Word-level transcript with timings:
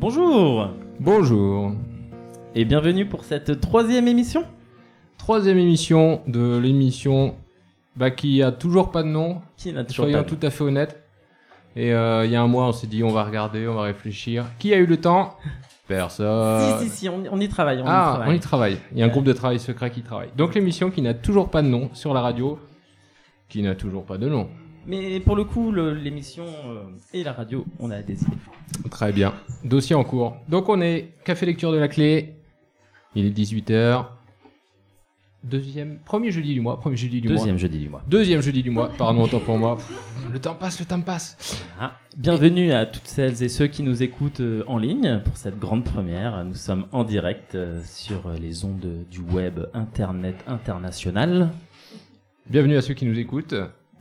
Bonjour 0.00 0.70
Bonjour. 1.00 1.72
et 2.54 2.64
bienvenue 2.64 3.06
pour 3.06 3.24
cette 3.24 3.60
troisième 3.60 4.06
émission. 4.06 4.44
Troisième 5.18 5.58
émission 5.58 6.22
de 6.28 6.56
l'émission 6.56 7.34
bah, 7.96 8.12
qui 8.12 8.40
a 8.44 8.52
toujours 8.52 8.92
pas 8.92 9.02
de 9.02 9.08
nom, 9.08 9.42
Qui 9.56 9.72
n'a 9.72 9.82
toujours 9.82 10.04
soyons 10.04 10.18
pas 10.18 10.24
tout 10.24 10.38
à 10.40 10.50
fait 10.50 10.62
honnêtes. 10.62 11.02
Et 11.74 11.92
euh, 11.92 12.24
il 12.24 12.30
y 12.30 12.36
a 12.36 12.40
un 12.40 12.46
mois, 12.46 12.68
on 12.68 12.72
s'est 12.72 12.86
dit 12.86 13.02
on 13.02 13.10
va 13.10 13.24
regarder, 13.24 13.66
on 13.66 13.74
va 13.74 13.82
réfléchir. 13.82 14.44
Qui 14.60 14.72
a 14.72 14.76
eu 14.76 14.86
le 14.86 14.98
temps? 14.98 15.36
Personne. 15.88 16.78
Si, 16.78 16.90
si, 16.90 16.96
si, 16.96 17.08
on, 17.08 17.24
on 17.32 17.40
y 17.40 17.48
travaille. 17.48 17.78
On 17.78 17.86
y 17.86 17.88
ah, 17.88 18.04
travaille. 18.14 18.28
on 18.28 18.32
y 18.32 18.40
travaille. 18.40 18.78
Il 18.92 18.98
y 18.98 19.02
a 19.02 19.06
un 19.06 19.08
groupe 19.08 19.24
de 19.24 19.32
travail 19.32 19.58
secret 19.58 19.90
qui 19.90 20.02
travaille. 20.02 20.30
Donc 20.36 20.54
l'émission 20.54 20.92
qui 20.92 21.02
n'a 21.02 21.14
toujours 21.14 21.50
pas 21.50 21.60
de 21.60 21.68
nom 21.68 21.90
sur 21.92 22.14
la 22.14 22.20
radio, 22.20 22.56
qui 23.48 23.62
n'a 23.62 23.74
toujours 23.74 24.04
pas 24.04 24.16
de 24.16 24.28
nom. 24.28 24.48
Mais 24.86 25.20
pour 25.20 25.36
le 25.36 25.44
coup, 25.44 25.72
l'émission 25.72 26.44
euh, 26.44 26.84
et 27.12 27.22
la 27.22 27.32
radio, 27.32 27.64
on 27.78 27.90
a 27.90 28.02
des 28.02 28.22
idées. 28.22 28.36
Très 28.90 29.12
bien. 29.12 29.34
Dossier 29.64 29.94
en 29.94 30.04
cours. 30.04 30.36
Donc 30.48 30.68
on 30.68 30.80
est 30.80 31.14
Café 31.24 31.46
Lecture 31.46 31.72
de 31.72 31.78
la 31.78 31.88
Clé. 31.88 32.34
Il 33.14 33.26
est 33.26 33.36
18h. 33.36 34.06
Deuxième, 35.44 35.98
premier 36.04 36.32
jeudi 36.32 36.52
du 36.52 36.60
mois, 36.60 36.80
premier 36.80 36.96
jeudi 36.96 37.20
du 37.20 37.28
mois. 37.28 37.36
Deuxième 37.36 37.58
jeudi 37.58 37.78
du 37.78 37.88
mois. 37.88 38.02
Deuxième 38.08 38.40
jeudi 38.42 38.62
du 38.62 38.70
mois, 38.70 38.90
pardon, 38.98 39.22
autant 39.22 39.38
pour 39.38 39.56
moi. 39.56 39.78
Le 40.32 40.38
temps 40.40 40.56
passe, 40.56 40.80
le 40.80 40.84
temps 40.84 41.00
passe. 41.00 41.64
Ah, 41.80 41.92
bienvenue 42.16 42.72
à 42.72 42.86
toutes 42.86 43.06
celles 43.06 43.40
et 43.42 43.48
ceux 43.48 43.68
qui 43.68 43.84
nous 43.84 44.02
écoutent 44.02 44.40
euh, 44.40 44.64
en 44.66 44.78
ligne 44.78 45.20
pour 45.24 45.36
cette 45.36 45.58
grande 45.58 45.84
première. 45.84 46.44
Nous 46.44 46.56
sommes 46.56 46.86
en 46.90 47.04
direct 47.04 47.54
euh, 47.54 47.80
sur 47.84 48.30
les 48.32 48.64
ondes 48.64 49.06
du 49.08 49.20
web 49.20 49.60
Internet 49.74 50.36
international. 50.48 51.50
Bienvenue 52.50 52.76
à 52.76 52.82
ceux 52.82 52.94
qui 52.94 53.06
nous 53.06 53.18
écoutent. 53.18 53.54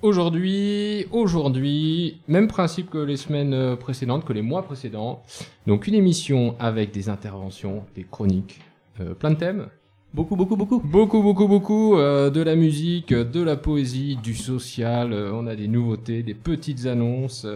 Aujourd'hui, 0.03 1.07
aujourd'hui, 1.11 2.21
même 2.27 2.47
principe 2.47 2.91
que 2.91 2.99
les 2.99 3.17
semaines 3.17 3.53
euh, 3.53 3.75
précédentes, 3.75 4.25
que 4.25 4.33
les 4.33 4.43
mois 4.43 4.61
précédents. 4.61 5.23
Donc 5.65 5.87
une 5.87 5.95
émission 5.95 6.55
avec 6.59 6.91
des 6.91 7.09
interventions, 7.09 7.83
des 7.95 8.03
chroniques, 8.03 8.59
euh, 8.99 9.15
plein 9.15 9.31
de 9.31 9.37
thèmes. 9.37 9.67
Beaucoup, 10.13 10.35
beaucoup, 10.35 10.55
beaucoup. 10.55 10.79
Beaucoup, 10.79 11.23
beaucoup, 11.23 11.47
beaucoup. 11.47 11.97
euh, 11.97 12.29
de 12.29 12.41
la 12.41 12.55
musique, 12.55 13.11
de 13.11 13.41
la 13.41 13.55
poésie, 13.55 14.17
du 14.21 14.35
social. 14.35 15.13
euh, 15.13 15.31
on 15.33 15.47
a 15.47 15.55
des 15.55 15.67
nouveautés, 15.67 16.21
des 16.21 16.35
petites 16.35 16.85
annonces, 16.85 17.47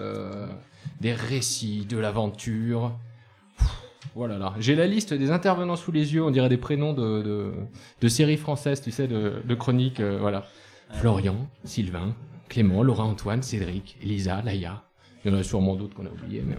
des 1.00 1.14
récits, 1.14 1.86
de 1.88 2.00
l'aventure. 2.00 2.92
Voilà 4.16 4.40
là. 4.40 4.56
J'ai 4.60 4.74
la 4.76 4.88
liste 4.88 5.14
des 5.14 5.30
intervenants 5.30 5.76
sous 5.76 5.92
les 5.92 6.16
yeux. 6.16 6.24
On 6.24 6.32
dirait 6.32 6.50
des 6.50 6.58
prénoms 6.58 6.94
de, 6.94 7.22
de, 7.22 7.52
de 8.02 8.08
séries 8.08 8.38
françaises, 8.38 8.82
tu 8.82 8.90
sais, 8.90 9.08
de, 9.08 9.44
de 9.46 9.56
chroniques. 9.56 10.02
voilà. 10.02 10.46
Florian, 10.94 11.36
Sylvain, 11.64 12.14
Clément, 12.52 12.84
Laura 12.84 13.06
Antoine, 13.06 13.42
Cédric, 13.42 13.98
Elisa, 14.04 14.42
Laïa. 14.44 14.84
Il 15.24 15.32
y 15.32 15.36
en 15.36 15.38
a 15.38 15.44
sûrement 15.44 15.76
d'autres 15.76 15.96
qu'on 15.96 16.06
a 16.06 16.10
oubliés. 16.10 16.44
Mais. 16.46 16.58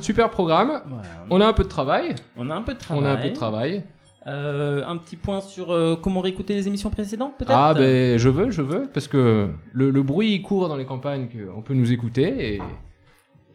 Super 0.00 0.30
programme. 0.30 0.82
Voilà. 0.86 1.08
On 1.30 1.40
a 1.40 1.46
un 1.46 1.52
peu 1.52 1.62
de 1.62 1.68
travail. 1.68 2.14
On 2.36 2.50
a 2.50 2.54
un 2.54 2.62
peu 2.62 2.74
de 2.74 2.78
travail. 2.78 3.02
On 3.02 3.06
a 3.06 3.12
un 3.12 3.16
peu 3.16 3.28
de 3.28 3.34
travail. 3.34 3.84
Euh, 4.26 4.82
un 4.84 4.96
petit 4.96 5.14
point 5.14 5.40
sur 5.40 5.70
euh, 5.70 5.94
comment 5.94 6.20
réécouter 6.20 6.54
les 6.54 6.66
émissions 6.66 6.90
précédentes, 6.90 7.34
peut-être? 7.38 7.54
Ah 7.54 7.72
ben 7.74 8.18
je 8.18 8.28
veux, 8.28 8.50
je 8.50 8.60
veux, 8.60 8.88
parce 8.92 9.06
que 9.06 9.48
le, 9.72 9.90
le 9.90 10.02
bruit 10.02 10.32
il 10.34 10.42
court 10.42 10.68
dans 10.68 10.74
les 10.76 10.84
campagnes 10.84 11.28
qu'on 11.28 11.62
peut 11.62 11.74
nous 11.74 11.92
écouter 11.92 12.54
et, 12.54 12.62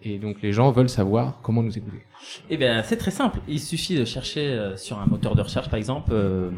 et 0.04 0.18
donc 0.18 0.42
les 0.42 0.54
gens 0.54 0.72
veulent 0.72 0.88
savoir 0.88 1.40
comment 1.44 1.62
nous 1.62 1.78
écouter. 1.78 2.02
Eh 2.50 2.56
bien, 2.56 2.84
c'est 2.84 2.96
très 2.96 3.12
simple. 3.12 3.40
Il 3.50 3.60
suffit 3.60 3.98
de 3.98 4.06
chercher 4.06 4.48
euh, 4.48 4.78
sur 4.78 4.98
un 4.98 5.08
moteur 5.08 5.36
de 5.36 5.42
recherche, 5.42 5.70
par 5.70 5.78
exemple, 5.78 6.12
euh, 6.14 6.52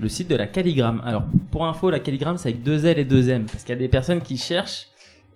le 0.00 0.08
site 0.08 0.28
de 0.28 0.36
la 0.36 0.46
Calligramme. 0.46 1.02
Alors, 1.04 1.24
pour 1.50 1.66
info, 1.66 1.90
la 1.90 2.00
Calligramme, 2.00 2.38
c'est 2.38 2.48
avec 2.50 2.62
deux 2.62 2.86
L 2.86 2.98
et 2.98 3.04
deux 3.04 3.28
M. 3.28 3.44
Parce 3.46 3.62
qu'il 3.64 3.74
y 3.74 3.76
a 3.76 3.78
des 3.78 3.88
personnes 3.88 4.20
qui 4.20 4.36
cherchent 4.36 4.86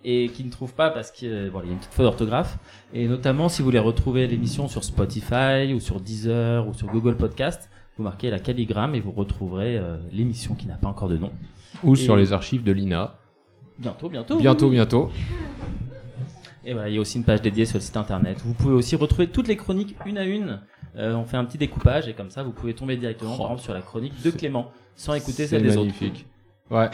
et 0.05 0.29
qui 0.29 0.45
ne 0.45 0.51
trouvent 0.51 0.75
pas 0.75 0.91
parce 0.91 1.11
qu'il 1.11 1.29
y 1.31 1.33
a 1.33 1.45
une 1.47 1.79
petite 1.79 1.93
faute 1.93 2.05
d'orthographe. 2.05 2.59
Et 2.93 3.07
notamment, 3.09 3.49
si 3.49 3.63
vous 3.63 3.67
voulez 3.67 3.79
retrouver 3.79 4.27
l'émission 4.27 4.69
sur 4.69 4.85
Spotify 4.85 5.73
ou 5.75 5.81
sur 5.81 6.01
Deezer 6.01 6.67
ou 6.69 6.75
sur 6.75 6.89
Google 6.89 7.17
Podcast, 7.17 7.71
vous 7.97 8.03
marquez 8.05 8.31
la 8.31 8.39
Calligramme 8.39 8.95
et 8.95 9.01
vous 9.01 9.13
retrouverez 9.13 9.77
euh, 9.79 9.97
l'émission 10.13 10.55
qui 10.55 10.67
n'a 10.67 10.75
pas 10.75 10.89
encore 10.89 11.09
de 11.09 11.17
nom. 11.17 11.31
Ou 11.83 11.95
Et- 11.95 11.97
sur 11.97 12.17
les 12.17 12.33
archives 12.33 12.63
de 12.65 12.73
l'INA. 12.73 13.15
Bientôt, 13.79 14.09
bientôt. 14.09 14.37
Bientôt, 14.39 14.71
bientôt. 14.71 15.11
Et 16.65 16.73
voilà, 16.73 16.89
il 16.89 16.95
y 16.95 16.99
a 16.99 17.01
aussi 17.01 17.19
une 17.19 17.25
page 17.25 17.43
dédiée 17.43 17.67
sur 17.67 17.77
le 17.79 17.83
site 17.83 17.97
internet. 17.97 18.39
Vous 18.45 18.55
pouvez 18.55 18.75
aussi 18.75 18.97
retrouver 18.97 19.27
toutes 19.29 19.49
les 19.49 19.57
chroniques 19.57 19.97
une 20.07 20.17
à 20.17 20.25
une. 20.25 20.61
Euh, 20.97 21.15
on 21.15 21.25
fait 21.25 21.37
un 21.37 21.45
petit 21.45 21.59
découpage 21.59 22.09
et 22.09 22.15
comme 22.15 22.31
ça, 22.31 22.43
vous 22.43 22.53
pouvez 22.53 22.75
tomber 22.75 22.97
directement, 22.97 23.37
par 23.37 23.47
exemple, 23.47 23.63
sur 23.63 23.75
la 23.75 23.81
chronique 23.83 24.21
de 24.23 24.31
Clément, 24.31 24.71
sans 24.95 25.15
écouter 25.15 25.47
celle 25.47 25.63
des 25.63 25.71
autres. 25.71 25.81
magnifique. 25.87 26.27
Ouais. 26.71 26.91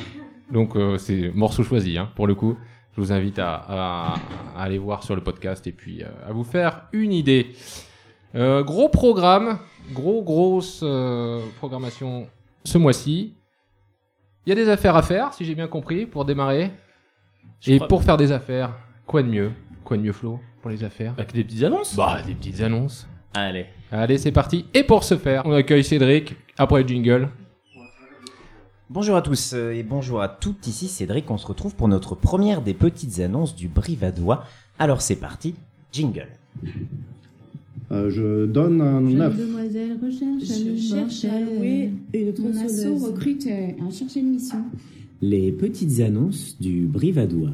Donc 0.50 0.74
euh, 0.76 0.98
c'est 0.98 1.30
morceau 1.34 1.62
choisi 1.62 1.96
hein, 1.98 2.08
pour 2.16 2.26
le 2.26 2.34
coup. 2.34 2.56
Je 2.96 3.00
vous 3.00 3.12
invite 3.12 3.38
à, 3.38 3.54
à- 3.54 4.14
à 4.56 4.62
aller 4.62 4.78
voir 4.78 5.02
sur 5.04 5.14
le 5.14 5.22
podcast 5.22 5.66
et 5.66 5.72
puis 5.72 6.02
euh, 6.02 6.08
à 6.26 6.32
vous 6.32 6.42
faire 6.44 6.86
une 6.92 7.12
idée. 7.12 7.52
Gros 8.34 8.88
programme, 8.88 9.58
gros 9.92 10.22
grosse 10.22 10.84
programmation 11.58 12.28
ce 12.64 12.78
mois-ci. 12.78 13.34
Il 14.46 14.50
y 14.50 14.52
a 14.52 14.54
des 14.54 14.68
affaires 14.68 14.96
à 14.96 15.02
faire, 15.02 15.32
si 15.34 15.44
j'ai 15.44 15.54
bien 15.54 15.66
compris, 15.68 16.06
pour 16.06 16.24
démarrer. 16.24 16.70
Je 17.60 17.72
Et 17.72 17.78
pour 17.80 18.02
faire 18.02 18.16
des 18.16 18.32
affaires, 18.32 18.72
quoi 19.06 19.22
de 19.22 19.28
mieux? 19.28 19.52
Quoi 19.84 19.96
de 19.96 20.02
mieux, 20.02 20.12
Flo, 20.12 20.40
pour 20.62 20.70
les 20.70 20.82
affaires? 20.84 21.12
Avec 21.18 21.32
des 21.32 21.44
petites 21.44 21.62
annonces 21.64 21.94
Bah, 21.96 22.22
des 22.26 22.34
petites 22.34 22.60
annonces. 22.60 23.06
Allez. 23.34 23.66
Allez, 23.92 24.18
c'est 24.18 24.30
parti. 24.30 24.66
Et 24.72 24.84
pour 24.84 25.02
ce 25.02 25.16
faire, 25.16 25.42
on 25.46 25.52
accueille 25.52 25.82
Cédric, 25.82 26.36
après 26.56 26.82
le 26.82 26.88
jingle. 26.88 27.28
Bonjour 28.88 29.16
à 29.16 29.22
tous 29.22 29.52
euh, 29.54 29.72
et 29.72 29.82
bonjour 29.82 30.20
à 30.20 30.28
toutes, 30.28 30.66
ici 30.66 30.88
Cédric, 30.88 31.30
on 31.30 31.38
se 31.38 31.46
retrouve 31.46 31.74
pour 31.76 31.86
notre 31.86 32.16
première 32.16 32.60
des 32.60 32.74
petites 32.74 33.20
annonces 33.20 33.54
du 33.54 33.68
Brivadois. 33.68 34.44
Alors 34.80 35.00
c'est 35.00 35.16
parti, 35.16 35.54
jingle. 35.92 36.26
Euh, 37.92 38.10
je 38.10 38.46
donne 38.46 38.80
un 38.80 39.00
Jeune 39.00 39.18
9. 39.18 39.36
demoiselle 39.36 39.98
recherche 40.02 40.50
à 40.50 40.54
Je 40.54 40.76
cherche 40.80 41.24
à 41.24 41.40
louer 41.40 41.92
une 42.14 42.32
tronçonneuse. 42.32 43.04
recrute 43.04 43.46
euh, 43.46 43.68
un 43.80 43.90
chercher 43.90 44.20
une 44.20 44.30
mission. 44.30 44.58
Les 45.20 45.52
petites 45.52 46.00
annonces 46.00 46.56
du 46.60 46.86
Brivadois. 46.86 47.50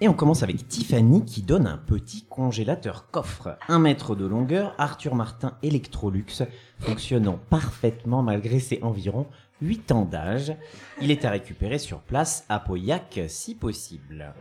Et 0.00 0.08
on 0.08 0.14
commence 0.14 0.44
avec 0.44 0.68
Tiffany 0.68 1.24
qui 1.24 1.42
donne 1.42 1.66
un 1.66 1.76
petit 1.76 2.22
congélateur 2.22 3.10
coffre. 3.10 3.58
1 3.68 3.80
mètre 3.80 4.14
de 4.14 4.26
longueur, 4.26 4.72
Arthur 4.78 5.16
Martin 5.16 5.58
Electrolux, 5.64 6.44
fonctionnant 6.78 7.40
parfaitement 7.50 8.22
malgré 8.22 8.60
ses 8.60 8.80
environ 8.82 9.26
8 9.60 9.90
ans 9.90 10.04
d'âge. 10.04 10.54
Il 11.02 11.10
est 11.10 11.24
à 11.24 11.30
récupérer 11.30 11.78
sur 11.78 11.98
place 11.98 12.44
à 12.48 12.60
Pauillac 12.60 13.18
si 13.26 13.56
possible. 13.56 14.34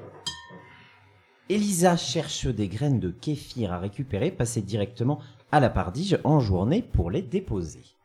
Elisa 1.49 1.97
cherche 1.97 2.45
des 2.45 2.67
graines 2.67 2.99
de 2.99 3.09
kéfir 3.09 3.73
à 3.73 3.79
récupérer, 3.79 4.29
passez 4.29 4.61
directement 4.61 5.19
à 5.51 5.59
la 5.59 5.71
Pardige 5.71 6.19
en 6.23 6.39
journée 6.39 6.83
pour 6.83 7.09
les 7.09 7.23
déposer. 7.23 7.96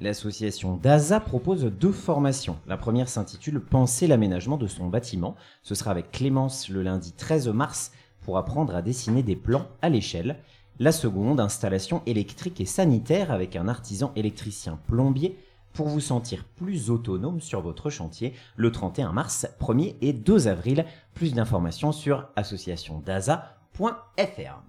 L'association 0.00 0.76
DASA 0.76 1.18
propose 1.18 1.64
deux 1.64 1.90
formations. 1.90 2.56
La 2.68 2.76
première 2.76 3.08
s'intitule 3.08 3.60
Penser 3.60 4.06
l'aménagement 4.06 4.56
de 4.56 4.68
son 4.68 4.86
bâtiment. 4.86 5.34
Ce 5.62 5.74
sera 5.74 5.90
avec 5.90 6.12
Clémence 6.12 6.68
le 6.68 6.82
lundi 6.82 7.12
13 7.12 7.48
mars 7.48 7.90
pour 8.20 8.38
apprendre 8.38 8.76
à 8.76 8.82
dessiner 8.82 9.24
des 9.24 9.34
plans 9.34 9.66
à 9.82 9.88
l'échelle. 9.88 10.38
La 10.78 10.92
seconde, 10.92 11.40
installation 11.40 12.02
électrique 12.06 12.60
et 12.60 12.64
sanitaire 12.64 13.32
avec 13.32 13.56
un 13.56 13.66
artisan 13.66 14.12
électricien 14.14 14.78
plombier 14.86 15.36
pour 15.72 15.88
vous 15.88 16.00
sentir 16.00 16.44
plus 16.44 16.90
autonome 16.90 17.40
sur 17.40 17.60
votre 17.60 17.90
chantier 17.90 18.34
le 18.54 18.70
31 18.70 19.12
mars, 19.12 19.48
1er 19.60 19.96
et 20.00 20.12
2 20.12 20.46
avril. 20.46 20.84
Plus 21.14 21.34
d'informations 21.34 21.90
sur 21.90 22.28
associationdasa.fr. 22.36 24.67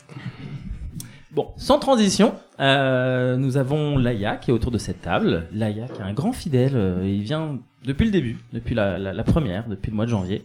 Bon, 1.31 1.50
sans 1.58 1.78
transition, 1.78 2.34
euh, 2.60 3.38
nous 3.38 3.58
avons 3.58 3.98
Laïa 3.98 4.38
qui 4.38 4.50
est 4.50 4.54
autour 4.54 4.72
de 4.72 4.80
cette 4.80 5.02
table. 5.02 5.48
Laïa 5.54 5.88
qui 5.88 6.02
est 6.02 6.04
un 6.04 6.14
grand 6.14 6.34
fidèle, 6.34 6.76
euh, 6.76 7.08
il 7.08 7.22
vient 7.22 7.60
depuis 7.86 8.06
le 8.06 8.12
début, 8.12 8.38
depuis 8.52 8.74
la, 8.74 9.24
première, 9.24 9.68
depuis 9.68 9.92
le 9.92 9.96
mois 9.96 10.06
de 10.06 10.10
janvier. 10.10 10.44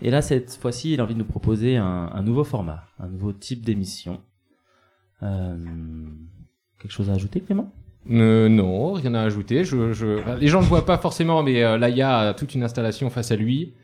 Et 0.00 0.10
là, 0.10 0.22
cette 0.22 0.56
fois-ci, 0.56 0.92
il 0.92 1.00
a 1.00 1.04
envie 1.04 1.14
de 1.14 1.18
nous 1.18 1.24
proposer 1.24 1.76
un, 1.76 2.22
nouveau 2.22 2.44
format, 2.44 2.84
un 3.00 3.08
nouveau 3.08 3.32
type 3.32 3.64
d'émission. 3.64 4.20
Euh, 5.22 5.56
quelque 6.80 6.92
chose 6.92 7.10
à 7.10 7.14
ajouter, 7.14 7.40
Clément? 7.40 7.72
Non, 8.06 8.92
rien 8.94 9.14
à 9.14 9.22
ajouter. 9.22 9.58
Les 9.58 9.64
gens 9.64 10.58
ne 10.58 10.64
le 10.64 10.68
voient 10.68 10.86
pas 10.86 10.98
forcément, 10.98 11.42
mais 11.42 11.78
Laïa 11.78 12.18
a 12.18 12.34
toute 12.34 12.54
une 12.54 12.64
installation 12.64 13.10
face 13.10 13.30
à 13.30 13.36
lui. 13.36 13.74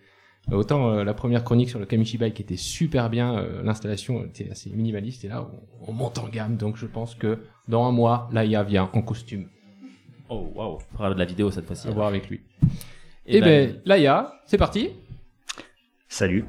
Autant 0.50 0.91
euh, 0.91 1.05
la 1.05 1.12
première 1.15 1.45
chronique 1.45 1.69
sur 1.69 1.79
le 1.79 1.87
Kamishibai 1.87 2.33
qui 2.33 2.43
était 2.43 2.56
super 2.56 3.11
bien, 3.11 3.39
euh, 3.39 3.62
l'installation 3.62 4.25
était 4.25 4.50
assez 4.50 4.71
minimaliste, 4.71 5.25
et 5.25 5.29
là 5.29 5.47
on, 5.83 5.91
on 5.91 5.93
monte 5.93 6.19
en 6.19 6.29
gamme, 6.29 6.56
donc 6.56 6.77
je 6.77 6.87
pense 6.87 7.15
que 7.15 7.39
dans 7.69 7.85
un 7.87 7.93
mois, 7.93 8.29
Laïa 8.33 8.62
vient 8.62 8.89
en 8.93 9.03
costume. 9.03 9.49
Oh, 10.31 10.50
waouh, 10.55 10.79
on 10.93 10.97
fera 10.97 11.12
de 11.12 11.19
la 11.19 11.25
vidéo 11.27 11.50
cette 11.50 11.67
fois-ci. 11.67 11.89
À 11.89 11.91
voir 11.91 12.09
avec 12.09 12.29
lui. 12.29 12.41
Eh 13.27 13.37
Eh 13.37 13.41
ben, 13.41 13.81
Laïa, 13.85 14.41
c'est 14.47 14.59
parti. 14.59 14.91
Salut. 16.09 16.45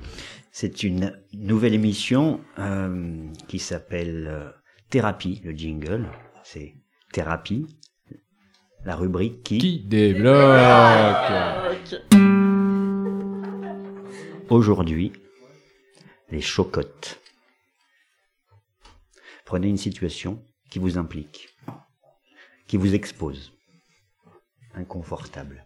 C'est 0.51 0.83
une 0.83 1.13
nouvelle 1.33 1.73
émission 1.73 2.39
euh, 2.57 3.25
qui 3.47 3.59
s'appelle 3.59 4.27
euh, 4.29 4.49
Thérapie, 4.89 5.41
le 5.43 5.51
jingle. 5.51 6.07
C'est 6.43 6.73
Thérapie, 7.11 7.67
la 8.85 8.95
rubrique 8.95 9.43
qui, 9.43 9.57
Qui 9.57 9.79
débloque 9.79 10.35
aujourd'hui, 14.49 15.13
les 16.29 16.41
chocottes. 16.41 17.19
Prenez 19.45 19.67
une 19.67 19.77
situation 19.77 20.43
qui 20.69 20.79
vous 20.79 20.97
implique, 20.97 21.55
qui 22.67 22.77
vous 22.77 22.93
expose, 22.93 23.53
inconfortable, 24.73 25.65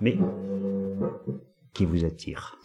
mais 0.00 0.16
qui 1.74 1.84
vous 1.84 2.04
attire. 2.04 2.58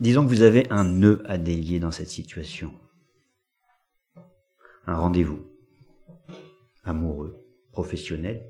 Disons 0.00 0.24
que 0.24 0.28
vous 0.28 0.42
avez 0.42 0.70
un 0.70 0.84
nœud 0.84 1.22
à 1.26 1.38
délier 1.38 1.80
dans 1.80 1.90
cette 1.90 2.08
situation. 2.08 2.72
Un 4.86 4.96
rendez-vous. 4.96 5.44
Amoureux, 6.84 7.44
professionnel, 7.72 8.44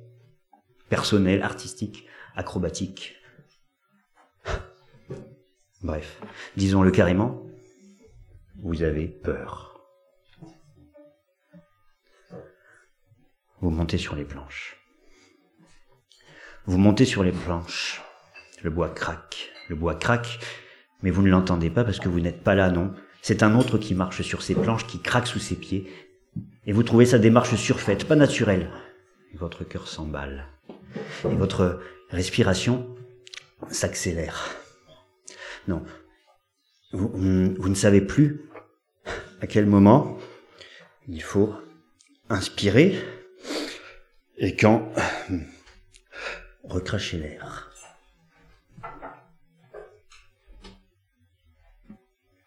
personnel, 0.89 1.43
artistique, 1.43 2.07
acrobatique. 2.35 3.17
Bref, 5.83 6.21
disons-le 6.57 6.93
carrément, 6.93 7.43
vous 8.63 8.83
avez 8.83 9.09
peur. 9.09 9.81
Vous 13.61 13.71
montez 13.71 13.99
sur 13.99 14.15
les 14.15 14.25
planches. 14.25 14.77
Vous 16.67 16.79
montez 16.79 17.05
sur 17.05 17.25
les 17.25 17.33
planches. 17.33 18.01
Le 18.63 18.71
bois 18.71 18.91
craque. 18.91 19.51
Le 19.69 19.75
bois 19.75 19.97
craque, 19.97 20.39
mais 21.03 21.11
vous 21.11 21.23
ne 21.23 21.31
l'entendez 21.31 21.71
pas 21.71 21.83
parce 21.83 21.99
que 21.99 22.09
vous 22.09 22.21
n'êtes 22.21 22.45
pas 22.45 22.55
là, 22.55 22.71
non. 22.71 22.95
C'est 23.21 23.43
un 23.43 23.59
autre 23.59 23.79
qui 23.79 23.95
marche 23.95 24.23
sur 24.23 24.43
ces 24.43 24.55
planches, 24.55 24.87
qui 24.87 25.01
craque 25.01 25.27
sous 25.27 25.41
ses 25.41 25.57
pieds. 25.57 25.91
Et 26.67 26.73
vous 26.73 26.85
trouvez 26.85 27.07
sa 27.07 27.19
démarche 27.19 27.57
surfaite, 27.57 28.07
pas 28.07 28.17
naturelle. 28.17 28.71
Votre 29.35 29.65
cœur 29.65 29.89
s'emballe. 29.89 30.47
Et 31.25 31.35
votre 31.35 31.81
respiration 32.11 32.95
s'accélère. 33.69 34.62
Non. 35.69 35.85
Vous, 36.93 37.69
ne 37.69 37.75
savez 37.75 38.01
plus 38.01 38.43
à 39.41 39.47
quel 39.47 39.67
moment 39.67 40.19
il 41.09 41.23
faut 41.23 41.55
inspirer 42.29 42.99
et 44.37 44.57
quand 44.57 44.93
recracher 46.65 47.19
l'air. 47.19 47.71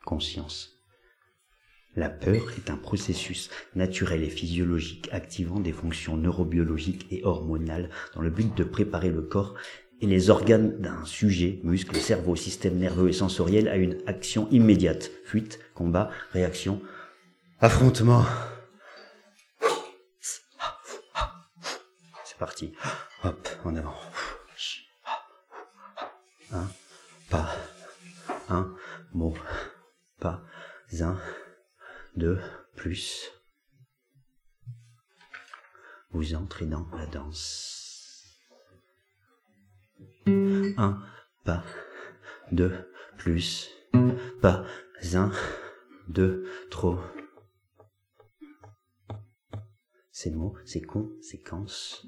Conscience. 0.04 0.76
La 1.96 2.10
peur 2.10 2.52
est 2.58 2.70
un 2.70 2.76
processus 2.76 3.50
naturel 3.74 4.22
et 4.22 4.30
physiologique 4.30 5.08
activant 5.14 5.62
des 5.62 5.72
fonctions 5.72 6.18
neurobiologiques 6.18 7.08
et 7.10 7.24
hormonales 7.24 7.90
dans 8.14 8.22
le 8.22 8.30
but 8.30 8.56
de 8.56 8.66
préparer 8.66 9.10
le 9.10 9.22
corps 9.22 9.56
les 10.06 10.30
organes 10.30 10.80
d'un 10.80 11.04
sujet, 11.06 11.60
muscles, 11.64 11.96
cerveau, 11.98 12.36
système 12.36 12.78
nerveux 12.78 13.10
et 13.10 13.14
sensoriel 13.14 13.68
à 13.68 13.76
une 13.76 13.98
action 14.08 14.48
immédiate. 14.52 15.12
Fuite, 15.26 15.60
combat, 15.74 16.10
réaction, 16.32 16.82
affrontement. 17.60 18.26
C'est 22.24 22.38
parti. 22.38 22.74
Hop, 23.24 23.48
en 23.64 23.76
avant. 23.76 23.96
Un 26.52 26.68
pas, 27.30 27.50
un 28.50 28.74
mot, 29.14 29.36
pas 30.20 30.44
un, 31.02 31.20
deux, 32.16 32.40
plus. 32.76 33.32
Vous 36.12 36.36
entrez 36.36 36.66
dans 36.66 36.88
la 36.96 37.06
danse. 37.08 37.85
Un 40.28 41.00
pas, 41.44 41.64
deux, 42.52 42.72
plus, 43.18 43.70
pas 44.42 44.66
un, 45.14 45.32
deux, 46.08 46.46
trop. 46.72 46.98
Ces 50.12 50.32
mots, 50.32 50.56
ces 50.66 50.82
conséquences. 50.82 52.08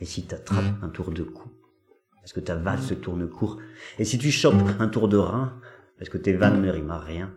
Et 0.00 0.04
si 0.04 0.26
t'attrapes 0.26 0.82
un 0.82 0.88
tour 0.88 1.10
de 1.10 1.24
cou, 1.24 1.50
parce 2.16 2.32
que 2.32 2.40
ta 2.40 2.54
valse 2.54 2.92
tourne 3.00 3.28
court, 3.28 3.58
et 3.98 4.04
si 4.04 4.18
tu 4.18 4.30
chopes 4.30 4.54
un 4.78 4.88
tour 4.88 5.08
de 5.08 5.16
rein, 5.16 5.60
parce 5.98 6.10
que 6.10 6.18
tes 6.18 6.34
vannes 6.34 6.62
ne 6.62 6.70
riment 6.70 6.92
à 6.92 7.00
rien, 7.00 7.34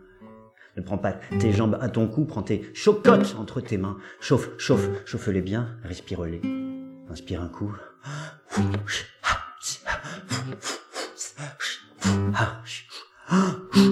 ne 0.76 0.82
prends 0.82 0.98
pas 0.98 1.12
tes 1.12 1.52
jambes 1.52 1.78
à 1.80 1.88
ton 1.88 2.06
cou, 2.06 2.26
prends 2.26 2.42
tes 2.42 2.72
chocottes 2.74 3.34
entre 3.38 3.60
tes 3.60 3.76
mains, 3.76 3.98
chauffe, 4.20 4.50
chauffe, 4.58 4.88
chauffe-les 5.04 5.42
bien, 5.42 5.78
respire-les. 5.82 6.42
Inspire 7.08 7.42
un 7.42 7.48
coup. 7.48 7.74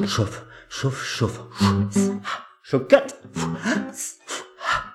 Chauffe, 0.07 0.45
chauffe, 0.69 1.05
chauffe. 1.05 1.41
Chocotte. 2.63 3.17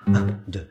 Un, 0.06 0.26
deux. 0.48 0.68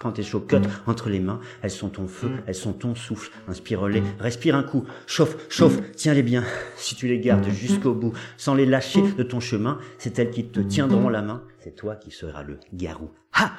Prends 0.00 0.12
tes 0.12 0.22
chocottes 0.22 0.68
entre 0.86 1.08
les 1.08 1.20
mains, 1.20 1.40
elles 1.62 1.70
sont 1.70 1.88
ton 1.88 2.08
feu, 2.08 2.30
elles 2.46 2.54
sont 2.54 2.72
ton 2.72 2.94
souffle. 2.94 3.30
Inspire-les, 3.48 4.02
respire 4.18 4.54
un 4.56 4.62
coup, 4.62 4.84
chauffe, 5.06 5.36
chauffe, 5.48 5.78
tiens-les 5.96 6.22
bien. 6.22 6.44
Si 6.76 6.94
tu 6.94 7.08
les 7.08 7.20
gardes 7.20 7.48
jusqu'au 7.48 7.94
bout, 7.94 8.12
sans 8.36 8.54
les 8.54 8.66
lâcher 8.66 9.02
de 9.02 9.22
ton 9.22 9.40
chemin, 9.40 9.78
c'est 9.98 10.18
elles 10.18 10.30
qui 10.30 10.46
te 10.46 10.60
tiendront 10.60 11.08
la 11.08 11.22
main. 11.22 11.42
C'est 11.60 11.74
toi 11.74 11.96
qui 11.96 12.10
seras 12.10 12.42
le 12.42 12.58
garou. 12.72 13.10
Ha 13.32 13.52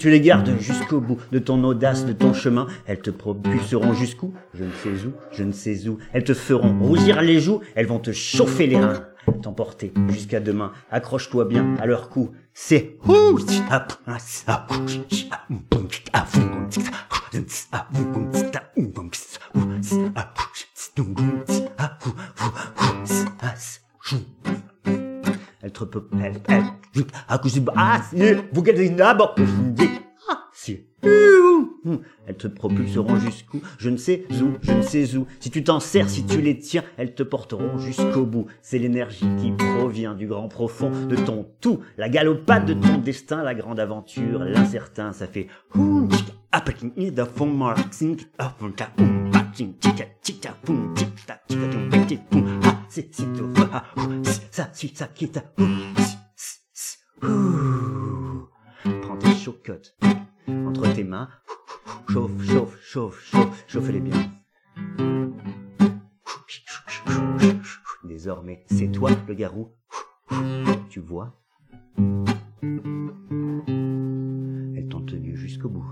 tu 0.00 0.08
les 0.08 0.22
gardes 0.22 0.58
jusqu'au 0.58 0.98
bout 0.98 1.18
de 1.30 1.38
ton 1.38 1.62
audace, 1.62 2.06
de 2.06 2.14
ton 2.14 2.32
chemin, 2.32 2.66
elles 2.86 3.02
te 3.02 3.10
propulseront 3.10 3.92
jusqu'où? 3.92 4.32
Je 4.54 4.64
ne 4.64 4.70
sais 4.70 5.06
où, 5.06 5.12
je 5.30 5.44
ne 5.44 5.52
sais 5.52 5.88
où. 5.88 5.98
Elles 6.14 6.24
te 6.24 6.32
feront 6.32 6.78
rougir 6.80 7.20
les 7.20 7.38
joues, 7.38 7.60
elles 7.74 7.86
vont 7.86 7.98
te 7.98 8.10
chauffer 8.10 8.66
les 8.66 8.78
reins. 8.78 9.04
t'emporter 9.42 9.92
jusqu'à 10.08 10.40
demain. 10.40 10.72
Accroche-toi 10.90 11.44
bien 11.44 11.76
à 11.78 11.84
leur 11.84 12.08
cou. 12.08 12.30
C'est 12.54 12.96
elle 25.62 25.72
ah 27.28 28.02
si 28.02 28.22
vous 28.52 28.62
gardez 28.62 28.90
d'abord 28.90 29.34
ah 30.28 30.48
si 30.52 30.80
elles 32.26 32.36
te 32.36 32.46
propulseront 32.46 33.16
jusqu'où 33.16 33.60
Je 33.78 33.90
ne 33.90 33.96
sais 33.96 34.24
où, 34.30 34.52
je 34.62 34.72
ne 34.72 34.82
sais 34.82 35.16
où. 35.16 35.26
Si 35.40 35.50
tu 35.50 35.64
t'en 35.64 35.80
sers, 35.80 36.08
si 36.08 36.24
tu 36.24 36.40
les 36.40 36.58
tiens, 36.58 36.84
elles 36.96 37.14
te 37.14 37.22
porteront 37.22 37.78
jusqu'au 37.78 38.24
bout. 38.24 38.46
C'est 38.62 38.78
l'énergie 38.78 39.26
qui 39.40 39.52
provient 39.52 40.14
du 40.14 40.26
grand 40.26 40.48
profond 40.48 40.90
de 40.90 41.16
ton 41.16 41.46
tout, 41.60 41.80
la 41.96 42.08
galopade 42.08 42.66
de 42.66 42.74
ton 42.74 42.98
destin, 42.98 43.42
la 43.42 43.54
grande 43.54 43.80
aventure, 43.80 44.44
l'incertain. 44.44 45.12
Ça 45.12 45.26
fait 45.26 45.48
c'est 52.88 53.14
si 53.14 53.24
tu 53.32 53.42
ça, 54.50 54.68
si 54.72 54.88
ça 54.88 55.06
qui 55.06 55.30
t'a 55.30 55.44
Prends 59.02 59.16
tes 59.18 59.34
chocottes 59.34 59.96
entre 60.48 60.92
tes 60.92 61.04
mains. 61.04 61.28
Chauffe, 62.08 62.42
chauffe, 62.42 62.76
chauffe, 62.82 63.22
chauffe, 63.30 63.64
chauffe-les 63.68 64.00
bien. 64.00 64.16
Désormais, 68.02 68.64
c'est 68.68 68.90
toi 68.90 69.10
le 69.28 69.34
garou. 69.34 69.70
Tu 70.88 70.98
vois? 70.98 71.40
Elles 74.76 74.88
t'ont 74.88 75.04
tenu 75.06 75.36
jusqu'au 75.36 75.68
bout. 75.68 75.86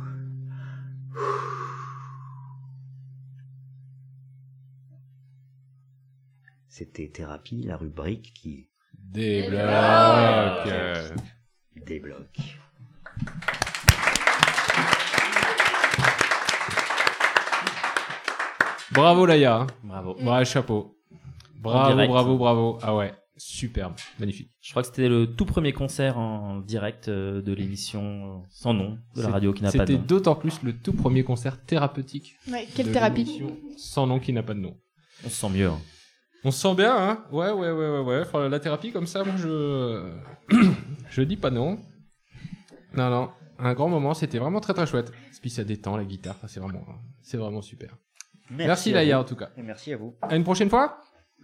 C'était 6.68 7.08
Thérapie, 7.08 7.62
la 7.64 7.76
rubrique 7.76 8.32
qui 8.34 8.68
Débloque. 8.94 9.58
débloque. 11.74 12.58
Bravo 18.92 19.26
Laïa. 19.26 19.66
Bravo. 19.82 20.16
Ouais, 20.20 20.44
chapeau. 20.44 20.94
Bravo, 21.60 22.06
bravo, 22.06 22.36
bravo. 22.38 22.78
Ah 22.82 22.94
ouais, 22.94 23.12
superbe, 23.38 23.94
magnifique. 24.18 24.50
Je 24.60 24.70
crois 24.70 24.82
que 24.82 24.88
c'était 24.88 25.08
le 25.08 25.26
tout 25.26 25.44
premier 25.46 25.72
concert 25.72 26.18
en 26.18 26.58
direct 26.60 27.08
euh, 27.08 27.40
de 27.42 27.52
l'émission 27.52 28.02
euh, 28.02 28.46
sans 28.50 28.74
nom 28.74 28.98
de 29.16 29.22
la 29.22 29.28
radio 29.30 29.52
qui 29.52 29.62
n'a 29.62 29.70
pas 29.72 29.78
de 29.78 29.82
C'était 29.86 29.98
nom. 29.98 30.04
d'autant 30.06 30.34
plus 30.34 30.62
le 30.62 30.72
tout 30.76 30.92
premier 30.92 31.24
concert 31.24 31.64
thérapeutique. 31.64 32.36
Ouais, 32.50 32.66
quelle 32.74 32.88
de 32.88 32.92
thérapie 32.92 33.42
Sans 33.76 34.06
nom 34.06 34.18
qui 34.20 34.32
n'a 34.32 34.42
pas 34.42 34.54
de 34.54 34.60
nom. 34.60 34.76
On 35.24 35.28
se 35.28 35.34
sent 35.36 35.50
mieux. 35.50 35.68
hein. 35.68 35.80
On 36.44 36.50
se 36.50 36.60
sent 36.60 36.74
bien, 36.76 36.94
hein 36.96 37.24
Ouais, 37.32 37.50
ouais, 37.50 37.70
ouais, 37.72 37.90
ouais, 37.90 38.00
ouais. 38.00 38.20
Enfin, 38.22 38.48
la 38.48 38.60
thérapie 38.60 38.92
comme 38.92 39.06
ça, 39.06 39.24
moi, 39.24 39.34
je... 39.36 40.12
je 41.10 41.22
dis 41.22 41.36
pas 41.36 41.50
non. 41.50 41.78
Non, 42.94 43.10
non. 43.10 43.30
Un 43.58 43.74
grand 43.74 43.88
moment, 43.88 44.14
c'était 44.14 44.38
vraiment 44.38 44.60
très 44.60 44.72
très 44.74 44.86
chouette. 44.86 45.10
Et 45.10 45.40
puis 45.40 45.50
ça 45.50 45.64
détend 45.64 45.96
la 45.96 46.04
guitare, 46.04 46.36
Enfin, 46.38 46.46
c'est 46.46 46.60
vraiment, 46.60 46.84
c'est 47.22 47.36
vraiment 47.36 47.62
super. 47.62 47.96
Merci, 48.50 48.90
à 48.92 48.94
Laïa 48.94 49.20
en 49.20 49.24
tout 49.24 49.36
cas. 49.36 49.50
Et 49.58 49.62
merci 49.62 49.92
à 49.92 49.96
vous. 49.96 50.14
À 50.22 50.34
une 50.36 50.44
prochaine 50.44 50.70
fois 50.70 51.00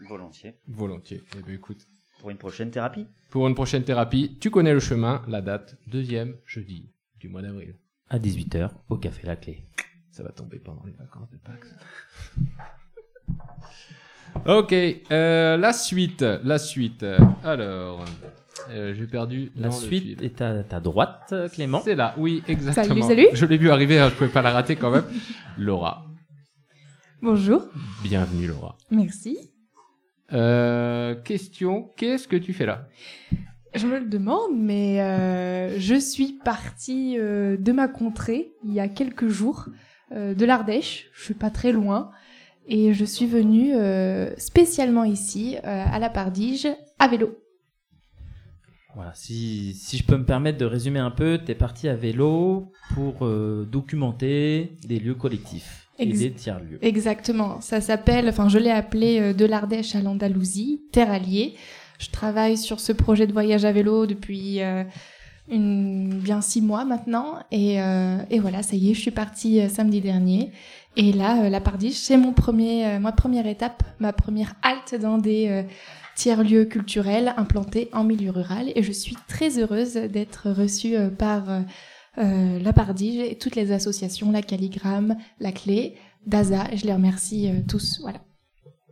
Volontiers. 0.09 0.55
Volontiers. 0.69 1.23
Eh 1.39 1.43
ben 1.43 1.55
écoute, 1.55 1.87
Pour 2.21 2.31
une 2.31 2.37
prochaine 2.39 2.71
thérapie. 2.71 3.07
pour 3.31 3.47
une 3.49 3.55
prochaine 3.55 3.85
thérapie, 3.85 4.37
tu 4.41 4.51
connais 4.51 4.73
le 4.73 4.81
chemin, 4.81 5.23
la 5.29 5.41
date, 5.41 5.77
deuxième 5.87 6.37
jeudi 6.47 6.91
du 7.21 7.29
mois 7.29 7.43
d'avril. 7.43 7.75
À 8.11 8.19
18h, 8.19 8.71
au 8.89 8.97
Café 8.97 9.27
La 9.27 9.37
Clé. 9.37 9.65
Ça 10.11 10.23
va 10.23 10.31
tomber 10.31 10.59
pendant 10.59 10.85
les 10.85 10.93
vacances 10.93 11.31
de 11.31 11.39
Pâques. 11.39 11.65
ok, 14.47 14.73
euh, 15.11 15.57
la 15.57 15.73
suite, 15.73 16.23
la 16.23 16.59
suite. 16.59 17.05
Alors, 17.43 18.05
euh, 18.71 18.95
j'ai 18.95 19.07
perdu 19.07 19.51
La 19.57 19.69
dans 19.69 19.75
suite 19.75 20.21
est 20.23 20.41
à 20.41 20.63
ta 20.65 20.81
droite, 20.81 21.35
Clément. 21.53 21.81
C'est 21.83 21.95
là, 21.95 22.15
oui, 22.19 22.43
exactement. 22.47 23.07
salut. 23.09 23.27
Je 23.33 23.47
l'ai 23.47 23.57
vu 23.57 23.71
arriver, 23.71 23.99
hein, 23.99 24.11
je 24.11 24.15
pouvais 24.15 24.31
pas 24.31 24.43
la 24.43 24.51
rater 24.53 24.77
quand 24.77 24.91
même. 24.91 25.05
Laura, 25.59 26.07
Bonjour. 27.23 27.65
bienvenue 28.03 28.47
Laura. 28.49 28.77
Merci. 28.91 29.51
Euh, 30.35 31.15
question, 31.15 31.93
qu'est-ce 31.97 32.27
que 32.27 32.37
tu 32.37 32.53
fais 32.53 32.67
là? 32.67 32.89
Je 33.75 33.87
me 33.87 33.99
le 33.99 34.07
demande, 34.07 34.53
mais 34.57 35.01
euh, 35.01 35.79
je 35.79 35.95
suis 35.95 36.39
partie 36.45 37.17
euh, 37.19 37.57
de 37.57 37.73
ma 37.73 37.89
contrée 37.89 38.53
il 38.65 38.73
y 38.73 38.81
a 38.81 38.89
quelques 38.89 39.29
jours, 39.29 39.69
euh, 40.13 40.35
de 40.35 40.45
l'Ardèche. 40.45 41.11
Je 41.13 41.25
suis 41.25 41.35
pas 41.35 41.51
très 41.51 41.73
loin. 41.73 42.11
Et 42.67 42.95
je 42.95 43.05
suis 43.05 43.27
venue 43.27 43.75
euh, 43.75 44.35
spécialement 44.39 45.05
ici, 45.05 45.57
euh, 45.59 45.85
à 45.87 45.99
la 45.99 46.09
Pardige, 46.09 46.67
à 46.99 47.09
vélo. 47.09 47.39
Voilà, 48.95 49.13
si, 49.15 49.75
si 49.75 49.99
je 49.99 50.05
peux 50.05 50.17
me 50.17 50.25
permettre 50.25 50.57
de 50.57 50.65
résumer 50.65 51.01
un 51.01 51.11
peu, 51.11 51.39
t'es 51.45 51.55
parti 51.55 51.89
à 51.89 51.97
vélo 51.97 52.73
pour 52.95 53.27
euh, 53.27 53.69
documenter 53.71 54.79
des 54.87 54.99
lieux 54.99 55.17
collectifs 55.17 55.84
et 55.99 56.07
des 56.07 56.33
tiers-lieux. 56.33 56.79
Exactement. 56.83 57.61
Ça 57.61 57.81
s'appelle, 57.81 58.29
enfin, 58.29 58.49
je 58.49 58.59
l'ai 58.59 58.71
appelé 58.71 59.21
euh, 59.21 59.33
de 59.33 59.45
l'Ardèche 59.45 59.95
à 59.95 60.01
l'Andalousie, 60.01 60.83
Terre 60.93 61.11
alliée. 61.11 61.55
Je 61.99 62.11
travaille 62.11 62.57
sur 62.57 62.81
ce 62.81 62.93
projet 62.93 63.27
de 63.27 63.33
voyage 63.33 63.65
à 63.65 63.73
vélo 63.73 64.07
depuis 64.07 64.61
euh, 64.61 64.83
une, 65.49 66.11
bien 66.19 66.41
six 66.41 66.61
mois 66.61 66.85
maintenant. 66.85 67.39
Et, 67.51 67.81
euh, 67.81 68.19
et 68.31 68.41
voilà, 68.41 68.63
ça 68.63 68.77
y 68.77 68.91
est, 68.91 68.95
je 68.95 69.01
suis 69.01 69.11
partie 69.11 69.61
euh, 69.61 69.69
samedi 69.69 70.01
dernier. 70.01 70.51
Et 70.97 71.13
là, 71.13 71.49
la 71.49 71.61
Pardiche, 71.61 71.97
c'est 71.97 72.17
mon 72.17 72.33
premier, 72.33 73.01
ma 73.01 73.11
première 73.11 73.49
étape, 73.49 73.83
ma 73.99 74.13
première 74.13 74.55
halte 74.63 74.95
dans 74.95 75.19
des 75.19 75.65
tiers-lieux 76.15 76.67
culturels 76.67 77.35
implantés 77.37 77.89
en 77.93 78.05
milieu 78.05 78.31
rural. 78.31 78.71
Et 78.77 78.85
je 78.85 78.93
suis 78.93 79.17
très 79.27 79.59
heureuse 79.59 79.95
d'être 79.95 80.51
reçue 80.53 80.95
par 81.19 81.47
euh, 82.19 82.59
la 82.59 82.73
Pardige 82.73 83.21
et 83.21 83.37
toutes 83.37 83.57
les 83.57 83.73
associations, 83.73 84.31
la 84.31 84.43
Calligramme, 84.43 85.17
la 85.41 85.53
Clé, 85.53 85.97
DASA. 86.27 86.73
Et 86.73 86.77
je 86.77 86.87
les 86.87 86.93
remercie 86.93 87.51
euh, 87.51 87.61
tous. 87.69 88.01
Voilà. 88.01 88.21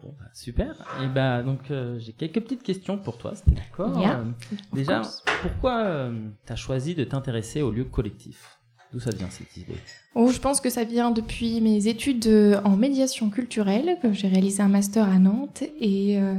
Bon, 0.02 0.14
bah, 0.18 0.26
super. 0.34 0.84
Et 1.02 1.06
bah 1.06 1.42
donc 1.42 1.70
euh, 1.70 1.98
j'ai 2.00 2.12
quelques 2.12 2.40
petites 2.40 2.62
questions 2.62 2.98
pour 2.98 3.18
toi, 3.18 3.34
si 3.36 3.44
t'es 3.44 3.54
d'accord. 3.54 3.98
Yeah. 4.00 4.18
Euh, 4.18 4.24
déjà, 4.72 5.02
pourquoi 5.42 5.84
euh, 5.84 6.28
t'as 6.44 6.56
choisi 6.56 6.94
de 6.94 7.04
t'intéresser 7.04 7.62
aux 7.62 7.70
lieux 7.70 7.84
collectifs 7.84 8.58
D'où 8.92 9.00
ça 9.00 9.10
vient 9.10 9.28
cette 9.30 9.56
idée 9.56 9.74
Oh, 10.14 10.28
je 10.30 10.38
pense 10.38 10.60
que 10.60 10.68
ça 10.68 10.84
vient 10.84 11.10
depuis 11.10 11.60
mes 11.62 11.88
études 11.88 12.26
euh, 12.26 12.60
en 12.64 12.76
médiation 12.76 13.30
culturelle, 13.30 13.96
j'ai 14.12 14.28
réalisé 14.28 14.62
un 14.62 14.68
master 14.68 15.08
à 15.08 15.18
Nantes. 15.18 15.62
Et 15.80 16.18
euh, 16.18 16.34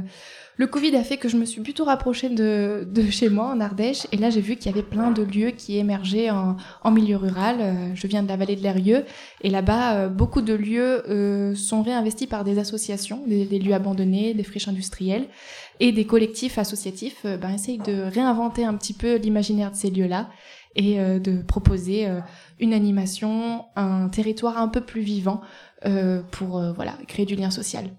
le 0.56 0.68
Covid 0.68 0.94
a 0.94 1.02
fait 1.02 1.16
que 1.16 1.28
je 1.28 1.36
me 1.36 1.44
suis 1.44 1.60
plutôt 1.62 1.84
rapprochée 1.84 2.28
de, 2.28 2.86
de 2.88 3.10
chez 3.10 3.28
moi, 3.28 3.46
en 3.46 3.60
Ardèche. 3.60 4.06
Et 4.12 4.16
là, 4.16 4.30
j'ai 4.30 4.40
vu 4.40 4.54
qu'il 4.54 4.70
y 4.70 4.74
avait 4.74 4.86
plein 4.86 5.10
de 5.10 5.22
lieux 5.22 5.50
qui 5.50 5.78
émergeaient 5.78 6.30
en, 6.30 6.56
en 6.84 6.90
milieu 6.92 7.16
rural. 7.16 7.56
Euh, 7.60 7.88
je 7.94 8.06
viens 8.06 8.22
de 8.22 8.28
la 8.28 8.36
vallée 8.36 8.54
de 8.54 8.62
l'Erieux. 8.62 9.04
Et 9.40 9.50
là-bas, 9.50 9.94
euh, 9.94 10.08
beaucoup 10.08 10.42
de 10.42 10.54
lieux 10.54 11.10
euh, 11.10 11.56
sont 11.56 11.82
réinvestis 11.82 12.28
par 12.28 12.44
des 12.44 12.60
associations, 12.60 13.24
des, 13.26 13.58
lieux 13.58 13.74
abandonnés, 13.74 14.32
des 14.32 14.44
friches 14.44 14.68
industrielles. 14.68 15.26
Et 15.80 15.90
des 15.90 16.06
collectifs 16.06 16.56
associatifs 16.56 17.24
ben, 17.24 17.52
essayent 17.52 17.78
de 17.78 18.02
réinventer 18.02 18.64
un 18.64 18.74
petit 18.74 18.92
peu 18.92 19.16
l'imaginaire 19.16 19.72
de 19.72 19.76
ces 19.76 19.90
lieux-là 19.90 20.28
et 20.76 21.00
euh, 21.00 21.18
de 21.18 21.42
proposer 21.42 22.06
euh, 22.08 22.20
une 22.60 22.72
animation, 22.72 23.64
un 23.76 24.08
territoire 24.08 24.58
un 24.58 24.68
peu 24.68 24.80
plus 24.80 25.00
vivant 25.02 25.40
euh, 25.86 26.22
pour 26.32 26.60
voilà 26.74 26.96
créer 27.08 27.26
du 27.26 27.34
lien 27.36 27.50
social. 27.50 27.90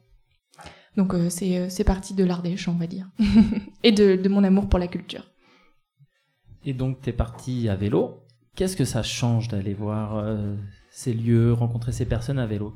Donc 0.98 1.14
c'est 1.30 1.84
parti 1.84 2.14
de 2.14 2.24
l'Ardèche, 2.24 2.68
on 2.70 2.74
va 2.74 2.88
dire, 2.88 3.08
et 3.84 3.92
de, 3.92 4.16
de 4.16 4.30
mon 4.30 4.44
amour 4.46 4.70
pour 4.70 4.80
la 4.80 4.88
culture. 4.88 5.26
Et 6.66 6.74
donc 6.74 7.02
t'es 7.02 7.12
parti 7.14 7.70
à 7.70 7.76
vélo. 7.76 8.22
Qu'est-ce 8.56 8.78
que 8.78 8.86
ça 8.86 9.04
change 9.04 9.50
d'aller 9.50 9.74
voir 9.74 10.16
euh, 10.18 10.56
ces 10.90 11.14
lieux, 11.14 11.52
rencontrer 11.54 11.92
ces 11.92 12.06
personnes 12.06 12.40
à 12.40 12.46
vélo? 12.46 12.74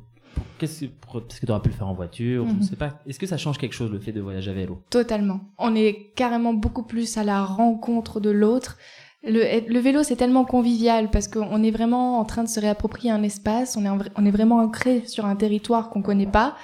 Qu'est-ce 0.58 0.86
que, 0.86 0.91
parce 1.12 1.39
que 1.39 1.46
tu 1.46 1.51
aurais 1.51 1.62
pu 1.62 1.70
le 1.70 1.75
faire 1.75 1.88
en 1.88 1.94
voiture, 1.94 2.46
je 2.46 2.51
ne 2.51 2.58
Mhm. 2.58 2.62
sais 2.63 2.75
pas. 2.75 3.00
Est-ce 3.08 3.18
que 3.18 3.25
ça 3.25 3.38
change 3.38 3.58
quelque 3.58 3.74
chose 3.74 3.89
le 3.91 4.00
fait 4.00 4.12
de 4.12 4.22
voyager 4.22 4.51
à 4.51 4.53
vélo? 4.53 4.84
Totalement. 4.89 5.39
On 5.58 5.74
est 5.75 6.12
carrément 6.15 6.53
beaucoup 6.53 6.84
plus 6.84 7.18
à 7.18 7.24
la 7.24 7.44
rencontre 7.44 8.20
de 8.20 8.29
l'autre. 8.29 8.77
Le, 9.24 9.68
le 9.68 9.80
vélo, 9.80 10.04
c'est 10.04 10.16
tellement 10.16 10.46
convivial 10.46 11.10
parce 11.12 11.28
qu'on 11.28 11.62
est 11.62 11.72
vraiment 11.72 12.20
en 12.20 12.26
train 12.26 12.44
de 12.44 12.50
se 12.50 12.60
réapproprier 12.60 13.12
un 13.12 13.24
espace. 13.24 13.76
On 13.76 13.86
est, 13.86 14.12
on 14.16 14.26
est 14.26 14.32
vraiment 14.32 14.60
ancré 14.60 15.04
sur 15.08 15.26
un 15.26 15.36
territoire 15.36 15.90
qu'on 15.90 16.02
connaît 16.02 16.26
pas. 16.26 16.56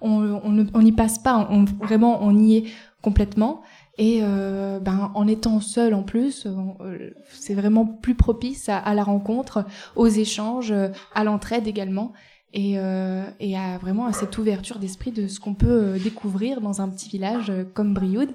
On 0.00 0.82
n'y 0.82 0.92
passe 0.92 1.18
pas. 1.18 1.46
On, 1.50 1.64
vraiment, 1.64 2.18
on 2.22 2.36
y 2.36 2.56
est 2.56 2.64
complètement. 3.02 3.62
Et 3.98 4.20
euh, 4.22 4.80
ben, 4.80 5.10
en 5.14 5.26
étant 5.26 5.60
seul 5.60 5.94
en 5.94 6.02
plus, 6.02 6.46
euh, 6.46 7.10
c'est 7.30 7.54
vraiment 7.54 7.86
plus 7.86 8.14
propice 8.14 8.68
à, 8.68 8.78
à 8.78 8.94
la 8.94 9.04
rencontre, 9.04 9.64
aux 9.96 10.06
échanges, 10.08 10.72
euh, 10.72 10.88
à 11.14 11.24
l'entraide 11.24 11.66
également. 11.66 12.12
et, 12.52 12.78
euh, 12.78 13.24
et 13.40 13.56
à 13.56 13.78
vraiment 13.78 14.06
à 14.06 14.12
cette 14.12 14.36
ouverture 14.38 14.78
d'esprit 14.78 15.10
de 15.10 15.26
ce 15.26 15.40
qu'on 15.40 15.54
peut 15.54 15.98
découvrir 16.02 16.60
dans 16.60 16.80
un 16.82 16.88
petit 16.88 17.08
village 17.08 17.52
comme 17.74 17.94
Brioude 17.94 18.30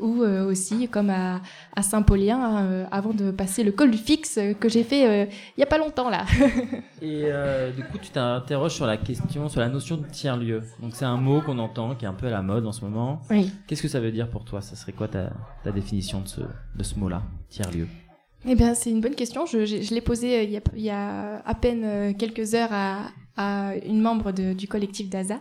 ou 0.00 0.22
euh, 0.22 0.44
aussi 0.46 0.88
comme 0.88 1.10
à, 1.10 1.40
à 1.76 1.82
Saint-Paulien 1.82 2.58
euh, 2.64 2.84
avant 2.90 3.12
de 3.12 3.30
passer 3.30 3.62
le 3.64 3.72
col 3.72 3.90
du 3.90 3.98
fixe 3.98 4.38
euh, 4.38 4.52
que 4.54 4.68
j'ai 4.68 4.82
fait 4.84 5.28
il 5.56 5.60
y 5.60 5.62
a 5.62 5.66
pas 5.66 5.78
longtemps 5.78 6.10
là. 6.10 6.24
Et 7.02 7.24
du 7.76 7.82
coup, 7.84 7.98
tu 8.00 8.10
t'interroges 8.10 8.74
sur 8.74 8.86
la 8.86 8.96
question, 8.96 9.48
sur 9.48 9.60
la 9.60 9.68
notion 9.68 9.96
de 9.96 10.06
tiers-lieu. 10.06 10.62
Donc 10.80 10.92
c'est 10.94 11.04
un 11.04 11.16
mot 11.16 11.40
qu'on 11.42 11.58
entend, 11.58 11.94
qui 11.94 12.04
est 12.04 12.08
un 12.08 12.14
peu 12.14 12.26
à 12.26 12.30
la 12.30 12.42
mode 12.42 12.66
en 12.66 12.72
ce 12.72 12.80
moment. 12.84 13.20
oui. 13.30 13.50
Qu'est-ce 13.66 13.82
que 13.82 13.88
ça 13.88 14.00
veut 14.00 14.12
dire 14.12 14.28
pour 14.30 14.44
toi? 14.44 14.60
Ça 14.60 14.76
serait 14.76 14.92
quoi 14.92 15.08
ta, 15.08 15.30
ta 15.62 15.70
définition 15.72 16.20
de 16.20 16.28
ce, 16.28 16.40
de 16.40 16.82
ce 16.82 16.98
mot-là, 16.98 17.22
tiers-lieu? 17.48 17.86
Eh 18.46 18.54
bien, 18.54 18.74
c'est 18.74 18.90
une 18.90 19.00
bonne 19.00 19.14
question. 19.14 19.46
Je, 19.46 19.64
je- 19.64 19.80
je 19.82 19.94
l'ai 19.94 20.00
posée 20.02 20.44
il 20.44 20.50
y, 20.50 20.56
a, 20.56 20.60
il 20.74 20.82
y 20.82 20.90
a 20.90 21.42
à 21.46 21.54
peine 21.54 22.14
quelques 22.16 22.54
heures 22.54 22.72
à, 22.72 23.06
à 23.36 23.74
une 23.86 24.00
membre 24.00 24.32
de- 24.32 24.52
du 24.52 24.68
collectif 24.68 25.08
DASA, 25.08 25.40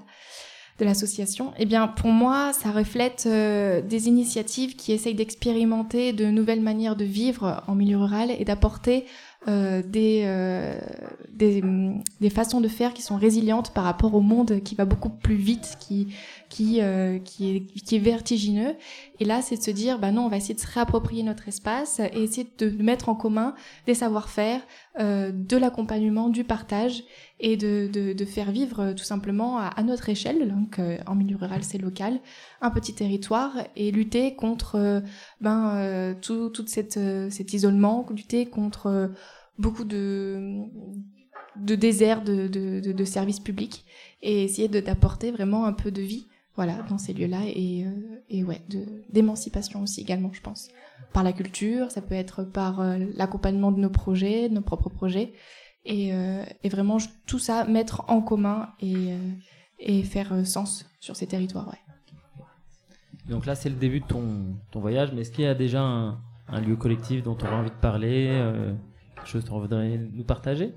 de 0.80 0.86
l'association. 0.86 1.54
Eh 1.58 1.66
bien, 1.66 1.88
pour 1.88 2.10
moi, 2.10 2.52
ça 2.54 2.72
reflète 2.72 3.26
euh, 3.28 3.82
des 3.82 4.08
initiatives 4.08 4.76
qui 4.76 4.92
essayent 4.92 5.14
d'expérimenter 5.14 6.14
de 6.14 6.26
nouvelles 6.26 6.62
manières 6.62 6.96
de 6.96 7.06
vivre 7.06 7.64
en 7.68 7.76
milieu 7.76 7.98
rural 7.98 8.32
et 8.32 8.44
d'apporter 8.44 9.06
euh, 9.48 9.84
des, 9.86 10.24
euh, 10.26 10.80
des, 11.30 11.62
des 12.22 12.30
façons 12.30 12.62
de 12.62 12.68
faire 12.68 12.94
qui 12.94 13.02
sont 13.02 13.18
résilientes 13.18 13.72
par 13.74 13.84
rapport 13.84 14.16
au 14.16 14.22
monde 14.22 14.62
qui 14.64 14.74
va 14.74 14.86
beaucoup 14.86 15.10
plus 15.10 15.36
vite, 15.36 15.78
qui, 15.80 16.08
qui, 16.54 16.82
euh, 16.82 17.18
qui, 17.18 17.56
est, 17.56 17.62
qui 17.84 17.96
est 17.96 18.00
vertigineux. 18.00 18.76
Et 19.20 19.26
là, 19.26 19.42
c'est 19.42 19.58
de 19.58 19.64
se 19.64 19.72
dire, 19.72 19.98
bah 19.98 20.12
non, 20.12 20.26
on 20.26 20.30
va 20.30 20.38
essayer 20.38 20.54
de 20.54 20.60
se 20.60 20.68
réapproprier 20.68 21.24
notre 21.24 21.48
espace 21.48 22.00
et 22.00 22.22
essayer 22.22 22.48
de 22.60 22.70
mettre 22.84 23.10
en 23.10 23.16
commun 23.16 23.56
des 23.88 23.96
savoir-faire, 23.96 24.62
euh, 25.00 25.32
de 25.34 25.58
l'accompagnement, 25.58 26.30
du 26.30 26.44
partage 26.44 27.06
et 27.40 27.58
de, 27.58 27.90
de, 27.92 28.14
de 28.14 28.26
faire 28.26 28.52
vivre 28.52 28.82
euh, 28.82 28.94
tout 28.94 29.04
simplement 29.04 29.58
à, 29.58 29.66
à 29.66 29.82
notre 29.82 30.10
échelle, 30.10 30.48
donc 30.48 30.78
euh, 30.78 31.00
en 31.08 31.16
milieu 31.16 31.38
rural 31.38 31.64
c'est 31.64 31.80
local, 31.80 32.20
un 32.62 32.70
petit 32.70 32.94
territoire 32.94 33.58
et 33.76 33.90
lutter 33.90 34.36
contre 34.36 34.76
euh, 34.76 35.02
ben, 35.42 35.76
euh, 35.78 36.14
tout, 36.22 36.50
toute 36.50 36.70
cette, 36.70 37.00
cet 37.32 37.54
isolement, 37.54 38.06
lutter 38.12 38.46
contre 38.46 39.12
beaucoup 39.58 39.86
de, 39.86 40.60
de 41.56 41.74
déserts 41.74 42.24
de, 42.24 42.48
de, 42.48 42.92
de, 42.92 43.06
services 43.06 43.40
publics 43.40 43.86
et 44.22 44.44
essayer 44.44 44.68
d'apporter 44.68 45.32
vraiment 45.32 45.66
un 45.66 45.74
peu 45.74 45.90
de 45.90 46.02
vie 46.02 46.28
voilà, 46.56 46.82
dans 46.90 46.98
ces 46.98 47.14
lieux-là 47.14 47.42
et, 47.46 47.86
euh, 47.86 48.22
et 48.30 48.44
ouais, 48.44 48.62
d'émancipation 49.10 49.82
aussi 49.84 50.02
également, 50.02 50.32
je 50.34 50.42
pense. 50.42 50.70
Par 51.14 51.24
la 51.24 51.34
culture, 51.34 51.92
ça 51.92 52.02
peut 52.02 52.16
être 52.16 52.44
par 52.44 52.80
euh, 52.80 52.98
l'accompagnement 53.16 53.72
de 53.72 53.80
nos 53.80 53.90
projets, 53.90 54.50
de 54.50 54.54
nos 54.56 54.62
propres 54.62 54.90
projets, 54.90 55.34
et, 55.86 56.14
euh, 56.14 56.44
et 56.64 56.70
vraiment 56.70 57.00
je- 57.00 57.10
tout 57.28 57.40
ça 57.40 57.66
mettre 57.66 58.04
en 58.10 58.22
commun 58.22 58.70
et, 58.80 59.14
euh, 59.14 59.18
et 59.80 60.04
faire 60.04 60.34
euh, 60.34 60.44
sens 60.44 60.86
sur 61.00 61.16
ces 61.16 61.28
territoires. 61.28 61.68
Ouais. 61.68 61.80
Donc 63.30 63.46
là, 63.46 63.56
c'est 63.56 63.70
le 63.70 63.76
début 63.76 64.00
de 64.02 64.06
ton, 64.06 64.56
ton 64.72 64.80
voyage, 64.80 65.12
mais 65.14 65.22
est-ce 65.22 65.32
qu'il 65.32 65.44
y 65.46 65.48
a 65.48 65.56
déjà 65.56 65.82
un, 65.82 66.20
un 66.50 66.60
lieu 66.62 66.76
collectif 66.76 67.24
dont 67.24 67.36
tu 67.36 67.46
aurais 67.46 67.56
envie 67.56 67.70
de 67.70 67.76
parler 67.76 68.28
euh, 68.30 68.74
Quelque 69.16 69.28
chose 69.28 69.44
que 69.44 69.50
tu 69.50 69.54
voudrais 69.60 69.98
nous 69.98 70.24
partager? 70.26 70.74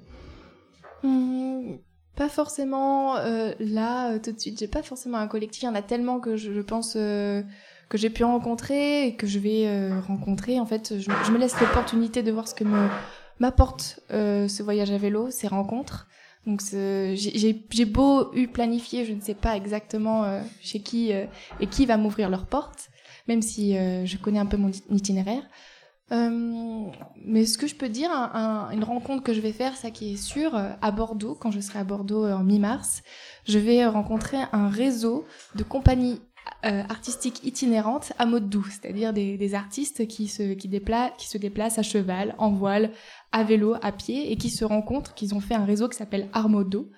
Hum, 1.03 1.79
pas 2.17 2.29
forcément 2.29 3.17
euh, 3.17 3.53
là 3.61 4.13
euh, 4.13 4.19
tout 4.19 4.33
de 4.33 4.41
suite. 4.41 4.59
J'ai 4.59 4.69
pas 4.69 4.83
forcément 4.83 5.19
un 5.19 5.29
collectif. 5.29 5.63
Il 5.63 5.67
y 5.67 5.69
en 5.69 5.75
a 5.75 5.83
tellement 5.83 6.19
que 6.19 6.37
je, 6.37 6.53
je 6.53 6.61
pense 6.61 6.95
euh, 6.97 7.43
que 7.89 7.99
j'ai 7.99 8.11
pu 8.11 8.25
rencontrer 8.25 9.07
et 9.07 9.15
que 9.17 9.27
je 9.27 9.39
vais 9.39 9.67
euh, 9.67 10.01
rencontrer. 10.01 10.59
En 10.59 10.67
fait, 10.67 10.95
je, 10.99 11.11
je 11.25 11.31
me 11.31 11.39
laisse 11.39 11.59
l'opportunité 11.61 12.23
de 12.23 12.33
voir 12.33 12.49
ce 12.49 12.55
que 12.55 12.65
me 12.65 12.89
m'apporte 13.39 14.01
euh, 14.13 14.49
ce 14.49 14.63
voyage 14.63 14.91
à 14.91 14.99
vélo, 14.99 15.31
ces 15.31 15.47
rencontres. 15.47 16.07
Donc 16.47 16.63
j'ai 16.71 17.85
beau 17.85 18.33
eu 18.35 18.47
planifié, 18.49 19.05
je 19.05 19.13
ne 19.13 19.21
sais 19.21 19.35
pas 19.35 19.57
exactement 19.57 20.25
euh, 20.25 20.41
chez 20.61 20.81
qui 20.81 21.11
et 21.11 21.67
qui 21.67 21.87
va 21.87 21.97
m'ouvrir 21.97 22.31
leurs 22.31 22.47
portes, 22.47 22.89
même 23.27 23.43
si 23.43 23.75
je 23.75 24.17
connais 24.17 24.39
un 24.39 24.47
peu 24.47 24.57
mon 24.57 24.69
it- 24.69 24.85
itinéraire. 24.91 25.43
Euh, 26.13 26.87
mais 27.25 27.47
ce 27.47 27.59
que 27.59 27.67
je 27.67 27.75
peux 27.75 27.89
dire, 27.89 28.11
un- 28.13 28.31
un- 28.35 28.71
une 28.71 28.85
rencontre 28.85 29.23
que 29.25 29.35
je 29.35 29.41
vais 29.41 29.53
faire, 29.53 29.77
ça 29.77 29.91
qui 29.91 30.13
est 30.13 30.17
sûr, 30.17 30.55
euh, 30.55 30.71
à 30.81 30.91
Bordeaux, 30.93 31.35
quand 31.35 31.51
je 31.51 31.59
serai 31.61 31.81
à 31.81 31.85
Bordeaux 31.85 32.25
euh, 32.25 32.35
en 32.35 32.45
mi-mars, 32.45 33.03
je 33.45 33.59
vais 33.59 33.85
rencontrer 33.87 34.39
un 34.53 34.69
réseau 34.69 35.25
de 35.57 35.63
compagnies 35.65 36.21
artistiques 36.63 37.45
itinérantes 37.45 38.13
à 38.19 38.27
mode 38.27 38.49
doux, 38.49 38.67
c'est-à-dire 38.71 39.13
des, 39.13 39.37
des 39.37 39.55
artistes 39.55 40.07
qui 40.09 40.27
se, 40.27 40.55
qui, 40.55 40.69
dépla- 40.69 41.13
qui 41.17 41.29
se 41.29 41.39
déplacent 41.39 41.79
à 41.79 41.83
cheval, 41.83 42.35
en 42.39 42.51
voile, 42.51 42.91
à 43.31 43.45
vélo, 43.45 43.75
à 43.83 43.93
pied, 43.93 44.33
et 44.33 44.37
qui 44.37 44.51
se 44.51 44.65
rencontrent, 44.65 45.15
qu'ils 45.15 45.35
ont 45.35 45.41
fait 45.41 45.55
un 45.55 45.65
réseau 45.65 45.89
qui 45.89 45.97
s'appelle 45.97 46.29
Armodo. 46.33 46.89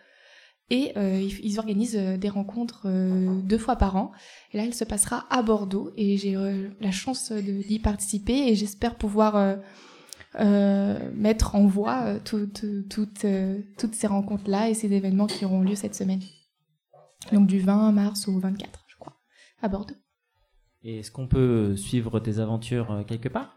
Et 0.70 0.92
euh, 0.98 1.26
ils, 1.42 1.58
organisent 1.58 1.96
euh, 1.96 2.16
des 2.18 2.28
rencontres 2.28 2.82
euh, 2.84 3.40
deux 3.42 3.56
fois 3.56 3.76
par 3.76 3.96
an. 3.96 4.12
Et 4.52 4.58
là, 4.58 4.64
elle 4.64 4.74
se 4.74 4.84
passera 4.84 5.24
à 5.30 5.42
Bordeaux. 5.42 5.92
Et 5.96 6.18
j'ai 6.18 6.36
euh, 6.36 6.68
la 6.80 6.90
chance 6.90 7.32
d'y 7.32 7.78
participer. 7.78 8.48
Et 8.48 8.54
j'espère 8.54 8.96
pouvoir 8.96 9.56
mettre 11.14 11.54
en 11.54 11.66
voie 11.66 12.20
tout- 12.20 12.46
tout- 12.46 12.84
toutes, 12.88 13.94
ces 13.94 14.06
rencontres-là 14.06 14.68
et 14.68 14.74
ces 14.74 14.92
événements 14.92 15.26
qui 15.26 15.44
auront 15.44 15.62
lieu 15.62 15.74
cette 15.74 15.94
semaine. 15.94 16.20
Donc 17.32 17.46
du 17.46 17.58
20 17.60 17.92
mars 17.92 18.28
au 18.28 18.38
24, 18.38 18.84
je 18.88 18.96
crois, 18.98 19.14
à 19.62 19.68
Bordeaux. 19.68 19.96
Et 20.84 20.98
est-ce 20.98 21.10
qu'on 21.10 21.26
peut 21.26 21.76
suivre 21.76 22.20
tes 22.20 22.38
aventures 22.38 23.04
quelque 23.08 23.28
part? 23.28 23.56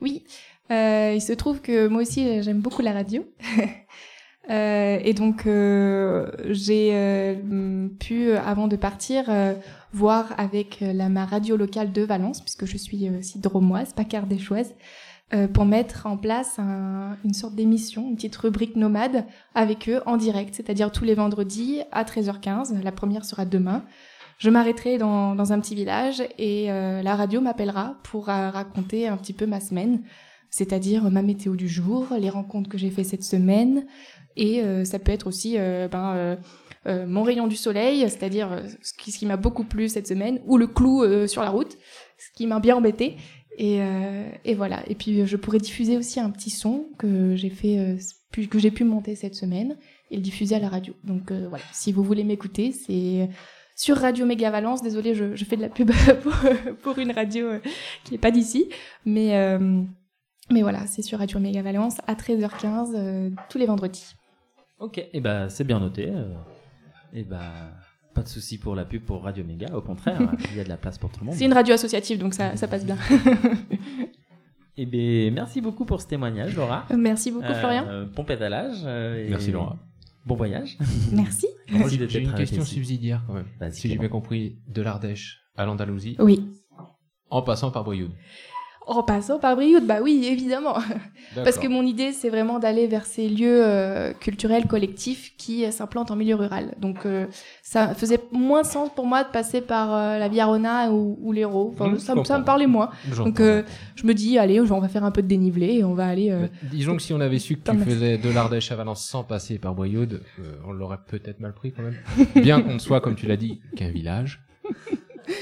Oui, 0.00 0.24
il 0.70 1.20
se 1.20 1.32
trouve 1.34 1.60
que 1.60 1.88
moi 1.88 2.00
aussi 2.02 2.42
j'aime 2.42 2.60
beaucoup 2.60 2.82
la 2.82 2.92
radio. 2.92 3.26
Euh, 4.50 4.98
et 5.04 5.14
donc 5.14 5.46
euh, 5.46 6.30
j'ai 6.48 6.90
euh, 6.94 7.88
pu, 8.00 8.28
euh, 8.30 8.40
avant 8.44 8.66
de 8.66 8.74
partir, 8.74 9.24
euh, 9.28 9.54
voir 9.92 10.34
avec 10.36 10.80
euh, 10.82 10.92
la, 10.92 11.08
ma 11.08 11.24
radio 11.24 11.56
locale 11.56 11.92
de 11.92 12.02
Valence, 12.02 12.40
puisque 12.40 12.66
je 12.66 12.76
suis 12.76 13.08
aussi 13.10 13.38
dromoise, 13.38 13.92
pas 13.92 14.04
cardéchoise, 14.04 14.74
pour 15.54 15.64
mettre 15.64 16.04
en 16.06 16.18
place 16.18 16.58
un- 16.58 17.16
une 17.24 17.32
sorte 17.32 17.54
d'émission, 17.54 18.06
une 18.06 18.16
petite 18.16 18.36
rubrique 18.36 18.76
nomade 18.76 19.24
avec 19.54 19.88
eux 19.88 20.02
en 20.04 20.18
direct, 20.18 20.54
c'est-à-dire 20.54 20.92
tous 20.92 21.04
les 21.06 21.14
vendredis 21.14 21.80
à 21.90 22.04
13h15. 22.04 22.82
La 22.82 22.92
première 22.92 23.24
sera 23.24 23.46
demain. 23.46 23.82
Je 24.36 24.50
m'arrêterai 24.50 24.98
dans, 24.98 25.34
dans 25.34 25.54
un 25.54 25.60
petit 25.60 25.74
village 25.74 26.22
et 26.38 26.66
la 26.66 27.16
radio 27.16 27.40
m'appellera 27.40 27.96
pour 28.02 28.26
raconter 28.26 29.08
un 29.08 29.16
petit 29.16 29.32
peu 29.32 29.46
ma 29.46 29.60
semaine, 29.60 30.02
c'est-à-dire 30.50 31.10
ma 31.10 31.22
météo 31.22 31.56
du 31.56 31.66
jour, 31.66 32.08
les 32.20 32.28
rencontres 32.28 32.68
que 32.68 32.76
j'ai 32.76 32.90
fait 32.90 33.04
cette 33.04 33.24
semaine, 33.24 33.86
et 34.36 34.62
euh, 34.62 34.84
ça 34.84 34.98
peut 34.98 35.12
être 35.12 35.26
aussi 35.26 35.56
euh, 35.58 35.88
ben, 35.88 36.38
euh, 36.86 37.06
mon 37.06 37.22
rayon 37.22 37.46
du 37.46 37.56
soleil, 37.56 38.00
c'est-à-dire 38.02 38.62
ce 38.82 38.92
qui, 38.92 39.26
m'a 39.26 39.36
beaucoup 39.36 39.64
plu 39.64 39.88
cette 39.88 40.06
semaine, 40.06 40.40
ou 40.46 40.56
le 40.56 40.66
clou 40.66 41.04
sur 41.28 41.42
la 41.42 41.50
route, 41.50 41.76
ce 42.18 42.36
qui 42.36 42.46
m'a 42.46 42.60
bien 42.60 42.76
embêté. 42.76 43.16
Et, 43.58 43.80
et 44.44 44.54
voilà. 44.54 44.82
Et 44.88 44.94
puis 44.94 45.24
je 45.26 45.36
pourrais 45.36 45.58
diffuser 45.58 45.96
aussi 45.96 46.18
un 46.18 46.30
petit 46.30 46.50
son 46.50 46.88
que 46.98 47.36
j'ai 47.36 47.50
fait, 47.50 47.96
que 48.50 48.58
j'ai 48.58 48.72
pu 48.72 48.82
monter 48.82 49.14
cette 49.14 49.36
semaine 49.36 49.76
et 50.10 50.16
le 50.16 50.22
diffuser 50.22 50.56
à 50.56 50.58
la 50.58 50.68
radio. 50.68 50.94
Donc 51.04 51.30
voilà. 51.30 51.64
Si 51.72 51.92
vous 51.92 52.02
voulez 52.02 52.24
m'écouter, 52.24 52.72
c'est 52.72 53.28
sur 53.76 53.98
Radio 53.98 54.26
Méga 54.26 54.50
Valence. 54.50 54.82
Désolée, 54.82 55.14
je, 55.14 55.36
je 55.36 55.44
fais 55.44 55.56
de 55.56 55.62
la 55.62 55.68
pub 55.68 55.92
pour, 56.22 56.34
pour 56.82 56.98
une 56.98 57.12
radio 57.12 57.48
qui 58.02 58.12
n'est 58.12 58.18
pas 58.18 58.32
d'ici, 58.32 58.68
mais 59.04 59.36
euh, 59.36 59.84
mais 60.50 60.62
voilà, 60.62 60.86
c'est 60.86 61.02
sur 61.02 61.18
Radio 61.18 61.38
Méga 61.38 61.62
Valence 61.62 61.98
à 62.06 62.14
13h15 62.14 62.92
euh, 62.94 63.30
tous 63.48 63.58
les 63.58 63.66
vendredis. 63.66 64.14
Ok, 64.82 64.98
et 65.12 65.20
ben 65.20 65.48
c'est 65.48 65.64
bien 65.64 65.78
noté. 65.80 66.08
euh, 66.10 66.34
et 67.12 67.22
ben 67.24 67.40
pas 68.14 68.22
de 68.22 68.28
souci 68.28 68.58
pour 68.58 68.74
la 68.74 68.84
pub 68.84 69.02
pour 69.04 69.22
Radio 69.22 69.44
Méga, 69.44 69.74
au 69.76 69.80
contraire, 69.80 70.20
il 70.50 70.56
y 70.56 70.60
a 70.60 70.64
de 70.64 70.68
la 70.68 70.76
place 70.76 70.98
pour 70.98 71.10
tout 71.10 71.20
le 71.20 71.26
monde. 71.26 71.34
C'est 71.34 71.44
une 71.46 71.52
radio 71.52 71.74
associative, 71.74 72.18
donc 72.18 72.34
ça, 72.34 72.56
ça 72.56 72.68
passe 72.68 72.84
bien. 72.84 72.96
Et 74.76 74.86
ben 74.86 75.32
merci 75.34 75.60
beaucoup 75.60 75.84
pour 75.84 76.00
ce 76.00 76.06
témoignage, 76.06 76.56
Laura. 76.56 76.86
Merci 76.96 77.30
beaucoup, 77.30 77.44
Euh, 77.44 77.54
Florian. 77.60 78.06
Bon 78.16 78.24
pédalage. 78.24 78.78
euh, 78.84 79.26
et 79.26 79.28
Merci, 79.28 79.50
Laura. 79.52 79.76
Bon 80.24 80.34
voyage. 80.34 80.78
Merci. 81.12 81.46
Merci 81.70 81.98
j'ai 82.08 82.20
une 82.20 82.32
question 82.32 82.62
ici. 82.62 82.74
subsidiaire 82.76 83.22
quand 83.26 83.34
même. 83.34 83.46
Si 83.72 83.88
j'ai 83.88 83.98
bien 83.98 84.08
compris, 84.08 84.58
de 84.68 84.80
l'Ardèche 84.80 85.40
à 85.56 85.66
l'Andalousie, 85.66 86.16
Oui. 86.20 86.48
en 87.28 87.42
passant 87.42 87.70
par 87.70 87.84
Brioude. 87.84 88.12
En 88.84 89.04
passant 89.04 89.38
par 89.38 89.54
Brioude, 89.54 89.86
bah 89.86 89.98
oui, 90.02 90.24
évidemment. 90.26 90.74
Parce 91.44 91.56
que 91.56 91.68
mon 91.68 91.82
idée, 91.86 92.10
c'est 92.12 92.28
vraiment 92.30 92.58
d'aller 92.58 92.88
vers 92.88 93.06
ces 93.06 93.28
lieux 93.28 93.64
euh, 93.64 94.12
culturels 94.12 94.66
collectifs 94.66 95.34
qui 95.36 95.64
euh, 95.64 95.70
s'implantent 95.70 96.10
en 96.10 96.16
milieu 96.16 96.34
rural. 96.34 96.74
Donc, 96.80 97.06
euh, 97.06 97.26
ça 97.62 97.94
faisait 97.94 98.18
moins 98.32 98.64
sens 98.64 98.90
pour 98.94 99.06
moi 99.06 99.22
de 99.22 99.28
passer 99.30 99.60
par 99.60 100.18
la 100.18 100.28
Viarona 100.28 100.90
ou, 100.90 101.16
ou 101.22 101.30
l'Hérault. 101.32 101.70
Enfin, 101.72 101.90
Mmh, 101.90 101.98
ça, 102.00 102.14
me- 102.16 102.24
ça 102.24 102.34
me 102.34 102.38
comprends. 102.38 102.44
parlait 102.44 102.66
moins. 102.66 102.90
Donc, 103.16 103.40
je 103.40 104.04
me 104.06 104.14
dis, 104.14 104.36
allez, 104.38 104.60
on 104.60 104.80
va 104.80 104.88
faire 104.88 105.04
un 105.04 105.12
peu 105.12 105.22
de 105.22 105.28
dénivelé 105.28 105.74
et 105.74 105.84
on 105.84 105.94
va 105.94 106.06
aller. 106.06 106.30
Bah, 106.30 106.48
disons 106.64 106.96
que 106.96 107.02
si 107.02 107.12
on 107.14 107.20
avait 107.20 107.38
su 107.38 107.56
que 107.56 107.70
tu 107.70 107.78
faisais 107.78 108.18
de 108.18 108.30
l'Ardèche 108.30 108.72
à 108.72 108.76
Valence 108.76 109.04
sans 109.04 109.22
passer 109.22 109.58
par 109.60 109.74
Brioude, 109.74 110.22
on 110.66 110.72
l'aurait 110.72 110.98
peut-être 111.06 111.38
mal 111.38 111.54
pris 111.54 111.72
quand 111.72 111.82
même. 111.82 111.96
Bien 112.42 112.60
qu'on 112.60 112.74
ne 112.74 112.78
soit, 112.80 113.00
comme 113.00 113.14
tu 113.14 113.26
l'as 113.26 113.36
dit, 113.36 113.60
qu'un 113.76 113.90
village. 113.90 114.42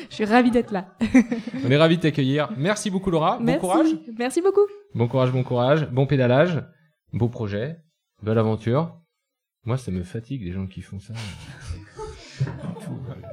Je 0.09 0.15
suis 0.15 0.25
ravie 0.25 0.51
d'être 0.51 0.71
là. 0.73 0.95
On 1.65 1.71
est 1.71 1.77
ravis 1.77 1.97
de 1.97 2.03
t'accueillir. 2.03 2.51
Merci 2.57 2.91
beaucoup 2.91 3.11
Laura. 3.11 3.39
Merci. 3.41 3.61
Bon 3.61 3.69
courage. 3.69 3.89
Merci 4.19 4.43
beaucoup. 4.43 4.67
Bon 4.95 5.09
courage, 5.09 5.33
bon 5.33 5.43
courage. 5.43 5.89
Bon 5.91 6.07
pédalage. 6.07 6.63
Beau 7.13 7.29
projet. 7.29 7.79
Belle 8.23 8.39
aventure. 8.39 8.97
Moi, 9.65 9.77
ça 9.77 9.91
me 9.91 10.03
fatigue 10.03 10.43
les 10.43 10.53
gens 10.53 10.67
qui 10.67 10.81
font 10.83 11.01
ça. 11.01 11.13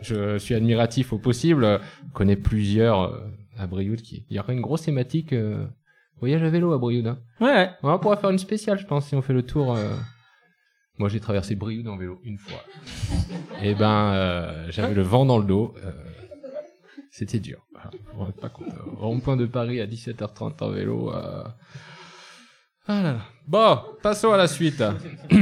Je 0.01 0.37
suis 0.37 0.55
admiratif 0.55 1.13
au 1.13 1.17
possible. 1.17 1.79
Je 2.07 2.13
connais 2.13 2.35
plusieurs 2.35 3.01
euh, 3.01 3.19
à 3.57 3.67
Brioude 3.67 4.01
qui. 4.01 4.25
Il 4.29 4.35
y 4.35 4.39
aura 4.39 4.53
une 4.53 4.61
grosse 4.61 4.83
thématique 4.83 5.33
euh, 5.33 5.65
voyage 6.19 6.43
à 6.43 6.49
vélo 6.49 6.73
à 6.73 6.77
Brioude. 6.77 7.07
Hein. 7.07 7.19
Ouais, 7.39 7.47
ouais. 7.53 7.69
On 7.83 7.99
pourra 7.99 8.17
faire 8.17 8.29
une 8.29 8.37
spéciale, 8.39 8.77
je 8.79 8.85
pense, 8.85 9.07
si 9.07 9.15
on 9.15 9.21
fait 9.21 9.33
le 9.33 9.43
tour. 9.43 9.75
euh. 9.75 9.95
Moi, 10.97 11.09
j'ai 11.09 11.19
traversé 11.19 11.55
Brioude 11.55 11.87
en 11.87 11.95
vélo 11.97 12.19
une 12.23 12.37
fois. 12.39 12.59
Et 13.61 13.75
ben, 13.75 14.11
euh, 14.13 14.65
j'avais 14.69 14.93
le 14.95 15.03
vent 15.03 15.25
dans 15.25 15.37
le 15.37 15.45
dos. 15.45 15.75
C'était 17.17 17.39
dur. 17.39 17.65
Vous 18.13 18.19
rendez 18.19 18.33
pas 18.33 18.49
compte. 18.49 18.67
Rond-point 18.95 19.37
de 19.37 19.47
Paris 19.47 19.81
à 19.81 19.87
17h30 19.87 20.63
en 20.63 20.69
vélo. 20.69 21.11
euh. 21.11 21.43
Ah 22.85 23.01
là 23.01 23.13
là. 23.13 23.21
Bon, 23.47 23.79
passons 24.03 24.33
à 24.33 24.37
la 24.37 24.45
suite. 24.45 24.83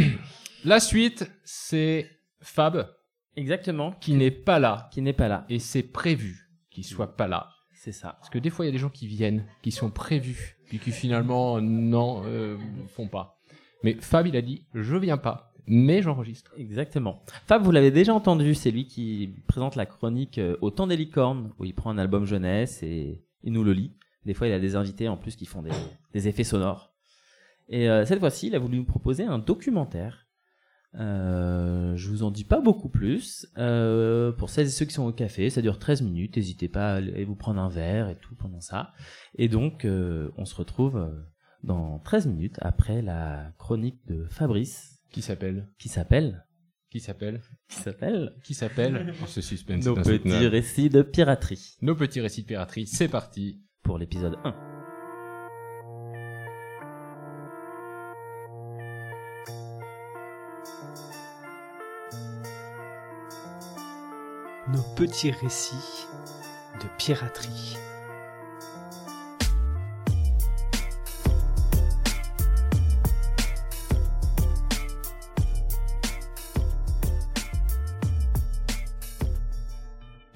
la 0.64 0.80
suite, 0.80 1.30
c'est 1.44 2.10
Fab 2.40 2.90
Exactement. 3.36 3.92
qui 4.00 4.14
n'est 4.14 4.32
pas 4.32 4.58
là. 4.58 4.88
Qui 4.94 5.02
n'est 5.02 5.12
pas 5.12 5.28
là. 5.28 5.46
Et 5.50 5.60
c'est 5.60 5.84
prévu 5.84 6.50
qu'il 6.72 6.86
soit 6.86 7.18
pas 7.18 7.28
là. 7.28 7.50
C'est 7.74 7.92
ça. 7.92 8.16
Parce 8.22 8.30
que 8.30 8.40
des 8.40 8.52
fois, 8.52 8.64
il 8.64 8.70
y 8.70 8.72
a 8.72 8.72
des 8.72 8.78
gens 8.78 8.88
qui 8.90 9.08
viennent, 9.08 9.46
qui 9.62 9.74
sont 9.74 9.92
prévus, 9.92 10.56
puis 10.70 10.80
qui 10.80 10.92
finalement, 10.94 11.60
non, 11.60 12.24
euh, 12.26 12.58
font 12.96 13.10
pas. 13.10 13.38
Mais 13.84 13.98
Fab, 14.00 14.26
il 14.28 14.38
a 14.38 14.42
dit, 14.42 14.66
je 14.74 14.96
viens 14.96 15.18
pas, 15.18 15.52
mais 15.68 16.02
j'enregistre. 16.02 16.52
Exactement. 16.58 17.24
Fab, 17.48 17.64
vous 17.64 17.72
l'avez 17.72 17.92
déjà 17.92 18.14
entendu, 18.14 18.54
c'est 18.54 18.72
lui 18.72 18.86
qui 18.86 19.34
présente 19.48 19.76
la 19.76 19.86
chronique 19.86 20.38
euh, 20.38 20.58
Au 20.62 20.70
temps 20.70 20.88
des 20.88 20.98
licornes, 20.98 21.52
où 21.60 21.66
il 21.66 21.74
prend 21.74 21.90
un 21.90 21.98
album 21.98 22.26
jeunesse 22.26 22.84
et 22.84 23.24
il 23.44 23.54
nous 23.54 23.64
le 23.64 23.74
lit. 23.74 23.94
Des 24.26 24.34
fois, 24.34 24.48
il 24.48 24.54
a 24.54 24.60
des 24.60 24.76
invités 24.76 25.08
en 25.08 25.18
plus 25.18 25.36
qui 25.36 25.46
font 25.46 25.64
des, 26.14 26.28
effets 26.28 26.44
sonores. 26.44 26.94
Et 27.68 27.90
euh, 27.90 28.06
cette 28.06 28.20
fois-ci, 28.20 28.48
il 28.48 28.56
a 28.56 28.60
voulu 28.60 28.78
nous 28.78 28.86
proposer 28.86 29.24
un 29.24 29.40
documentaire. 29.40 30.28
Euh, 30.98 31.96
je 31.96 32.10
vous 32.10 32.24
en 32.24 32.32
dis 32.32 32.44
pas 32.44 32.62
beaucoup 32.62 32.90
plus. 32.90 33.48
Pour 33.56 34.50
celles 34.50 34.68
et 34.68 34.70
ceux 34.70 34.86
qui 34.86 34.94
sont 34.94 35.06
au 35.06 35.12
café, 35.12 35.50
ça 35.50 35.62
dure 35.62 35.78
13 35.78 36.02
minutes. 36.02 36.38
N'hésitez 36.38 36.68
pas 36.68 36.94
à 36.94 36.96
aller 36.96 37.26
vous 37.26 37.36
prendre 37.36 37.60
un 37.60 37.70
verre 37.70 38.10
et 38.10 38.16
tout 38.16 38.36
pendant 38.36 38.62
ça. 38.62 38.94
Et 39.36 39.48
donc, 39.48 39.86
on 39.86 40.46
se 40.46 40.56
retrouve 40.56 41.12
dans 41.64 42.00
13 42.00 42.28
minutes 42.28 42.58
après 42.62 43.02
la 43.02 43.52
chronique 43.58 44.00
de 44.08 44.26
Fabrice, 44.30 44.95
Qui 45.16 45.22
s'appelle 45.22 45.66
qui 45.80 45.88
s'appelle 45.88 46.46
Qui 46.90 47.00
s'appelle 47.00 47.42
qui 47.70 47.76
s'appelle 47.78 48.36
Qui 48.44 48.54
s'appelle 48.54 49.14
Oh, 49.24 49.26
Ce 49.28 49.40
suspense. 49.40 49.86
Nos 49.86 49.96
petits 49.96 50.48
récits 50.48 50.90
de 50.90 51.04
piraterie 51.04 51.78
Nos 51.82 51.96
petits 51.96 52.20
récits 52.20 52.42
de 52.42 52.48
piraterie, 52.48 52.86
c'est 52.86 53.08
parti. 53.08 53.62
pour 53.82 53.98
l'épisode 53.98 54.36
1. 54.44 54.54
Nos 64.68 64.82
petits 64.96 65.32
récits 65.32 66.08
de 66.82 66.88
piraterie. 66.98 67.78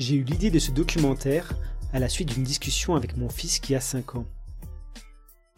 J'ai 0.10 0.16
eu 0.16 0.24
l'idée 0.24 0.50
de 0.50 0.58
ce 0.58 0.72
documentaire 0.72 1.54
à 1.94 2.00
la 2.00 2.10
suite 2.10 2.34
d'une 2.34 2.44
discussion 2.44 2.96
avec 2.96 3.16
mon 3.16 3.30
fils 3.30 3.60
qui 3.60 3.76
a 3.76 3.80
5 3.80 4.16
ans. 4.16 4.26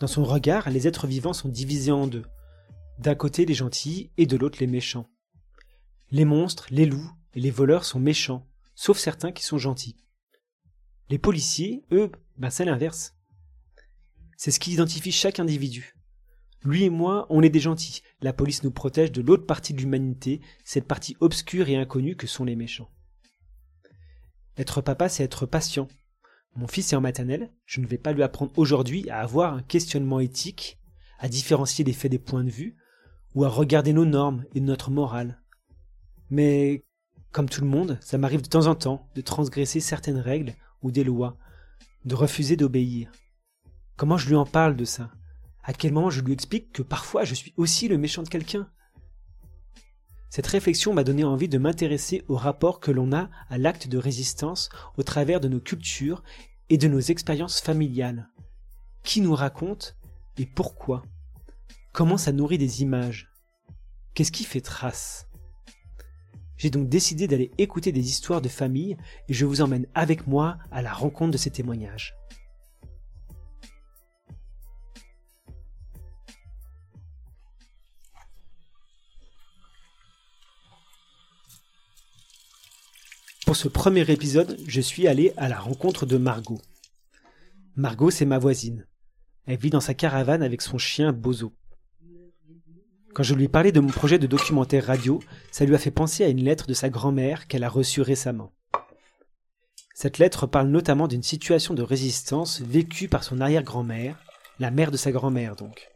Dans 0.01 0.07
son 0.07 0.25
regard, 0.25 0.69
les 0.69 0.89
êtres 0.89 1.07
vivants 1.07 1.31
sont 1.31 1.47
divisés 1.47 1.93
en 1.93 2.05
deux. 2.05 2.25
D'un 2.99 3.15
côté 3.15 3.45
les 3.45 3.53
gentils 3.53 4.11
et 4.17 4.25
de 4.25 4.35
l'autre 4.35 4.57
les 4.59 4.67
méchants. 4.67 5.07
Les 6.09 6.25
monstres, 6.25 6.67
les 6.69 6.85
loups 6.85 7.13
et 7.33 7.39
les 7.39 7.49
voleurs 7.49 7.85
sont 7.85 8.01
méchants, 8.01 8.45
sauf 8.75 8.97
certains 8.97 9.31
qui 9.31 9.45
sont 9.45 9.57
gentils. 9.57 9.95
Les 11.09 11.17
policiers, 11.17 11.85
eux, 11.93 12.11
ben 12.37 12.49
c'est 12.49 12.65
l'inverse. 12.65 13.15
C'est 14.35 14.51
ce 14.51 14.59
qui 14.59 14.73
identifie 14.73 15.13
chaque 15.13 15.39
individu. 15.39 15.95
Lui 16.65 16.83
et 16.83 16.89
moi, 16.89 17.25
on 17.29 17.41
est 17.41 17.49
des 17.49 17.61
gentils. 17.61 18.01
La 18.19 18.33
police 18.33 18.63
nous 18.63 18.71
protège 18.71 19.13
de 19.13 19.21
l'autre 19.21 19.45
partie 19.45 19.73
de 19.73 19.79
l'humanité, 19.79 20.41
cette 20.65 20.89
partie 20.89 21.15
obscure 21.21 21.69
et 21.69 21.77
inconnue 21.77 22.17
que 22.17 22.27
sont 22.27 22.43
les 22.43 22.57
méchants. 22.57 22.89
Être 24.57 24.81
papa, 24.81 25.09
c'est 25.09 25.23
être 25.23 25.45
patient. 25.45 25.87
Mon 26.55 26.67
fils 26.67 26.91
est 26.91 26.95
en 26.95 27.01
maternelle, 27.01 27.51
je 27.65 27.79
ne 27.79 27.87
vais 27.87 27.97
pas 27.97 28.11
lui 28.11 28.23
apprendre 28.23 28.51
aujourd'hui 28.57 29.09
à 29.09 29.21
avoir 29.21 29.53
un 29.53 29.61
questionnement 29.61 30.19
éthique, 30.19 30.79
à 31.19 31.29
différencier 31.29 31.85
les 31.85 31.93
faits 31.93 32.11
des 32.11 32.19
points 32.19 32.43
de 32.43 32.49
vue, 32.49 32.75
ou 33.33 33.45
à 33.45 33.49
regarder 33.49 33.93
nos 33.93 34.05
normes 34.05 34.43
et 34.53 34.59
notre 34.59 34.91
morale. 34.91 35.41
Mais, 36.29 36.83
comme 37.31 37.47
tout 37.47 37.61
le 37.61 37.67
monde, 37.67 37.97
ça 38.01 38.17
m'arrive 38.17 38.41
de 38.41 38.49
temps 38.49 38.67
en 38.67 38.75
temps 38.75 39.09
de 39.15 39.21
transgresser 39.21 39.79
certaines 39.79 40.19
règles 40.19 40.53
ou 40.81 40.91
des 40.91 41.05
lois, 41.05 41.37
de 42.03 42.15
refuser 42.15 42.57
d'obéir. 42.57 43.11
Comment 43.95 44.17
je 44.17 44.27
lui 44.27 44.35
en 44.35 44.45
parle 44.45 44.75
de 44.75 44.85
ça? 44.85 45.11
À 45.63 45.73
quel 45.73 45.93
moment 45.93 46.09
je 46.09 46.21
lui 46.21 46.33
explique 46.33 46.73
que 46.73 46.81
parfois 46.81 47.23
je 47.23 47.35
suis 47.35 47.53
aussi 47.55 47.87
le 47.87 47.97
méchant 47.97 48.23
de 48.23 48.29
quelqu'un? 48.29 48.69
Cette 50.31 50.47
réflexion 50.47 50.93
m'a 50.93 51.03
donné 51.03 51.25
envie 51.25 51.49
de 51.49 51.57
m'intéresser 51.57 52.23
au 52.29 52.37
rapport 52.37 52.79
que 52.79 52.89
l'on 52.89 53.11
a 53.11 53.29
à 53.49 53.57
l'acte 53.57 53.89
de 53.89 53.97
résistance 53.97 54.69
au 54.97 55.03
travers 55.03 55.41
de 55.41 55.49
nos 55.49 55.59
cultures 55.59 56.23
et 56.69 56.77
de 56.77 56.87
nos 56.87 57.01
expériences 57.01 57.59
familiales. 57.59 58.29
Qui 59.03 59.19
nous 59.19 59.35
raconte 59.35 59.97
et 60.37 60.45
pourquoi? 60.45 61.03
Comment 61.91 62.15
ça 62.17 62.31
nourrit 62.31 62.57
des 62.57 62.81
images? 62.81 63.29
Qu'est-ce 64.13 64.31
qui 64.31 64.45
fait 64.45 64.61
trace? 64.61 65.27
J'ai 66.55 66.69
donc 66.69 66.87
décidé 66.87 67.27
d'aller 67.27 67.51
écouter 67.57 67.91
des 67.91 68.07
histoires 68.07 68.41
de 68.41 68.47
famille 68.47 68.95
et 69.27 69.33
je 69.33 69.45
vous 69.45 69.59
emmène 69.59 69.87
avec 69.95 70.27
moi 70.27 70.59
à 70.71 70.81
la 70.81 70.93
rencontre 70.93 71.31
de 71.31 71.37
ces 71.37 71.51
témoignages. 71.51 72.15
Pour 83.51 83.57
ce 83.57 83.67
premier 83.67 84.09
épisode, 84.09 84.57
je 84.65 84.79
suis 84.79 85.09
allé 85.09 85.33
à 85.35 85.49
la 85.49 85.59
rencontre 85.59 86.05
de 86.05 86.15
Margot. 86.15 86.61
Margot, 87.75 88.09
c'est 88.09 88.23
ma 88.23 88.39
voisine. 88.39 88.87
Elle 89.45 89.57
vit 89.57 89.69
dans 89.69 89.81
sa 89.81 89.93
caravane 89.93 90.41
avec 90.41 90.61
son 90.61 90.77
chien 90.77 91.11
Bozo. 91.11 91.51
Quand 93.13 93.23
je 93.23 93.35
lui 93.35 93.49
ai 93.53 93.71
de 93.73 93.79
mon 93.81 93.89
projet 93.89 94.19
de 94.19 94.25
documentaire 94.25 94.85
radio, 94.85 95.19
ça 95.51 95.65
lui 95.65 95.75
a 95.75 95.79
fait 95.79 95.91
penser 95.91 96.23
à 96.23 96.29
une 96.29 96.45
lettre 96.45 96.65
de 96.65 96.73
sa 96.73 96.89
grand-mère 96.89 97.47
qu'elle 97.47 97.65
a 97.65 97.69
reçue 97.69 97.99
récemment. 97.99 98.53
Cette 99.95 100.17
lettre 100.17 100.47
parle 100.47 100.69
notamment 100.69 101.09
d'une 101.09 101.21
situation 101.21 101.73
de 101.73 101.83
résistance 101.83 102.61
vécue 102.61 103.09
par 103.09 103.25
son 103.25 103.41
arrière-grand-mère, 103.41 104.17
la 104.59 104.71
mère 104.71 104.91
de 104.91 104.97
sa 104.97 105.11
grand-mère 105.11 105.57
donc. 105.57 105.89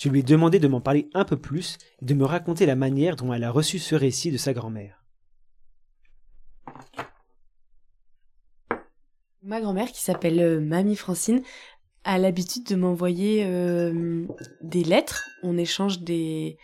Je 0.00 0.08
lui 0.08 0.20
ai 0.20 0.22
demandé 0.22 0.60
de 0.60 0.68
m'en 0.68 0.80
parler 0.80 1.10
un 1.12 1.26
peu 1.26 1.36
plus 1.36 1.76
et 2.00 2.06
de 2.06 2.14
me 2.14 2.24
raconter 2.24 2.64
la 2.64 2.74
manière 2.74 3.16
dont 3.16 3.34
elle 3.34 3.44
a 3.44 3.50
reçu 3.50 3.78
ce 3.78 3.94
récit 3.94 4.30
de 4.30 4.38
sa 4.38 4.54
grand-mère. 4.54 5.01
Ma 9.42 9.60
grand-mère, 9.60 9.90
qui 9.90 10.00
s'appelle 10.00 10.40
euh, 10.40 10.60
Mamie 10.60 10.94
Francine, 10.94 11.42
a 12.04 12.16
l'habitude 12.16 12.64
de 12.64 12.76
m'envoyer 12.76 13.44
euh, 13.44 14.24
des 14.60 14.84
lettres. 14.84 15.24
On 15.42 15.58
échange 15.58 16.00
des, 16.00 16.58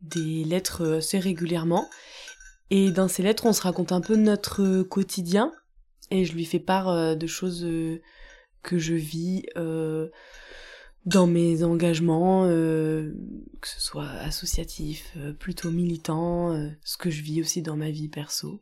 des 0.00 0.44
lettres 0.44 0.82
euh, 0.82 0.98
assez 0.98 1.18
régulièrement. 1.18 1.88
Et 2.70 2.92
dans 2.92 3.08
ces 3.08 3.24
lettres, 3.24 3.46
on 3.46 3.52
se 3.52 3.62
raconte 3.62 3.90
un 3.90 4.00
peu 4.00 4.14
notre 4.14 4.82
quotidien. 4.82 5.50
Et 6.12 6.24
je 6.24 6.34
lui 6.34 6.44
fais 6.44 6.60
part 6.60 7.16
de 7.16 7.26
choses 7.26 7.66
que 8.62 8.78
je 8.78 8.94
vis 8.94 9.44
dans 11.06 11.26
mes 11.26 11.64
engagements, 11.64 12.44
euh, 12.44 13.12
que 13.60 13.68
ce 13.68 13.80
soit 13.80 14.08
associatif, 14.08 15.14
euh, 15.16 15.32
plutôt 15.32 15.70
militant, 15.70 16.52
euh, 16.52 16.68
ce 16.84 16.98
que 16.98 17.10
je 17.10 17.22
vis 17.22 17.40
aussi 17.40 17.62
dans 17.62 17.76
ma 17.76 17.90
vie 17.90 18.08
perso. 18.08 18.60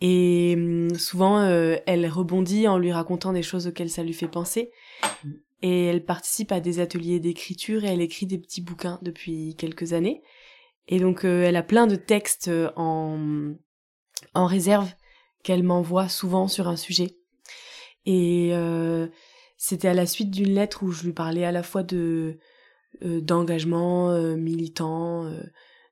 Et 0.00 0.54
hum, 0.56 0.94
souvent, 0.98 1.40
euh, 1.40 1.76
elle 1.86 2.06
rebondit 2.06 2.68
en 2.68 2.78
lui 2.78 2.92
racontant 2.92 3.32
des 3.32 3.42
choses 3.42 3.66
auxquelles 3.66 3.90
ça 3.90 4.02
lui 4.02 4.12
fait 4.12 4.28
penser. 4.28 4.70
Et 5.62 5.86
elle 5.86 6.04
participe 6.04 6.52
à 6.52 6.60
des 6.60 6.78
ateliers 6.78 7.20
d'écriture 7.20 7.84
et 7.84 7.88
elle 7.88 8.02
écrit 8.02 8.26
des 8.26 8.38
petits 8.38 8.60
bouquins 8.60 9.00
depuis 9.02 9.56
quelques 9.56 9.92
années. 9.92 10.22
Et 10.88 11.00
donc, 11.00 11.24
euh, 11.24 11.44
elle 11.44 11.56
a 11.56 11.62
plein 11.62 11.86
de 11.86 11.96
textes 11.96 12.48
euh, 12.48 12.70
en, 12.76 13.54
en 14.34 14.46
réserve 14.46 14.92
qu'elle 15.42 15.62
m'envoie 15.62 16.08
souvent 16.08 16.48
sur 16.48 16.68
un 16.68 16.76
sujet. 16.76 17.16
Et 18.06 18.52
c'était 19.58 19.88
à 19.88 19.94
la 19.94 20.06
suite 20.06 20.30
d'une 20.30 20.54
lettre 20.54 20.84
où 20.84 20.92
je 20.92 21.02
lui 21.02 21.12
parlais 21.12 21.44
à 21.44 21.52
la 21.52 21.64
fois 21.64 21.82
de 21.82 22.38
euh, 23.02 23.20
d'engagement 23.20 24.10
euh, 24.10 24.36
militant, 24.36 25.24
euh, 25.24 25.42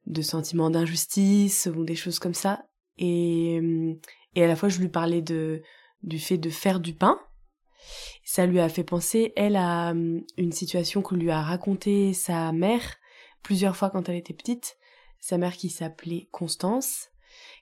de 0.06 0.22
sentiment 0.22 0.70
d'injustice 0.70 1.68
ou 1.74 1.84
des 1.84 1.96
choses 1.96 2.20
comme 2.20 2.34
ça. 2.34 2.66
Et, 2.96 3.58
hum, 3.58 3.98
et 4.36 4.44
à 4.44 4.46
la 4.46 4.56
fois 4.56 4.68
je 4.68 4.78
lui 4.78 4.88
parlais 4.88 5.20
de 5.20 5.62
du 6.02 6.18
fait 6.18 6.38
de 6.38 6.48
faire 6.48 6.80
du 6.80 6.94
pain. 6.94 7.20
Ça 8.24 8.46
lui 8.46 8.60
a 8.60 8.68
fait 8.68 8.84
penser, 8.84 9.32
elle, 9.36 9.56
à 9.56 9.90
hum, 9.90 10.22
une 10.38 10.52
situation 10.52 11.02
que 11.02 11.16
lui 11.16 11.30
a 11.30 11.42
racontée 11.42 12.12
sa 12.14 12.52
mère 12.52 12.96
plusieurs 13.42 13.76
fois 13.76 13.90
quand 13.90 14.08
elle 14.08 14.16
était 14.16 14.34
petite. 14.34 14.76
sa 15.20 15.38
mère 15.38 15.56
qui 15.56 15.70
s'appelait 15.70 16.28
Constance, 16.30 17.08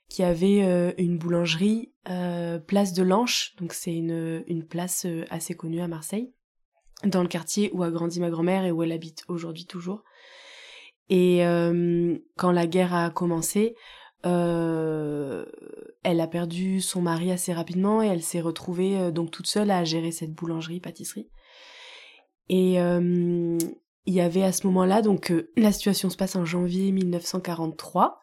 qui 0.09 0.23
avait 0.23 0.63
euh, 0.63 0.93
une 0.97 1.17
boulangerie 1.17 1.91
euh, 2.09 2.59
place 2.59 2.93
de 2.93 3.03
l'Anche, 3.03 3.55
donc 3.57 3.73
c'est 3.73 3.93
une, 3.93 4.43
une 4.47 4.65
place 4.65 5.05
euh, 5.05 5.25
assez 5.29 5.55
connue 5.55 5.81
à 5.81 5.87
Marseille, 5.87 6.31
dans 7.03 7.21
le 7.21 7.27
quartier 7.27 7.71
où 7.73 7.83
a 7.83 7.91
grandi 7.91 8.19
ma 8.19 8.29
grand-mère 8.29 8.65
et 8.65 8.71
où 8.71 8.83
elle 8.83 8.91
habite 8.91 9.23
aujourd'hui 9.27 9.65
toujours. 9.65 10.03
Et 11.09 11.45
euh, 11.45 12.17
quand 12.37 12.51
la 12.51 12.67
guerre 12.67 12.93
a 12.93 13.09
commencé, 13.09 13.75
euh, 14.25 15.45
elle 16.03 16.19
a 16.19 16.27
perdu 16.27 16.81
son 16.81 17.01
mari 17.01 17.31
assez 17.31 17.53
rapidement 17.53 18.01
et 18.01 18.07
elle 18.07 18.23
s'est 18.23 18.41
retrouvée 18.41 18.97
euh, 18.97 19.11
donc 19.11 19.29
toute 19.29 19.47
seule 19.47 19.69
à 19.69 19.83
gérer 19.83 20.11
cette 20.11 20.33
boulangerie 20.33 20.79
pâtisserie. 20.79 21.29
Et 22.47 22.75
il 22.75 24.13
y 24.13 24.21
avait 24.21 24.43
à 24.43 24.51
ce 24.51 24.67
moment-là 24.67 25.01
donc 25.01 25.33
la 25.57 25.71
situation 25.71 26.11
se 26.11 26.17
passe 26.17 26.35
en 26.35 26.45
janvier 26.45 26.91
1943. 26.91 28.19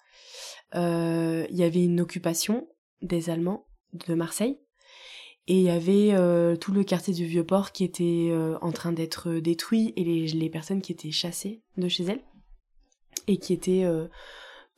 Euh, 0.75 1.47
il 1.51 1.57
y 1.57 1.65
avait 1.65 1.85
une 1.85 2.01
occupation 2.01 2.69
des 3.03 3.31
Allemands 3.31 3.67
de 3.93 4.15
Marseille 4.15 4.59
et 5.47 5.57
il 5.57 5.63
y 5.63 5.71
avait 5.71 6.13
euh, 6.13 6.57
tout 6.57 6.73
le 6.73 6.85
quartier 6.85 7.13
du 7.13 7.27
Vieux-Port 7.27 7.73
qui 7.73 7.85
était 7.85 8.29
euh, 8.31 8.57
en 8.63 8.73
train 8.73 8.93
d'être 8.93 9.33
détruit 9.35 9.93
et 9.97 10.05
les, 10.05 10.51
personnes 10.51 10.81
qui 10.81 10.93
étaient 10.93 11.11
chassées 11.11 11.63
de 11.77 11.89
chez 11.89 12.05
elles 12.05 12.23
et 13.27 13.37
qui 13.37 13.53
étaient 13.53 13.87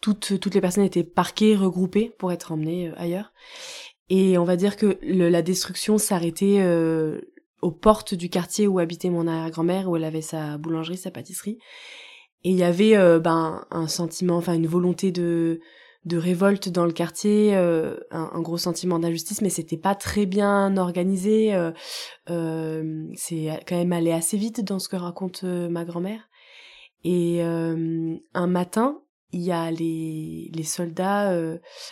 toutes 0.02 0.38
toutes 0.38 0.54
les 0.54 0.60
personnes 0.60 0.84
étaient 0.84 1.04
parquées, 1.04 1.56
regroupées 1.56 2.12
pour 2.18 2.30
être 2.32 2.52
emmenées 2.52 2.92
ailleurs. 2.96 3.32
Et 4.10 4.36
on 4.36 4.44
va 4.44 4.56
dire 4.56 4.76
que 4.76 4.98
la 5.02 5.40
destruction 5.40 5.96
s'arrêtait 5.96 6.62
aux 7.62 7.70
portes 7.70 8.12
du 8.12 8.28
quartier 8.28 8.66
où 8.66 8.78
habitait 8.78 9.08
mon 9.08 9.26
arrière-grand-mère, 9.26 9.88
où 9.88 9.96
elle 9.96 10.04
avait 10.04 10.20
sa 10.20 10.58
boulangerie, 10.58 10.98
sa 10.98 11.10
pâtisserie. 11.10 11.58
Et 12.42 12.50
il 12.50 12.56
y 12.56 12.64
avait 12.64 12.94
ben 13.18 13.64
un 13.70 13.88
sentiment, 13.88 14.36
enfin 14.36 14.52
une 14.52 14.66
volonté 14.66 15.10
de 15.10 15.60
de 16.04 16.18
révolte 16.18 16.68
dans 16.68 16.84
le 16.84 16.92
quartier, 16.92 17.56
euh, 17.56 17.96
un, 18.10 18.30
un 18.34 18.40
gros 18.42 18.58
sentiment 18.58 18.98
d'injustice, 18.98 19.40
mais 19.40 19.48
c'était 19.48 19.78
pas 19.78 19.94
très 19.94 20.26
bien 20.26 20.76
organisé. 20.76 21.54
euh, 21.54 21.72
euh, 22.30 23.06
c'est 23.14 23.48
quand 23.66 23.76
même 23.76 23.92
allé 23.92 24.12
assez 24.12 24.36
vite 24.36 24.62
dans 24.62 24.78
ce 24.78 24.88
que 24.88 24.96
raconte 24.96 25.44
ma 25.44 25.84
grand-mère. 25.84 26.28
Et 27.04 27.42
un 27.42 28.46
matin, 28.46 29.02
il 29.32 29.42
y 29.42 29.52
a 29.52 29.70
les, 29.70 30.50
les 30.54 30.62
soldats 30.62 31.38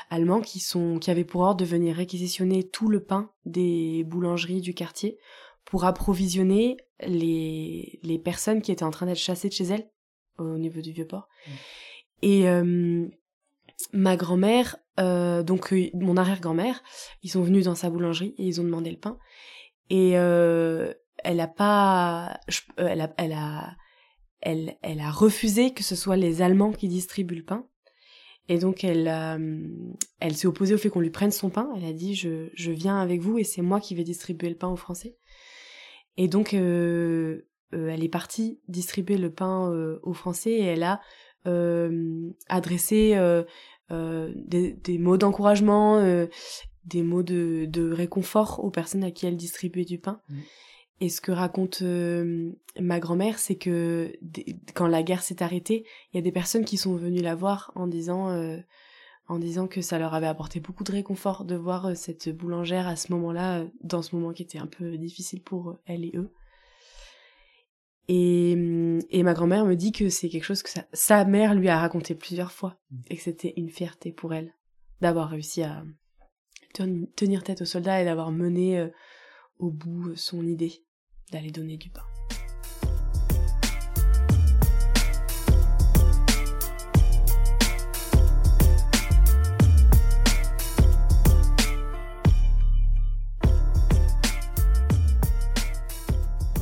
allemands 0.09 0.41
qui 0.41 0.59
sont 0.59 0.99
qui 0.99 1.11
avaient 1.11 1.25
pour 1.25 1.43
ordre 1.43 1.61
de 1.61 1.69
venir 1.69 1.97
réquisitionner 1.97 2.67
tout 2.67 2.89
le 2.89 3.05
pain 3.05 3.31
des 3.45 4.05
boulangeries 4.05 4.63
du 4.63 4.73
quartier 4.73 5.19
pour 5.67 5.85
approvisionner 5.85 6.79
les, 7.07 8.01
les 8.03 8.19
personnes 8.19 8.63
qui 8.63 8.73
étaient 8.73 8.85
en 8.85 8.91
train 8.91 9.05
d'être 9.05 9.19
chassées 9.19 9.49
de 9.49 9.55
chez 9.55 9.65
elles 9.65 9.91
au 10.39 10.57
niveau 10.57 10.81
du 10.81 10.93
vieux 10.93 11.07
port. 11.07 11.29
Et 12.23 12.47
ma 13.93 14.17
grand-mère, 14.17 14.77
euh, 15.01 15.43
donc 15.43 15.73
euh, 15.73 15.89
mon 15.95 16.17
arrière-grand-mère, 16.17 16.83
ils 17.23 17.31
sont 17.31 17.43
venus 17.43 17.65
dans 17.65 17.75
sa 17.75 17.91
boulangerie 17.91 18.35
et 18.39 18.45
ils 18.45 18.61
ont 18.61 18.65
demandé 18.65 18.91
le 18.91 18.99
pain. 18.99 19.19
Et 19.91 20.19
euh, 20.19 20.93
elle 21.19 21.41
a 21.41 21.49
pas, 21.49 22.39
elle 22.77 23.01
a, 23.01 23.13
elle 23.17 23.33
a, 23.33 23.77
elle, 24.41 25.01
a 25.01 25.11
refusé 25.11 25.73
que 25.73 25.83
ce 25.83 25.97
soit 25.97 26.17
les 26.17 26.43
Allemands 26.43 26.73
qui 26.73 26.89
distribuent 26.89 27.37
le 27.37 27.45
pain. 27.45 27.67
Et 28.49 28.59
donc 28.59 28.83
elle, 28.83 29.07
elle 30.19 30.37
s'est 30.37 30.49
opposée 30.49 30.75
au 30.75 30.79
fait 30.79 30.91
qu'on 30.91 31.01
lui 31.01 31.11
prenne 31.11 31.31
son 31.31 31.49
pain. 31.49 31.71
Elle 31.77 31.85
a 31.85 31.93
dit 31.93 32.15
je, 32.15 32.51
je 32.55 32.73
viens 32.73 32.99
avec 32.99 33.21
vous 33.21 33.39
et 33.39 33.45
c'est 33.45 33.63
moi 33.63 33.81
qui 33.81 33.95
vais 33.95 34.03
distribuer 34.03 34.49
le 34.49 34.57
pain 34.57 34.69
aux 34.69 34.77
Français. 34.77 35.17
Et 36.17 36.27
donc 36.27 36.53
elle 36.53 37.45
est 37.73 38.11
partie 38.11 38.61
distribuer 38.67 39.17
le 39.17 39.33
pain 39.33 39.71
aux 40.03 40.13
Français 40.13 40.51
et 40.51 40.65
elle 40.65 40.83
a 40.83 41.01
adressé 42.49 43.17
des, 43.93 44.73
des 44.73 44.99
mots 44.99 45.17
d'encouragement, 45.17 45.99
euh, 45.99 46.27
des 46.85 47.03
mots 47.03 47.23
de, 47.23 47.67
de 47.67 47.93
réconfort 47.93 48.61
aux 48.65 48.71
personnes 48.71 49.05
à 49.05 49.11
qui 49.11 49.27
elle 49.27 49.37
distribuait 49.37 49.85
du 49.85 49.99
pain. 49.99 50.21
Et 51.01 51.09
ce 51.09 51.21
que 51.21 51.33
raconte 51.33 51.83
euh, 51.83 52.53
ma 52.81 53.01
grand-mère, 53.01 53.41
c'est 53.41 53.57
que 53.57 54.13
quand 54.75 54.87
la 54.87 55.03
guerre 55.03 55.23
s'est 55.25 55.43
arrêtée, 55.43 55.85
il 56.13 56.17
y 56.17 56.19
a 56.21 56.23
des 56.23 56.31
personnes 56.31 56.65
qui 56.65 56.77
sont 56.77 56.95
venues 56.95 57.23
la 57.23 57.35
voir 57.35 57.73
en 57.75 57.89
disant, 57.89 58.31
euh, 58.31 58.59
en 59.27 59.41
disant 59.41 59.67
que 59.67 59.81
ça 59.81 59.99
leur 59.99 60.15
avait 60.15 60.29
apporté 60.29 60.61
beaucoup 60.61 60.85
de 60.85 60.93
réconfort 60.93 61.45
de 61.45 61.57
voir 61.57 61.87
euh, 61.87 61.95
cette 61.97 62.29
boulangère 62.29 62.87
à 62.87 62.95
ce 62.95 63.11
moment-là, 63.13 63.63
euh, 63.63 63.67
dans 63.83 64.01
ce 64.01 64.15
moment 64.15 64.33
qui 64.33 64.45
était 64.45 64.59
un 64.59 64.69
peu 64.69 64.97
difficile 64.97 65.43
pour 65.43 65.71
euh, 65.71 65.81
elle 65.87 66.05
et 66.05 66.13
eux. 66.15 66.31
Et, 68.09 68.53
et 69.11 69.23
ma 69.23 69.33
grand-mère 69.33 69.65
me 69.65 69.75
dit 69.75 69.93
que 69.93 70.09
c'est 70.09 70.29
quelque 70.29 70.45
chose 70.45 70.63
que 70.63 70.71
sa, 70.71 70.85
sa 70.93 71.25
mère 71.25 71.55
lui 71.55 71.69
a 71.69 71.79
raconté 71.79 72.15
plusieurs 72.15 72.53
fois 72.53 72.79
et 73.09 73.17
que 73.17 73.23
c'était 73.23 73.55
une 73.57 73.71
fierté 73.71 74.13
pour 74.13 74.35
elle 74.35 74.53
d'avoir 75.01 75.31
réussi 75.31 75.63
à 75.63 75.85
ten- 76.75 77.07
tenir 77.15 77.45
tête 77.45 77.63
aux 77.63 77.67
soldats 77.67 78.03
et 78.03 78.05
d'avoir 78.05 78.33
mené 78.33 78.79
euh, 78.79 78.89
au 79.59 79.71
bout 79.71 80.15
son 80.17 80.47
idée 80.47 80.85
d'aller 81.31 81.51
donner 81.51 81.77
du 81.77 81.91
pain. 81.91 82.03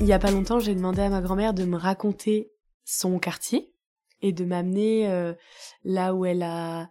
Il 0.00 0.06
y 0.06 0.14
a 0.14 0.18
pas 0.18 0.30
longtemps, 0.30 0.58
j'ai 0.58 0.74
demandé 0.74 1.02
à 1.02 1.10
ma 1.10 1.20
grand-mère 1.20 1.52
de 1.52 1.64
me 1.64 1.76
raconter 1.76 2.50
son 2.86 3.18
quartier 3.18 3.74
et 4.22 4.32
de 4.32 4.46
m'amener 4.46 5.06
euh, 5.10 5.34
là 5.84 6.14
où 6.14 6.24
elle 6.24 6.42
a 6.42 6.88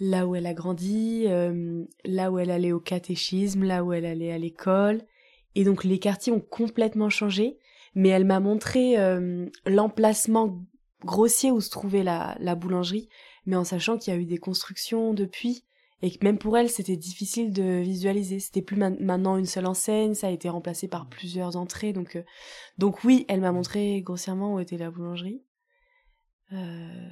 là 0.00 0.26
où 0.26 0.34
elle 0.34 0.46
a 0.46 0.54
grandi, 0.54 1.24
euh, 1.26 1.84
là 2.06 2.30
où 2.30 2.38
elle 2.38 2.50
allait 2.50 2.72
au 2.72 2.80
catéchisme, 2.80 3.64
là 3.64 3.84
où 3.84 3.92
elle 3.92 4.06
allait 4.06 4.32
à 4.32 4.38
l'école. 4.38 5.02
Et 5.54 5.64
donc 5.64 5.84
les 5.84 5.98
quartiers 5.98 6.32
ont 6.32 6.40
complètement 6.40 7.10
changé, 7.10 7.58
mais 7.94 8.08
elle 8.08 8.24
m'a 8.24 8.40
montré 8.40 8.98
euh, 8.98 9.46
l'emplacement 9.66 10.64
grossier 11.04 11.50
où 11.50 11.60
se 11.60 11.68
trouvait 11.68 12.02
la, 12.02 12.38
la 12.40 12.54
boulangerie, 12.54 13.10
mais 13.44 13.56
en 13.56 13.64
sachant 13.64 13.98
qu'il 13.98 14.14
y 14.14 14.16
a 14.16 14.18
eu 14.18 14.24
des 14.24 14.38
constructions 14.38 15.12
depuis 15.12 15.64
et 16.02 16.12
même 16.22 16.38
pour 16.38 16.56
elle 16.56 16.70
c'était 16.70 16.96
difficile 16.96 17.52
de 17.52 17.80
visualiser. 17.80 18.40
C'était 18.40 18.62
plus 18.62 18.76
ma- 18.76 18.90
maintenant 18.90 19.36
une 19.36 19.46
seule 19.46 19.66
enseigne, 19.66 20.14
ça 20.14 20.28
a 20.28 20.30
été 20.30 20.48
remplacé 20.48 20.88
par 20.88 21.08
plusieurs 21.08 21.56
entrées, 21.56 21.92
donc 21.92 22.16
euh, 22.16 22.22
donc 22.78 23.04
oui, 23.04 23.24
elle 23.28 23.40
m'a 23.40 23.52
montré 23.52 24.00
grossièrement 24.02 24.54
où 24.54 24.60
était 24.60 24.78
la 24.78 24.90
boulangerie. 24.90 25.42
Euh, 26.52 27.10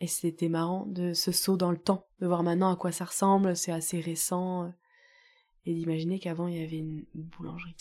et 0.00 0.06
c'était 0.06 0.48
marrant 0.48 0.86
de 0.86 1.12
ce 1.12 1.32
saut 1.32 1.56
dans 1.56 1.70
le 1.70 1.78
temps, 1.78 2.06
de 2.20 2.26
voir 2.26 2.42
maintenant 2.42 2.72
à 2.72 2.76
quoi 2.76 2.92
ça 2.92 3.04
ressemble, 3.04 3.56
c'est 3.56 3.72
assez 3.72 4.00
récent, 4.00 4.64
euh, 4.64 4.68
et 5.66 5.74
d'imaginer 5.74 6.18
qu'avant 6.18 6.48
il 6.48 6.56
y 6.56 6.62
avait 6.62 6.78
une 6.78 7.04
boulangerie. 7.14 7.76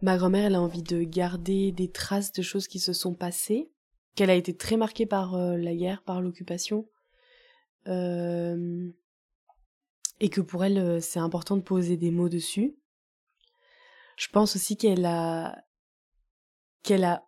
Ma 0.00 0.16
grand-mère, 0.16 0.44
elle 0.46 0.54
a 0.54 0.60
envie 0.60 0.84
de 0.84 1.02
garder 1.02 1.72
des 1.72 1.90
traces 1.90 2.32
de 2.32 2.42
choses 2.42 2.68
qui 2.68 2.78
se 2.78 2.92
sont 2.92 3.14
passées, 3.14 3.72
qu'elle 4.14 4.30
a 4.30 4.36
été 4.36 4.56
très 4.56 4.76
marquée 4.76 5.06
par 5.06 5.36
la 5.36 5.74
guerre, 5.74 6.02
par 6.02 6.20
l'occupation, 6.20 6.88
et 10.20 10.28
que 10.30 10.40
pour 10.40 10.64
elle, 10.64 11.00
c'est 11.00 11.20
important 11.20 11.56
de 11.56 11.62
poser 11.62 11.96
des 11.96 12.10
mots 12.10 12.28
dessus. 12.28 12.76
Je 14.16 14.28
pense 14.28 14.56
aussi 14.56 14.76
qu'elle 14.76 15.06
a, 15.06 15.64
qu'elle 16.82 17.04
a, 17.04 17.24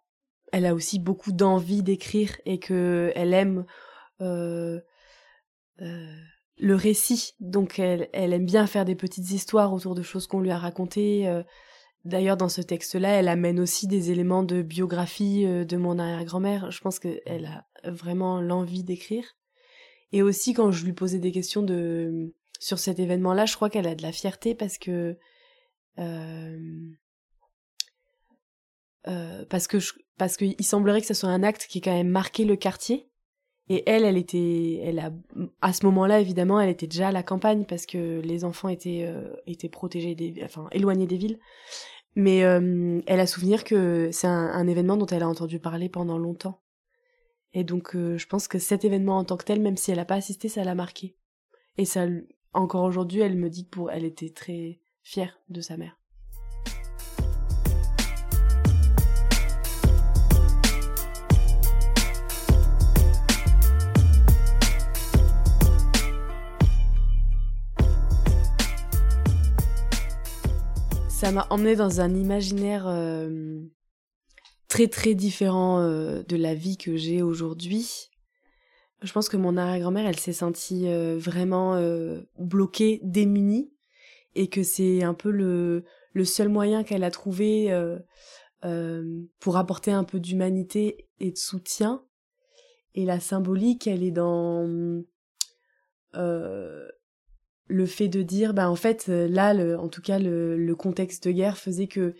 elle 0.52 0.66
a 0.66 0.74
aussi 0.74 0.98
beaucoup 0.98 1.32
d'envie 1.32 1.82
d'écrire 1.82 2.36
et 2.44 2.58
que 2.58 3.12
elle 3.14 3.32
aime 3.32 3.64
le 4.18 4.84
récit. 6.58 7.34
Donc 7.40 7.78
elle, 7.78 8.10
elle 8.12 8.32
aime 8.32 8.44
bien 8.44 8.66
faire 8.66 8.84
des 8.84 8.96
petites 8.96 9.30
histoires 9.30 9.72
autour 9.72 9.94
de 9.94 10.02
choses 10.02 10.26
qu'on 10.26 10.40
lui 10.40 10.50
a 10.50 10.58
racontées. 10.58 11.42
D'ailleurs, 12.04 12.36
dans 12.36 12.48
ce 12.48 12.60
texte-là, 12.60 13.10
elle 13.10 13.28
amène 13.28 13.60
aussi 13.60 13.86
des 13.86 14.10
éléments 14.10 14.42
de 14.42 14.62
biographie 14.62 15.44
de 15.44 15.76
mon 15.76 15.98
arrière-grand-mère. 15.98 16.70
Je 16.70 16.80
pense 16.80 16.98
qu'elle 16.98 17.46
a 17.82 17.90
vraiment 17.90 18.40
l'envie 18.40 18.84
d'écrire. 18.84 19.24
Et 20.12 20.22
aussi, 20.22 20.54
quand 20.54 20.72
je 20.72 20.84
lui 20.84 20.92
posais 20.92 21.18
des 21.18 21.32
questions 21.32 21.62
de 21.62 22.34
sur 22.58 22.78
cet 22.78 22.98
événement-là, 22.98 23.46
je 23.46 23.56
crois 23.56 23.70
qu'elle 23.70 23.86
a 23.86 23.94
de 23.94 24.02
la 24.02 24.12
fierté 24.12 24.54
parce 24.54 24.76
que 24.76 25.16
euh, 25.98 26.58
euh, 29.08 29.44
parce 29.48 29.66
que 29.66 29.78
qu'il 30.36 30.64
semblerait 30.64 31.00
que 31.00 31.06
ce 31.06 31.14
soit 31.14 31.30
un 31.30 31.42
acte 31.42 31.66
qui 31.66 31.78
ait 31.78 31.80
quand 31.80 31.94
même 31.94 32.08
marqué 32.08 32.44
le 32.44 32.56
quartier. 32.56 33.06
Et 33.68 33.84
elle, 33.88 34.04
elle 34.04 34.16
était, 34.16 34.80
elle 34.82 34.98
a, 34.98 35.12
à 35.62 35.72
ce 35.72 35.86
moment-là, 35.86 36.20
évidemment, 36.20 36.60
elle 36.60 36.70
était 36.70 36.88
déjà 36.88 37.08
à 37.08 37.12
la 37.12 37.22
campagne 37.22 37.64
parce 37.64 37.86
que 37.86 38.20
les 38.20 38.44
enfants 38.44 38.68
étaient, 38.68 39.04
euh, 39.06 39.32
étaient 39.46 39.68
protégés 39.68 40.16
des, 40.16 40.42
enfin, 40.44 40.66
éloignés 40.72 41.06
des 41.06 41.16
villes. 41.16 41.38
Mais 42.16 42.42
euh, 42.44 43.00
elle 43.06 43.20
a 43.20 43.26
souvenir 43.28 43.62
que 43.62 44.10
c'est 44.10 44.26
un 44.26 44.66
événement 44.66 44.96
dont 44.96 45.06
elle 45.06 45.22
a 45.22 45.28
entendu 45.28 45.60
parler 45.60 45.88
pendant 45.88 46.18
longtemps. 46.18 46.60
Et 47.52 47.64
donc 47.64 47.96
euh, 47.96 48.16
je 48.16 48.26
pense 48.26 48.48
que 48.48 48.58
cet 48.58 48.84
événement 48.84 49.18
en 49.18 49.24
tant 49.24 49.36
que 49.36 49.44
tel, 49.44 49.60
même 49.60 49.76
si 49.76 49.90
elle 49.90 49.98
n'a 49.98 50.04
pas 50.04 50.14
assisté, 50.14 50.48
ça 50.48 50.64
l'a 50.64 50.74
marqué. 50.74 51.16
Et 51.78 51.84
ça, 51.84 52.06
encore 52.52 52.84
aujourd'hui, 52.84 53.20
elle 53.20 53.36
me 53.36 53.48
dit 53.48 53.68
que 53.68 53.80
elle 53.90 54.04
était 54.04 54.30
très 54.30 54.80
fière 55.02 55.38
de 55.48 55.60
sa 55.60 55.76
mère. 55.76 56.00
ça 71.20 71.32
m'a 71.32 71.46
emmené 71.50 71.76
dans 71.76 72.00
un 72.00 72.14
imaginaire 72.14 72.86
euh, 72.86 73.60
très 74.70 74.86
très 74.86 75.14
différent 75.14 75.80
euh, 75.80 76.22
de 76.22 76.36
la 76.36 76.54
vie 76.54 76.78
que 76.78 76.96
j'ai 76.96 77.20
aujourd'hui. 77.22 78.08
Je 79.02 79.12
pense 79.12 79.28
que 79.28 79.36
mon 79.36 79.56
arrière-grand-mère, 79.56 80.06
elle 80.06 80.18
s'est 80.18 80.32
sentie 80.32 80.86
euh, 80.86 81.18
vraiment 81.18 81.74
euh, 81.74 82.20
bloquée, 82.38 83.00
démunie, 83.02 83.72
et 84.36 84.48
que 84.48 84.62
c'est 84.62 85.02
un 85.02 85.12
peu 85.12 85.30
le, 85.30 85.84
le 86.12 86.24
seul 86.24 86.48
moyen 86.48 86.84
qu'elle 86.84 87.02
a 87.02 87.10
trouvé 87.10 87.76
pour 89.40 89.56
apporter 89.56 89.90
un 89.90 90.04
peu 90.04 90.20
d'humanité 90.20 91.08
et 91.18 91.32
de 91.32 91.36
soutien. 91.36 92.04
Et 92.94 93.04
la 93.04 93.18
symbolique, 93.18 93.88
elle 93.88 94.04
est 94.04 94.12
dans 94.12 95.02
le 96.12 97.86
fait 97.86 98.08
de 98.08 98.22
dire, 98.22 98.54
bah 98.54 98.70
en 98.70 98.76
fait, 98.76 99.08
là, 99.08 99.52
en 99.80 99.88
tout 99.88 100.02
cas, 100.02 100.20
le, 100.20 100.56
le 100.56 100.76
contexte 100.76 101.26
de 101.26 101.32
guerre 101.32 101.58
faisait 101.58 101.88
que 101.88 102.14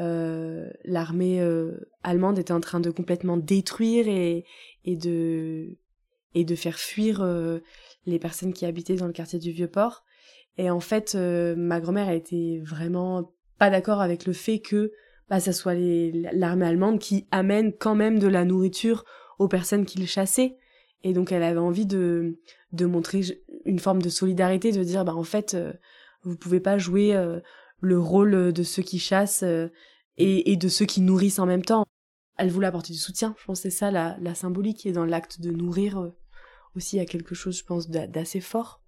euh, 0.00 0.68
l'armée 0.84 1.40
euh, 1.40 1.88
allemande 2.02 2.38
était 2.38 2.52
en 2.52 2.60
train 2.60 2.80
de 2.80 2.90
complètement 2.90 3.36
détruire 3.36 4.08
et, 4.08 4.44
et 4.84 4.96
de 4.96 5.78
et 6.34 6.44
de 6.44 6.54
faire 6.54 6.78
fuir 6.78 7.22
euh, 7.22 7.60
les 8.04 8.18
personnes 8.18 8.52
qui 8.52 8.66
habitaient 8.66 8.96
dans 8.96 9.06
le 9.06 9.12
quartier 9.12 9.38
du 9.38 9.52
Vieux-Port. 9.52 10.04
Et 10.58 10.70
en 10.70 10.80
fait, 10.80 11.14
euh, 11.14 11.56
ma 11.56 11.80
grand-mère 11.80 12.08
a 12.08 12.14
été 12.14 12.60
vraiment 12.60 13.32
pas 13.58 13.70
d'accord 13.70 14.02
avec 14.02 14.26
le 14.26 14.34
fait 14.34 14.58
que 14.58 14.92
bah, 15.30 15.40
ça 15.40 15.52
soit 15.52 15.74
l'armée 15.74 16.66
allemande 16.66 16.98
qui 16.98 17.26
amène 17.30 17.72
quand 17.72 17.94
même 17.94 18.18
de 18.18 18.28
la 18.28 18.44
nourriture 18.44 19.04
aux 19.38 19.48
personnes 19.48 19.86
qui 19.86 19.98
le 19.98 20.06
chassaient. 20.06 20.58
Et 21.04 21.14
donc 21.14 21.32
elle 21.32 21.42
avait 21.42 21.58
envie 21.58 21.86
de, 21.86 22.38
de 22.72 22.84
montrer 22.84 23.22
une 23.64 23.78
forme 23.78 24.02
de 24.02 24.08
solidarité, 24.10 24.72
de 24.72 24.82
dire 24.82 25.04
bah 25.04 25.14
en 25.14 25.24
fait 25.24 25.54
euh, 25.54 25.72
vous 26.22 26.36
pouvez 26.36 26.60
pas 26.60 26.76
jouer 26.76 27.14
le 27.80 27.98
rôle 27.98 28.52
de 28.52 28.62
ceux 28.62 28.82
qui 28.82 28.98
chassent 28.98 29.42
euh, 29.42 29.68
et, 30.18 30.56
de 30.56 30.68
ceux 30.68 30.86
qui 30.86 31.00
nourrissent 31.00 31.38
en 31.38 31.46
même 31.46 31.64
temps. 31.64 31.84
Elle 32.38 32.50
voulait 32.50 32.66
apporter 32.66 32.92
du 32.92 32.98
soutien, 32.98 33.34
je 33.38 33.44
pense 33.44 33.58
que 33.60 33.70
c'est 33.70 33.76
ça 33.76 33.90
la, 33.90 34.16
la 34.20 34.34
symbolique 34.34 34.86
et 34.86 34.92
dans 34.92 35.04
l'acte 35.04 35.40
de 35.40 35.50
nourrir 35.50 35.98
euh, 35.98 36.10
aussi 36.74 36.96
il 36.96 36.98
y 36.98 37.02
a 37.02 37.06
quelque 37.06 37.34
chose 37.34 37.58
je 37.58 37.64
pense 37.64 37.88
d'a- 37.88 38.06
d'assez 38.06 38.40
fort. 38.40 38.82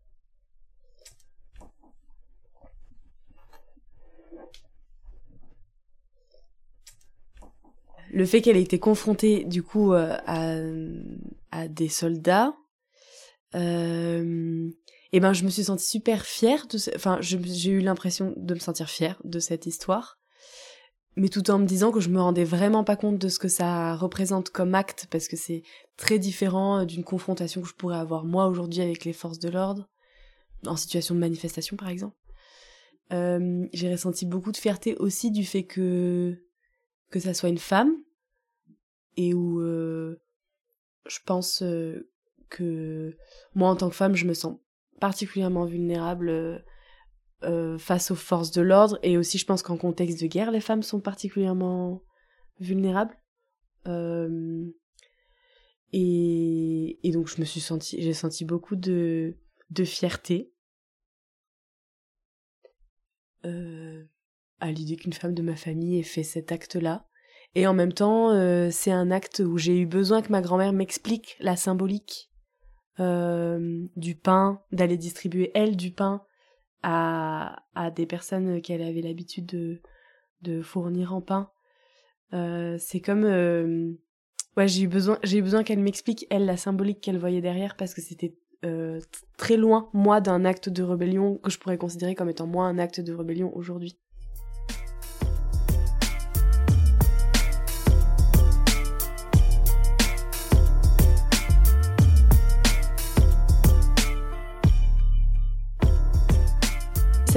le 8.10 8.24
fait 8.24 8.40
qu'elle 8.40 8.56
ait 8.56 8.62
été 8.62 8.78
confrontée 8.78 9.44
du 9.44 9.62
coup 9.62 9.92
euh, 9.92 10.16
à, 10.26 11.68
des 11.68 11.88
soldats, 11.88 12.54
euh, 13.54 14.68
et 15.12 15.20
ben 15.20 15.32
je 15.32 15.44
me 15.44 15.50
suis 15.50 15.64
sentie 15.64 15.86
super 15.86 16.24
fière 16.26 16.66
de, 16.66 16.78
ce- 16.78 16.90
enfin 16.94 17.18
j'ai 17.20 17.70
eu 17.70 17.80
l'impression 17.80 18.34
de 18.36 18.54
me 18.54 18.58
sentir 18.58 18.88
fière 18.90 19.20
de 19.24 19.38
cette 19.38 19.66
histoire, 19.66 20.18
mais 21.16 21.28
tout 21.28 21.50
en 21.50 21.58
me 21.58 21.66
disant 21.66 21.90
que 21.90 22.00
je 22.00 22.10
me 22.10 22.20
rendais 22.20 22.44
vraiment 22.44 22.84
pas 22.84 22.96
compte 22.96 23.18
de 23.18 23.28
ce 23.28 23.38
que 23.38 23.48
ça 23.48 23.96
représente 23.96 24.50
comme 24.50 24.74
acte 24.74 25.06
parce 25.10 25.26
que 25.28 25.36
c'est 25.36 25.62
très 25.96 26.18
différent 26.18 26.80
euh, 26.80 26.84
d'une 26.84 27.04
confrontation 27.04 27.62
que 27.62 27.68
je 27.68 27.74
pourrais 27.74 27.96
avoir 27.98 28.24
moi 28.24 28.46
aujourd'hui 28.46 28.82
avec 28.82 29.04
les 29.04 29.12
forces 29.12 29.38
de 29.38 29.48
l'ordre 29.48 29.88
en 30.66 30.76
situation 30.76 31.14
de 31.14 31.20
manifestation 31.20 31.76
par 31.76 31.88
exemple. 31.88 32.16
Euh, 33.12 33.66
j'ai 33.72 33.90
ressenti 33.90 34.26
beaucoup 34.26 34.52
de 34.52 34.58
fierté 34.58 34.94
aussi 34.96 35.30
du 35.30 35.44
fait 35.46 35.64
que 35.64 36.36
que 37.10 37.20
ça 37.20 37.32
soit 37.32 37.48
une 37.48 37.58
femme 37.58 37.94
et 39.16 39.32
où 39.32 39.60
euh, 39.60 40.20
je 41.08 41.18
pense 41.24 41.64
que 42.50 43.16
moi 43.54 43.70
en 43.70 43.76
tant 43.76 43.88
que 43.88 43.96
femme 43.96 44.14
je 44.14 44.26
me 44.26 44.34
sens 44.34 44.58
particulièrement 44.98 45.64
vulnérable 45.64 46.28
euh, 46.28 46.58
euh, 47.44 47.78
face 47.78 48.10
aux 48.10 48.16
forces 48.16 48.50
de 48.50 48.62
l'ordre. 48.62 48.98
Et 49.02 49.16
aussi 49.16 49.38
je 49.38 49.46
pense 49.46 49.62
qu'en 49.62 49.76
contexte 49.76 50.20
de 50.20 50.26
guerre 50.26 50.50
les 50.50 50.60
femmes 50.60 50.82
sont 50.82 51.00
particulièrement 51.00 52.02
vulnérables. 52.60 53.16
Euh, 53.86 54.66
et, 55.92 56.98
donc 57.12 57.28
je 57.28 57.40
me 57.40 57.46
suis 57.46 57.62
j'ai 57.98 58.12
senti 58.12 58.44
beaucoup 58.44 58.76
de 58.76 59.36
de 59.70 59.84
fierté 59.84 60.52
à 64.60 64.70
l'idée 64.70 64.96
qu'une 64.96 65.14
femme 65.14 65.32
de 65.32 65.40
ma 65.40 65.56
famille 65.56 65.98
ait 65.98 66.02
fait 66.02 66.22
cet 66.22 66.52
acte-là. 66.52 67.06
Et 67.54 67.66
en 67.66 67.72
même 67.72 67.94
temps, 67.94 68.30
c'est 68.70 68.90
un 68.90 69.10
acte 69.10 69.38
où 69.38 69.56
j'ai 69.56 69.78
eu 69.80 69.86
besoin 69.86 70.20
que 70.20 70.30
ma 70.30 70.42
grand-mère 70.42 70.74
m'explique 70.74 71.36
la 71.40 71.56
symbolique 71.56 72.27
euh, 73.00 73.86
du 73.96 74.14
pain, 74.14 74.60
d'aller 74.72 74.96
distribuer 74.96 75.50
elle 75.54 75.76
du 75.76 75.90
pain 75.90 76.22
à, 76.82 77.62
à 77.74 77.90
des 77.90 78.06
personnes 78.06 78.60
qu'elle 78.60 78.82
avait 78.82 79.02
l'habitude 79.02 79.46
de, 79.46 79.80
de 80.42 80.62
fournir 80.62 81.14
en 81.14 81.20
pain. 81.20 81.50
Euh, 82.34 82.76
c'est 82.78 83.00
comme 83.00 83.24
euh, 83.24 83.92
ouais 84.56 84.68
j'ai 84.68 84.82
eu 84.82 84.88
besoin 84.88 85.18
j'ai 85.22 85.38
eu 85.38 85.42
besoin 85.42 85.62
qu'elle 85.62 85.78
m'explique 85.78 86.26
elle 86.28 86.44
la 86.44 86.58
symbolique 86.58 87.00
qu'elle 87.00 87.16
voyait 87.16 87.40
derrière 87.40 87.74
parce 87.74 87.94
que 87.94 88.02
c'était 88.02 88.36
très 89.38 89.56
loin 89.56 89.88
moi 89.94 90.20
d'un 90.20 90.44
acte 90.44 90.68
de 90.68 90.82
rébellion 90.82 91.38
que 91.38 91.48
je 91.48 91.58
pourrais 91.58 91.78
considérer 91.78 92.14
comme 92.14 92.28
étant 92.28 92.46
moi 92.46 92.66
un 92.66 92.76
acte 92.76 93.00
de 93.00 93.14
rébellion 93.14 93.56
aujourd'hui 93.56 93.96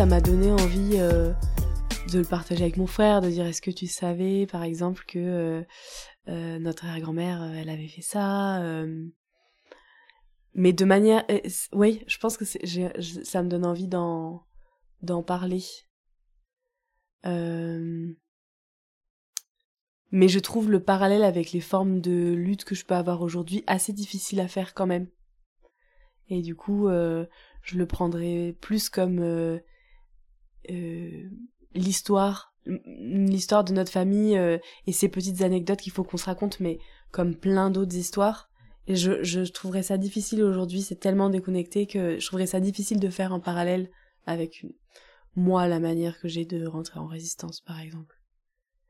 m'a 0.06 0.22
donné 0.22 0.52
envie 0.52 0.94
euh, 0.96 1.32
de 2.12 2.20
le 2.20 2.26
partager 2.26 2.64
avec 2.64 2.78
mon 2.78 2.88
frère, 2.88 3.22
de 3.22 3.30
dire 3.30 3.46
est-ce 3.46 3.62
que 3.62 3.72
tu 3.72 3.88
savais 3.88 4.48
par 4.48 4.64
exemple 4.64 5.04
que 5.08 5.20
euh, 5.20 5.62
euh, 6.28 6.60
notre 6.60 6.86
euh, 6.86 7.54
elle 7.56 7.70
avait 7.70 7.88
fait 7.88 8.02
ça 8.02 8.62
mais 10.54 10.74
de 10.74 10.84
manière 10.84 11.24
oui 11.72 12.04
je 12.08 12.18
pense 12.18 12.36
que 12.36 12.46
ça 12.46 13.44
me 13.44 13.48
donne 13.48 13.66
envie 13.66 13.88
d'en 13.88 14.44
d'en 15.02 15.24
parler. 15.24 15.64
Mais 20.14 20.28
je 20.28 20.40
trouve 20.40 20.70
le 20.70 20.84
parallèle 20.84 21.24
avec 21.24 21.54
les 21.54 21.62
formes 21.62 22.02
de 22.02 22.34
lutte 22.34 22.66
que 22.66 22.76
je 22.76 22.84
peux 22.84 22.96
avoir 22.96 23.22
aujourd'hui 23.22 23.64
assez 23.66 23.94
difficile 23.94 24.42
à 24.42 24.50
faire 24.50 24.74
quand 24.74 24.88
même. 24.88 25.08
Et 26.28 26.42
du 26.42 26.56
coup 26.56 26.90
je 26.90 27.78
le 27.78 27.86
prendrais 27.86 28.58
plus 28.60 28.90
comme 28.90 29.62
l'histoire 31.74 32.54
l'histoire 32.66 33.64
de 33.64 33.74
notre 33.74 33.92
famille 33.92 34.38
euh, 34.38 34.60
et 34.86 34.92
ces 34.92 35.10
petites 35.10 35.42
anecdotes 35.42 35.80
qu'il 35.80 35.92
faut 35.92 36.04
qu'on 36.04 36.18
se 36.18 36.26
raconte 36.26 36.60
mais 36.60 36.78
comme 37.10 37.36
plein 37.36 37.72
d'autres 37.72 37.96
histoires. 37.96 38.50
Et 38.88 38.96
je, 38.96 39.24
je 39.24 39.42
trouverais 39.42 39.82
ça 39.82 39.98
difficile 39.98 40.44
aujourd'hui 40.44 40.84
c'est 40.84 41.00
tellement 41.00 41.30
déconnecté 41.32 41.88
que 41.88 42.20
je 42.20 42.26
trouverais 42.28 42.46
ça 42.46 42.60
difficile 42.60 43.00
de 43.00 43.10
faire 43.10 43.34
un 43.34 43.40
parallèle 43.40 43.90
avec 44.28 44.62
une- 44.62 44.74
moi 45.36 45.68
la 45.68 45.80
manière 45.80 46.20
que 46.20 46.28
j'ai 46.28 46.46
de 46.46 46.66
rentrer 46.68 47.00
en 47.00 47.08
résistance 47.08 47.62
par 47.62 47.80
exemple. 47.80 48.16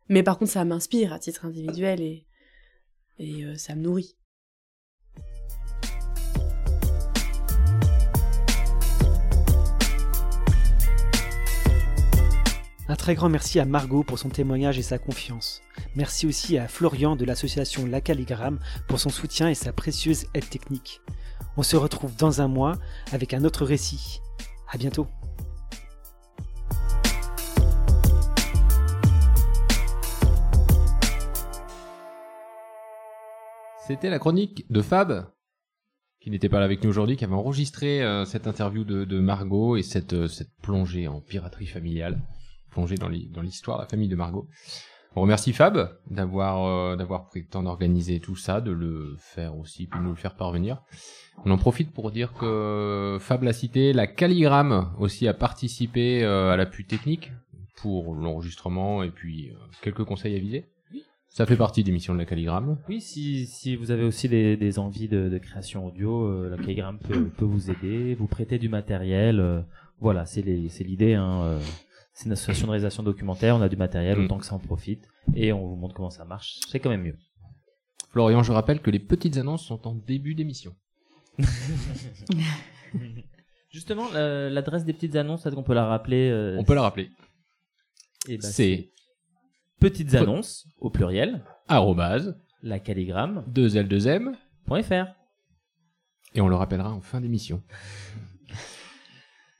Mais 0.10 0.24
par 0.24 0.38
contre 0.38 0.52
ça 0.52 0.66
m'inspire 0.66 1.14
à 1.14 1.20
titre 1.20 1.46
individuel 1.46 2.02
et 2.02 2.26
et 3.20 3.46
euh, 3.46 3.56
ça 3.56 3.76
me 3.76 3.82
nourrit 3.84 4.18
Un 12.92 12.98
très 12.98 13.16
grand 13.16 13.30
merci 13.30 13.58
à 13.58 13.64
Margot 13.64 14.04
pour 14.04 14.20
son 14.20 14.28
témoignage 14.28 14.78
et 14.78 14.82
sa 14.82 14.98
confiance. 14.98 15.62
Merci 15.96 16.28
aussi 16.28 16.58
à 16.58 16.68
Florian 16.68 17.16
de 17.16 17.24
l'association 17.24 17.86
La 17.86 18.02
Calligramme 18.02 18.60
pour 18.90 19.00
son 19.00 19.10
soutien 19.10 19.48
et 19.48 19.56
sa 19.56 19.72
précieuse 19.72 20.26
aide 20.34 20.50
technique. 20.50 21.00
On 21.56 21.64
se 21.64 21.78
retrouve 21.78 22.18
dans 22.18 22.42
un 22.42 22.50
mois 22.50 22.74
avec 23.14 23.34
un 23.34 23.46
autre 23.46 23.64
récit. 23.64 24.20
À 24.70 24.78
bientôt. 24.78 25.08
C'était 33.88 34.10
la 34.10 34.20
chronique 34.20 34.70
de 34.70 34.82
Fab, 34.82 35.32
qui 36.20 36.30
n'était 36.30 36.50
pas 36.50 36.60
là 36.60 36.66
avec 36.66 36.84
nous 36.84 36.90
aujourd'hui, 36.90 37.16
qui 37.16 37.24
avait 37.24 37.36
enregistré 37.36 38.04
euh, 38.04 38.26
cette 38.26 38.48
interview 38.48 38.84
de, 38.84 39.20
Margot 39.22 39.78
et 39.78 39.84
euh, 40.12 40.28
cette 40.28 40.52
plongée 40.62 41.08
en 41.08 41.22
piraterie 41.22 41.68
familiale, 41.68 42.20
plongée 42.72 42.96
dans 42.96 43.10
l'hi- 43.10 43.28
dans 43.30 43.42
l'histoire 43.42 43.78
de 43.78 43.84
la 43.84 43.88
famille 43.88 44.08
de 44.10 44.16
Margot. 44.16 44.48
On 45.16 45.22
remercie 45.22 45.52
Fab 45.52 45.98
d'avoir 46.10 46.66
euh, 46.66 46.96
d'avoir 46.96 47.28
pris 47.28 47.42
le 47.42 47.46
temps 47.48 47.64
d'organiser 47.64 48.22
tout 48.22 48.38
ça, 48.38 48.62
de 48.62 48.72
le 48.72 49.16
faire 49.20 49.58
aussi, 49.58 49.86
puis 49.88 50.00
de 50.00 50.06
nous 50.06 50.12
le 50.12 50.16
faire 50.16 50.36
parvenir. 50.36 50.82
On 51.44 51.52
en 51.52 51.58
profite 51.58 51.92
pour 51.92 52.12
dire 52.12 52.32
que 52.34 53.18
Fab 53.20 53.44
l'a 53.44 53.52
cité, 53.52 53.92
la 53.92 54.08
Calligramme 54.08 54.94
aussi 55.00 55.28
a 55.28 55.34
participé 55.34 56.24
euh, 56.24 56.52
à 56.54 56.56
l'appui 56.56 56.86
technique 56.86 57.32
pour 57.82 58.16
l'enregistrement 58.16 59.04
et 59.04 59.10
puis 59.12 59.50
euh, 59.50 59.56
quelques 59.82 60.06
conseils 60.06 60.36
avisés. 60.36 60.66
Ça 61.28 61.46
fait 61.46 61.56
partie 61.58 61.84
des 61.84 61.92
missions 61.94 62.14
de 62.14 62.20
la 62.20 62.26
Calligramme. 62.26 62.78
Oui, 62.90 63.00
si, 63.02 63.46
si 63.48 63.76
vous 63.78 63.92
avez 63.92 64.04
aussi 64.04 64.28
des, 64.30 64.56
des 64.58 64.80
envies 64.80 65.08
de, 65.08 65.30
de 65.30 65.38
création 65.38 65.86
audio, 65.86 66.50
la 66.50 66.58
Kaigram 66.58 67.00
peut, 67.00 67.26
peut 67.38 67.46
vous 67.46 67.72
aider, 67.72 68.16
vous 68.16 68.28
prêter 68.28 68.60
du 68.60 68.68
matériel. 68.68 69.66
voilà, 70.02 70.26
c'est 70.26 70.42
l'idée. 70.42 71.14
Hein, 71.14 71.58
C'est 72.14 72.26
une 72.26 72.34
association 72.34 72.68
de 72.68 72.72
réalisation 72.72 73.04
documentaire, 73.04 73.56
on 73.56 73.62
a 73.62 73.70
du 73.70 73.78
matériel, 73.78 74.18
Mm. 74.20 74.26
autant 74.26 74.38
que 74.38 74.46
ça 74.46 74.56
en 74.56 74.60
profite, 74.60 75.08
et 75.34 75.54
on 75.54 75.66
vous 75.68 75.76
montre 75.76 75.96
comment 75.96 76.10
ça 76.10 76.26
marche. 76.26 76.60
C'est 76.68 76.80
quand 76.80 76.90
même 76.90 77.04
mieux. 77.04 77.18
Florian, 78.12 78.44
je 78.44 78.52
rappelle 78.52 78.82
que 78.82 78.92
les 78.92 79.00
petites 79.00 79.38
annonces 79.38 79.66
sont 79.66 79.88
en 79.88 79.96
début 79.96 80.36
d'émission. 80.36 80.76
Justement, 83.70 84.12
la- 84.12 84.50
l'adresse 84.50 84.84
des 84.84 84.94
petites 84.94 85.16
annonces, 85.16 85.46
est-ce 85.46 85.56
qu'on 85.56 85.64
peut 85.64 85.74
la 85.74 85.86
rappeler 85.86 86.30
euh, 86.30 86.58
On 86.60 86.64
peut 86.66 86.76
la 86.76 86.82
rappeler. 86.82 87.10
eh 88.28 88.38
ben, 88.38 88.42
C'est 88.52 88.92
petites 89.80 90.14
annonces 90.16 90.68
au 90.80 90.90
pluriel, 90.90 91.44
arrobase 91.68 92.38
la 92.62 92.80
calligramme, 92.80 93.46
2L2M 93.52 94.34
.fr. 94.84 95.06
et 96.36 96.42
on 96.42 96.48
le 96.50 96.56
rappellera 96.56 96.92
en 96.94 97.02
fin 97.02 97.20
d'émission. 97.22 97.64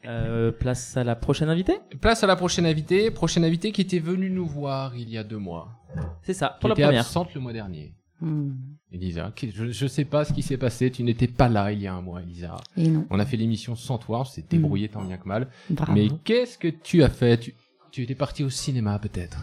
Euh, 0.06 0.52
place 0.52 0.98
à 0.98 1.04
la 1.04 1.16
prochaine 1.16 1.50
invitée 1.50 1.78
Place 2.00 2.24
à 2.24 2.28
la 2.28 2.36
prochaine 2.36 2.66
invitée, 2.66 3.12
prochaine 3.12 3.44
invitée 3.46 3.72
qui 3.72 3.82
était 3.82 4.00
venue 4.00 4.32
nous 4.32 4.48
voir 4.48 4.96
il 4.98 5.10
y 5.10 5.18
a 5.18 5.24
deux 5.24 5.38
mois. 5.38 5.70
C'est 6.24 6.34
ça, 6.34 6.54
Qui 6.56 6.60
pour 6.62 6.70
la 6.70 6.74
était 6.74 6.84
première. 6.84 7.02
absente 7.02 7.34
le 7.36 7.42
mois 7.42 7.54
dernier. 7.54 7.94
Hmm. 8.20 8.52
Elisa, 8.92 9.32
qui- 9.36 9.52
je, 9.52 9.72
je 9.72 9.88
sais 9.88 10.06
pas 10.06 10.26
ce 10.26 10.34
qui 10.34 10.42
s'est 10.42 10.58
passé, 10.58 10.90
tu 10.92 11.04
n'étais 11.04 11.28
pas 11.28 11.50
là 11.50 11.72
il 11.72 11.82
y 11.82 11.88
a 11.88 11.94
un 11.94 12.02
mois, 12.02 12.22
Elisa. 12.22 12.56
Et 12.78 12.88
non. 12.88 13.06
On 13.10 13.20
a 13.20 13.26
fait 13.26 13.38
l'émission 13.38 13.76
sans 13.76 13.98
toi, 13.98 14.22
on 14.22 14.26
s'est 14.26 14.46
débrouillé 14.50 14.90
tant 14.90 15.04
bien 15.04 15.18
que 15.18 15.28
mal. 15.28 15.48
Bravo. 15.70 15.94
Mais 15.94 16.08
qu'est-ce 16.24 16.58
que 16.58 16.68
tu 16.68 17.04
as 17.04 17.10
fait? 17.10 17.38
Tu, 17.38 17.54
tu 17.92 18.02
étais 18.04 18.16
parti 18.16 18.44
au 18.44 18.50
cinéma 18.50 18.98
peut-être? 19.00 19.40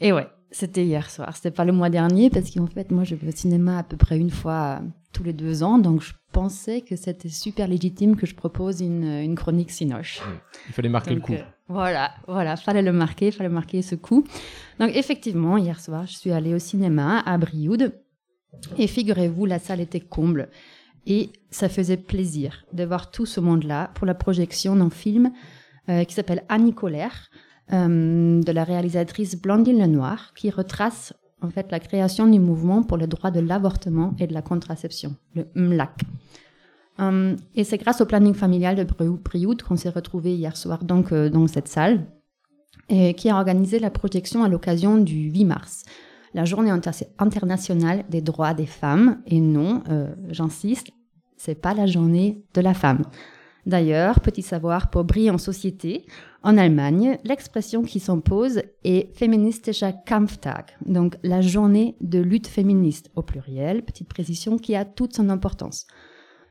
Et 0.00 0.12
ouais, 0.12 0.26
c'était 0.50 0.84
hier 0.84 1.08
soir. 1.10 1.34
C'était 1.36 1.50
pas 1.50 1.64
le 1.64 1.72
mois 1.72 1.90
dernier 1.90 2.28
parce 2.30 2.50
qu'en 2.50 2.66
fait, 2.66 2.90
moi, 2.90 3.04
je 3.04 3.14
vais 3.14 3.28
au 3.28 3.36
cinéma 3.36 3.78
à 3.78 3.82
peu 3.82 3.96
près 3.96 4.18
une 4.18 4.30
fois 4.30 4.80
euh, 4.82 4.86
tous 5.14 5.22
les 5.22 5.32
deux 5.32 5.62
ans. 5.62 5.78
Donc, 5.78 6.02
je 6.02 6.12
pensais 6.32 6.82
que 6.82 6.96
c'était 6.96 7.30
super 7.30 7.66
légitime 7.68 8.16
que 8.16 8.26
je 8.26 8.34
propose 8.34 8.80
une, 8.80 9.04
une 9.04 9.34
chronique 9.36 9.70
Sinoche. 9.70 10.20
Il 10.68 10.74
fallait 10.74 10.90
marquer 10.90 11.14
Donc, 11.14 11.28
le 11.30 11.36
coup. 11.36 11.40
euh, 11.40 11.44
voilà, 11.68 12.10
voilà, 12.28 12.56
fallait 12.56 12.82
le 12.82 12.92
marquer, 12.92 13.30
fallait 13.30 13.48
marquer 13.48 13.80
ce 13.80 13.94
coup. 13.94 14.24
Donc, 14.78 14.90
effectivement, 14.94 15.56
hier 15.56 15.80
soir, 15.80 16.06
je 16.06 16.14
suis 16.16 16.32
allée 16.32 16.52
au 16.52 16.58
cinéma 16.58 17.20
à 17.20 17.38
Brioude. 17.38 17.94
Et 18.78 18.86
figurez-vous, 18.86 19.46
la 19.46 19.58
salle 19.58 19.80
était 19.80 20.00
comble. 20.00 20.48
Et 21.06 21.30
ça 21.50 21.68
faisait 21.68 21.96
plaisir 21.96 22.64
de 22.72 22.84
voir 22.84 23.10
tout 23.10 23.26
ce 23.26 23.40
monde-là 23.40 23.90
pour 23.94 24.06
la 24.06 24.14
projection 24.14 24.74
d'un 24.76 24.90
film 24.90 25.32
euh, 25.88 26.04
qui 26.04 26.14
s'appelle 26.14 26.44
Annie 26.48 26.74
Colère, 26.74 27.30
euh, 27.72 28.40
de 28.42 28.52
la 28.52 28.64
réalisatrice 28.64 29.36
Blandine 29.40 29.78
Lenoir, 29.78 30.32
qui 30.34 30.50
retrace 30.50 31.12
en 31.44 31.50
fait 31.50 31.70
la 31.70 31.80
création 31.80 32.26
du 32.26 32.40
mouvement 32.40 32.82
pour 32.82 32.96
le 32.96 33.06
droit 33.06 33.30
de 33.30 33.40
l'avortement 33.40 34.14
et 34.18 34.26
de 34.26 34.34
la 34.34 34.42
contraception, 34.42 35.14
le 35.34 35.46
MLAC. 35.54 36.00
Euh, 37.00 37.36
et 37.54 37.64
c'est 37.64 37.78
grâce 37.78 38.00
au 38.00 38.06
planning 38.06 38.34
familial 38.34 38.76
de 38.76 38.84
Briou- 38.84 39.18
Brioude 39.22 39.62
qu'on 39.62 39.76
s'est 39.76 39.90
retrouvés 39.90 40.34
hier 40.34 40.56
soir 40.56 40.84
donc, 40.84 41.12
euh, 41.12 41.28
dans 41.28 41.46
cette 41.48 41.68
salle, 41.68 42.06
et 42.88 43.14
qui 43.14 43.28
a 43.30 43.36
organisé 43.36 43.78
la 43.78 43.90
projection 43.90 44.44
à 44.44 44.48
l'occasion 44.48 44.98
du 44.98 45.30
8 45.30 45.44
mars, 45.44 45.82
la 46.34 46.44
journée 46.44 46.70
inter- 46.70 47.06
internationale 47.18 48.04
des 48.10 48.20
droits 48.20 48.54
des 48.54 48.66
femmes. 48.66 49.22
Et 49.26 49.40
non, 49.40 49.82
euh, 49.88 50.14
j'insiste, 50.30 50.88
c'est 51.36 51.54
pas 51.60 51.74
la 51.74 51.86
journée 51.86 52.44
de 52.54 52.60
la 52.60 52.74
femme. 52.74 53.02
D'ailleurs, 53.66 54.20
petit 54.20 54.42
savoir 54.42 54.90
pour 54.90 55.04
briller 55.04 55.30
en 55.30 55.38
société, 55.38 56.04
en 56.44 56.58
Allemagne, 56.58 57.18
l'expression 57.24 57.82
qui 57.82 57.98
s'impose 57.98 58.62
est 58.84 59.16
Feministischer 59.16 59.92
Kampftag, 60.06 60.66
donc 60.84 61.16
la 61.22 61.40
journée 61.40 61.96
de 62.02 62.20
lutte 62.20 62.46
féministe 62.46 63.10
au 63.16 63.22
pluriel, 63.22 63.82
petite 63.82 64.08
précision 64.08 64.58
qui 64.58 64.76
a 64.76 64.84
toute 64.84 65.14
son 65.14 65.30
importance. 65.30 65.86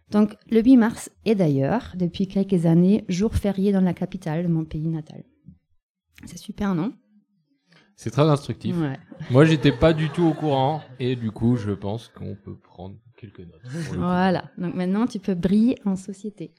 Donc 0.09 0.35
le 0.49 0.61
8 0.61 0.77
mars 0.77 1.11
est 1.25 1.35
d'ailleurs, 1.35 1.93
depuis 1.95 2.27
quelques 2.27 2.65
années, 2.65 3.05
jour 3.07 3.35
férié 3.35 3.71
dans 3.71 3.81
la 3.81 3.93
capitale 3.93 4.43
de 4.43 4.47
mon 4.47 4.65
pays 4.65 4.87
natal. 4.87 5.23
C'est 6.25 6.39
super, 6.39 6.73
non? 6.73 6.93
C'est 7.95 8.09
très 8.09 8.23
instructif. 8.23 8.75
Ouais. 8.75 8.97
Moi, 9.29 9.45
j'étais 9.45 9.71
pas 9.71 9.93
du 9.93 10.09
tout 10.09 10.23
au 10.23 10.33
courant 10.33 10.81
et 10.99 11.15
du 11.15 11.29
coup, 11.29 11.55
je 11.55 11.71
pense 11.71 12.07
qu'on 12.07 12.35
peut 12.35 12.57
prendre 12.57 12.95
quelques 13.15 13.39
notes. 13.39 13.61
Voilà, 13.95 14.51
donc 14.57 14.73
maintenant 14.73 15.05
tu 15.05 15.19
peux 15.19 15.35
briller 15.35 15.77
en 15.85 15.95
société. 15.95 16.51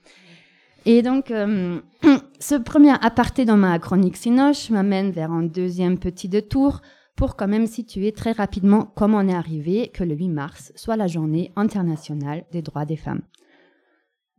Et 0.86 1.02
donc, 1.02 1.30
euh, 1.30 1.80
ce 2.40 2.54
premier 2.56 2.92
aparté 3.00 3.44
dans 3.44 3.56
ma 3.56 3.78
chronique 3.78 4.16
Sinoche 4.16 4.70
m'amène 4.70 5.10
vers 5.10 5.32
un 5.32 5.42
deuxième 5.42 5.98
petit 5.98 6.28
détour 6.28 6.82
pour 7.16 7.36
quand 7.36 7.48
même 7.48 7.66
situer 7.66 8.12
très 8.12 8.32
rapidement 8.32 8.92
comment 8.96 9.18
on 9.18 9.28
est 9.28 9.34
arrivé 9.34 9.88
que 9.88 10.04
le 10.04 10.14
8 10.14 10.28
mars 10.28 10.72
soit 10.74 10.96
la 10.96 11.06
journée 11.06 11.52
internationale 11.56 12.44
des 12.52 12.60
droits 12.60 12.84
des 12.84 12.96
femmes. 12.96 13.22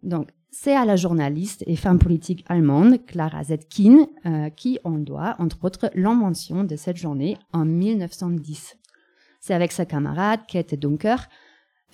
Donc, 0.03 0.29
c'est 0.51 0.75
à 0.75 0.85
la 0.85 0.95
journaliste 0.95 1.63
et 1.67 1.75
femme 1.75 1.99
politique 1.99 2.45
allemande 2.47 3.05
Clara 3.05 3.43
Zetkin 3.43 4.07
euh, 4.25 4.49
qui 4.49 4.79
on 4.85 4.99
doit, 4.99 5.35
entre 5.39 5.65
autres, 5.65 5.89
l'invention 5.95 6.63
de 6.63 6.75
cette 6.75 6.95
journée 6.95 7.37
en 7.51 7.65
1910. 7.65 8.77
C'est 9.41 9.53
avec 9.53 9.71
sa 9.71 9.85
camarade 9.85 10.41
Kate 10.47 10.75
Dunker 10.75 11.17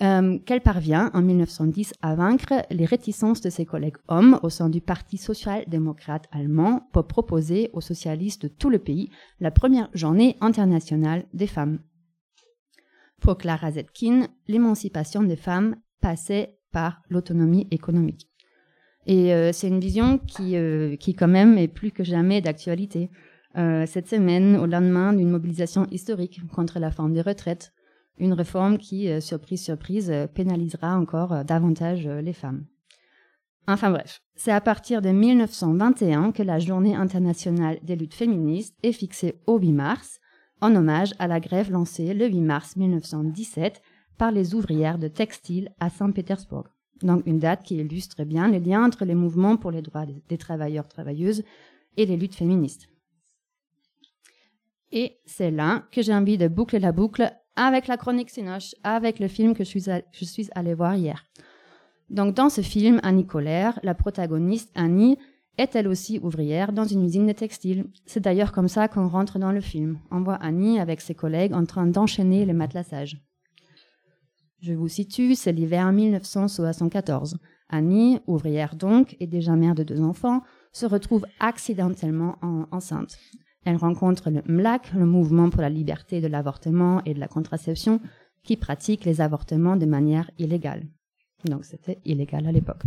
euh, 0.02 0.38
qu'elle 0.40 0.62
parvient 0.62 1.10
en 1.14 1.22
1910 1.22 1.94
à 2.02 2.16
vaincre 2.16 2.66
les 2.70 2.84
réticences 2.84 3.40
de 3.40 3.50
ses 3.50 3.64
collègues 3.64 3.98
hommes 4.08 4.40
au 4.42 4.50
sein 4.50 4.68
du 4.68 4.80
Parti 4.80 5.16
social-démocrate 5.16 6.28
allemand 6.32 6.88
pour 6.92 7.06
proposer 7.06 7.70
aux 7.72 7.80
socialistes 7.80 8.42
de 8.42 8.48
tout 8.48 8.68
le 8.68 8.80
pays 8.80 9.10
la 9.38 9.52
première 9.52 9.88
journée 9.94 10.36
internationale 10.40 11.24
des 11.34 11.46
femmes. 11.46 11.78
Pour 13.20 13.38
Clara 13.38 13.70
Zetkin, 13.70 14.26
l'émancipation 14.48 15.22
des 15.22 15.36
femmes 15.36 15.76
passait 16.00 16.58
par 16.72 17.02
l'autonomie 17.08 17.68
économique. 17.70 18.28
Et 19.06 19.32
euh, 19.32 19.52
c'est 19.52 19.68
une 19.68 19.78
vision 19.78 20.18
qui, 20.18 20.56
euh, 20.56 20.96
qui 20.96 21.14
quand 21.14 21.28
même 21.28 21.58
est 21.58 21.68
plus 21.68 21.92
que 21.92 22.02
jamais 22.02 22.40
d'actualité. 22.40 23.10
Cette 23.54 24.08
semaine, 24.08 24.56
au 24.56 24.64
lendemain 24.64 25.12
d'une 25.12 25.28
mobilisation 25.28 25.86
historique 25.90 26.40
contre 26.54 26.78
la 26.78 26.90
forme 26.90 27.12
des 27.12 27.20
retraites, 27.20 27.74
une 28.18 28.32
réforme 28.32 28.78
qui, 28.78 29.08
euh, 29.08 29.20
surprise, 29.20 29.62
surprise, 29.62 30.10
euh, 30.10 30.26
pénalisera 30.26 30.96
encore 30.96 31.32
euh, 31.32 31.44
davantage 31.44 32.06
les 32.06 32.32
femmes. 32.32 32.66
Enfin 33.68 33.90
bref, 33.90 34.20
c'est 34.34 34.50
à 34.50 34.60
partir 34.60 35.02
de 35.02 35.10
1921 35.10 36.32
que 36.32 36.42
la 36.42 36.58
journée 36.58 36.96
internationale 36.96 37.78
des 37.82 37.94
luttes 37.96 38.14
féministes 38.14 38.76
est 38.82 38.92
fixée 38.92 39.36
au 39.46 39.58
8 39.58 39.72
mars, 39.72 40.18
en 40.60 40.74
hommage 40.74 41.14
à 41.18 41.28
la 41.28 41.38
grève 41.40 41.70
lancée 41.70 42.12
le 42.12 42.26
8 42.26 42.40
mars 42.40 42.76
1917 42.76 43.80
par 44.18 44.32
les 44.32 44.54
ouvrières 44.54 44.98
de 44.98 45.08
textile 45.08 45.70
à 45.80 45.90
Saint-Pétersbourg. 45.90 46.68
Donc 47.02 47.22
une 47.26 47.38
date 47.38 47.62
qui 47.62 47.76
illustre 47.76 48.24
bien 48.24 48.48
les 48.48 48.60
liens 48.60 48.84
entre 48.84 49.04
les 49.04 49.14
mouvements 49.14 49.56
pour 49.56 49.70
les 49.70 49.82
droits 49.82 50.06
des- 50.06 50.22
des 50.28 50.38
travailleurs 50.38 50.88
travailleuses 50.88 51.42
et 51.96 52.06
les 52.06 52.16
luttes 52.16 52.34
féministes. 52.36 52.88
Et 54.90 55.18
c'est 55.24 55.50
là 55.50 55.84
que 55.90 56.02
j'ai 56.02 56.14
envie 56.14 56.38
de 56.38 56.48
boucler 56.48 56.78
la 56.78 56.92
boucle 56.92 57.32
avec 57.56 57.86
la 57.86 57.96
chronique 57.96 58.30
Sinoche, 58.30 58.74
avec 58.82 59.18
le 59.18 59.28
film 59.28 59.54
que 59.54 59.64
je 59.64 60.24
suis, 60.24 60.48
allée 60.54 60.74
voir 60.74 60.96
hier. 60.96 61.24
Donc 62.10 62.34
dans 62.34 62.48
ce 62.48 62.60
film, 62.60 63.00
Annie 63.02 63.26
Colère, 63.26 63.78
la 63.82 63.94
protagoniste 63.94 64.70
Annie 64.74 65.18
est 65.58 65.74
elle 65.76 65.88
aussi 65.88 66.18
ouvrière 66.22 66.72
dans 66.72 66.84
une 66.84 67.04
usine 67.04 67.26
de 67.26 67.32
textile. 67.32 67.86
C'est 68.06 68.20
d'ailleurs 68.20 68.52
comme 68.52 68.68
ça 68.68 68.88
qu'on 68.88 69.08
rentre 69.08 69.38
dans 69.38 69.52
le 69.52 69.60
film. 69.60 69.98
On 70.10 70.22
voit 70.22 70.36
Annie 70.36 70.78
avec 70.80 71.00
ses 71.00 71.14
collègues 71.14 71.52
en 71.52 71.64
train 71.66 71.86
d'enchaîner 71.86 72.44
le 72.46 72.54
matelasage. 72.54 73.18
Je 74.60 74.72
vous 74.74 74.88
situe, 74.88 75.34
c'est 75.34 75.52
l'hiver 75.52 75.90
1974. 75.92 77.36
Annie, 77.68 78.20
ouvrière 78.26 78.76
donc, 78.76 79.16
et 79.18 79.26
déjà 79.26 79.56
mère 79.56 79.74
de 79.74 79.82
deux 79.82 80.00
enfants, 80.02 80.42
se 80.72 80.86
retrouve 80.86 81.26
accidentellement 81.40 82.36
en- 82.42 82.66
enceinte. 82.70 83.18
Elle 83.64 83.76
rencontre 83.76 84.30
le 84.30 84.42
MLAC, 84.46 84.92
le 84.94 85.06
mouvement 85.06 85.50
pour 85.50 85.62
la 85.62 85.70
liberté 85.70 86.20
de 86.20 86.26
l'avortement 86.26 87.02
et 87.04 87.14
de 87.14 87.20
la 87.20 87.28
contraception, 87.28 88.00
qui 88.42 88.56
pratique 88.56 89.04
les 89.04 89.20
avortements 89.20 89.76
de 89.76 89.86
manière 89.86 90.30
illégale. 90.38 90.84
Donc 91.44 91.64
c'était 91.64 91.98
illégal 92.04 92.46
à 92.46 92.52
l'époque. 92.52 92.82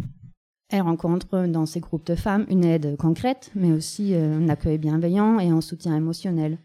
Elle 0.70 0.82
rencontre 0.82 1.46
dans 1.48 1.66
ces 1.66 1.80
groupes 1.80 2.06
de 2.06 2.16
femmes 2.16 2.46
une 2.50 2.66
aide 2.66 2.98
concrète, 2.98 3.52
mais 3.56 3.72
aussi 3.72 4.14
euh, 4.14 4.38
un 4.38 4.50
accueil 4.50 4.78
bienveillant 4.78 5.40
et 5.40 5.50
un 5.50 5.62
soutien 5.62 5.96
émotionnel. 5.96 6.58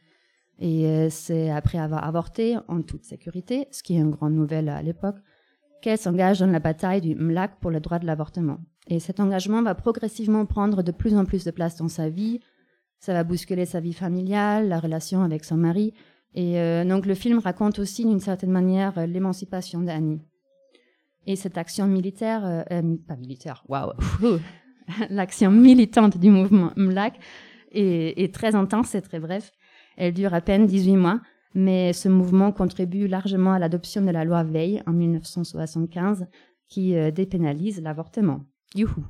Et 0.59 0.87
euh, 0.87 1.09
c'est 1.11 1.51
après 1.51 1.79
avoir 1.79 2.05
avorté 2.05 2.57
en 2.69 2.83
toute 2.83 3.05
sécurité, 3.05 3.67
ce 3.71 3.83
qui 3.83 3.97
est 3.97 4.01
une 4.01 4.11
grande 4.11 4.35
nouvelle 4.35 4.69
à 4.69 4.83
l'époque, 4.83 5.17
qu'elle 5.83 5.99
s'engage 5.99 6.41
dans 6.41 6.47
la 6.47 6.59
bataille 6.61 7.01
du 7.01 7.15
MLAC 7.15 7.61
pour 7.61 7.71
le 7.71 7.81
droit 7.81 7.99
de 7.99 8.07
l'avortement. 8.07 8.59
Et 8.87 9.01
cet 9.01 9.21
engagement 9.21 9.63
va 9.63 9.75
progressivement 9.75 10.47
prendre 10.47 10.83
de 10.83 10.93
plus 10.93 11.15
en 11.15 11.25
plus 11.25 11.45
de 11.45 11.51
place 11.51 11.77
dans 11.77 11.89
sa 11.89 12.09
vie. 12.09 12.41
Ça 13.01 13.15
va 13.15 13.25
bousculer 13.25 13.65
sa 13.65 13.81
vie 13.81 13.95
familiale, 13.95 14.69
la 14.69 14.79
relation 14.79 15.23
avec 15.23 15.45
son 15.45 15.57
mari. 15.57 15.95
Et 16.35 16.61
euh, 16.61 16.85
donc 16.85 17.07
le 17.07 17.15
film 17.15 17.39
raconte 17.39 17.79
aussi 17.79 18.05
d'une 18.05 18.21
certaine 18.21 18.51
manière 18.51 18.99
euh, 18.99 19.07
l'émancipation 19.07 19.81
d'Annie. 19.81 20.21
Et 21.27 21.35
cette 21.35 21.59
action 21.59 21.87
militaire, 21.87 22.45
euh, 22.45 22.63
euh, 22.71 22.97
pas 23.09 23.17
militaire, 23.17 23.65
waouh, 23.69 23.93
ouh, 24.23 24.39
l'action 25.11 25.51
militante 25.51 26.19
du 26.19 26.31
mouvement 26.31 26.73
MLAC 26.77 27.19
est, 27.73 28.35
très 28.35 28.55
intense 28.55 28.95
et 28.95 29.03
très 29.03 29.19
bref. 29.19 29.51
Elle 29.97 30.13
dure 30.13 30.35
à 30.35 30.41
peine 30.41 30.67
18 30.67 30.97
mois, 30.97 31.21
mais 31.55 31.93
ce 31.93 32.09
mouvement 32.09 32.53
contribue 32.53 33.07
largement 33.07 33.53
à 33.53 33.59
l'adoption 33.59 34.03
de 34.03 34.11
la 34.11 34.25
loi 34.25 34.43
Veil 34.43 34.83
en 34.87 34.93
1975 34.93 36.27
qui 36.69 36.95
dépénalise 37.13 37.81
l'avortement. 37.81 38.41
Youhou. 38.75 39.05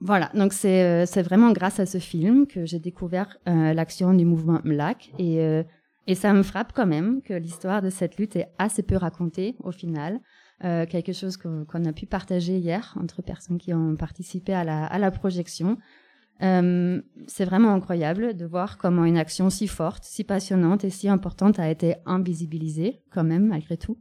Voilà, 0.00 0.30
donc 0.34 0.52
c'est 0.52 0.82
euh, 0.82 1.06
c'est 1.06 1.22
vraiment 1.22 1.52
grâce 1.52 1.80
à 1.80 1.86
ce 1.86 1.98
film 1.98 2.46
que 2.46 2.66
j'ai 2.66 2.78
découvert 2.78 3.38
euh, 3.48 3.72
l'action 3.72 4.12
du 4.12 4.24
mouvement 4.24 4.60
MLAC 4.64 5.12
et, 5.18 5.40
euh, 5.40 5.62
et 6.06 6.14
ça 6.14 6.32
me 6.32 6.42
frappe 6.42 6.72
quand 6.74 6.86
même 6.86 7.22
que 7.22 7.32
l'histoire 7.32 7.80
de 7.80 7.90
cette 7.90 8.18
lutte 8.18 8.36
est 8.36 8.48
assez 8.58 8.82
peu 8.82 8.96
racontée 8.96 9.56
au 9.62 9.72
final. 9.72 10.20
Quelque 10.62 11.12
chose 11.12 11.36
qu'on 11.36 11.84
a 11.84 11.92
pu 11.92 12.06
partager 12.06 12.56
hier 12.56 12.96
entre 12.98 13.20
personnes 13.20 13.58
qui 13.58 13.74
ont 13.74 13.96
participé 13.96 14.54
à 14.54 14.64
la, 14.64 14.86
à 14.86 14.98
la 14.98 15.10
projection. 15.10 15.76
C'est 16.40 17.44
vraiment 17.44 17.74
incroyable 17.74 18.34
de 18.34 18.46
voir 18.46 18.78
comment 18.78 19.04
une 19.04 19.18
action 19.18 19.50
si 19.50 19.66
forte, 19.66 20.04
si 20.04 20.24
passionnante 20.24 20.84
et 20.84 20.90
si 20.90 21.06
importante 21.10 21.58
a 21.58 21.68
été 21.68 21.96
invisibilisée 22.06 23.02
quand 23.10 23.24
même 23.24 23.48
malgré 23.48 23.76
tout. 23.76 23.98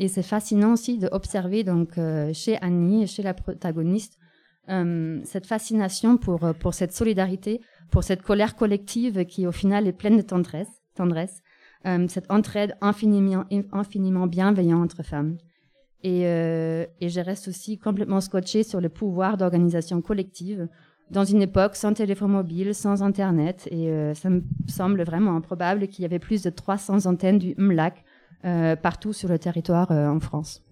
Et 0.00 0.08
c'est 0.08 0.22
fascinant 0.22 0.72
aussi 0.72 0.98
d'observer 0.98 1.62
donc 1.62 1.98
euh, 1.98 2.32
chez 2.32 2.56
Annie, 2.62 3.06
chez 3.06 3.22
la 3.22 3.34
protagoniste, 3.34 4.18
euh, 4.70 5.20
cette 5.24 5.46
fascination 5.46 6.16
pour 6.16 6.42
euh, 6.42 6.54
pour 6.54 6.72
cette 6.72 6.94
solidarité, 6.94 7.60
pour 7.90 8.02
cette 8.02 8.22
colère 8.22 8.56
collective 8.56 9.26
qui 9.26 9.46
au 9.46 9.52
final 9.52 9.86
est 9.86 9.92
pleine 9.92 10.16
de 10.16 10.22
tendresse, 10.22 10.70
tendresse, 10.94 11.42
cette 12.08 12.30
entraide 12.30 12.76
infiniment 12.82 14.26
bienveillante 14.26 14.84
entre 14.84 15.02
femmes. 15.02 15.38
Et, 16.02 16.22
et 16.22 17.08
je 17.08 17.20
reste 17.20 17.48
aussi 17.48 17.78
complètement 17.78 18.20
scotchée 18.20 18.62
sur 18.64 18.82
le 18.82 18.90
pouvoir 18.90 19.38
d'organisation 19.38 20.02
collective 20.02 20.68
dans 21.10 21.24
une 21.24 21.40
époque 21.40 21.76
sans 21.76 21.94
téléphone 21.94 22.32
mobile, 22.32 22.74
sans 22.74 23.02
Internet. 23.02 23.66
Et 23.70 23.90
ça 24.14 24.28
me 24.28 24.42
semble 24.68 25.02
vraiment 25.04 25.34
improbable 25.34 25.88
qu'il 25.88 26.02
y 26.02 26.04
avait 26.04 26.18
plus 26.18 26.42
de 26.42 26.50
300 26.50 27.06
antennes 27.06 27.38
du 27.38 27.54
MLAC 27.56 28.04
partout 28.42 29.12
sur 29.12 29.28
le 29.28 29.38
territoire 29.38 29.90
euh, 29.92 30.08
en 30.08 30.20
France. 30.20 30.62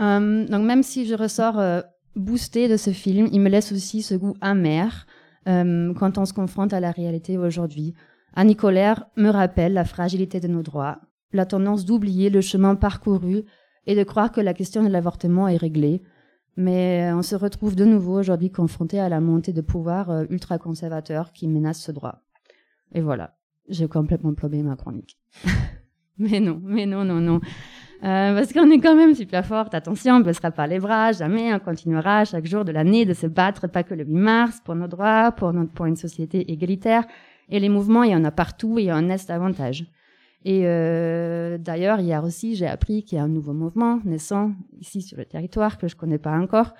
Euh, 0.00 0.46
donc 0.46 0.64
même 0.64 0.82
si 0.82 1.06
je 1.06 1.14
ressors 1.14 1.58
euh, 1.58 1.80
boostée 2.14 2.68
de 2.68 2.76
ce 2.76 2.90
film, 2.90 3.28
il 3.32 3.40
me 3.40 3.48
laisse 3.48 3.72
aussi 3.72 4.02
ce 4.02 4.14
goût 4.14 4.34
amer 4.40 5.06
euh, 5.48 5.94
quand 5.94 6.18
on 6.18 6.24
se 6.24 6.32
confronte 6.32 6.72
à 6.72 6.80
la 6.80 6.90
réalité 6.90 7.38
aujourd'hui. 7.38 7.94
Annie 8.34 8.56
Colère 8.56 9.06
me 9.16 9.30
rappelle 9.30 9.72
la 9.72 9.84
fragilité 9.84 10.40
de 10.40 10.48
nos 10.48 10.62
droits, 10.62 10.98
la 11.32 11.46
tendance 11.46 11.84
d'oublier 11.84 12.28
le 12.28 12.40
chemin 12.40 12.74
parcouru 12.74 13.44
et 13.86 13.94
de 13.94 14.04
croire 14.04 14.32
que 14.32 14.40
la 14.40 14.52
question 14.52 14.82
de 14.82 14.88
l'avortement 14.88 15.48
est 15.48 15.56
réglée. 15.56 16.02
Mais 16.58 17.12
on 17.12 17.22
se 17.22 17.36
retrouve 17.36 17.76
de 17.76 17.84
nouveau 17.84 18.18
aujourd'hui 18.18 18.50
confronté 18.50 18.98
à 18.98 19.10
la 19.10 19.20
montée 19.20 19.52
de 19.52 19.60
pouvoirs 19.60 20.10
euh, 20.10 20.24
ultra-conservateurs 20.30 21.32
qui 21.32 21.48
menacent 21.48 21.82
ce 21.82 21.92
droit. 21.92 22.22
Et 22.92 23.00
voilà, 23.00 23.36
j'ai 23.68 23.88
complètement 23.88 24.34
plombé 24.34 24.62
ma 24.62 24.76
chronique. 24.76 25.18
mais 26.18 26.40
non, 26.40 26.60
mais 26.62 26.86
non, 26.86 27.04
non, 27.04 27.20
non. 27.20 27.40
Euh, 28.04 28.34
parce 28.34 28.52
qu'on 28.52 28.70
est 28.70 28.78
quand 28.78 28.94
même 28.94 29.14
super 29.14 29.44
forte. 29.44 29.74
Attention, 29.74 30.16
on 30.16 30.18
ne 30.18 30.24
baissera 30.24 30.50
pas 30.50 30.66
les 30.66 30.78
bras, 30.78 31.12
jamais. 31.12 31.52
On 31.54 31.58
continuera 31.58 32.24
chaque 32.24 32.46
jour 32.46 32.64
de 32.64 32.72
l'année 32.72 33.04
de 33.04 33.14
se 33.14 33.26
battre, 33.26 33.68
pas 33.68 33.82
que 33.82 33.94
le 33.94 34.04
8 34.04 34.12
mars, 34.12 34.60
pour 34.64 34.74
nos 34.74 34.86
droits, 34.86 35.32
pour, 35.32 35.52
notre, 35.52 35.72
pour 35.72 35.86
une 35.86 35.96
société 35.96 36.50
égalitaire. 36.52 37.04
Et 37.48 37.58
les 37.58 37.68
mouvements, 37.68 38.02
il 38.02 38.12
y 38.12 38.14
en 38.14 38.24
a 38.24 38.30
partout 38.30 38.78
et 38.78 38.82
il 38.82 38.86
y 38.86 38.92
en 38.92 39.08
a 39.08 39.16
davantage. 39.16 39.86
Et 40.44 40.62
euh, 40.64 41.58
d'ailleurs, 41.58 42.00
hier 42.00 42.22
aussi, 42.22 42.54
j'ai 42.54 42.66
appris 42.66 43.02
qu'il 43.02 43.16
y 43.16 43.20
a 43.20 43.24
un 43.24 43.28
nouveau 43.28 43.52
mouvement 43.52 44.00
naissant 44.04 44.52
ici 44.78 45.02
sur 45.02 45.16
le 45.16 45.24
territoire 45.24 45.78
que 45.78 45.88
je 45.88 45.96
connais 45.96 46.18
pas 46.18 46.36
encore. 46.38 46.74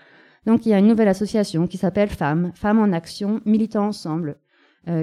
Donc, 0.47 0.66
il 0.66 0.68
y 0.68 0.74
a 0.74 0.78
une 0.78 0.87
nouvelle 0.87 1.09
association 1.09 1.66
qui 1.66 1.76
s'appelle 1.76 2.11
Femmes, 2.11 2.53
Femmes 2.55 2.78
en 2.78 2.93
Action, 2.93 3.41
Militants 3.45 3.89
Ensemble, 3.89 4.37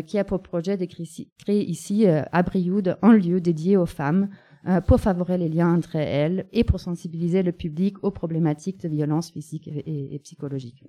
qui 0.01 0.17
a 0.17 0.23
pour 0.23 0.41
projet 0.41 0.77
de 0.77 0.85
créer, 0.85 1.27
créer 1.37 1.69
ici 1.69 2.07
euh, 2.07 2.21
à 2.31 2.43
Brioude 2.43 2.97
un 3.01 3.13
lieu 3.13 3.41
dédié 3.41 3.77
aux 3.77 3.85
femmes 3.85 4.29
euh, 4.67 4.81
pour 4.81 4.99
favoriser 4.99 5.37
les 5.37 5.49
liens 5.49 5.73
entre 5.75 5.95
elles 5.95 6.47
et 6.51 6.63
pour 6.63 6.79
sensibiliser 6.79 7.43
le 7.43 7.51
public 7.51 8.03
aux 8.03 8.11
problématiques 8.11 8.81
de 8.81 8.89
violence 8.89 9.31
physique 9.31 9.67
et, 9.67 9.79
et, 9.79 10.15
et 10.15 10.19
psychologique. 10.19 10.83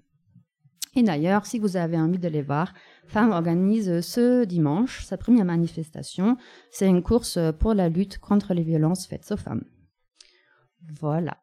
Et 0.96 1.02
d'ailleurs, 1.02 1.44
si 1.44 1.58
vous 1.58 1.76
avez 1.76 1.98
envie 1.98 2.20
de 2.20 2.28
les 2.28 2.42
voir, 2.42 2.72
Femmes 3.08 3.32
organise 3.32 4.00
ce 4.00 4.44
dimanche 4.44 5.04
sa 5.04 5.16
première 5.16 5.44
manifestation. 5.44 6.36
C'est 6.70 6.88
une 6.88 7.02
course 7.02 7.38
pour 7.58 7.74
la 7.74 7.88
lutte 7.88 8.18
contre 8.18 8.54
les 8.54 8.62
violences 8.62 9.06
faites 9.06 9.28
aux 9.32 9.36
femmes. 9.36 9.64
Voilà. 11.00 11.38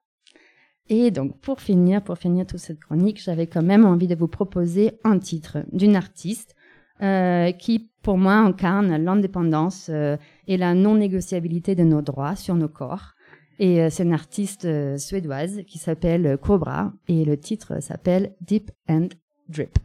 Et 0.87 1.11
donc, 1.11 1.39
pour 1.39 1.61
finir, 1.61 2.03
pour 2.03 2.17
finir 2.17 2.45
toute 2.45 2.59
cette 2.59 2.79
chronique, 2.79 3.21
j'avais 3.21 3.47
quand 3.47 3.61
même 3.61 3.85
envie 3.85 4.07
de 4.07 4.15
vous 4.15 4.27
proposer 4.27 4.99
un 5.03 5.19
titre 5.19 5.59
d'une 5.71 5.95
artiste 5.95 6.55
euh, 7.01 7.51
qui, 7.51 7.91
pour 8.01 8.17
moi, 8.17 8.33
incarne 8.33 8.95
l'indépendance 8.95 9.89
euh, 9.89 10.17
et 10.47 10.57
la 10.57 10.73
non-négociabilité 10.73 11.75
de 11.75 11.83
nos 11.83 12.01
droits 12.01 12.35
sur 12.35 12.55
nos 12.55 12.69
corps. 12.69 13.13
Et 13.59 13.81
euh, 13.81 13.89
c'est 13.89 14.03
une 14.03 14.13
artiste 14.13 14.65
euh, 14.65 14.97
suédoise 14.97 15.61
qui 15.67 15.77
s'appelle 15.77 16.37
Cobra 16.41 16.93
et 17.07 17.25
le 17.25 17.37
titre 17.37 17.81
s'appelle 17.81 18.33
Deep 18.41 18.71
and 18.89 19.09
Drip. 19.49 19.77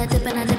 and 0.00 0.10
the 0.10 0.18
banana. 0.20 0.57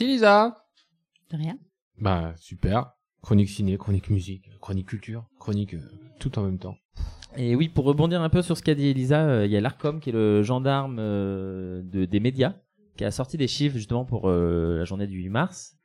Merci 0.00 0.14
Lisa. 0.14 0.56
De 1.30 1.36
rien. 1.36 1.58
Bah 1.98 2.32
super. 2.38 2.92
Chronique 3.20 3.50
ciné, 3.50 3.76
chronique 3.76 4.08
musique, 4.08 4.48
chronique 4.58 4.86
culture, 4.88 5.26
chronique 5.38 5.74
euh, 5.74 5.90
tout 6.18 6.38
en 6.38 6.42
même 6.42 6.58
temps. 6.58 6.76
Et 7.36 7.54
oui, 7.54 7.68
pour 7.68 7.84
rebondir 7.84 8.22
un 8.22 8.30
peu 8.30 8.40
sur 8.40 8.56
ce 8.56 8.62
qu'a 8.62 8.74
dit 8.74 8.86
Elisa, 8.86 9.20
euh, 9.26 9.44
il 9.44 9.52
y 9.52 9.58
a 9.58 9.60
l'ARCOM 9.60 10.00
qui 10.00 10.08
est 10.08 10.14
le 10.14 10.42
gendarme 10.42 10.96
euh, 10.98 11.82
de, 11.84 12.06
des 12.06 12.18
médias 12.18 12.54
qui 12.96 13.04
a 13.04 13.10
sorti 13.10 13.36
des 13.36 13.46
chiffres 13.46 13.76
justement 13.76 14.06
pour 14.06 14.30
euh, 14.30 14.78
la 14.78 14.84
journée 14.84 15.06
du 15.06 15.18
8 15.18 15.28
mars 15.28 15.76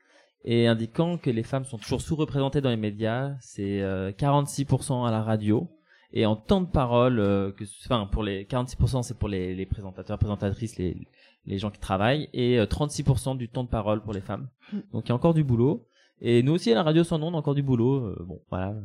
et 0.45 0.65
indiquant 0.67 1.17
que 1.17 1.29
les 1.29 1.43
femmes 1.43 1.65
sont 1.65 1.77
toujours 1.77 2.01
sous-représentées 2.01 2.61
dans 2.61 2.69
les 2.69 2.77
médias, 2.77 3.35
c'est 3.41 3.81
euh, 3.81 4.13
46% 4.13 5.05
à 5.05 5.11
la 5.11 5.23
radio 5.23 5.69
et 6.13 6.25
en 6.25 6.37
temps 6.37 6.61
de 6.61 6.69
parole, 6.69 7.19
euh, 7.19 7.51
que, 7.51 7.65
enfin 7.85 8.07
pour 8.09 8.23
les 8.23 8.45
46% 8.45 9.03
c'est 9.03 9.17
pour 9.17 9.27
les, 9.27 9.55
les 9.55 9.65
présentateurs, 9.65 10.17
présentatrices, 10.17 10.77
les, 10.77 11.05
les 11.45 11.57
gens 11.59 11.71
qui 11.71 11.79
travaillent 11.79 12.29
et 12.33 12.59
euh, 12.59 12.65
36% 12.65 13.37
du 13.37 13.49
temps 13.49 13.63
de 13.63 13.69
parole 13.69 14.01
pour 14.01 14.13
les 14.13 14.21
femmes. 14.21 14.49
Mm. 14.73 14.77
Donc 14.93 15.05
il 15.05 15.09
y 15.09 15.11
a 15.11 15.15
encore 15.15 15.33
du 15.33 15.43
boulot. 15.43 15.87
Et 16.21 16.43
nous 16.43 16.53
aussi 16.53 16.71
à 16.71 16.75
la 16.75 16.83
radio 16.83 17.03
sans 17.03 17.19
nom 17.19 17.27
on 17.27 17.33
a 17.33 17.37
encore 17.37 17.55
du 17.55 17.63
boulot. 17.63 18.05
Euh, 18.05 18.25
bon 18.25 18.41
voilà. 18.49 18.75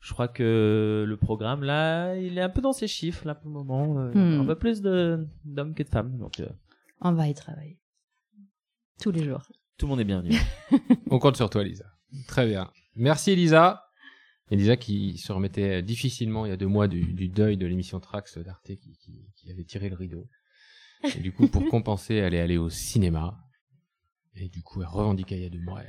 Je 0.00 0.12
crois 0.12 0.26
que 0.28 1.04
le 1.06 1.16
programme 1.16 1.62
là, 1.62 2.16
il 2.16 2.36
est 2.36 2.40
un 2.40 2.48
peu 2.48 2.60
dans 2.60 2.72
ses 2.72 2.88
chiffres 2.88 3.24
là 3.26 3.34
pour 3.36 3.46
le 3.48 3.52
moment. 3.54 3.98
Euh, 3.98 4.10
il 4.14 4.20
y 4.20 4.24
a 4.24 4.26
Hmm. 4.38 4.40
Un 4.40 4.46
peu 4.46 4.56
plus 4.56 4.82
d'hommes 4.82 5.74
que 5.74 5.82
de 5.82 5.88
femmes. 5.88 6.18
Donc 6.18 6.40
euh, 6.40 6.48
On 7.00 7.12
va 7.12 7.28
y 7.28 7.34
travailler. 7.34 7.78
Tous 9.00 9.10
les 9.12 9.24
jours. 9.24 9.42
tout 9.78 9.86
le 9.86 9.90
monde 9.90 10.00
est 10.00 10.04
bienvenu. 10.04 10.34
On 11.10 11.18
compte 11.18 11.36
sur 11.36 11.50
toi, 11.50 11.62
Lisa. 11.64 11.84
Très 12.28 12.46
bien. 12.46 12.70
Merci, 12.96 13.32
Elisa. 13.32 13.84
Elisa 14.50 14.76
qui 14.76 15.16
se 15.18 15.32
remettait 15.32 15.82
difficilement 15.82 16.44
il 16.46 16.50
y 16.50 16.52
a 16.52 16.56
deux 16.56 16.66
mois 16.66 16.86
du, 16.88 17.14
du 17.14 17.28
deuil 17.28 17.56
de 17.56 17.66
l'émission 17.66 18.00
Trax 18.00 18.38
d'Arte 18.38 18.66
qui, 18.66 18.96
qui- 19.00 19.26
qui 19.36 19.50
avait 19.50 19.64
tiré 19.64 19.88
le 19.88 19.96
rideau. 19.96 20.28
Et 21.04 21.20
du 21.20 21.32
coup, 21.32 21.48
pour 21.48 21.66
compenser, 21.68 22.14
elle 22.14 22.34
est 22.34 22.40
allée 22.40 22.58
au 22.58 22.70
cinéma. 22.70 23.38
Et 24.34 24.48
du 24.48 24.62
coup, 24.62 24.82
elle 24.82 24.88
revendiquait 24.88 25.36
il 25.36 25.42
y 25.42 25.46
a 25.46 25.50
deux 25.50 25.60
mois. 25.60 25.80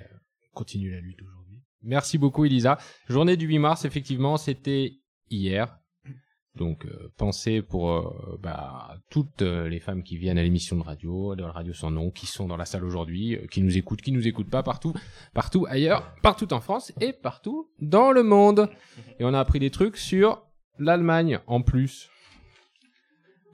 Continue 0.53 0.91
la 0.91 0.99
lutte 0.99 1.21
aujourd'hui. 1.21 1.61
Merci 1.81 2.17
beaucoup, 2.17 2.45
Elisa. 2.45 2.77
Journée 3.09 3.37
du 3.37 3.47
8 3.47 3.59
mars, 3.59 3.85
effectivement, 3.85 4.37
c'était 4.37 4.93
hier. 5.29 5.79
Donc, 6.55 6.85
euh, 6.85 7.11
pensez 7.17 7.63
pour 7.63 7.91
euh, 7.91 8.39
bah, 8.41 8.97
toutes 9.09 9.41
euh, 9.41 9.67
les 9.67 9.79
femmes 9.79 10.03
qui 10.03 10.17
viennent 10.17 10.37
à 10.37 10.43
l'émission 10.43 10.77
de 10.77 10.83
radio, 10.83 11.35
de 11.35 11.41
la 11.41 11.51
radio 11.51 11.73
sans 11.73 11.89
nom, 11.89 12.11
qui 12.11 12.27
sont 12.27 12.47
dans 12.47 12.57
la 12.57 12.65
salle 12.65 12.85
aujourd'hui, 12.85 13.39
qui 13.49 13.61
nous 13.61 13.75
écoutent, 13.75 14.03
qui 14.03 14.11
nous 14.11 14.27
écoutent 14.27 14.51
pas 14.51 14.61
partout, 14.61 14.93
partout 15.33 15.65
ailleurs, 15.67 16.13
partout 16.21 16.53
en 16.53 16.61
France 16.61 16.93
et 17.01 17.11
partout 17.11 17.71
dans 17.79 18.11
le 18.11 18.21
monde. 18.21 18.69
Et 19.19 19.25
on 19.25 19.33
a 19.33 19.39
appris 19.39 19.59
des 19.59 19.71
trucs 19.71 19.97
sur 19.97 20.43
l'Allemagne 20.77 21.39
en 21.47 21.61
plus. 21.61 22.09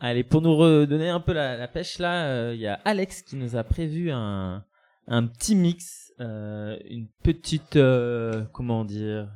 Allez, 0.02 0.24
pour 0.24 0.42
nous 0.42 0.56
redonner 0.56 1.10
un 1.10 1.20
peu 1.20 1.34
la, 1.34 1.58
la 1.58 1.68
pêche 1.68 2.00
là, 2.00 2.26
euh, 2.26 2.52
il 2.56 2.62
y 2.62 2.68
a 2.68 2.76
Alex 2.86 3.22
qui 3.22 3.36
nous 3.36 3.56
a 3.58 3.64
prévu 3.64 4.12
un, 4.12 4.64
un 5.08 5.28
petit 5.28 5.56
mix, 5.56 6.14
euh, 6.22 6.78
une 6.90 7.08
petite, 7.24 7.76
euh, 7.76 8.46
comment 8.54 8.86
dire, 8.86 9.30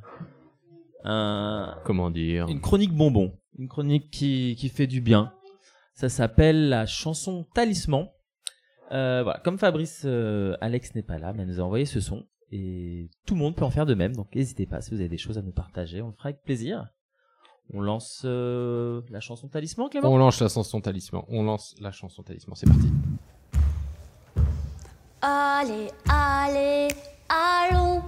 un, 1.04 1.76
Comment 1.84 2.10
dire 2.10 2.46
une 2.48 2.60
chronique 2.62 2.94
bonbon, 2.94 3.36
une 3.58 3.68
chronique 3.68 4.10
qui, 4.10 4.56
qui 4.58 4.70
fait 4.70 4.86
du 4.86 5.02
bien. 5.02 5.32
Ça 5.92 6.08
s'appelle 6.08 6.70
la 6.70 6.86
chanson 6.86 7.46
Talisman. 7.54 8.08
Euh, 8.92 9.22
voilà, 9.22 9.40
comme 9.40 9.58
Fabrice, 9.58 10.02
euh, 10.06 10.56
Alex 10.60 10.94
n'est 10.94 11.02
pas 11.02 11.18
là, 11.18 11.32
mais 11.34 11.42
elle 11.42 11.48
nous 11.48 11.60
a 11.60 11.64
envoyé 11.64 11.84
ce 11.84 12.00
son 12.00 12.24
et 12.52 13.10
tout 13.26 13.34
le 13.34 13.40
monde 13.40 13.56
peut 13.56 13.64
en 13.64 13.70
faire 13.70 13.86
de 13.86 13.94
même. 13.94 14.14
Donc 14.14 14.34
n'hésitez 14.34 14.66
pas 14.66 14.80
si 14.80 14.90
vous 14.92 15.00
avez 15.00 15.08
des 15.08 15.18
choses 15.18 15.38
à 15.38 15.42
nous 15.42 15.52
partager, 15.52 16.00
on 16.00 16.08
le 16.08 16.12
fera 16.14 16.30
avec 16.30 16.42
plaisir. 16.42 16.88
On 17.72 17.80
lance 17.80 18.22
euh, 18.24 19.00
la 19.10 19.20
chanson 19.20 19.48
Talisman, 19.48 19.88
Clément? 19.88 20.08
On 20.12 20.18
lance 20.18 20.40
la 20.40 20.48
chanson 20.48 20.80
talisman. 20.80 21.22
On 21.28 21.42
lance 21.42 21.74
la 21.80 21.92
chanson 21.92 22.22
talisman. 22.22 22.54
C'est 22.56 22.66
parti. 22.66 22.88
Allez, 25.22 25.88
allez, 26.08 26.88
allons 27.28 28.02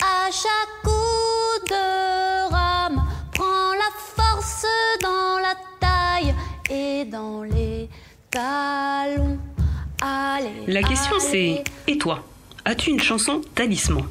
à 0.00 0.30
chaque 0.30 0.82
coup 0.82 1.68
de 1.68 2.50
rame. 2.50 3.04
Prends 3.34 3.74
la 3.74 3.90
force 3.98 4.64
dans 5.02 5.38
la 5.40 5.54
taille 5.78 6.34
et 6.70 7.04
dans 7.04 7.42
les 7.42 7.90
talons. 8.30 9.38
Allez. 10.00 10.66
La 10.66 10.82
question 10.82 11.16
allez. 11.16 11.62
c'est 11.66 11.92
Et 11.92 11.98
toi? 11.98 12.24
As-tu 12.64 12.90
une 12.90 13.00
chanson 13.00 13.42
talisman? 13.54 14.04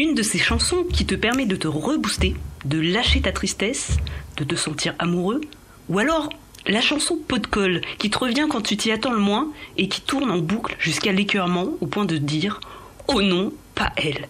Une 0.00 0.14
de 0.14 0.22
ces 0.22 0.38
chansons 0.38 0.84
qui 0.84 1.04
te 1.06 1.16
permet 1.16 1.44
de 1.44 1.56
te 1.56 1.66
rebooster, 1.66 2.36
de 2.64 2.78
lâcher 2.78 3.20
ta 3.20 3.32
tristesse, 3.32 3.96
de 4.36 4.44
te 4.44 4.54
sentir 4.54 4.94
amoureux 5.00 5.40
Ou 5.88 5.98
alors 5.98 6.28
la 6.68 6.80
chanson 6.80 7.16
pot 7.16 7.38
de 7.38 7.48
colle 7.48 7.80
qui 7.98 8.08
te 8.08 8.16
revient 8.16 8.46
quand 8.48 8.60
tu 8.60 8.76
t'y 8.76 8.92
attends 8.92 9.10
le 9.10 9.18
moins 9.18 9.48
et 9.76 9.88
qui 9.88 10.00
tourne 10.00 10.30
en 10.30 10.38
boucle 10.38 10.76
jusqu'à 10.78 11.10
l'écœurement 11.10 11.66
au 11.80 11.86
point 11.86 12.04
de 12.04 12.16
dire 12.16 12.60
Oh 13.08 13.22
non, 13.22 13.52
pas 13.74 13.90
elle. 13.96 14.28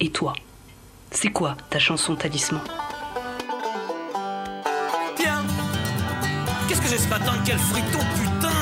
Et 0.00 0.10
toi? 0.10 0.34
C'est 1.10 1.30
quoi 1.30 1.56
ta 1.70 1.78
chanson 1.78 2.14
talisman? 2.14 2.60
Tiens, 5.16 5.42
qu'est-ce 6.68 6.82
que 6.82 6.88
j'ai 6.88 6.98
ce 6.98 7.08
matin? 7.08 7.32
Quel 7.46 7.56
friton, 7.56 8.04
putain, 8.16 8.52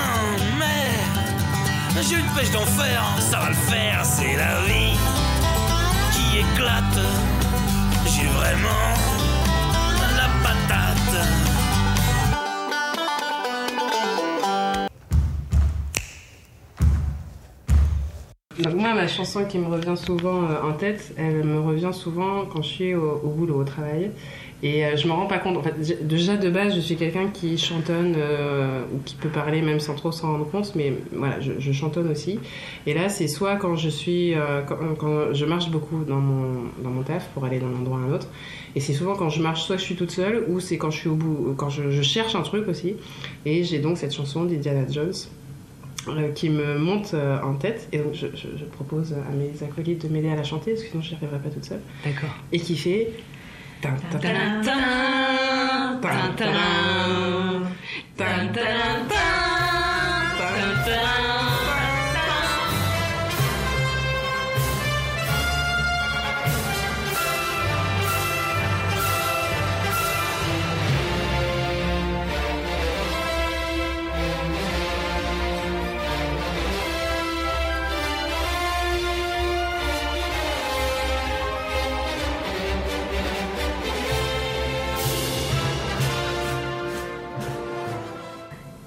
merde! 0.56 2.06
J'ai 2.08 2.14
une 2.14 2.32
pêche 2.36 2.52
d'enfer, 2.52 3.02
ça 3.18 3.40
va 3.40 3.48
le 3.48 3.56
faire, 3.56 4.04
c'est 4.04 4.36
la 4.36 4.60
vie 4.66 5.13
éclate. 6.38 7.00
J'ai 8.06 8.26
vraiment 8.26 8.94
la 10.16 10.28
patate. 10.42 11.16
Moi, 18.74 18.94
ma 18.94 19.08
chanson 19.08 19.44
qui 19.44 19.58
me 19.58 19.66
revient 19.66 19.96
souvent 19.96 20.44
euh, 20.44 20.62
en 20.62 20.72
tête, 20.72 21.12
elle 21.16 21.44
me 21.44 21.60
revient 21.60 21.92
souvent 21.92 22.46
quand 22.46 22.62
je 22.62 22.68
suis 22.68 22.94
au 22.94 23.28
boulot, 23.36 23.60
au 23.60 23.64
travail. 23.64 24.10
Et 24.62 24.86
euh, 24.86 24.96
je 24.96 25.06
me 25.06 25.12
rends 25.12 25.26
pas 25.26 25.38
compte. 25.38 25.58
En 25.58 25.62
fait, 25.62 26.06
déjà 26.06 26.36
de 26.36 26.48
base, 26.48 26.74
je 26.74 26.80
suis 26.80 26.96
quelqu'un 26.96 27.28
qui 27.28 27.58
chantonne 27.58 28.14
euh, 28.16 28.82
ou 28.94 28.98
qui 29.04 29.14
peut 29.14 29.28
parler 29.28 29.60
même 29.60 29.78
sans 29.80 29.94
trop 29.94 30.10
s'en 30.10 30.32
rendre 30.32 30.50
compte, 30.50 30.74
mais 30.74 30.94
voilà, 31.12 31.38
je, 31.40 31.52
je 31.58 31.72
chantonne 31.72 32.10
aussi. 32.10 32.38
Et 32.86 32.94
là, 32.94 33.10
c'est 33.10 33.28
soit 33.28 33.56
quand 33.56 33.76
je 33.76 33.90
suis, 33.90 34.34
euh, 34.34 34.62
quand, 34.62 34.76
quand 34.98 35.34
je 35.34 35.44
marche 35.44 35.70
beaucoup 35.70 36.04
dans 36.04 36.20
mon 36.20 36.62
dans 36.82 36.88
mon 36.90 37.02
taf 37.02 37.28
pour 37.34 37.44
aller 37.44 37.58
d'un 37.58 37.74
endroit 37.78 37.98
à 37.98 38.02
un 38.02 38.12
autre. 38.14 38.28
Et 38.74 38.80
c'est 38.80 38.94
souvent 38.94 39.14
quand 39.16 39.28
je 39.28 39.42
marche, 39.42 39.64
soit 39.64 39.76
je 39.76 39.82
suis 39.82 39.96
toute 39.96 40.10
seule, 40.10 40.44
ou 40.48 40.60
c'est 40.60 40.78
quand 40.78 40.90
je 40.90 40.98
suis 40.98 41.08
au 41.10 41.14
bout, 41.14 41.54
quand 41.58 41.68
je, 41.68 41.90
je 41.90 42.02
cherche 42.02 42.34
un 42.34 42.42
truc 42.42 42.66
aussi. 42.68 42.94
Et 43.44 43.64
j'ai 43.64 43.80
donc 43.80 43.98
cette 43.98 44.14
chanson 44.14 44.44
d'Indiana 44.44 44.86
Jones 44.90 45.12
euh, 46.08 46.30
qui 46.32 46.48
me 46.48 46.78
monte 46.78 47.12
euh, 47.12 47.38
en 47.42 47.54
tête 47.54 47.88
et 47.92 47.98
donc 47.98 48.14
je, 48.14 48.28
je- 48.34 48.56
je 48.58 48.64
propose 48.64 49.12
à 49.12 49.32
mes 49.34 49.52
acolytes 49.62 50.06
de 50.06 50.12
m'aider 50.12 50.30
à 50.30 50.36
la 50.36 50.42
chanter 50.44 50.72
parce 50.72 50.84
que 50.84 50.90
sinon 50.90 51.02
j'y 51.02 51.14
arriverai 51.16 51.38
pas 51.38 51.50
toute 51.50 51.64
seule. 51.64 51.80
D'accord. 52.04 52.30
Et 52.50 52.58
qui 52.60 52.76
fait. 52.76 53.10
Dun, 53.84 54.00
dun, 54.10 54.20
dun, 54.64 54.84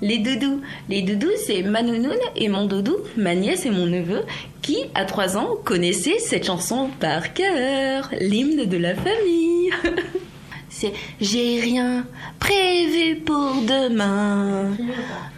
Les 0.07 0.19
doudous. 0.19 0.61
Les 0.87 1.01
doudous, 1.01 1.35
c'est 1.45 1.63
ma 1.63 1.81
nounoune 1.81 2.15
et 2.37 2.47
mon 2.47 2.65
doudou, 2.65 2.95
ma 3.17 3.35
nièce 3.35 3.65
et 3.65 3.71
mon 3.71 3.87
neveu, 3.87 4.23
qui, 4.61 4.77
à 4.95 5.03
3 5.03 5.35
ans, 5.35 5.57
connaissaient 5.65 6.19
cette 6.19 6.45
chanson 6.45 6.89
par 7.01 7.33
cœur, 7.33 8.09
l'hymne 8.21 8.63
de 8.63 8.77
la 8.77 8.95
famille. 8.95 9.69
c'est 10.69 10.93
J'ai 11.19 11.59
rien 11.59 12.05
prévu 12.39 13.17
pour 13.17 13.55
demain, 13.67 14.77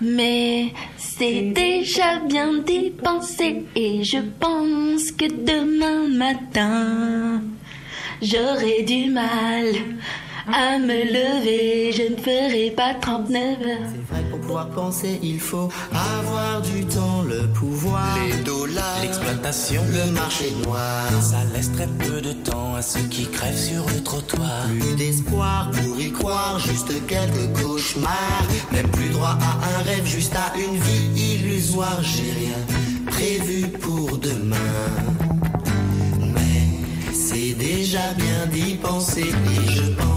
mais 0.01 0.67
c'est 0.97 1.41
déjà 1.41 2.19
bien 2.19 2.59
dépensé 2.59 3.63
et 3.75 4.03
je 4.03 4.19
pense 4.39 5.11
que 5.11 5.25
demain 5.25 6.07
matin, 6.15 7.41
j'aurai 8.21 8.83
du 8.83 9.09
mal 9.09 9.65
à 10.53 10.79
me 10.79 10.87
lever, 10.87 11.91
je 11.91 12.13
ne 12.13 12.17
ferai 12.17 12.71
pas 12.71 12.93
39 12.93 13.43
heures. 13.43 13.77
C'est 13.91 14.13
vrai 14.13 14.23
pour 14.29 14.39
pouvoir 14.39 14.69
penser, 14.69 15.19
il 15.21 15.39
faut 15.39 15.69
avoir 15.91 16.61
du 16.61 16.85
temps, 16.85 17.21
le 17.21 17.47
pouvoir, 17.53 18.17
les 18.27 18.43
dollars, 18.43 19.01
l'exploitation, 19.01 19.81
le 19.91 20.11
marché 20.11 20.51
noir. 20.63 21.05
Ça 21.21 21.43
laisse 21.53 21.71
très 21.71 21.87
peu 21.87 22.21
de 22.21 22.33
temps 22.33 22.75
à 22.75 22.81
ceux 22.81 23.07
qui 23.09 23.27
crèvent 23.27 23.57
sur 23.57 23.85
le 23.93 24.01
trottoir. 24.01 24.65
Plus 24.67 24.95
d'espoir 24.95 25.71
pour 25.71 25.99
y 25.99 26.11
croire, 26.11 26.59
juste 26.59 26.91
quelques 27.07 27.61
cauchemars. 27.61 28.43
Même 28.71 28.89
plus 28.89 29.09
droit 29.09 29.37
à 29.41 29.79
un 29.79 29.83
rêve, 29.83 30.05
juste 30.05 30.35
à 30.35 30.53
une 30.57 30.77
vie 30.79 31.33
illusoire. 31.33 31.99
J'ai 32.01 32.31
rien 32.31 32.59
prévu 33.07 33.67
pour 33.67 34.17
demain. 34.17 34.55
Mais 36.19 37.13
c'est 37.13 37.53
déjà 37.53 38.13
bien 38.17 38.47
d'y 38.51 38.75
penser 38.75 39.21
et 39.21 39.71
je 39.71 39.83
pense 39.93 40.08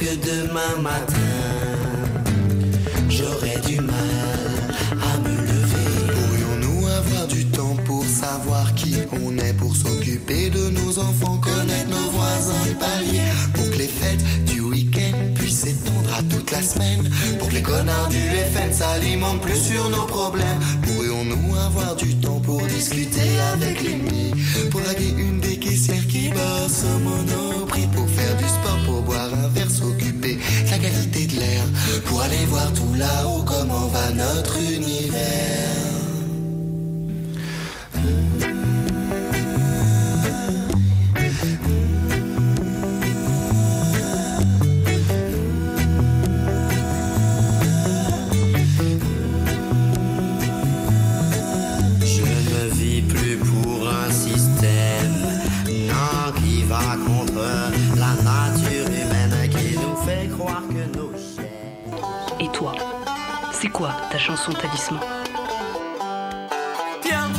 que 0.00 0.16
demain 0.16 0.80
matin, 0.80 1.14
j'aurai 3.10 3.60
du 3.66 3.80
mal 3.80 3.94
à 4.92 5.18
me 5.18 5.28
lever. 5.28 5.90
Pourrions-nous 6.14 6.88
avoir 6.88 7.26
du 7.26 7.44
temps 7.46 7.76
pour 7.84 8.04
savoir 8.06 8.74
qui 8.74 8.94
on 9.22 9.36
est, 9.36 9.52
pour 9.52 9.76
s'occuper 9.76 10.48
de 10.48 10.70
nos 10.70 10.98
enfants, 10.98 11.38
connaître 11.38 11.90
nos 11.90 12.10
voisins 12.12 12.74
paliers, 12.80 13.32
pour 13.52 13.68
que 13.70 13.76
les 13.76 13.88
fêtes 13.88 14.24
du 14.46 14.59
toute 16.28 16.50
la 16.50 16.62
semaine, 16.62 17.08
pour 17.38 17.48
que 17.48 17.54
les 17.54 17.62
connards 17.62 18.08
du 18.08 18.18
FN 18.18 18.72
s'alimentent 18.72 19.40
plus 19.40 19.56
sur 19.56 19.88
nos 19.90 20.06
problèmes. 20.06 20.60
Pourrions-nous 20.82 21.56
avoir 21.56 21.96
du 21.96 22.14
temps 22.16 22.40
pour 22.40 22.62
discuter 22.66 23.30
avec 23.52 23.82
l'ennemi, 23.82 24.32
pour 24.70 24.80
draguer 24.80 25.14
une 25.16 25.40
des 25.40 25.56
caissières 25.58 26.06
qui 26.06 26.28
bosse 26.28 26.84
au 26.84 26.98
monoprix, 26.98 27.86
pour 27.94 28.08
faire 28.08 28.36
du 28.36 28.44
sport, 28.44 28.78
pour 28.86 29.02
boire 29.02 29.30
un 29.32 29.48
verre, 29.48 29.70
s'occuper 29.70 30.38
de 30.66 30.70
la 30.70 30.78
qualité 30.78 31.26
de 31.26 31.40
l'air, 31.40 31.64
pour 32.06 32.20
aller 32.22 32.44
voir 32.46 32.72
tout 32.72 32.94
là-haut 32.94 33.44
comment 33.44 33.88
va 33.88 34.10
notre 34.10 34.58
univers? 34.58 35.89
Quoi 63.80 63.92
ta 64.10 64.18
chanson 64.18 64.52
talisman 64.52 65.00
Tiens, 67.00 67.30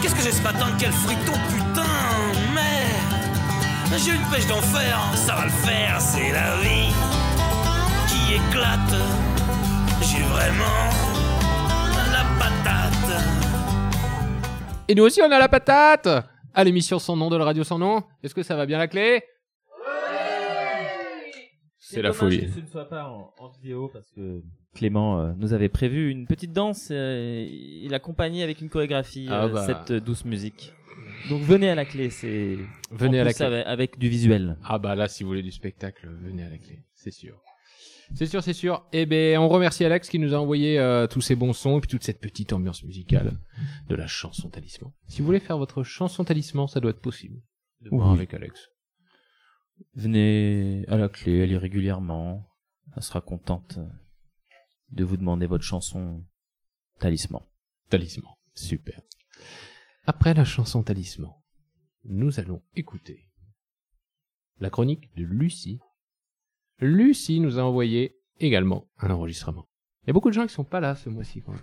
qu'est-ce 0.00 0.14
que 0.14 0.22
j'ai 0.22 0.32
ce 0.32 0.42
matin 0.42 0.68
Quel 0.78 0.90
friton, 0.90 1.38
putain, 1.52 1.92
merde 2.54 4.00
J'ai 4.02 4.12
une 4.12 4.26
pêche 4.32 4.46
d'enfer, 4.46 4.98
ça 5.14 5.34
va 5.34 5.44
le 5.44 5.50
faire, 5.50 6.00
c'est 6.00 6.32
la 6.32 6.56
vie 6.62 6.94
qui 8.08 8.36
éclate. 8.36 8.96
J'ai 10.00 10.22
vraiment 10.22 10.88
la 12.16 12.24
patate. 12.40 13.22
Et 14.88 14.94
nous 14.94 15.04
aussi, 15.04 15.20
on 15.20 15.30
a 15.30 15.38
la 15.38 15.48
patate 15.50 16.08
À 16.54 16.64
l'émission 16.64 16.98
Sans 16.98 17.16
nom 17.16 17.28
de 17.28 17.36
la 17.36 17.44
radio 17.44 17.62
Sans 17.64 17.78
nom. 17.78 18.02
Est-ce 18.22 18.34
que 18.34 18.42
ça 18.42 18.56
va 18.56 18.64
bien 18.64 18.78
la 18.78 18.88
clé? 18.88 19.22
C'est 21.78 22.00
la 22.00 22.14
folie. 22.14 22.46
que 22.46 22.52
ce 22.54 22.60
ne 22.60 22.66
soit 22.66 22.88
pas 22.88 23.04
en, 23.04 23.34
en 23.38 23.48
vidéo 23.48 23.90
parce 23.92 24.10
que 24.10 24.42
Clément 24.74 25.20
euh, 25.20 25.32
nous 25.38 25.52
avait 25.52 25.68
prévu 25.68 26.10
une 26.10 26.26
petite 26.26 26.52
danse. 26.52 26.88
euh, 26.90 27.46
il 27.50 27.92
accompagnait 27.94 28.42
avec 28.42 28.60
une 28.60 28.68
chorégraphie 28.68 29.26
Ah 29.30 29.44
euh, 29.44 29.48
bah. 29.48 29.66
cette 29.66 29.92
douce 30.04 30.24
musique. 30.24 30.72
Donc 31.30 31.42
venez 31.42 31.68
à 31.70 31.74
la 31.74 31.84
clé, 31.84 32.10
c'est 32.10 32.56
Venez 32.90 33.18
en 33.18 33.22
à 33.22 33.24
la 33.24 33.32
clé. 33.32 33.44
avec, 33.46 33.66
avec 33.66 33.98
du 33.98 34.08
visuel. 34.08 34.56
Ah 34.62 34.78
bah 34.78 34.94
là, 34.94 35.08
si 35.08 35.22
vous 35.24 35.30
voulez 35.30 35.42
du 35.42 35.50
spectacle, 35.50 36.08
venez 36.22 36.42
à 36.44 36.48
la 36.50 36.58
clé, 36.58 36.84
c'est 36.94 37.10
sûr. 37.10 37.40
C'est 38.14 38.26
sûr, 38.26 38.42
c'est 38.42 38.52
sûr. 38.54 38.86
Eh 38.92 39.04
ben, 39.04 39.36
on 39.38 39.48
remercie 39.48 39.84
Alex 39.84 40.08
qui 40.08 40.18
nous 40.18 40.32
a 40.32 40.38
envoyé 40.38 40.78
euh, 40.78 41.06
tous 41.06 41.20
ces 41.20 41.34
bons 41.34 41.52
sons 41.52 41.76
et 41.76 41.80
puis 41.82 41.88
toute 41.90 42.04
cette 42.04 42.20
petite 42.20 42.52
ambiance 42.54 42.82
musicale 42.84 43.32
de 43.88 43.94
la 43.94 44.06
chanson 44.06 44.48
talisman. 44.48 44.90
Si 45.08 45.20
vous 45.20 45.26
voulez 45.26 45.40
faire 45.40 45.58
votre 45.58 45.82
chanson 45.82 46.24
talisman, 46.24 46.68
ça 46.68 46.80
doit 46.80 46.90
être 46.92 47.00
possible. 47.02 47.40
De 47.82 47.90
voir 47.90 48.08
Oui. 48.12 48.14
avec 48.16 48.32
Alex. 48.32 48.70
Venez 49.94 50.84
à 50.88 50.96
la 50.96 51.08
clé, 51.08 51.38
elle 51.38 51.52
est 51.52 51.58
régulièrement. 51.58 52.48
Elle 52.96 53.02
sera 53.02 53.20
contente 53.20 53.78
de 54.90 55.04
vous 55.04 55.16
demander 55.16 55.46
votre 55.46 55.64
chanson 55.64 56.24
talisman. 56.98 57.42
Talisman, 57.90 58.32
super. 58.54 59.00
Après 60.06 60.34
la 60.34 60.44
chanson 60.44 60.82
talisman, 60.82 61.32
nous 62.04 62.40
allons 62.40 62.62
écouter 62.76 63.28
la 64.60 64.70
chronique 64.70 65.14
de 65.16 65.24
Lucie. 65.24 65.80
Lucie 66.80 67.40
nous 67.40 67.58
a 67.58 67.62
envoyé 67.62 68.16
également 68.40 68.88
un 68.98 69.10
enregistrement. 69.10 69.68
Il 70.04 70.08
y 70.08 70.10
a 70.10 70.12
beaucoup 70.14 70.30
de 70.30 70.34
gens 70.34 70.46
qui 70.46 70.54
sont 70.54 70.64
pas 70.64 70.80
là 70.80 70.94
ce 70.96 71.08
mois-ci 71.08 71.42
quand 71.42 71.52
même. 71.52 71.60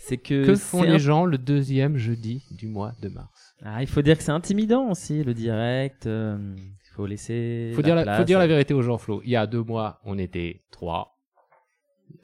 C'est 0.00 0.16
que 0.18 0.46
Que 0.46 0.54
font 0.54 0.82
les 0.82 0.90
un- 0.92 0.98
gens 0.98 1.24
le 1.24 1.38
deuxième 1.38 1.96
jeudi 1.96 2.44
du 2.52 2.68
mois 2.68 2.92
de 3.00 3.08
mars? 3.08 3.54
Ah, 3.62 3.82
il 3.82 3.88
faut 3.88 4.02
dire 4.02 4.16
que 4.16 4.22
c'est 4.22 4.30
intimidant 4.32 4.90
aussi 4.90 5.22
le 5.24 5.34
direct. 5.34 6.06
euh, 6.06 6.54
il 6.56 6.94
faut 6.94 7.06
laisser. 7.06 7.72
faut 7.74 7.82
dire, 7.82 7.94
la, 7.94 8.02
place 8.04 8.18
faut 8.18 8.24
dire 8.24 8.38
la 8.38 8.46
vérité 8.46 8.74
aux 8.74 8.82
gens, 8.82 8.98
Flo. 8.98 9.22
Il 9.24 9.30
y 9.30 9.36
a 9.36 9.46
deux 9.46 9.62
mois, 9.62 10.00
on 10.04 10.18
était 10.18 10.62
trois. 10.70 11.11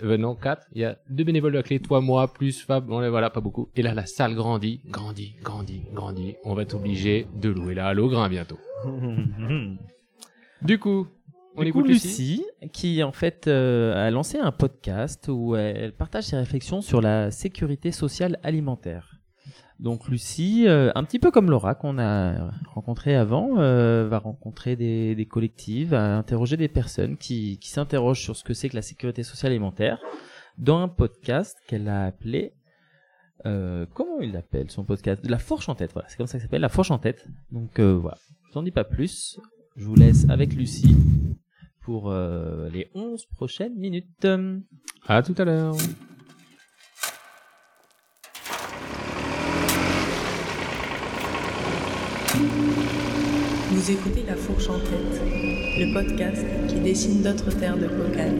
Euh, 0.02 0.16
non, 0.16 0.34
quatre. 0.34 0.66
Il 0.72 0.80
y 0.80 0.84
a 0.84 0.98
deux 1.08 1.24
bénévoles 1.24 1.52
de 1.52 1.58
la 1.58 1.62
clé, 1.62 1.80
toi, 1.80 2.00
moi, 2.00 2.32
plus 2.32 2.60
Fab. 2.62 2.86
Bon, 2.86 2.98
là, 3.00 3.10
voilà, 3.10 3.30
pas 3.30 3.40
beaucoup. 3.40 3.68
Et 3.76 3.82
là, 3.82 3.94
la 3.94 4.06
salle 4.06 4.34
grandit, 4.34 4.80
grandit, 4.86 5.34
grandit, 5.42 5.82
grandit. 5.92 6.36
On 6.44 6.54
va 6.54 6.62
être 6.62 6.74
obligé 6.74 7.26
de 7.34 7.48
louer 7.48 7.74
la 7.74 7.88
halle 7.88 8.00
au 8.00 8.08
grain 8.08 8.28
bientôt. 8.28 8.58
du 10.62 10.78
coup, 10.78 11.06
on 11.56 11.62
Du 11.62 11.68
écoute 11.68 11.86
coup, 11.86 11.88
Lucie. 11.88 12.42
Lucie, 12.62 12.70
qui 12.72 13.02
en 13.02 13.12
fait 13.12 13.48
euh, 13.48 14.06
a 14.06 14.10
lancé 14.10 14.38
un 14.38 14.52
podcast 14.52 15.28
où 15.28 15.56
elle 15.56 15.92
partage 15.92 16.24
ses 16.24 16.36
réflexions 16.36 16.80
sur 16.80 17.00
la 17.00 17.30
sécurité 17.30 17.90
sociale 17.92 18.38
alimentaire. 18.42 19.17
Donc 19.80 20.08
Lucie, 20.08 20.66
euh, 20.66 20.90
un 20.96 21.04
petit 21.04 21.20
peu 21.20 21.30
comme 21.30 21.50
Laura 21.50 21.76
qu'on 21.76 21.98
a 21.98 22.50
rencontré 22.74 23.14
avant, 23.14 23.58
euh, 23.58 24.08
va 24.08 24.18
rencontrer 24.18 24.74
des, 24.74 25.14
des 25.14 25.26
collectifs, 25.26 25.90
va 25.90 26.16
interroger 26.16 26.56
des 26.56 26.66
personnes 26.66 27.16
qui, 27.16 27.58
s'interrogent 27.62 28.20
sur 28.20 28.34
ce 28.34 28.42
que 28.42 28.54
c'est 28.54 28.68
que 28.68 28.74
la 28.74 28.82
sécurité 28.82 29.22
sociale 29.22 29.52
alimentaire 29.52 30.00
dans 30.58 30.78
un 30.78 30.88
podcast 30.88 31.56
qu'elle 31.68 31.88
a 31.88 32.06
appelé 32.06 32.54
euh, 33.46 33.86
comment 33.94 34.18
il 34.20 34.32
l'appelle 34.32 34.68
son 34.68 34.82
podcast? 34.82 35.24
La 35.24 35.38
Fourche 35.38 35.68
en 35.68 35.76
tête, 35.76 35.92
voilà, 35.92 36.08
c'est 36.08 36.16
comme 36.16 36.26
ça 36.26 36.38
que 36.38 36.42
ça 36.42 36.46
s'appelle, 36.46 36.60
La 36.60 36.68
Fourche 36.68 36.90
en 36.90 36.98
tête. 36.98 37.28
Donc 37.52 37.78
voilà, 37.78 38.18
je 38.48 38.52
t'en 38.52 38.64
dis 38.64 38.72
pas 38.72 38.84
plus. 38.84 39.38
Je 39.76 39.84
vous 39.84 39.94
laisse 39.94 40.28
avec 40.28 40.54
Lucie 40.54 40.96
pour 41.82 42.12
les 42.12 42.90
11 42.94 43.26
prochaines 43.26 43.76
minutes. 43.76 44.26
À 45.06 45.22
tout 45.22 45.36
à 45.38 45.44
l'heure. 45.44 45.76
Vous 52.38 53.90
écoutez 53.90 54.22
La 54.26 54.36
Fourche 54.36 54.68
en 54.68 54.78
tête, 54.78 55.20
le 55.76 55.92
podcast 55.92 56.44
qui 56.68 56.76
dessine 56.76 57.22
d'autres 57.22 57.50
terres 57.50 57.76
de 57.76 57.88
cocagne. 57.88 58.38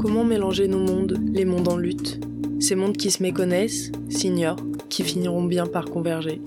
Comment 0.00 0.24
mélanger 0.24 0.66
nos 0.66 0.80
mondes, 0.80 1.16
les 1.32 1.44
mondes 1.44 1.68
en 1.68 1.76
lutte? 1.76 2.18
Ces 2.58 2.74
mondes 2.74 2.96
qui 2.96 3.12
se 3.12 3.22
méconnaissent, 3.22 3.92
s'ignorent, 4.08 4.64
qui 4.88 5.04
finiront 5.04 5.44
bien 5.44 5.66
par 5.66 5.84
converger. 5.84 6.40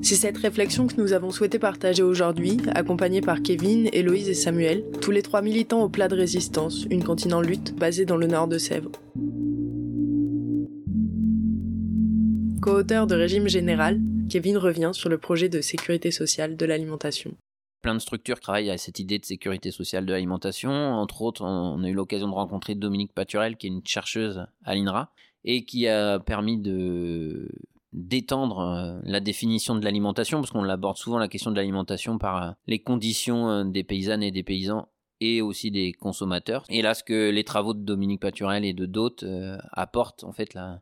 C'est 0.00 0.16
cette 0.16 0.38
réflexion 0.38 0.86
que 0.86 0.98
nous 0.98 1.12
avons 1.12 1.30
souhaité 1.30 1.58
partager 1.58 2.02
aujourd'hui, 2.02 2.58
accompagnés 2.74 3.20
par 3.20 3.42
Kevin, 3.42 3.90
Héloïse 3.92 4.30
et 4.30 4.34
Samuel, 4.34 4.84
tous 5.02 5.10
les 5.10 5.22
trois 5.22 5.42
militants 5.42 5.82
au 5.82 5.90
plat 5.90 6.08
de 6.08 6.16
résistance, 6.16 6.86
une 6.90 7.04
cantine 7.04 7.34
en 7.34 7.42
lutte 7.42 7.74
basée 7.74 8.06
dans 8.06 8.16
le 8.16 8.26
nord 8.26 8.48
de 8.48 8.56
Sèvres. 8.56 8.92
Co-auteur 12.64 13.06
de 13.06 13.14
Régime 13.14 13.46
Général, 13.46 14.00
Kevin 14.30 14.56
revient 14.56 14.92
sur 14.94 15.10
le 15.10 15.18
projet 15.18 15.50
de 15.50 15.60
sécurité 15.60 16.10
sociale 16.10 16.56
de 16.56 16.64
l'alimentation. 16.64 17.36
plein 17.82 17.92
de 17.92 17.98
structures 17.98 18.40
travaillent 18.40 18.70
à 18.70 18.78
cette 18.78 18.98
idée 18.98 19.18
de 19.18 19.24
sécurité 19.26 19.70
sociale 19.70 20.06
de 20.06 20.12
l'alimentation. 20.12 20.70
Entre 20.70 21.20
autres, 21.20 21.44
on 21.44 21.84
a 21.84 21.88
eu 21.90 21.92
l'occasion 21.92 22.26
de 22.26 22.32
rencontrer 22.32 22.74
Dominique 22.74 23.12
Paturel, 23.12 23.58
qui 23.58 23.66
est 23.66 23.68
une 23.68 23.84
chercheuse 23.84 24.46
à 24.64 24.74
l'INRA, 24.74 25.10
et 25.44 25.66
qui 25.66 25.86
a 25.88 26.18
permis 26.20 26.56
de 26.56 27.50
d'étendre 27.92 28.60
euh, 28.60 28.98
la 29.04 29.20
définition 29.20 29.74
de 29.74 29.84
l'alimentation, 29.84 30.40
parce 30.40 30.50
qu'on 30.50 30.62
l'aborde 30.62 30.96
souvent 30.96 31.18
la 31.18 31.28
question 31.28 31.50
de 31.50 31.56
l'alimentation 31.56 32.16
par 32.16 32.42
euh, 32.42 32.50
les 32.66 32.78
conditions 32.78 33.50
euh, 33.50 33.64
des 33.64 33.84
paysannes 33.84 34.22
et 34.22 34.30
des 34.30 34.42
paysans 34.42 34.88
et 35.20 35.42
aussi 35.42 35.70
des 35.70 35.92
consommateurs. 35.92 36.64
Et 36.70 36.80
là, 36.80 36.94
ce 36.94 37.04
que 37.04 37.28
les 37.28 37.44
travaux 37.44 37.74
de 37.74 37.82
Dominique 37.82 38.22
Paturel 38.22 38.64
et 38.64 38.72
de 38.72 38.86
d'autres 38.86 39.26
apportent, 39.70 40.24
en 40.24 40.32
fait, 40.32 40.54
la, 40.54 40.80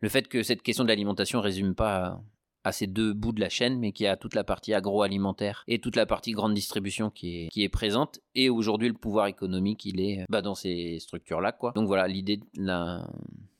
le 0.00 0.08
fait 0.08 0.28
que 0.28 0.42
cette 0.42 0.62
question 0.62 0.84
de 0.84 0.88
l'alimentation 0.88 1.40
résume 1.40 1.74
pas 1.74 2.20
à, 2.64 2.72
ces 2.72 2.86
deux 2.86 3.14
bouts 3.14 3.32
de 3.32 3.40
la 3.40 3.48
chaîne, 3.48 3.78
mais 3.78 3.92
qu'il 3.92 4.04
y 4.04 4.08
a 4.08 4.16
toute 4.16 4.34
la 4.34 4.44
partie 4.44 4.74
agroalimentaire 4.74 5.64
et 5.68 5.80
toute 5.80 5.96
la 5.96 6.04
partie 6.04 6.32
grande 6.32 6.54
distribution 6.54 7.10
qui 7.10 7.48
est, 7.56 7.68
présente. 7.68 8.20
Et 8.34 8.50
aujourd'hui, 8.50 8.88
le 8.88 8.94
pouvoir 8.94 9.26
économique, 9.26 9.86
il 9.86 10.00
est 10.00 10.26
bah, 10.28 10.42
dans 10.42 10.54
ces 10.54 10.98
structures-là. 10.98 11.52
quoi. 11.52 11.72
Donc 11.74 11.86
voilà, 11.86 12.06
l'idée 12.06 12.40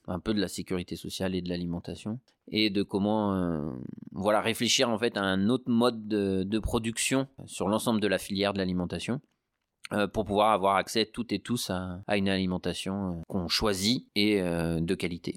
un 0.09 0.19
peu 0.19 0.33
de 0.33 0.41
la 0.41 0.47
sécurité 0.47 0.95
sociale 0.95 1.35
et 1.35 1.41
de 1.41 1.49
l'alimentation 1.49 2.19
et 2.51 2.69
de 2.69 2.83
comment 2.83 3.35
euh, 3.35 3.71
voilà 4.11 4.41
réfléchir 4.41 4.89
en 4.89 4.97
fait 4.97 5.17
à 5.17 5.21
un 5.21 5.49
autre 5.49 5.69
mode 5.69 6.07
de, 6.07 6.59
production 6.59 7.27
sur 7.45 7.67
l'ensemble 7.67 8.01
de 8.01 8.07
la 8.07 8.17
filière 8.17 8.53
de 8.53 8.57
l'alimentation 8.57 9.21
euh, 9.93 10.07
pour 10.07 10.25
pouvoir 10.25 10.51
avoir 10.51 10.75
accès 10.75 11.05
toutes 11.05 11.31
et 11.31 11.39
tous 11.39 11.69
à, 11.69 12.01
une 12.17 12.29
alimentation 12.29 13.19
euh, 13.19 13.21
qu'on 13.27 13.47
choisit 13.47 14.07
et 14.15 14.41
de 14.41 14.95
qualité. 14.95 15.35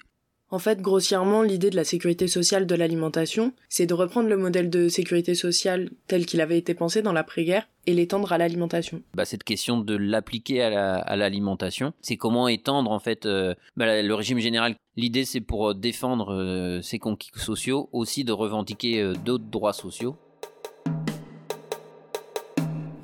En 0.55 0.59
fait, 0.59 0.83
grossièrement, 0.83 1.41
l'idée 1.43 1.71
de 1.71 1.77
la 1.77 1.83
sécurité 1.85 2.29
sociale 2.29 2.67
de 2.67 2.75
l'alimentation, 2.75 3.55
c'est 3.71 3.87
de 3.87 3.95
reprendre 3.95 4.29
le 4.29 4.37
modèle 4.37 4.69
de 4.69 4.89
sécurité 4.91 5.35
sociale 5.35 5.89
tel 6.09 6.27
qu'il 6.27 6.43
avait 6.43 6.59
été 6.59 6.75
pensé 6.75 7.01
dans 7.01 7.15
l'après-guerre 7.15 7.67
et 7.87 7.95
l'étendre 7.95 8.31
à 8.35 8.39
l'alimentation. 8.39 9.01
Bah, 9.15 9.25
cette 9.25 9.45
question 9.45 9.79
de 9.81 9.97
l'appliquer 9.97 10.61
à 10.61 10.69
la- 10.69 10.97
à 10.99 11.17
l'alimentation, 11.17 11.95
c'est 12.03 12.19
comment 12.19 12.49
étendre 12.49 12.91
en 12.91 12.99
fait 13.01 13.25
euh, 13.25 13.55
bah, 13.79 14.03
le 14.03 14.15
régime 14.15 14.39
général. 14.41 14.77
L'idée 14.99 15.25
c'est 15.25 15.41
pour 15.41 15.71
euh, 15.71 15.75
défendre 15.75 16.35
euh, 16.35 16.83
ses 16.83 16.99
conquis 16.99 17.31
sociaux, 17.35 17.89
aussi 17.93 18.23
de 18.23 18.33
revendiquer 18.33 19.01
euh, 19.01 19.15
d'autres 19.15 19.47
droits 19.51 19.73
sociaux. 19.73 20.17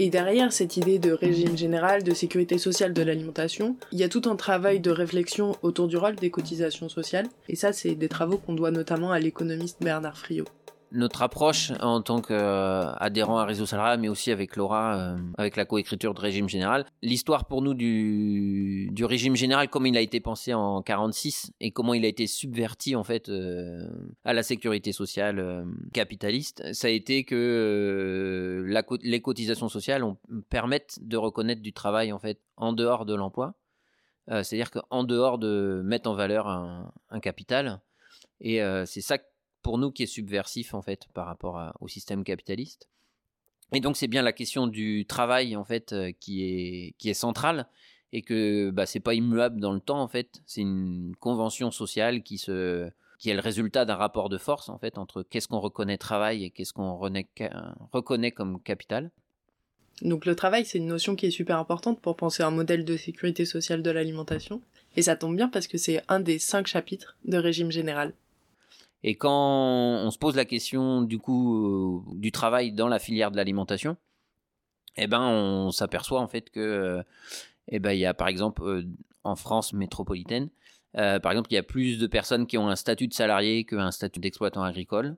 Et 0.01 0.11
derrière 0.11 0.53
cette 0.53 0.77
idée 0.77 1.01
de 1.01 1.11
régime 1.11 1.57
général, 1.57 2.05
de 2.05 2.15
sécurité 2.15 2.57
sociale 2.57 2.93
de 2.93 3.03
l'alimentation, 3.03 3.77
il 3.91 3.99
y 3.99 4.05
a 4.05 4.09
tout 4.09 4.23
un 4.27 4.37
travail 4.37 4.79
de 4.79 4.93
réflexion 4.93 5.57
autour 5.63 5.89
du 5.89 5.97
rôle 5.97 6.15
des 6.15 6.31
cotisations 6.31 6.89
sociales. 6.89 7.27
Et 7.49 7.57
ça, 7.57 7.73
c'est 7.73 7.97
des 7.97 8.09
travaux 8.09 8.39
qu'on 8.39 8.55
doit 8.55 8.71
notamment 8.71 9.11
à 9.11 9.19
l'économiste 9.19 9.79
Bernard 9.83 10.17
Friot. 10.17 10.47
Notre 10.91 11.21
approche 11.21 11.73
en 11.81 12.01
tant 12.01 12.23
qu'adhérent 12.23 13.39
à 13.39 13.45
Réseau 13.45 13.67
Salariat, 13.67 13.99
mais 13.99 14.09
aussi 14.09 14.31
avec 14.31 14.57
Laura, 14.57 14.97
euh, 14.97 15.19
avec 15.37 15.57
la 15.57 15.67
coécriture 15.67 16.15
de 16.15 16.21
régime 16.21 16.49
général. 16.49 16.87
L'histoire 17.03 17.45
pour 17.45 17.61
nous 17.61 17.75
du, 17.75 18.91
régime 19.05 19.37
général, 19.37 19.69
comment 19.69 19.87
il 19.87 19.97
a 19.99 20.01
été 20.01 20.21
pensé 20.21 20.55
en 20.55 20.81
46 20.81 21.53
et 21.61 21.73
comment 21.73 21.93
il 21.93 22.05
a 22.07 22.09
été 22.09 22.27
subverti 22.27 22.97
en 22.97 23.05
fait 23.05 23.29
euh, 23.29 23.87
à 24.25 24.33
la 24.33 24.43
sécurité 24.43 24.93
sociale 24.93 25.39
euh, 25.39 25.65
capitaliste, 25.93 26.73
ça 26.73 26.87
a 26.87 26.91
été 26.91 27.25
que 27.25 28.65
les 29.03 29.21
cotisations 29.21 29.69
sociales 29.69 30.05
ont, 30.05 30.17
permettent 30.49 30.99
de 31.03 31.19
reconnaître 31.19 31.61
du 31.61 31.75
travail 31.75 32.13
en 32.13 32.19
fait 32.19 32.41
en 32.57 32.73
dehors 32.73 33.05
de 33.05 33.15
l'emploi. 33.15 33.55
C'est-à-dire 34.31 34.71
qu'en 34.71 35.05
dehors 35.05 35.39
de 35.39 35.81
mettre 35.87 36.11
en 36.11 36.13
valeur 36.13 36.49
un, 36.49 37.21
capital, 37.21 37.81
et 38.43 38.61
c'est 38.85 39.01
ça 39.01 39.17
pour 39.63 39.79
nous 39.79 39.91
qui 39.91 40.05
est 40.05 40.07
subversif 40.07 40.75
en 40.75 40.83
fait 40.83 41.07
par 41.15 41.27
rapport 41.27 41.73
au 41.81 41.89
système 41.89 42.25
capitaliste. 42.25 42.89
Et 43.73 43.81
donc 43.81 43.97
c'est 43.97 44.09
bien 44.09 44.23
la 44.23 44.33
question 44.33 44.67
du 44.67 45.05
travail 45.07 45.57
en 45.57 45.65
fait 45.65 45.93
euh, 45.93 46.13
qui 46.21 46.43
est 46.45 46.95
qui 46.99 47.11
est 47.11 47.15
centrale 47.15 47.69
et 48.13 48.23
que 48.23 48.71
bah, 48.71 48.87
c'est 48.87 49.01
pas 49.01 49.15
immuable 49.15 49.61
dans 49.61 49.73
le 49.73 49.81
temps 49.81 50.01
en 50.01 50.09
fait. 50.09 50.43
C'est 50.47 50.63
une 50.63 51.15
convention 51.21 51.71
sociale 51.71 52.23
qui 52.23 52.39
se 52.39 52.91
qui 53.19 53.31
est 53.31 53.35
le 53.35 53.41
résultat 53.41 53.85
d'un 53.85 53.97
rapport 53.97 54.29
de 54.29 54.39
force 54.39 54.69
en 54.69 54.79
fait 54.79 54.97
entre 54.97 55.23
qu'est-ce 55.23 55.49
qu'on 55.49 55.61
reconnaît 55.61 55.99
travail 55.99 56.45
et 56.45 56.51
qu'est-ce 56.51 56.73
qu'on 56.73 56.97
reconnaît 56.97 58.31
comme 58.31 58.63
capital. 58.63 59.11
Donc 60.03 60.27
le 60.27 60.37
travail, 60.37 60.65
c'est 60.65 60.79
une 60.79 60.87
notion 60.87 61.17
qui 61.17 61.27
est 61.27 61.31
super 61.33 61.59
importante 61.59 62.01
pour 62.01 62.17
penser 62.17 62.45
un 62.45 62.53
modèle 62.53 62.85
de 62.85 62.97
sécurité 62.97 63.45
sociale 63.45 63.83
de 63.83 63.91
l'alimentation. 63.91 64.63
Et 64.97 65.03
ça 65.03 65.17
tombe 65.17 65.35
bien 65.35 65.49
parce 65.49 65.67
que 65.67 65.77
c'est 65.77 66.03
un 66.09 66.21
des 66.21 66.39
cinq 66.39 66.69
chapitres 66.69 67.17
de 67.25 67.37
régime 67.37 67.73
général. 67.73 68.15
Et 69.05 69.15
quand 69.15 69.31
on 70.05 70.11
se 70.11 70.19
pose 70.19 70.35
la 70.35 70.45
question 70.45 71.03
du 71.03 71.19
coup 71.19 72.05
euh, 72.11 72.15
du 72.17 72.33
travail 72.33 72.73
dans 72.73 72.89
la 72.89 72.99
filière 72.99 73.31
de 73.31 73.37
l'alimentation, 73.37 73.97
eh 74.97 75.07
ben 75.07 75.21
on 75.21 75.71
s'aperçoit 75.71 76.21
en 76.21 76.27
fait 76.27 76.51
que 76.51 77.03
eh 77.69 77.79
ben 77.79 77.93
il 77.93 77.99
y 78.01 78.07
a 78.07 78.15
par 78.15 78.29
exemple 78.29 78.63
euh, 78.63 78.83
en 79.25 79.37
France 79.37 79.73
métropolitaine, 79.73 80.49
euh, 80.97 81.21
par 81.21 81.33
exemple 81.33 81.49
il 81.53 81.55
y 81.55 81.59
a 81.59 81.63
plus 81.63 81.99
de 81.99 82.07
personnes 82.07 82.47
qui 82.47 82.59
ont 82.59 82.69
un 82.69 82.77
statut 82.77 83.07
de 83.07 83.15
salarié 83.15 83.65
qu'un 83.65 83.91
statut 83.91 84.21
d'exploitant 84.21 84.63
agricole. 84.63 85.17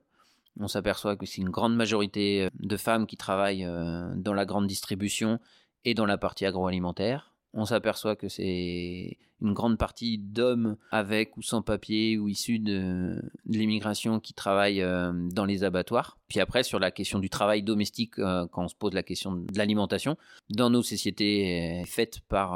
On 0.59 0.67
s'aperçoit 0.67 1.15
que 1.15 1.25
c'est 1.25 1.41
une 1.41 1.49
grande 1.49 1.75
majorité 1.75 2.43
euh, 2.43 2.49
de 2.59 2.77
femmes 2.77 3.07
qui 3.07 3.17
travaillent 3.17 3.67
dans 4.15 4.33
la 4.33 4.45
grande 4.45 4.67
distribution 4.67 5.39
et 5.85 5.93
dans 5.93 6.05
la 6.05 6.17
partie 6.17 6.45
agroalimentaire. 6.45 7.33
On 7.53 7.65
s'aperçoit 7.65 8.15
que 8.15 8.27
c'est 8.27 9.17
une 9.41 9.53
grande 9.53 9.77
partie 9.77 10.17
d'hommes 10.17 10.75
avec 10.91 11.37
ou 11.37 11.41
sans 11.41 11.61
papier 11.61 12.17
ou 12.17 12.27
issus 12.27 12.59
de, 12.59 13.21
l'immigration 13.45 14.19
qui 14.19 14.33
travaillent 14.33 14.81
euh, 14.81 15.11
dans 15.31 15.45
les 15.45 15.63
abattoirs. 15.63 16.17
Puis 16.27 16.39
après, 16.39 16.63
sur 16.63 16.79
la 16.79 16.91
question 16.91 17.19
du 17.19 17.29
travail 17.29 17.61
domestique, 17.61 18.17
euh, 18.19 18.47
quand 18.51 18.63
on 18.63 18.67
se 18.67 18.75
pose 18.75 18.93
la 18.93 19.03
question 19.03 19.33
de 19.33 19.57
l'alimentation, 19.57 20.15
dans 20.49 20.69
nos 20.69 20.81
sociétés 20.81 21.81
euh, 21.81 21.85
faites 21.85 22.21
par, 22.29 22.51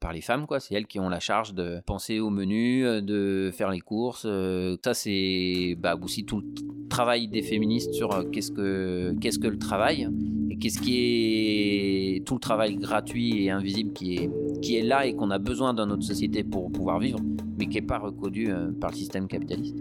par 0.00 0.12
les 0.12 0.20
femmes, 0.20 0.46
quoi, 0.46 0.60
c'est 0.60 0.74
elles 0.74 0.86
qui 0.86 0.98
ont 0.98 1.08
la 1.08 1.20
charge 1.20 1.54
de 1.54 1.80
penser 1.86 2.20
au 2.20 2.30
menu, 2.30 2.82
de 3.02 3.50
faire 3.52 3.70
les 3.70 3.80
courses. 3.80 4.26
ça, 4.84 4.94
c'est 4.94 5.76
bah, 5.78 5.96
aussi 6.00 6.24
tout 6.24 6.40
le 6.40 6.88
travail 6.88 7.28
des 7.28 7.42
féministes 7.42 7.92
sur 7.92 8.30
qu'est-ce 8.30 8.50
que, 8.50 9.14
qu'est-ce 9.20 9.38
que 9.38 9.48
le 9.48 9.58
travail 9.58 10.08
et 10.50 10.56
qu'est-ce 10.56 10.80
qui 10.80 12.16
est 12.16 12.24
tout 12.24 12.34
le 12.34 12.40
travail 12.40 12.76
gratuit 12.76 13.44
et 13.44 13.50
invisible 13.50 13.92
qui 13.92 14.16
est, 14.16 14.30
qui 14.60 14.76
est 14.76 14.82
là 14.82 15.06
et 15.06 15.14
qu'on 15.14 15.30
a 15.30 15.38
besoin 15.38 15.74
dans 15.74 15.86
notre 15.86 16.02
société 16.02 16.13
pour 16.50 16.70
pouvoir 16.70 16.98
vivre, 16.98 17.18
mais 17.58 17.66
qui 17.66 17.76
n'est 17.76 17.86
pas 17.86 17.98
reconnu 17.98 18.50
euh, 18.50 18.70
par 18.72 18.90
le 18.90 18.96
système 18.96 19.26
capitaliste. 19.26 19.76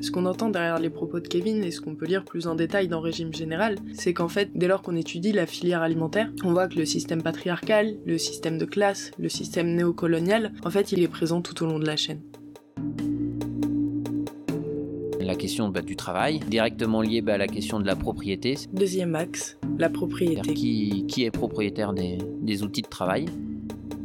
Ce 0.00 0.10
qu'on 0.10 0.26
entend 0.26 0.48
derrière 0.48 0.78
les 0.78 0.90
propos 0.90 1.18
de 1.18 1.26
Kevin 1.26 1.64
et 1.64 1.70
ce 1.70 1.80
qu'on 1.80 1.96
peut 1.96 2.06
lire 2.06 2.24
plus 2.24 2.46
en 2.46 2.54
détail 2.54 2.88
dans 2.88 3.00
Régime 3.00 3.34
Général, 3.34 3.76
c'est 3.94 4.12
qu'en 4.12 4.28
fait, 4.28 4.50
dès 4.54 4.68
lors 4.68 4.82
qu'on 4.82 4.96
étudie 4.96 5.32
la 5.32 5.46
filière 5.46 5.82
alimentaire, 5.82 6.30
on 6.44 6.52
voit 6.52 6.68
que 6.68 6.78
le 6.78 6.84
système 6.84 7.22
patriarcal, 7.22 7.96
le 8.06 8.18
système 8.18 8.58
de 8.58 8.64
classe, 8.64 9.10
le 9.18 9.28
système 9.28 9.74
néocolonial, 9.74 10.52
en 10.64 10.70
fait, 10.70 10.92
il 10.92 11.02
est 11.02 11.08
présent 11.08 11.42
tout 11.42 11.64
au 11.64 11.66
long 11.66 11.78
de 11.78 11.86
la 11.86 11.96
chaîne. 11.96 12.20
La 15.20 15.34
question 15.34 15.68
bah, 15.68 15.82
du 15.82 15.96
travail, 15.96 16.40
directement 16.48 17.02
liée 17.02 17.20
bah, 17.20 17.34
à 17.34 17.38
la 17.38 17.48
question 17.48 17.80
de 17.80 17.86
la 17.86 17.96
propriété. 17.96 18.54
Deuxième 18.72 19.14
axe, 19.14 19.58
la 19.78 19.90
propriété. 19.90 20.54
Qui, 20.54 21.04
qui 21.06 21.24
est 21.24 21.30
propriétaire 21.30 21.92
des, 21.92 22.18
des 22.40 22.62
outils 22.62 22.82
de 22.82 22.88
travail 22.88 23.26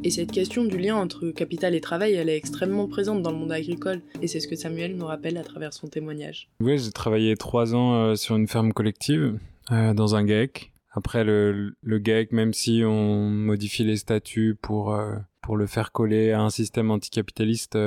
Et 0.06 0.10
cette 0.10 0.34
question 0.34 0.66
du 0.66 0.78
lien 0.78 0.98
entre 0.98 1.30
capital 1.30 1.74
et 1.76 1.80
travail, 1.80 2.14
elle 2.14 2.28
est 2.28 2.36
extrêmement 2.36 2.88
présente 2.88 3.22
dans 3.22 3.32
le 3.32 3.38
monde 3.38 3.54
agricole, 3.54 4.02
et 4.22 4.28
c'est 4.28 4.42
ce 4.42 4.50
que 4.50 4.58
Samuel 4.58 4.98
nous 4.98 5.06
rappelle 5.06 5.38
à 5.38 5.44
travers 5.44 5.72
son 5.72 5.88
témoignage. 5.88 6.50
Oui, 6.60 6.78
j'ai 6.78 6.92
travaillé 6.92 7.38
trois 7.38 7.74
ans 7.74 7.94
euh, 7.96 8.16
sur 8.16 8.36
une 8.36 8.50
ferme 8.50 8.74
collective 8.74 9.40
euh, 9.72 9.94
dans 9.94 10.16
un 10.16 10.26
GAEC. 10.26 10.74
Après 10.92 11.24
le, 11.24 11.76
le 11.82 12.28
même 12.32 12.54
si 12.54 12.84
on 12.86 13.30
modifie 13.30 13.86
les 13.86 13.96
statuts 13.96 14.58
pour 14.62 14.94
euh, 14.94 15.16
pour 15.42 15.56
le 15.56 15.68
faire 15.68 15.94
coller 15.94 16.32
à 16.32 16.42
un 16.42 16.50
système 16.50 16.92
anticapitaliste, 16.92 17.78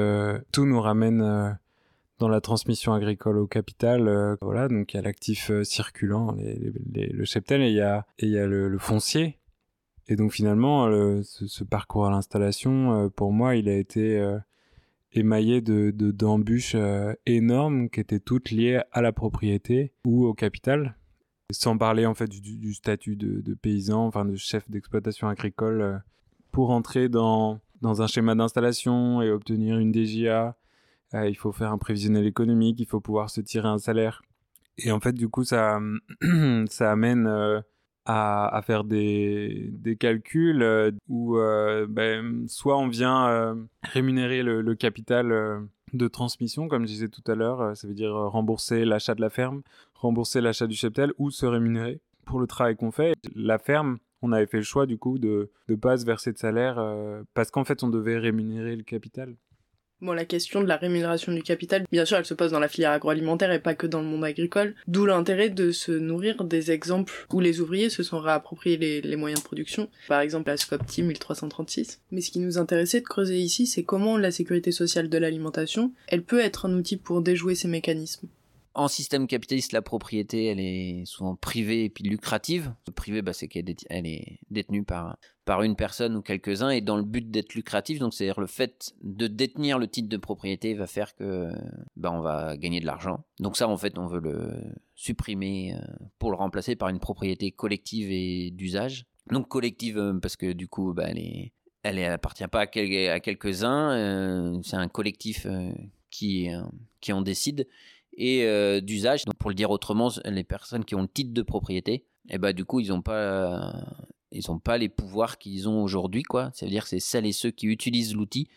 tout 0.53 0.67
nous 0.67 0.81
ramène 0.81 1.59
dans 2.19 2.29
la 2.29 2.41
transmission 2.41 2.93
agricole 2.93 3.39
au 3.39 3.47
capital. 3.47 4.37
voilà, 4.43 4.69
donc 4.69 4.93
il 4.93 4.97
y 4.97 5.01
a 5.01 5.03
l'actif 5.03 5.51
circulant, 5.63 6.37
le 6.37 7.25
cheptel, 7.25 7.63
et 7.63 7.71
il 7.71 8.29
y 8.29 8.39
a 8.39 8.47
le 8.47 8.79
foncier. 8.79 9.39
Et 10.09 10.17
donc 10.17 10.33
finalement, 10.33 10.87
le- 10.87 11.23
ce, 11.23 11.65
parcours 11.65 12.07
à 12.07 12.11
l'installation, 12.11 12.93
euh, 13.07 13.09
pour 13.09 13.33
moi, 13.33 13.57
il 13.57 13.69
a 13.69 13.77
été 13.77 14.19
euh, 14.19 14.39
émaillé 15.13 15.61
de 15.61 15.91
de- 15.91 16.13
d'embûches 16.13 16.75
euh, 16.77 17.13
énormes 17.27 17.91
qui 17.91 18.01
étaient 18.01 18.21
toutes 18.21 18.51
liées 18.51 18.81
à 18.93 19.03
la 19.03 19.13
propriété 19.13 19.93
ou 20.05 20.27
au 20.27 20.35
capital. 20.35 20.97
Sans 21.53 21.79
parler 21.79 22.07
en 22.07 22.15
fait 22.15 22.29
du, 22.29 22.75
statut 22.75 23.15
de, 23.15 23.55
paysan, 23.55 24.05
enfin 24.07 24.25
de 24.25 24.35
chef 24.35 24.69
d'exploitation 24.69 25.29
agricole, 25.29 26.03
pour 26.51 26.71
entrer 26.71 27.09
dans 27.09 27.61
dans 27.83 28.03
un 28.03 28.07
schéma 28.09 28.35
d'installation 28.35 29.23
et 29.23 29.31
obtenir 29.31 29.79
une 29.79 29.93
DGA, 29.93 30.57
il 31.15 31.37
faut 31.37 31.53
faire 31.53 31.71
un 31.71 31.79
prévisionnel 31.79 32.27
économique, 32.27 32.81
il 32.81 32.87
faut 32.87 33.01
pouvoir 33.01 33.31
se 33.31 33.41
tirer 33.41 33.69
un 33.69 33.79
salaire. 33.79 34.23
Et 34.79 34.91
en 34.91 34.99
fait, 34.99 35.13
du 35.13 35.29
coup, 35.29 35.45
ça 35.45 35.79
ça 36.69 36.91
amène 36.91 37.63
à, 38.07 38.63
faire 38.65 38.85
des, 38.85 39.69
des 39.73 39.97
calculs 39.97 40.63
euh, 40.63 40.91
où 41.09 41.37
euh, 41.37 41.87
ben, 41.89 42.47
soit 42.49 42.79
on 42.79 42.89
vient 42.89 43.29
euh, 43.29 43.55
rémunérer 43.83 44.43
le, 44.43 44.75
capital 44.75 45.67
de 45.93 46.09
transmission, 46.09 46.69
comme 46.69 46.83
je 46.83 46.93
disais 46.93 47.09
tout 47.09 47.23
à 47.31 47.35
l'heure, 47.35 47.77
ça 47.77 47.89
veut 47.89 47.95
dire 47.95 48.13
rembourser 48.13 48.85
l'achat 48.85 49.15
de 49.15 49.21
la 49.21 49.31
ferme, 49.31 49.63
rembourser 49.95 50.41
l'achat 50.41 50.67
du 50.67 50.77
cheptel 50.77 51.13
ou 51.19 51.31
se 51.31 51.47
rémunérer 51.47 52.01
pour 52.27 52.41
le 52.41 52.47
travail 52.47 52.77
qu'on 52.77 52.91
fait. 52.91 53.15
La 53.35 53.59
ferme, 53.59 53.99
on 54.21 54.33
avait 54.33 54.47
fait 54.47 54.59
le 54.59 54.63
choix 54.63 54.87
du 54.87 54.99
coup 54.99 55.19
de 55.19 55.51
ne 55.69 55.75
pas 55.77 55.97
se 55.97 56.05
verser 56.05 56.33
de 56.33 56.39
salaire 56.39 56.77
parce 57.35 57.51
qu'en 57.51 57.65
fait 57.65 57.83
on 57.83 57.89
devait 57.89 58.19
rémunérer 58.19 58.77
le 58.77 58.83
capital. 58.83 59.35
Bon, 60.03 60.13
la 60.13 60.27
question 60.27 60.61
de 60.61 60.67
la 60.67 60.77
rémunération 60.77 61.33
du 61.33 61.43
capital, 61.43 61.85
bien 61.91 62.05
sûr, 62.05 62.19
elle 62.19 62.27
se 62.27 62.35
pose 62.35 62.51
dans 62.51 62.61
la 62.61 62.69
filière 62.69 62.91
agroalimentaire 62.91 63.51
et 63.51 63.61
pas 63.61 63.75
que 63.75 63.87
dans 63.87 64.03
le 64.03 64.07
monde 64.07 64.25
agricole, 64.25 64.75
d'où 64.87 65.07
l'intérêt 65.07 65.49
de 65.49 65.73
se 65.73 65.91
nourrir 65.91 66.45
des 66.45 66.71
exemples 66.71 67.27
où 67.33 67.41
les 67.41 67.63
ouvriers 67.63 67.89
se 67.89 68.03
sont 68.03 68.21
réappropriés 68.21 69.01
les, 69.03 69.17
moyens 69.17 69.41
de 69.41 69.47
production, 69.47 69.89
par 70.07 70.21
exemple 70.21 70.51
la 70.51 70.59
SCOPTI 70.59 71.03
1336. 71.03 72.03
Mais 72.11 72.21
ce 72.21 72.31
qui 72.31 72.41
nous 72.41 72.59
intéressait 72.59 73.01
de 73.01 73.07
creuser 73.07 73.39
ici, 73.39 73.67
c'est 73.67 73.85
comment 73.85 74.19
la 74.19 74.31
sécurité 74.31 74.71
sociale 74.71 75.09
de 75.09 75.17
l'alimentation, 75.17 75.93
elle 76.09 76.23
peut 76.23 76.41
être 76.41 76.67
un 76.67 76.75
outil 76.75 76.99
pour 76.99 77.23
déjouer 77.23 77.55
ces 77.55 77.69
mécanismes. 77.69 78.29
En 78.77 78.89
système 78.89 79.27
capitaliste, 79.27 79.73
la 79.73 79.81
propriété, 79.81 80.45
elle 80.45 80.61
est 80.61 81.07
souvent 81.07 81.35
privée 81.35 81.85
et 81.85 81.89
puis 81.89 82.05
lucrative. 82.05 82.75
Privée, 82.95 83.23
bah, 83.23 83.33
c'est 83.33 83.49
qu'elle 83.49 83.71
est, 83.71 84.39
détenue 84.51 84.85
par, 84.85 85.17
par 85.47 85.63
une 85.63 85.77
personne 85.77 86.15
ou 86.15 86.21
quelques-uns 86.21 86.69
et 86.69 86.83
dans 86.83 86.99
le 86.99 87.03
but 87.03 87.31
d'être 87.31 87.55
lucrative. 87.55 88.01
Donc, 88.01 88.13
c'est-à-dire 88.13 88.39
le 88.39 88.47
fait 88.47 88.95
de 89.03 89.29
détenir 89.29 89.79
le 89.79 89.89
titre 89.89 90.11
de 90.11 90.19
propriété 90.19 90.75
va 90.75 90.87
faire 90.87 91.17
que 91.17 91.51
bah, 91.97 92.13
on 92.13 92.21
va 92.21 92.59
gagner 92.59 92.81
de 92.81 92.85
l'argent. 92.85 93.25
Donc 93.41 93.57
ça, 93.57 93.67
en 93.67 93.79
fait, 93.79 93.97
on 93.97 94.09
veut 94.09 94.21
le 94.21 94.53
supprimer 94.95 95.75
euh, 95.75 95.79
pour 96.19 96.31
le 96.31 96.37
remplacer 96.37 96.77
par 96.77 96.91
une 96.91 97.01
propriété 97.01 97.53
collective 97.53 98.11
et 98.11 98.51
d'usage. 98.51 99.07
Donc 99.31 99.49
collective 99.49 99.97
euh, 99.97 100.19
parce 100.21 100.37
que 100.37 100.53
du 100.53 100.69
coup, 100.69 100.93
bah, 100.93 101.07
elle 101.83 101.99
est, 101.99 102.05
appartient 102.05 102.47
pas 102.47 102.61
à, 102.61 102.67
quel- 102.67 103.09
à 103.09 103.21
quelques-uns. 103.21 103.93
euh, 103.93 104.61
c'est 104.63 104.77
un 104.77 104.89
collectif 104.89 105.47
qui, 106.11 106.49
qui 107.01 107.13
en 107.15 107.23
décide 107.23 107.67
et 108.17 108.45
euh, 108.45 108.81
d'usage. 108.81 109.25
Donc 109.25 109.37
pour 109.37 109.51
le 109.51 109.55
dire 109.55 109.71
autrement, 109.71 110.11
les 110.25 110.45
personnes 110.45 110.85
qui 110.85 110.95
ont 110.95 111.03
le 111.03 111.09
titre 111.09 111.33
de 111.33 111.43
propriété, 111.43 112.05
et 112.29 112.39
bah 112.39 112.53
du 112.53 112.65
coup 112.65 112.81
ils 112.81 112.93
ont 112.93 113.03
pas, 113.03 113.75
ils 114.33 114.51
ont 114.51 114.59
pas 114.59 114.79
les 114.79 114.89
pouvoirs 114.89 115.39
qu'ils 115.39 115.69
ont 115.69 115.83
aujourd'hui 115.83 116.23
quoi. 116.23 116.51
Ça 116.55 116.67
veut 116.67 116.71
dire 116.71 116.83
que 116.85 116.89
c'est 116.89 117.01
celles 117.01 117.27
et 117.27 117.33
ceux 117.33 117.51
qui 117.51 117.67
utilisent 117.67 118.15
l'outil 118.15 118.49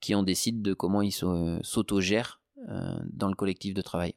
qui 0.00 0.14
en 0.14 0.22
décident 0.22 0.60
de 0.60 0.74
comment 0.74 1.02
ils 1.02 1.12
s'au- 1.12 1.62
s'autogèrent 1.62 2.40
euh, 2.68 2.98
dans 3.12 3.28
le 3.28 3.34
collectif 3.34 3.74
de 3.74 3.82
travail. 3.82 4.14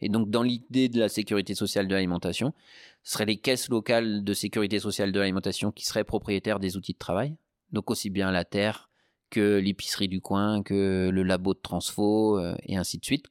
Et 0.00 0.08
donc, 0.08 0.30
dans 0.30 0.42
l'idée 0.42 0.88
de 0.88 1.00
la 1.00 1.08
sécurité 1.08 1.54
sociale 1.54 1.88
de 1.88 1.94
l'alimentation, 1.94 2.54
ce 3.02 3.12
seraient 3.12 3.24
les 3.26 3.36
caisses 3.36 3.68
locales 3.68 4.22
de 4.22 4.32
sécurité 4.32 4.78
sociale 4.78 5.10
de 5.10 5.18
l'alimentation 5.18 5.72
qui 5.72 5.84
seraient 5.84 6.04
propriétaires 6.04 6.60
des 6.60 6.76
outils 6.76 6.92
de 6.92 6.98
travail. 6.98 7.34
Donc, 7.72 7.90
aussi 7.90 8.08
bien 8.08 8.30
la 8.30 8.44
terre 8.44 8.90
que 9.30 9.58
l'épicerie 9.58 10.08
du 10.08 10.20
coin, 10.20 10.62
que 10.62 11.10
le 11.12 11.22
labo 11.24 11.52
de 11.52 11.58
transfo, 11.60 12.38
euh, 12.38 12.54
et 12.64 12.76
ainsi 12.76 12.98
de 12.98 13.04
suite. 13.04 13.26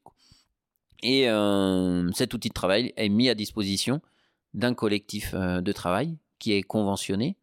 Et 1.03 1.29
euh, 1.29 2.09
cet 2.13 2.33
outil 2.33 2.49
de 2.49 2.53
travail 2.53 2.93
est 2.97 3.09
mis 3.09 3.29
à 3.29 3.35
disposition 3.35 4.01
d'un 4.53 4.73
collectif 4.73 5.33
euh, 5.33 5.61
de 5.61 5.71
travail 5.71 6.17
qui 6.39 6.53
est 6.53 6.63
conventionné. 6.63 7.37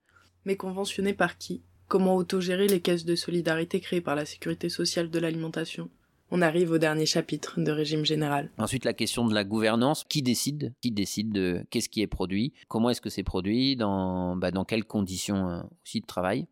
Mais 0.45 0.57
conventionné 0.57 1.15
par 1.15 1.39
qui? 1.39 1.63
Comment 1.89 2.17
autogérer 2.17 2.67
les 2.67 2.81
caisses 2.81 3.05
de 3.05 3.15
solidarité 3.15 3.81
créées 3.81 4.01
par 4.01 4.17
la 4.17 4.25
sécurité 4.25 4.69
sociale 4.69 5.11
de 5.11 5.19
l'alimentation? 5.19 5.91
On 6.31 6.43
arrive 6.43 6.73
au 6.73 6.79
dernier 6.79 7.07
chapitre 7.07 7.61
de 7.61 7.71
régime 7.71 8.05
général. 8.05 8.51
Ensuite, 8.59 8.85
la 8.85 8.95
question 8.95 9.27
de 9.27 9.35
la 9.35 9.45
gouvernance. 9.45 10.05
Qui 10.09 10.23
décide? 10.23 10.75
Qui 10.81 10.91
décide 10.91 11.33
de 11.33 11.65
qu'est-ce 11.71 11.89
qui 11.89 12.03
est 12.03 12.07
produit? 12.07 12.55
Comment 12.67 12.91
est-ce 12.91 13.01
que 13.01 13.11
c'est 13.11 13.23
produit? 13.23 13.77
Dans, 13.77 14.35
bah, 14.35 14.51
dans 14.51 14.65
quelles 14.65 14.85
conditions 14.85 15.49
euh, 15.49 15.63
aussi 15.85 16.01
de 16.01 16.07
travail? 16.07 16.47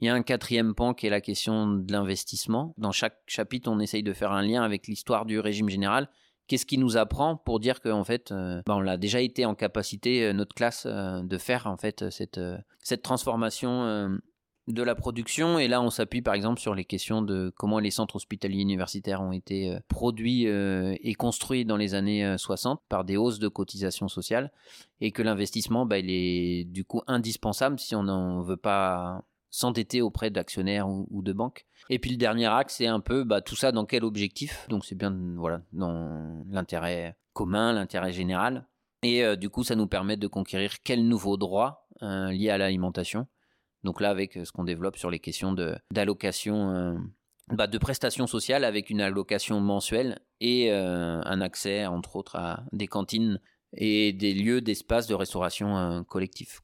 Il 0.00 0.06
y 0.06 0.08
a 0.08 0.14
un 0.14 0.22
quatrième 0.22 0.74
pan 0.74 0.94
qui 0.94 1.06
est 1.06 1.10
la 1.10 1.20
question 1.20 1.66
de 1.66 1.92
l'investissement. 1.92 2.74
Dans 2.78 2.92
chaque 2.92 3.18
chapitre, 3.26 3.70
on 3.70 3.80
essaye 3.80 4.02
de 4.02 4.12
faire 4.12 4.32
un 4.32 4.42
lien 4.42 4.62
avec 4.62 4.86
l'histoire 4.86 5.26
du 5.26 5.38
régime 5.38 5.68
général. 5.68 6.08
Qu'est-ce 6.52 6.66
qui 6.66 6.76
nous 6.76 6.98
apprend 6.98 7.36
pour 7.36 7.60
dire 7.60 7.80
qu'en 7.80 8.04
fait, 8.04 8.30
euh, 8.30 8.60
bah, 8.66 8.76
on 8.76 8.80
l'a 8.80 8.98
déjà 8.98 9.22
été 9.22 9.46
en 9.46 9.54
capacité, 9.54 10.22
euh, 10.22 10.32
notre 10.34 10.54
classe, 10.54 10.84
euh, 10.84 11.22
de 11.22 11.38
faire 11.38 11.66
en 11.66 11.78
fait 11.78 12.10
cette, 12.10 12.38
cette 12.82 13.00
transformation 13.00 14.18
de 14.68 14.82
la 14.82 14.94
production. 14.94 15.58
Et 15.58 15.66
là, 15.66 15.80
on 15.80 15.88
s'appuie 15.90 16.22
par 16.22 16.34
exemple 16.34 16.60
sur 16.60 16.74
les 16.74 16.84
questions 16.84 17.22
de 17.22 17.52
comment 17.56 17.78
les 17.78 17.90
centres 17.90 18.16
hospitaliers 18.16 18.60
universitaires 18.60 19.22
ont 19.22 19.32
été 19.32 19.78
produits 19.88 20.44
et 20.44 21.14
construits 21.14 21.64
dans 21.64 21.76
les 21.76 21.94
années 21.94 22.24
euh, 22.24 22.36
60 22.36 22.82
par 22.88 23.04
des 23.04 23.16
hausses 23.16 23.38
de 23.38 23.48
cotisations 23.48 24.08
sociales. 24.08 24.52
Et 25.00 25.10
que 25.10 25.22
l'investissement, 25.22 25.86
bah, 25.86 25.98
il 25.98 26.10
est 26.10 26.64
du 26.64 26.84
coup 26.84 27.02
indispensable 27.06 27.78
si 27.78 27.94
on 27.94 28.02
n'en 28.02 28.42
veut 28.42 28.56
pas 28.56 29.24
s'endetter 29.52 30.00
auprès 30.00 30.30
d'actionnaires 30.30 30.88
ou, 30.88 31.22
de 31.22 31.32
banques. 31.32 31.66
Et 31.90 32.00
puis 32.00 32.10
le 32.10 32.16
dernier 32.16 32.46
axe, 32.46 32.76
c'est 32.76 32.86
un 32.86 33.00
peu 33.00 33.22
bah, 33.22 33.42
tout 33.42 33.54
ça 33.54 33.70
dans 33.70 33.84
quel 33.84 34.02
objectif? 34.02 34.66
Donc 34.68 34.84
c'est 34.84 34.96
bien 34.96 35.14
voilà, 35.36 35.62
dans 35.72 36.42
l'intérêt 36.48 37.16
commun, 37.34 37.72
l'intérêt 37.72 38.12
général. 38.12 38.66
Et 39.02 39.22
euh, 39.22 39.36
du 39.36 39.50
coup, 39.50 39.62
ça 39.62 39.76
nous 39.76 39.86
permet 39.86 40.16
de 40.16 40.26
conquérir 40.26 40.80
quels 40.82 41.06
nouveaux 41.06 41.36
droits 41.36 41.86
euh, 42.02 42.32
liés 42.32 42.50
à 42.50 42.58
l'alimentation. 42.58 43.28
Donc 43.84 44.00
là, 44.00 44.10
avec 44.10 44.36
euh, 44.36 44.44
ce 44.44 44.52
qu'on 44.52 44.64
développe 44.64 44.96
sur 44.96 45.10
les 45.10 45.18
questions 45.18 45.54
d'allocation, 45.90 46.70
euh, 46.70 46.94
bah, 47.48 47.66
de 47.66 47.78
prestations 47.78 48.26
sociales 48.26 48.64
avec 48.64 48.88
une 48.88 49.02
allocation 49.02 49.60
mensuelle 49.60 50.18
et 50.40 50.72
un 50.72 51.40
accès, 51.40 51.86
entre 51.86 52.16
autres, 52.16 52.36
à 52.36 52.64
des 52.72 52.86
cantines 52.86 53.40
et 53.76 54.12
des 54.12 54.32
lieux 54.32 54.60
d'espace 54.60 55.06
de 55.06 55.14
restauration 55.14 56.04
collectif. 56.04 56.60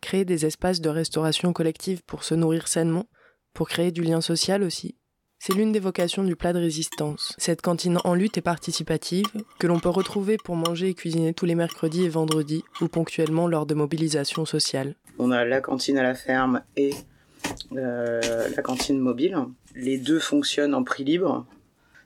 Créer 0.00 0.24
des 0.24 0.46
espaces 0.46 0.80
de 0.80 0.88
restauration 0.88 1.52
collective 1.52 2.02
pour 2.04 2.24
se 2.24 2.34
nourrir 2.34 2.68
sainement, 2.68 3.06
pour 3.54 3.68
créer 3.68 3.90
du 3.90 4.02
lien 4.02 4.20
social 4.20 4.62
aussi. 4.62 4.96
C'est 5.42 5.54
l'une 5.54 5.72
des 5.72 5.80
vocations 5.80 6.22
du 6.22 6.36
plat 6.36 6.52
de 6.52 6.58
résistance. 6.58 7.34
Cette 7.38 7.62
cantine 7.62 7.98
en 8.04 8.14
lutte 8.14 8.36
et 8.36 8.42
participative, 8.42 9.24
que 9.58 9.66
l'on 9.66 9.80
peut 9.80 9.88
retrouver 9.88 10.36
pour 10.36 10.54
manger 10.54 10.90
et 10.90 10.94
cuisiner 10.94 11.32
tous 11.32 11.46
les 11.46 11.54
mercredis 11.54 12.04
et 12.04 12.10
vendredis, 12.10 12.62
ou 12.82 12.88
ponctuellement 12.88 13.48
lors 13.48 13.64
de 13.64 13.74
mobilisations 13.74 14.44
sociales. 14.44 14.96
On 15.18 15.30
a 15.30 15.46
la 15.46 15.62
cantine 15.62 15.96
à 15.96 16.02
la 16.02 16.14
ferme 16.14 16.62
et 16.76 16.90
euh, 17.72 18.48
la 18.54 18.62
cantine 18.62 18.98
mobile. 18.98 19.38
Les 19.74 19.96
deux 19.96 20.18
fonctionnent 20.18 20.74
en 20.74 20.84
prix 20.84 21.04
libre. 21.04 21.46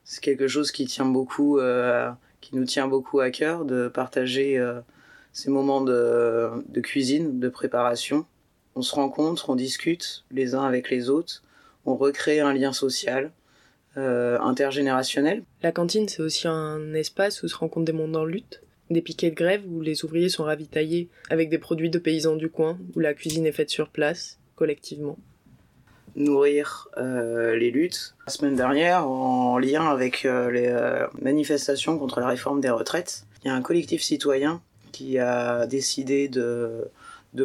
C'est 0.05 0.23
quelque 0.23 0.47
chose 0.47 0.71
qui 0.71 0.87
tient 0.87 1.07
beaucoup, 1.07 1.59
euh, 1.59 2.13
qui 2.41 2.55
nous 2.55 2.65
tient 2.65 2.87
beaucoup 2.87 3.19
à 3.19 3.31
cœur 3.31 3.65
de 3.65 3.89
partager 3.89 4.59
euh, 4.59 4.81
ces 5.35 5.51
moments 5.51 5.83
de, 5.83 6.49
de 6.69 6.81
cuisine, 6.81 7.39
de 7.41 7.49
préparation. 7.51 8.25
On 8.77 8.83
se 8.83 8.95
rencontre, 8.95 9.51
on 9.51 9.57
discute 9.57 10.25
les 10.31 10.55
uns 10.55 10.63
avec 10.65 10.91
les 10.91 11.11
autres, 11.11 11.43
on 11.85 11.97
recrée 11.97 12.41
un 12.41 12.55
lien 12.55 12.73
social 12.73 13.31
euh, 13.97 14.39
intergénérationnel. 14.41 15.43
La 15.63 15.73
cantine, 15.73 16.09
c'est 16.09 16.23
aussi 16.23 16.49
un 16.49 16.95
espace 16.95 17.43
où 17.43 17.49
se 17.49 17.57
rencontrent 17.57 17.85
des 17.85 17.93
mondes 17.93 18.17
en 18.17 18.25
lutte, 18.25 18.63
des 18.91 19.03
piquets 19.03 19.31
de 19.31 19.35
grève 19.35 19.63
où 19.69 19.81
les 19.81 20.05
ouvriers 20.05 20.29
sont 20.29 20.45
ravitaillés 20.45 21.09
avec 21.31 21.51
des 21.51 21.59
produits 21.59 21.91
de 21.91 21.99
paysans 21.99 22.37
du 22.37 22.49
coin, 22.49 22.79
où 22.95 23.01
la 23.01 23.13
cuisine 23.13 23.45
est 23.45 23.53
faite 23.53 23.71
sur 23.71 23.91
place, 23.91 24.39
collectivement. 24.57 25.19
nourrir 26.17 26.89
euh, 26.97 27.57
les 27.57 27.73
luttes. 27.73 28.15
La 28.27 28.33
semaine 28.33 28.55
dernière, 28.55 29.09
en 29.09 29.59
lien 29.59 29.85
avec 29.89 30.25
euh, 30.25 30.51
les 30.51 30.73
manifestations 31.21 31.99
contre 31.99 32.21
la 32.21 32.29
réforme 32.29 32.61
des 32.61 32.71
retraites, 32.71 33.27
il 33.43 33.49
y 33.49 33.51
a 33.51 33.55
un 33.55 33.63
collectif 33.63 34.01
citoyen 34.01 34.63
qui 34.95 35.19
a 35.19 35.67
décidé 35.67 36.29
de, 36.29 36.89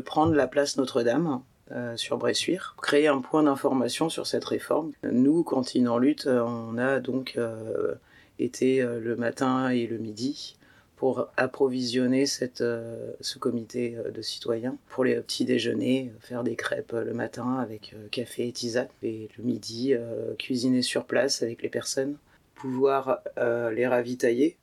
prendre 0.05 0.35
la 0.35 0.45
place 0.45 0.77
Notre-Dame 0.77 1.41
euh, 1.71 1.97
sur 1.97 2.19
Bressuire, 2.19 2.75
créer 2.79 3.07
un 3.07 3.21
point 3.21 3.41
d'information 3.41 4.07
sur 4.07 4.27
cette 4.27 4.45
réforme. 4.45 4.91
Nous, 5.01 5.41
Cantine 5.41 5.87
en 5.87 5.97
lutte, 5.97 6.27
on 6.27 6.77
a 6.77 6.99
donc 6.99 7.33
euh, 7.37 7.95
été 8.37 8.83
euh, 8.83 8.99
le 8.99 9.15
matin 9.15 9.69
et 9.69 9.87
le 9.87 9.97
midi 9.97 10.57
pour 10.95 11.27
approvisionner 11.37 12.27
ce 12.27 13.39
comité 13.39 13.97
de 14.13 14.21
citoyens 14.21 14.75
pour 14.89 15.05
les 15.05 15.15
petits 15.15 15.45
déjeuners, 15.45 16.11
faire 16.19 16.43
des 16.43 16.57
crêpes 16.57 16.91
le 16.91 17.13
matin 17.13 17.55
avec 17.57 17.95
café 18.11 18.49
et 18.49 18.51
tisane, 18.51 18.89
et 19.01 19.29
le 19.37 19.43
midi 19.45 19.93
cuisiner 20.37 20.81
sur 20.81 21.05
place 21.05 21.41
avec 21.41 21.61
les 21.61 21.69
personnes, 21.69 22.17
pouvoir 22.53 23.21
les 23.37 23.87
ravitailler, 23.87 24.57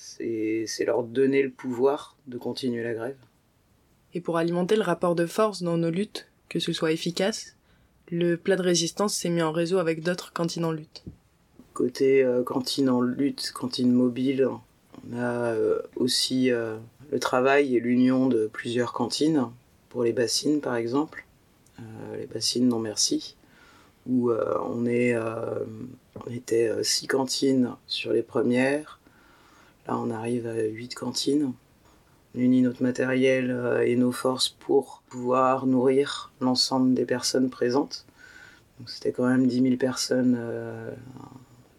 c'est 0.00 0.84
leur 0.86 1.02
donner 1.02 1.42
le 1.42 1.50
pouvoir 1.50 2.16
de 2.26 2.38
continuer 2.38 2.82
la 2.82 2.94
grève. 2.94 3.16
Et 4.14 4.20
pour 4.20 4.38
alimenter 4.38 4.76
le 4.76 4.82
rapport 4.82 5.14
de 5.14 5.26
force 5.26 5.62
dans 5.62 5.76
nos 5.76 5.90
luttes, 5.90 6.26
que 6.48 6.58
ce 6.58 6.72
soit 6.72 6.92
efficace, 6.92 7.56
le 8.10 8.36
plat 8.36 8.56
de 8.56 8.62
résistance 8.62 9.14
s'est 9.14 9.28
mis 9.28 9.42
en 9.42 9.52
réseau 9.52 9.78
avec 9.78 10.02
d'autres 10.02 10.32
cantines 10.32 10.64
en 10.64 10.72
lutte. 10.72 11.04
Côté 11.74 12.24
euh, 12.24 12.42
cantine 12.42 12.88
en 12.88 13.00
lutte, 13.00 13.52
cantine 13.52 13.92
mobile, 13.92 14.48
on 15.08 15.16
a 15.16 15.52
euh, 15.52 15.80
aussi 15.96 16.50
euh, 16.50 16.76
le 17.10 17.18
travail 17.20 17.76
et 17.76 17.80
l'union 17.80 18.26
de 18.26 18.48
plusieurs 18.52 18.92
cantines, 18.92 19.46
pour 19.88 20.04
les 20.04 20.12
bassines 20.12 20.60
par 20.60 20.76
exemple, 20.76 21.26
euh, 21.78 22.16
les 22.16 22.26
bassines 22.26 22.68
non 22.68 22.78
merci, 22.78 23.36
où 24.08 24.32
on, 24.32 24.86
est, 24.86 25.14
on 25.16 26.30
était 26.30 26.72
six 26.82 27.06
cantines 27.06 27.76
sur 27.86 28.12
les 28.12 28.22
premières, 28.22 28.98
on 29.98 30.10
arrive 30.10 30.46
à 30.46 30.62
huit 30.62 30.94
cantines. 30.94 31.52
On 32.34 32.38
unit 32.38 32.62
notre 32.62 32.82
matériel 32.82 33.50
euh, 33.50 33.84
et 33.84 33.96
nos 33.96 34.12
forces 34.12 34.48
pour 34.48 35.02
pouvoir 35.08 35.66
nourrir 35.66 36.32
l'ensemble 36.40 36.94
des 36.94 37.04
personnes 37.04 37.50
présentes. 37.50 38.06
C'était 38.86 39.12
quand 39.12 39.26
même 39.26 39.46
10 39.46 39.62
000 39.62 39.76
personnes 39.76 40.36
euh, 40.38 40.90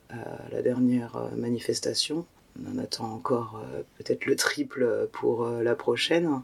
à 0.10 0.50
la 0.52 0.62
dernière 0.62 1.16
euh, 1.16 1.36
manifestation. 1.36 2.26
On 2.62 2.76
en 2.76 2.84
attend 2.84 3.12
encore 3.14 3.64
peut-être 3.98 4.26
le 4.26 4.36
triple 4.36 5.08
pour 5.14 5.48
la 5.48 5.74
prochaine. 5.74 6.42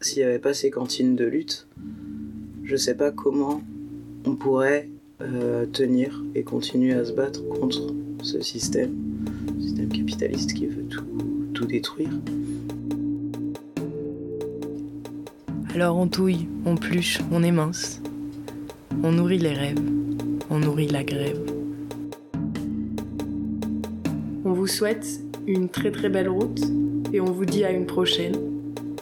S'il 0.00 0.18
n'y 0.18 0.24
avait 0.24 0.40
pas 0.40 0.52
ces 0.52 0.68
cantines 0.68 1.14
de 1.14 1.24
lutte, 1.24 1.68
je 2.64 2.74
sais 2.74 2.96
pas 2.96 3.12
comment 3.12 3.62
on 4.26 4.34
pourrait 4.34 4.88
tenir 5.72 6.24
et 6.34 6.42
continuer 6.42 6.92
à 6.94 7.04
se 7.04 7.12
battre 7.12 7.48
contre 7.48 7.94
ce 8.24 8.40
système, 8.40 8.96
système 9.82 9.88
capitaliste 9.88 10.54
qui 10.54 10.66
veut 10.66 10.84
tout, 10.84 11.04
tout 11.54 11.66
détruire. 11.66 12.10
Alors 15.74 15.96
on 15.96 16.06
touille, 16.06 16.48
on 16.66 16.76
pluche, 16.76 17.20
on 17.30 17.42
émince. 17.42 18.00
On 19.02 19.12
nourrit 19.12 19.38
les 19.38 19.52
rêves, 19.52 19.80
on 20.50 20.58
nourrit 20.58 20.88
la 20.88 21.02
grève. 21.02 21.40
On 24.44 24.52
vous 24.52 24.66
souhaite 24.66 25.20
une 25.46 25.68
très 25.68 25.90
très 25.90 26.08
belle 26.08 26.28
route 26.28 26.60
et 27.12 27.20
on 27.20 27.32
vous 27.32 27.46
dit 27.46 27.64
à 27.64 27.70
une 27.70 27.86
prochaine, 27.86 28.36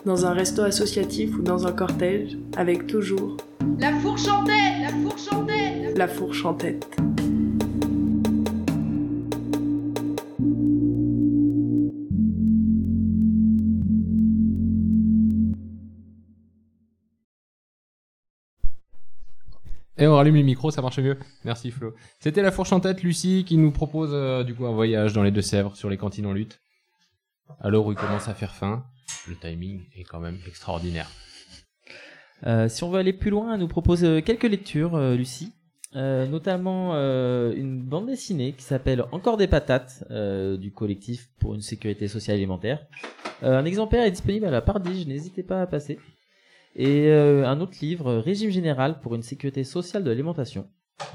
dans 0.07 0.24
un 0.26 0.33
resto 0.33 0.62
associatif 0.62 1.37
ou 1.37 1.43
dans 1.43 1.66
un 1.66 1.72
cortège, 1.72 2.39
avec 2.57 2.87
toujours 2.87 3.37
La 3.78 3.93
fourche 3.99 4.28
en 4.28 4.45
tête 4.45 4.55
La 4.81 4.89
fourche 4.89 5.33
en 5.33 5.45
tête 5.45 5.97
la 5.97 6.09
fourche 6.09 6.45
en 6.45 6.55
tête. 6.55 6.87
Et 20.01 20.07
on 20.07 20.15
rallume 20.15 20.37
les 20.37 20.43
micros, 20.43 20.71
ça 20.71 20.81
marche 20.81 20.99
mieux. 20.99 21.19
Merci 21.45 21.71
Flo. 21.71 21.95
C'était 22.21 22.41
la 22.41 22.51
fourche 22.51 22.73
en 22.73 22.81
tête, 22.81 23.03
Lucie, 23.03 23.45
qui 23.47 23.59
nous 23.59 23.71
propose 23.71 24.13
euh, 24.15 24.43
du 24.43 24.55
coup 24.55 24.65
un 24.65 24.73
voyage 24.73 25.13
dans 25.13 25.23
les 25.23 25.31
Deux-Sèvres 25.31 25.77
sur 25.77 25.91
les 25.91 25.99
cantines 25.99 26.25
en 26.25 26.33
lutte. 26.33 26.59
L'heure 27.63 27.85
où 27.85 27.93
il 27.93 27.99
commence 27.99 28.27
à 28.27 28.33
faire 28.33 28.55
faim, 28.55 28.85
le 29.29 29.37
timing 29.37 29.83
est 29.95 30.05
quand 30.05 30.21
même 30.21 30.39
extraordinaire. 30.47 31.11
Euh, 32.47 32.71
si 32.71 32.83
on 32.83 32.91
veut 32.91 32.99
aller 32.99 33.13
plus 33.13 33.29
loin, 33.29 33.53
elle 33.53 33.61
nous 33.61 33.69
propose 33.69 34.03
euh, 34.03 34.23
quelques 34.23 34.45
lectures, 34.45 34.99
Lucie. 35.15 35.53
Notamment 35.93 36.95
une 36.95 37.83
bande 37.83 38.07
dessinée 38.07 38.53
qui 38.53 38.63
s'appelle 38.63 39.05
Encore 39.11 39.37
des 39.37 39.49
patates 39.49 40.05
du 40.09 40.71
collectif 40.71 41.29
pour 41.41 41.57
une 41.57 41.63
sécurité 41.63 42.07
sociale 42.07 42.37
alimentaire. 42.37 42.87
Un 43.43 43.65
exemplaire 43.65 44.05
est 44.05 44.13
disponible 44.13 44.47
à 44.47 44.53
la 44.53 44.61
Pardige, 44.61 45.09
n'hésitez 45.09 45.43
pas 45.43 45.61
à 45.61 45.67
passer. 45.67 45.99
Et 46.77 47.09
euh, 47.09 47.47
un 47.49 47.61
autre 47.61 47.77
livre, 47.83 48.14
Régime 48.14 48.51
général 48.51 49.01
pour 49.01 49.14
une 49.14 49.23
sécurité 49.23 49.64
sociale 49.64 50.05
de 50.05 50.11
l'alimentation, 50.11 50.68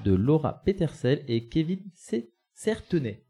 de 0.04 0.14
Laura 0.14 0.62
Petersel 0.66 1.24
et 1.28 1.48
Kevin 1.48 1.80
C- 1.94 2.30
Certenay. 2.54 3.24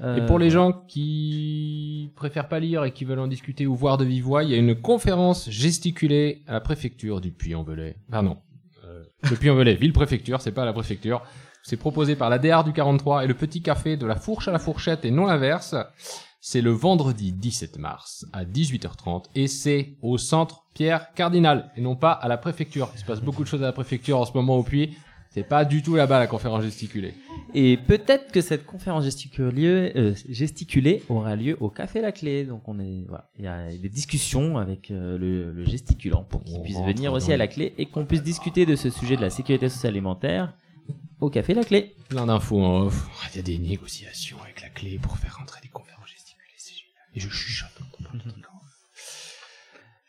Euh, 0.00 0.16
Et 0.16 0.26
pour 0.26 0.40
les 0.40 0.50
gens 0.50 0.72
qui 0.72 2.10
préfèrent 2.16 2.48
pas 2.48 2.58
lire 2.58 2.84
et 2.84 2.92
qui 2.92 3.04
veulent 3.04 3.20
en 3.20 3.28
discuter 3.28 3.66
ou 3.66 3.76
voir 3.76 3.96
de 3.96 4.04
vive 4.04 4.24
voix, 4.24 4.42
il 4.42 4.50
y 4.50 4.54
a 4.54 4.56
une 4.56 4.74
conférence 4.74 5.48
gesticulée 5.50 6.42
à 6.48 6.52
la 6.54 6.60
préfecture 6.60 7.20
du 7.20 7.30
Puy-en-Velay. 7.30 7.96
Pardon. 8.10 8.38
Euh, 8.84 9.04
le 9.30 9.36
Puy-en-Velay, 9.36 9.76
ville-préfecture, 9.76 10.40
c'est 10.40 10.50
pas 10.52 10.64
la 10.64 10.72
préfecture. 10.72 11.22
C'est 11.62 11.76
proposé 11.76 12.16
par 12.16 12.28
la 12.28 12.38
DR 12.40 12.64
du 12.64 12.72
43 12.72 13.24
et 13.24 13.28
le 13.28 13.34
petit 13.34 13.62
café 13.62 13.96
de 13.96 14.04
la 14.04 14.16
fourche 14.16 14.48
à 14.48 14.52
la 14.52 14.58
fourchette 14.58 15.04
et 15.04 15.10
non 15.12 15.26
l'inverse. 15.26 15.76
C'est 16.46 16.60
le 16.60 16.72
vendredi 16.72 17.32
17 17.32 17.78
mars 17.78 18.26
à 18.34 18.44
18h30 18.44 19.24
et 19.34 19.48
c'est 19.48 19.94
au 20.02 20.18
centre 20.18 20.66
Pierre 20.74 21.14
Cardinal 21.14 21.70
et 21.74 21.80
non 21.80 21.96
pas 21.96 22.12
à 22.12 22.28
la 22.28 22.36
préfecture. 22.36 22.90
Il 22.94 23.00
se 23.00 23.04
passe 23.06 23.22
beaucoup 23.22 23.44
de 23.44 23.48
choses 23.48 23.62
à 23.62 23.66
la 23.66 23.72
préfecture 23.72 24.18
en 24.18 24.26
ce 24.26 24.32
moment 24.34 24.58
au 24.58 24.62
Puy. 24.62 24.94
C'est 25.30 25.48
pas 25.48 25.64
du 25.64 25.82
tout 25.82 25.94
là-bas 25.94 26.18
la 26.18 26.26
conférence 26.26 26.62
gesticulée. 26.62 27.14
Et 27.54 27.78
peut-être 27.78 28.30
que 28.30 28.42
cette 28.42 28.66
conférence 28.66 29.04
gesticulée, 29.04 29.92
euh, 29.96 30.14
gesticulée 30.28 31.02
aura 31.08 31.34
lieu 31.34 31.56
au 31.60 31.70
Café 31.70 32.02
La 32.02 32.12
Clé. 32.12 32.44
Donc 32.44 32.68
on 32.68 32.78
est, 32.78 33.06
voilà, 33.08 33.26
il 33.38 33.44
y 33.46 33.48
a 33.48 33.74
des 33.78 33.88
discussions 33.88 34.58
avec 34.58 34.90
euh, 34.90 35.16
le, 35.16 35.50
le 35.50 35.64
gesticulant 35.64 36.24
pour 36.24 36.44
qu'il 36.44 36.60
puisse 36.60 36.82
venir 36.82 37.14
aussi 37.14 37.32
à 37.32 37.38
la 37.38 37.46
clé 37.46 37.72
et 37.78 37.86
qu'on 37.86 38.04
puisse 38.04 38.22
discuter 38.22 38.66
de 38.66 38.76
ce 38.76 38.90
sujet 38.90 39.16
de 39.16 39.22
la 39.22 39.30
sécurité 39.30 39.70
sociale 39.70 39.94
alimentaire 39.94 40.52
au 41.20 41.30
Café 41.30 41.54
La 41.54 41.64
Clé. 41.64 41.94
Plein 42.10 42.26
d'infos 42.26 42.62
en 42.62 42.82
off. 42.82 43.08
Il 43.32 43.36
y 43.36 43.40
a 43.40 43.42
des 43.42 43.56
négociations 43.56 44.36
avec 44.42 44.60
la 44.60 44.68
clé 44.68 44.98
pour 44.98 45.16
faire 45.16 45.38
rentrer 45.38 45.62
des 45.62 45.68
conférences. 45.68 45.93
Et 47.14 47.20
je 47.20 47.28
chuchote. 47.28 47.70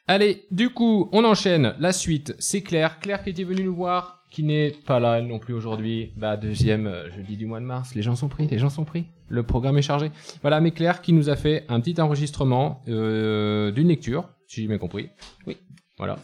Allez, 0.08 0.46
du 0.52 0.70
coup, 0.70 1.10
on 1.12 1.24
enchaîne. 1.24 1.76
La 1.80 1.92
suite, 1.92 2.36
c'est 2.38 2.62
Claire. 2.62 3.00
Claire 3.00 3.24
qui 3.24 3.32
était 3.32 3.44
venue 3.44 3.64
nous 3.64 3.76
voir, 3.76 4.24
qui 4.30 4.44
n'est 4.44 4.72
pas 4.72 5.00
là 5.00 5.22
non 5.22 5.40
plus 5.40 5.54
aujourd'hui. 5.54 6.14
Bah, 6.16 6.38
deuxième 6.38 6.86
euh, 6.86 7.10
jeudi 7.12 7.38
du 7.38 7.48
mois 7.48 7.60
de 7.60 7.66
mars. 7.66 7.96
Les 7.96 8.04
gens 8.04 8.16
sont 8.16 8.28
pris, 8.28 8.48
les 8.48 8.60
gens 8.60 8.70
sont 8.70 8.86
pris. 8.86 9.06
Le 9.28 9.44
programme 9.44 9.78
est 9.78 9.84
chargé. 9.84 10.12
Voilà, 10.42 10.62
mais 10.62 10.72
Claire 10.72 11.02
qui 11.02 11.12
nous 11.12 11.30
a 11.30 11.36
fait 11.36 11.66
un 11.70 11.80
petit 11.80 12.00
enregistrement 12.00 12.82
euh, 12.88 13.72
d'une 13.72 13.88
lecture, 13.88 14.30
si 14.48 14.62
j'ai 14.62 14.68
bien 14.68 14.78
compris. 14.78 15.10
Oui. 15.48 15.58
Voilà. 15.98 16.20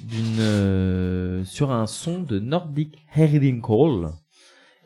D'une 0.00 0.38
euh, 0.38 1.44
sur 1.44 1.72
un 1.72 1.86
son 1.86 2.22
de 2.22 2.38
Nordic 2.38 2.98
Herding 3.16 3.60
Call. 3.60 4.10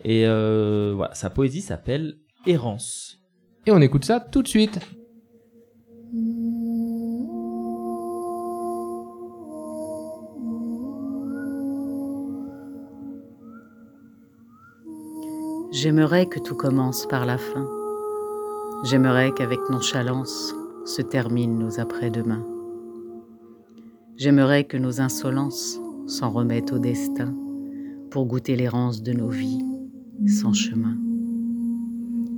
Et 0.05 0.27
euh, 0.27 0.95
voilà, 0.97 1.15
sa 1.15 1.29
poésie 1.29 1.61
s'appelle 1.61 2.17
Errance. 2.47 3.19
Et 3.67 3.71
on 3.71 3.81
écoute 3.81 4.05
ça 4.05 4.21
tout 4.21 4.43
de 4.43 4.49
suite. 4.49 4.81
J'aimerais 15.73 16.27
que 16.27 16.39
tout 16.39 16.55
commence 16.55 17.07
par 17.07 17.25
la 17.25 17.39
fin. 17.39 17.67
J'aimerais 18.85 19.33
qu'avec 19.33 19.59
nonchalance 19.71 20.55
se 20.85 21.01
terminent 21.01 21.59
nos 21.59 21.81
après-demain. 21.81 22.47
J'aimerais 24.19 24.65
que 24.65 24.77
nos 24.77 25.01
insolences 25.01 25.81
s'en 26.07 26.31
remettent 26.31 26.75
au 26.75 26.79
destin 26.79 27.35
pour 28.11 28.27
goûter 28.27 28.55
l'errance 28.55 29.03
de 29.03 29.15
nos 29.15 29.31
vies 29.31 29.65
sans 30.27 30.53
chemin. 30.53 30.99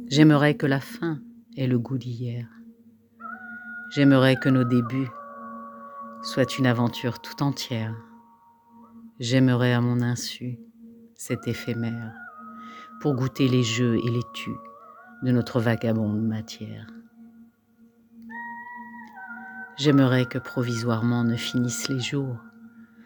J'aimerais 0.07 0.55
que 0.55 0.67
la 0.67 0.79
fin 0.79 1.19
ait 1.57 1.67
le 1.67 1.81
goût 1.81 1.99
d'hier. 1.99 2.47
J'aimerais 3.91 4.37
que 4.37 4.49
nos 4.49 4.63
débuts 4.63 5.11
soient 6.23 6.57
une 6.57 6.69
aventure 6.69 7.21
tout 7.21 7.43
entière. 7.43 7.97
J'aimerais 9.19 9.73
à 9.73 9.81
mon 9.81 10.03
insu 10.03 10.61
cet 11.17 11.49
éphémère 11.49 12.24
pour 13.05 13.15
goûter 13.15 13.49
les 13.49 13.63
jeux 13.63 13.99
et 13.99 14.11
les 14.11 14.23
tus 14.33 14.57
de 15.23 15.31
notre 15.31 15.61
vagabonde 15.61 16.23
matière. 16.23 16.87
J'aimerais 19.77 20.25
que 20.25 20.39
provisoirement 20.39 21.23
ne 21.23 21.37
finissent 21.37 21.91
les 21.91 22.01
jours. 22.01 22.39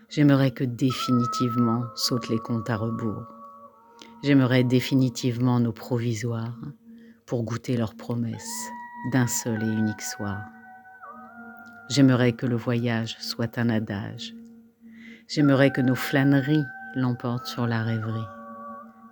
J'aimerais 0.08 0.52
que 0.52 0.62
définitivement 0.62 1.82
sautent 1.96 2.28
les 2.28 2.38
comptes 2.38 2.70
à 2.70 2.76
rebours. 2.76 3.26
J'aimerais 4.22 4.62
définitivement 4.62 5.58
nos 5.58 5.72
provisoires 5.72 6.60
pour 7.26 7.42
goûter 7.42 7.76
leurs 7.76 7.96
promesses 7.96 8.68
d'un 9.12 9.26
seul 9.26 9.60
et 9.64 9.66
unique 9.66 10.02
soir. 10.02 10.44
J'aimerais 11.88 12.34
que 12.34 12.46
le 12.46 12.54
voyage 12.54 13.16
soit 13.18 13.58
un 13.58 13.68
adage. 13.68 14.32
J'aimerais 15.26 15.72
que 15.72 15.80
nos 15.80 15.96
flâneries 15.96 16.66
l'emportent 16.94 17.46
sur 17.46 17.66
la 17.66 17.82
rêverie. 17.82 18.37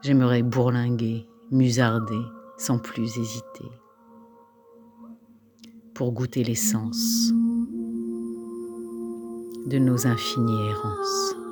J'aimerais 0.02 0.42
bourlinguer, 0.42 1.26
musarder, 1.50 2.22
sans 2.58 2.78
plus 2.78 3.18
hésiter. 3.18 3.70
Pour 5.94 6.12
goûter 6.12 6.44
l'essence 6.44 7.32
de 9.66 9.78
nos 9.78 10.06
infinies 10.06 10.68
errances. 10.68 11.45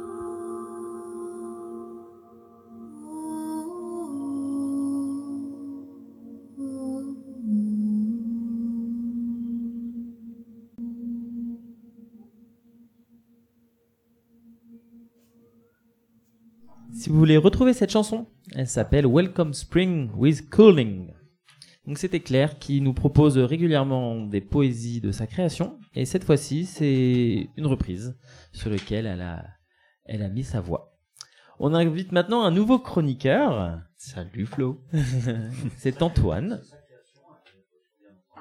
Si 17.05 17.11
vous 17.11 17.19
voulez 17.19 17.37
retrouver 17.37 17.75
cette 17.75 17.91
chanson, 17.91 18.29
elle 18.55 18.67
s'appelle 18.67 19.07
Welcome 19.07 19.53
Spring 19.53 20.11
with 20.17 20.49
Cooling. 20.49 21.13
Donc 21.87 21.99
c'était 21.99 22.21
Claire 22.21 22.59
qui 22.59 22.81
nous 22.81 22.95
propose 22.95 23.37
régulièrement 23.37 24.25
des 24.25 24.41
poésies 24.41 25.03
de 25.03 25.13
sa 25.13 25.27
création 25.27 25.79
et 25.95 26.07
cette 26.07 26.25
fois-ci 26.25 26.65
c'est 26.65 27.51
une 27.59 27.67
reprise 27.67 28.17
sur 28.53 28.71
laquelle 28.71 29.05
elle 29.05 29.21
a, 29.21 29.45
elle 30.07 30.23
a 30.23 30.31
mis 30.31 30.45
sa 30.45 30.63
voix. 30.63 30.97
On 31.59 31.75
invite 31.75 32.11
maintenant 32.11 32.43
un 32.43 32.51
nouveau 32.51 32.79
chroniqueur. 32.79 33.83
Salut 33.99 34.47
Flo. 34.47 34.81
c'est 35.77 36.01
Antoine. 36.01 36.63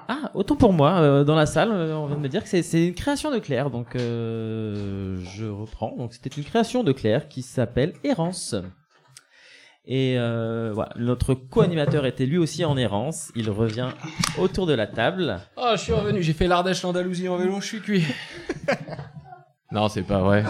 Ah, 0.08 0.30
autant 0.34 0.56
pour 0.56 0.72
moi, 0.72 1.00
euh, 1.00 1.24
dans 1.24 1.34
la 1.34 1.46
salle, 1.46 1.70
euh, 1.72 1.96
on 1.96 2.06
vient 2.06 2.16
de 2.16 2.20
me 2.20 2.28
dire 2.28 2.42
que 2.42 2.48
c'est- 2.48 2.86
une 2.88 2.94
création 2.94 3.30
de 3.32 3.38
Claire, 3.38 3.70
donc 3.70 3.96
euh, 3.96 5.16
je 5.34 5.46
reprends. 5.46 5.94
Donc 5.96 6.12
c'était 6.12 6.30
une 6.30 6.44
création 6.44 6.82
de 6.84 6.92
Claire 6.92 7.28
qui 7.28 7.42
s'appelle 7.42 7.94
Errance. 8.04 8.54
Et 9.86 10.16
euh, 10.18 10.72
voilà, 10.74 10.92
notre 10.96 11.34
co-animateur 11.34 12.06
était 12.06 12.24
lui 12.26 12.38
aussi 12.38 12.64
en 12.64 12.76
errance. 12.76 13.30
Il 13.36 13.50
revient 13.50 13.88
autour 14.38 14.66
de 14.66 14.72
la 14.72 14.86
table. 14.86 15.40
Oh, 15.56 15.72
je 15.72 15.80
suis 15.80 15.92
revenu, 15.92 16.22
j'ai 16.22 16.32
fait 16.32 16.46
l'Ardèche, 16.46 16.82
l'Andalousie 16.82 17.28
en 17.28 17.36
vélo, 17.36 17.60
je 17.60 17.66
suis 17.66 17.80
cuit. 17.80 18.04
non, 19.72 19.88
c'est 19.88 20.02
pas 20.02 20.20
vrai. 20.20 20.44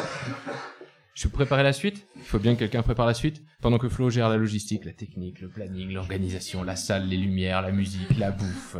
Je 1.14 1.24
peux 1.28 1.30
préparer 1.34 1.62
la 1.62 1.72
suite 1.72 2.08
Il 2.16 2.22
faut 2.22 2.40
bien 2.40 2.54
que 2.54 2.58
quelqu'un 2.58 2.82
prépare 2.82 3.06
la 3.06 3.14
suite 3.14 3.40
Pendant 3.62 3.78
que 3.78 3.88
Flo 3.88 4.10
gère 4.10 4.28
la 4.28 4.36
logistique, 4.36 4.84
la 4.84 4.92
technique, 4.92 5.40
le 5.40 5.48
planning, 5.48 5.92
l'organisation, 5.92 6.64
la 6.64 6.74
salle, 6.74 7.06
les 7.06 7.16
lumières, 7.16 7.62
la 7.62 7.70
musique, 7.70 8.18
la 8.18 8.32
bouffe, 8.32 8.76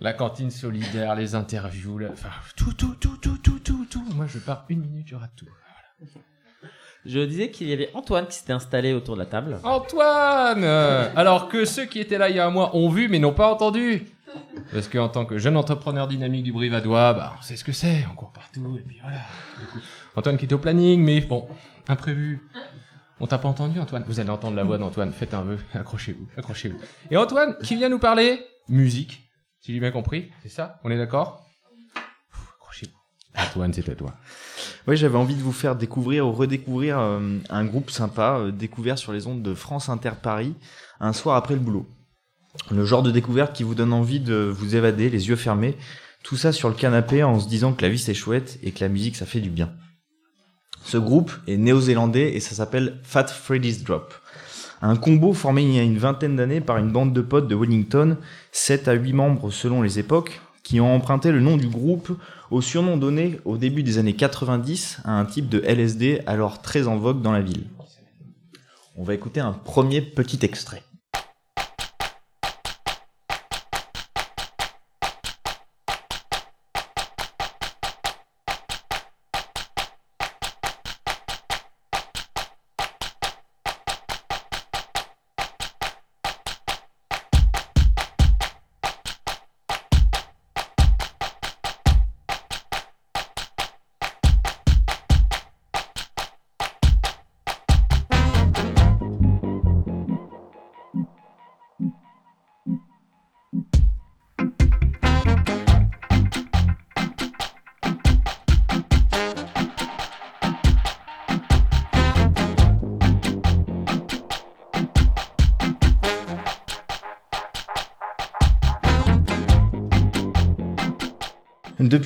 la 0.00 0.12
cantine 0.12 0.50
solidaire, 0.50 1.14
les 1.14 1.34
interviews, 1.34 1.98
la- 1.98 2.10
enfin, 2.10 2.28
tout, 2.56 2.72
tout, 2.74 2.94
tout, 3.00 3.16
tout, 3.16 3.38
tout, 3.38 3.58
tout, 3.60 3.86
tout. 3.90 4.04
Moi, 4.14 4.26
je 4.26 4.38
pars 4.38 4.64
une 4.68 4.80
minute, 4.80 5.06
il 5.08 5.12
y 5.12 5.14
aura 5.16 5.28
tout. 5.28 5.46
Je 7.04 7.20
disais 7.20 7.50
qu'il 7.50 7.68
y 7.68 7.72
avait 7.72 7.90
Antoine 7.94 8.26
qui 8.26 8.36
s'était 8.36 8.52
installé 8.52 8.92
autour 8.92 9.14
de 9.14 9.20
la 9.20 9.26
table. 9.26 9.58
Antoine 9.62 10.64
Euh, 10.64 11.08
Alors 11.14 11.48
que 11.48 11.64
ceux 11.64 11.84
qui 11.84 12.00
étaient 12.00 12.18
là 12.18 12.28
il 12.28 12.34
y 12.36 12.40
a 12.40 12.46
un 12.46 12.50
mois 12.50 12.74
ont 12.74 12.88
vu 12.88 13.08
mais 13.08 13.20
n'ont 13.20 13.32
pas 13.32 13.50
entendu. 13.52 14.02
Parce 14.72 14.88
qu'en 14.88 15.08
tant 15.08 15.24
que 15.24 15.38
jeune 15.38 15.56
entrepreneur 15.56 16.08
dynamique 16.08 16.42
du 16.42 16.52
Brivadois, 16.52 17.14
bah, 17.14 17.34
on 17.38 17.42
sait 17.42 17.56
ce 17.56 17.62
que 17.64 17.72
c'est, 17.72 18.04
on 18.10 18.14
court 18.16 18.32
partout, 18.32 18.76
et 18.78 18.82
puis 18.82 18.98
voilà. 19.00 19.18
Antoine 20.16 20.36
qui 20.36 20.44
était 20.46 20.54
au 20.54 20.58
planning, 20.58 21.00
mais 21.02 21.20
bon, 21.20 21.46
imprévu. 21.88 22.42
On 23.20 23.26
t'a 23.26 23.38
pas 23.38 23.48
entendu, 23.48 23.78
Antoine? 23.80 24.04
Vous 24.06 24.20
allez 24.20 24.28
entendre 24.28 24.56
la 24.56 24.64
voix 24.64 24.76
d'Antoine, 24.76 25.12
faites 25.12 25.32
un 25.32 25.42
vœu, 25.42 25.58
accrochez-vous, 25.74 26.26
accrochez-vous. 26.36 26.78
Et 27.10 27.16
Antoine, 27.16 27.56
qui 27.62 27.76
vient 27.76 27.88
nous 27.88 27.98
parler? 28.00 28.44
Musique, 28.68 29.30
si 29.60 29.72
j'ai 29.72 29.78
bien 29.78 29.92
compris, 29.92 30.30
c'est 30.42 30.48
ça? 30.48 30.80
On 30.82 30.90
est 30.90 30.98
d'accord? 30.98 31.46
Accrochez-vous. 32.60 32.98
Antoine, 33.40 33.72
c'est 33.72 33.88
à 33.88 33.94
toi. 33.94 34.12
Oui, 34.88 34.96
j'avais 34.96 35.16
envie 35.16 35.36
de 35.36 35.42
vous 35.42 35.52
faire 35.52 35.76
découvrir 35.76 36.26
ou 36.26 36.32
redécouvrir 36.32 36.98
euh, 36.98 37.38
un 37.48 37.64
groupe 37.64 37.92
sympa, 37.92 38.38
euh, 38.40 38.50
découvert 38.50 38.98
sur 38.98 39.12
les 39.12 39.28
ondes 39.28 39.42
de 39.42 39.54
France 39.54 39.88
Inter 39.88 40.12
Paris, 40.20 40.54
un 40.98 41.12
soir 41.12 41.36
après 41.36 41.54
le 41.54 41.60
boulot. 41.60 41.86
Le 42.72 42.84
genre 42.84 43.04
de 43.04 43.12
découverte 43.12 43.54
qui 43.54 43.62
vous 43.62 43.76
donne 43.76 43.92
envie 43.92 44.18
de 44.18 44.34
vous 44.34 44.74
évader, 44.74 45.10
les 45.10 45.28
yeux 45.28 45.36
fermés, 45.36 45.76
tout 46.24 46.36
ça 46.36 46.50
sur 46.50 46.68
le 46.68 46.74
canapé 46.74 47.22
en 47.22 47.38
se 47.38 47.48
disant 47.48 47.72
que 47.72 47.82
la 47.82 47.88
vie 47.88 48.00
c'est 48.00 48.14
chouette 48.14 48.58
et 48.64 48.72
que 48.72 48.80
la 48.80 48.88
musique 48.88 49.14
ça 49.14 49.26
fait 49.26 49.40
du 49.40 49.50
bien. 49.50 49.72
Ce 50.82 50.96
groupe 50.96 51.32
est 51.46 51.56
néo-zélandais 51.56 52.34
et 52.34 52.40
ça 52.40 52.56
s'appelle 52.56 53.00
Fat 53.04 53.28
Freddy's 53.28 53.84
Drop. 53.84 54.12
Un 54.82 54.96
combo 54.96 55.32
formé 55.32 55.62
il 55.62 55.72
y 55.72 55.78
a 55.78 55.82
une 55.82 55.98
vingtaine 55.98 56.36
d'années 56.36 56.60
par 56.60 56.78
une 56.78 56.92
bande 56.92 57.12
de 57.12 57.20
potes 57.20 57.48
de 57.48 57.54
Wellington, 57.54 58.16
7 58.52 58.88
à 58.88 58.92
8 58.92 59.12
membres 59.12 59.50
selon 59.50 59.82
les 59.82 59.98
époques, 59.98 60.40
qui 60.62 60.80
ont 60.80 60.94
emprunté 60.94 61.32
le 61.32 61.40
nom 61.40 61.56
du 61.56 61.68
groupe 61.68 62.18
au 62.50 62.60
surnom 62.60 62.96
donné 62.96 63.40
au 63.44 63.56
début 63.56 63.82
des 63.82 63.98
années 63.98 64.14
90 64.14 64.98
à 65.04 65.12
un 65.12 65.24
type 65.24 65.48
de 65.48 65.60
LSD 65.60 66.22
alors 66.26 66.60
très 66.60 66.88
en 66.88 66.96
vogue 66.96 67.22
dans 67.22 67.32
la 67.32 67.40
ville. 67.40 67.64
On 68.96 69.04
va 69.04 69.14
écouter 69.14 69.40
un 69.40 69.52
premier 69.52 70.00
petit 70.00 70.38
extrait. 70.42 70.82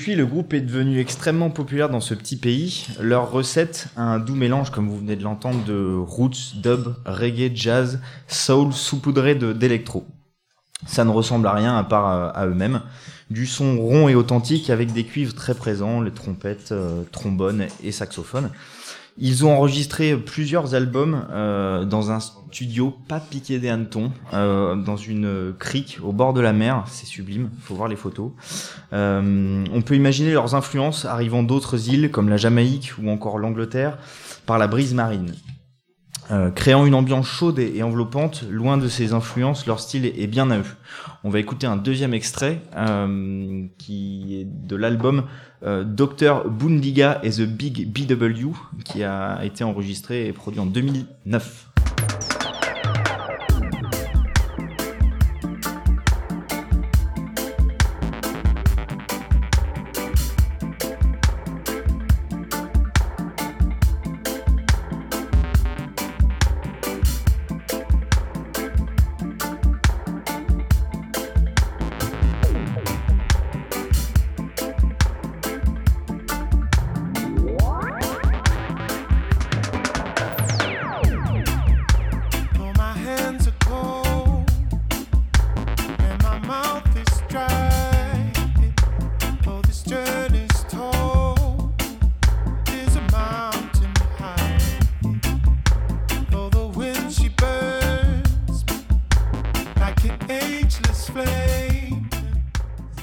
Depuis, 0.00 0.14
le 0.14 0.24
groupe 0.24 0.54
est 0.54 0.62
devenu 0.62 0.98
extrêmement 0.98 1.50
populaire 1.50 1.90
dans 1.90 2.00
ce 2.00 2.14
petit 2.14 2.36
pays. 2.38 2.86
Leur 2.98 3.30
recette 3.30 3.88
a 3.98 4.02
un 4.02 4.18
doux 4.18 4.34
mélange, 4.34 4.70
comme 4.70 4.88
vous 4.88 4.96
venez 4.96 5.14
de 5.14 5.22
l'entendre, 5.22 5.62
de 5.64 5.94
roots, 5.94 6.54
dub, 6.54 6.94
reggae, 7.04 7.52
jazz, 7.54 8.00
soul, 8.26 8.72
saupoudré 8.72 9.34
d'électro. 9.34 10.06
Ça 10.86 11.04
ne 11.04 11.10
ressemble 11.10 11.46
à 11.48 11.52
rien 11.52 11.76
à 11.76 11.84
part 11.84 12.06
à, 12.06 12.28
à 12.30 12.46
eux-mêmes. 12.46 12.80
Du 13.28 13.44
son 13.44 13.76
rond 13.78 14.08
et 14.08 14.14
authentique 14.14 14.70
avec 14.70 14.94
des 14.94 15.04
cuivres 15.04 15.34
très 15.34 15.52
présents, 15.52 16.00
les 16.00 16.12
trompettes, 16.12 16.72
euh, 16.72 17.02
trombones 17.12 17.66
et 17.84 17.92
saxophones. 17.92 18.48
Ils 19.18 19.44
ont 19.44 19.52
enregistré 19.52 20.16
plusieurs 20.16 20.74
albums 20.74 21.26
euh, 21.30 21.84
dans 21.84 22.10
un 22.10 22.20
studio 22.20 22.94
pas 23.08 23.20
piqué 23.20 23.58
des 23.58 23.68
hannetons, 23.68 24.12
euh, 24.34 24.74
dans 24.74 24.96
une 24.96 25.54
crique 25.58 25.98
au 26.02 26.12
bord 26.12 26.32
de 26.32 26.40
la 26.40 26.52
mer. 26.52 26.84
C'est 26.88 27.06
sublime, 27.06 27.50
faut 27.62 27.74
voir 27.74 27.88
les 27.88 27.96
photos. 27.96 28.32
Euh, 28.92 29.64
on 29.72 29.82
peut 29.82 29.94
imaginer 29.94 30.32
leurs 30.32 30.54
influences 30.54 31.04
arrivant 31.04 31.42
d'autres 31.42 31.88
îles 31.88 32.10
comme 32.10 32.28
la 32.28 32.36
Jamaïque 32.36 32.92
ou 33.00 33.08
encore 33.08 33.38
l'Angleterre 33.38 33.98
par 34.46 34.58
la 34.58 34.66
brise 34.66 34.94
marine. 34.94 35.32
Euh, 36.30 36.50
créant 36.50 36.86
une 36.86 36.94
ambiance 36.94 37.26
chaude 37.26 37.58
et, 37.58 37.82
enveloppante, 37.82 38.44
loin 38.48 38.78
de 38.78 38.86
ces 38.86 39.12
influences, 39.12 39.66
leur 39.66 39.80
style 39.80 40.06
est, 40.06 40.26
bien 40.28 40.50
à 40.52 40.58
eux. 40.58 40.76
On 41.24 41.30
va 41.30 41.40
écouter 41.40 41.66
un 41.66 41.76
deuxième 41.76 42.14
extrait 42.14 42.62
qui 43.78 44.36
est 44.40 44.44
de 44.44 44.76
l'album 44.76 45.24
euh, 45.62 45.84
Dr 45.84 46.48
Bundiga 46.48 47.20
et 47.22 47.30
the 47.30 47.42
Big 47.42 47.88
BW 47.88 48.50
qui 48.84 49.02
a 49.02 49.44
été 49.44 49.64
enregistré 49.64 50.26
et 50.26 50.32
produit 50.32 50.60
en 50.60 50.66
2009. 50.66 51.69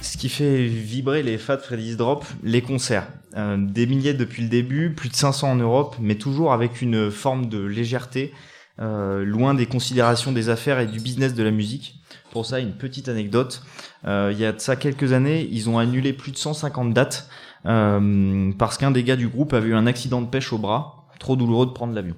Ce 0.01 0.17
qui 0.17 0.29
fait 0.29 0.65
vibrer 0.65 1.23
les 1.23 1.38
Fat 1.38 1.57
Freddy's 1.59 1.97
Drop, 1.97 2.25
les 2.43 2.61
concerts. 2.61 3.07
Euh, 3.35 3.57
des 3.57 3.85
milliers 3.85 4.13
depuis 4.13 4.41
le 4.41 4.49
début, 4.49 4.93
plus 4.93 5.09
de 5.09 5.15
500 5.15 5.51
en 5.51 5.55
Europe, 5.55 5.95
mais 5.99 6.15
toujours 6.15 6.53
avec 6.53 6.81
une 6.81 7.11
forme 7.11 7.49
de 7.49 7.59
légèreté, 7.59 8.34
euh, 8.79 9.23
loin 9.23 9.53
des 9.53 9.65
considérations 9.67 10.31
des 10.31 10.49
affaires 10.49 10.79
et 10.79 10.88
du 10.88 10.99
business 10.99 11.34
de 11.34 11.43
la 11.43 11.51
musique. 11.51 11.99
Pour 12.31 12.45
ça, 12.45 12.59
une 12.59 12.73
petite 12.73 13.09
anecdote. 13.09 13.63
Euh, 14.05 14.31
il 14.34 14.39
y 14.39 14.45
a 14.45 14.53
de 14.53 14.59
ça 14.59 14.75
quelques 14.75 15.13
années, 15.13 15.47
ils 15.51 15.69
ont 15.69 15.77
annulé 15.77 16.13
plus 16.13 16.31
de 16.31 16.38
150 16.38 16.93
dates 16.93 17.29
parce 17.63 18.77
qu'un 18.77 18.91
des 18.91 19.03
gars 19.03 19.17
du 19.17 19.27
groupe 19.27 19.53
avait 19.53 19.69
eu 19.69 19.75
un 19.75 19.88
accident 19.88 20.21
de 20.21 20.27
pêche 20.27 20.53
au 20.53 20.57
bras. 20.57 21.07
Trop 21.19 21.35
douloureux 21.35 21.65
de 21.65 21.71
prendre 21.71 21.93
l'avion. 21.93 22.15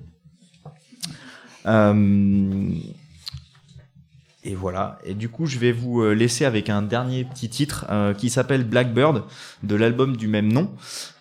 Et 4.45 4.55
voilà. 4.55 4.99
Et 5.03 5.15
du 5.15 5.27
coup, 5.27 5.45
je 5.45 5.59
vais 5.59 5.73
vous 5.73 6.01
euh, 6.01 6.13
laisser 6.13 6.45
avec 6.45 6.69
un 6.69 6.81
dernier 6.81 7.25
petit 7.25 7.49
titre 7.49 7.85
euh, 7.89 8.13
qui 8.13 8.29
s'appelle 8.29 8.63
Blackbird 8.63 9.23
de 9.63 9.75
l'album 9.75 10.15
du 10.15 10.29
même 10.29 10.51
nom. 10.51 10.71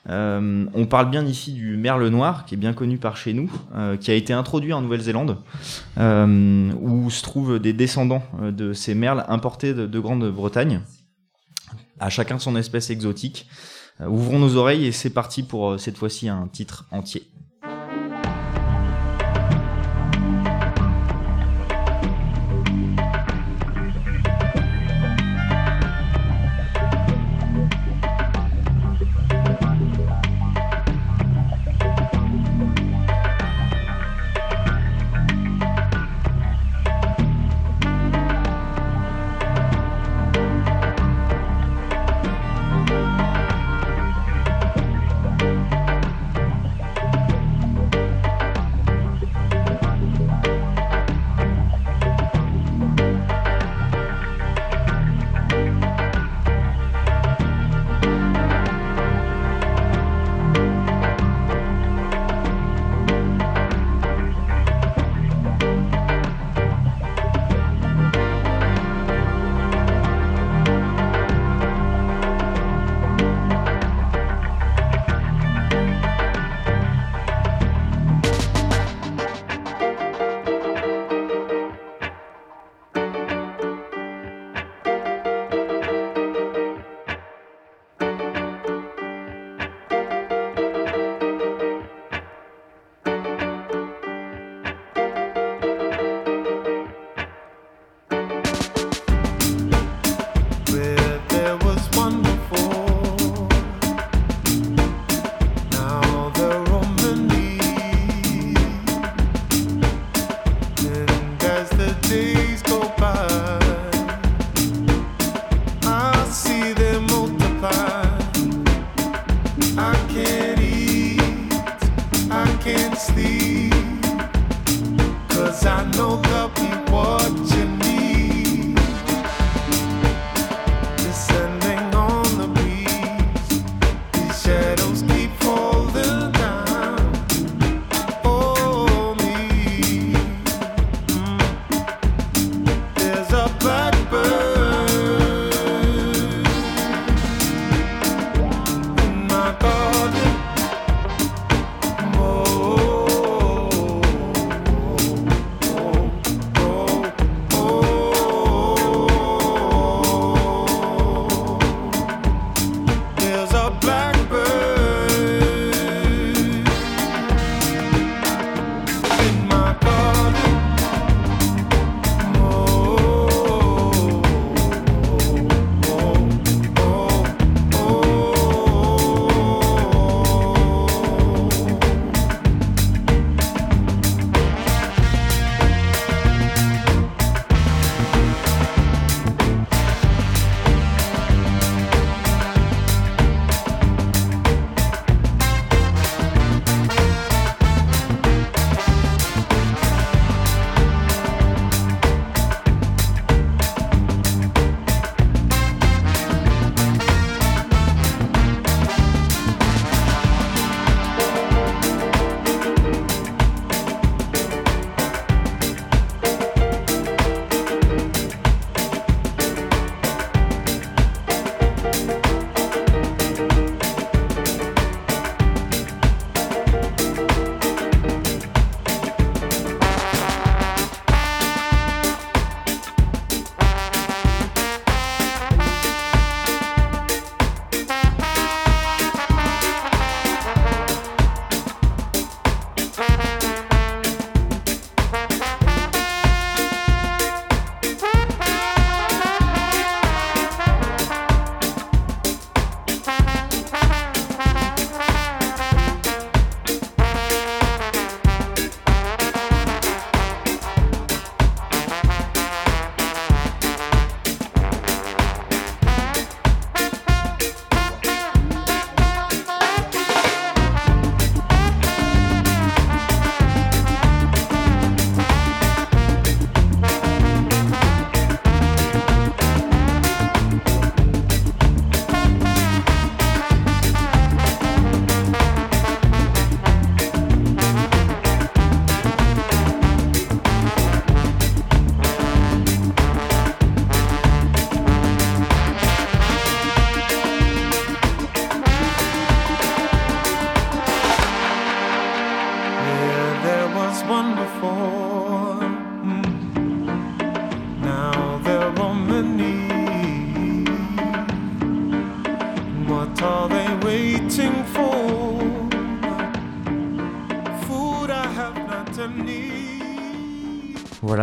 Euh, 0.08 0.66
on 0.72 0.86
parle 0.86 1.10
bien 1.10 1.26
ici 1.26 1.52
du 1.52 1.76
merle 1.76 2.06
noir, 2.08 2.44
qui 2.44 2.54
est 2.54 2.58
bien 2.58 2.72
connu 2.72 2.96
par 2.96 3.16
chez 3.16 3.34
nous, 3.34 3.50
qui 4.00 4.10
a 4.10 4.14
été 4.14 4.32
introduit 4.32 4.72
en 4.72 4.80
Nouvelle-Zélande, 4.80 5.36
où 5.98 7.10
se 7.10 7.22
trouvent 7.22 7.58
des 7.58 7.74
descendants 7.74 8.22
de 8.40 8.72
ces 8.72 8.94
merles 8.94 9.26
importés 9.28 9.74
de, 9.74 9.86
de 9.86 10.00
Grande-Bretagne. 10.00 10.80
À 12.00 12.08
chacun 12.08 12.38
son 12.38 12.56
espèce 12.56 12.88
exotique. 12.88 13.48
Ouvrons 14.00 14.38
nos 14.38 14.56
oreilles 14.56 14.86
et 14.86 14.92
c'est 14.92 15.10
parti 15.10 15.42
pour 15.42 15.78
cette 15.78 15.98
fois-ci 15.98 16.30
un 16.30 16.48
titre 16.48 16.86
entier. 16.90 17.28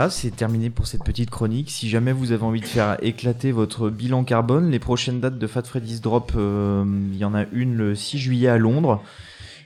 Voilà, 0.06 0.14
c'est 0.14 0.30
terminé 0.30 0.70
pour 0.70 0.86
cette 0.86 1.04
petite 1.04 1.32
chronique. 1.32 1.72
Si 1.72 1.90
jamais 1.90 2.12
vous 2.12 2.32
avez 2.32 2.44
envie 2.44 2.62
de 2.62 2.68
faire 2.68 2.96
éclater 3.02 3.52
votre 3.52 3.90
bilan 3.90 4.24
carbone, 4.24 4.70
les 4.70 4.78
prochaines 4.78 5.20
dates 5.20 5.40
de 5.40 5.48
Fat 5.48 5.64
Freddy's 5.64 6.00
Drop, 6.00 6.34
euh, 6.36 6.86
il 7.12 7.18
y 7.18 7.26
en 7.26 7.34
a 7.34 7.46
une 7.52 7.76
le 7.76 7.96
6 7.96 8.20
juillet 8.20 8.50
à 8.50 8.60
Londres. 8.60 9.02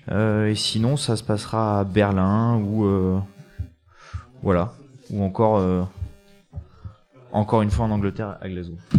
Euh, 0.09 0.47
et 0.47 0.55
sinon, 0.55 0.95
ça 0.95 1.17
se 1.17 1.25
passera 1.25 1.81
à 1.81 1.83
Berlin 1.83 2.55
ou 2.55 2.85
euh, 2.85 3.19
voilà, 4.41 4.71
ou 5.09 5.25
encore 5.25 5.89
encore 7.33 7.61
une 7.61 7.69
fois 7.69 7.83
en 7.83 7.91
Angleterre 7.91 8.37
à 8.39 8.47
Glasgow. 8.47 8.77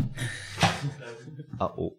Ah 1.58 1.72
oh. 1.78 1.96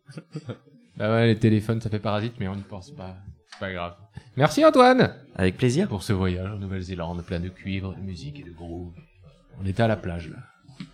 Bah 0.98 1.12
ouais, 1.14 1.26
les 1.26 1.40
téléphones, 1.40 1.82
ça 1.82 1.90
fait 1.90 2.00
parasite, 2.00 2.34
mais 2.40 2.48
on 2.48 2.56
n'y 2.56 2.62
pense 2.62 2.92
pas. 2.92 3.16
C'est 3.50 3.60
pas 3.60 3.72
grave. 3.72 3.96
Merci 4.38 4.64
Antoine 4.64 5.16
Avec 5.36 5.58
plaisir. 5.58 5.88
Pour 5.88 6.04
ce 6.04 6.14
voyage 6.14 6.52
en 6.52 6.58
Nouvelle-Zélande, 6.58 7.24
plein 7.24 7.40
de 7.40 7.50
cuivre, 7.50 7.96
de 7.96 8.02
musique 8.02 8.40
et 8.40 8.44
de 8.44 8.52
groove. 8.52 8.94
On 9.62 9.66
était 9.66 9.84
à 9.84 9.88
la 9.88 9.96
plage, 9.98 10.30
là. 10.30 10.38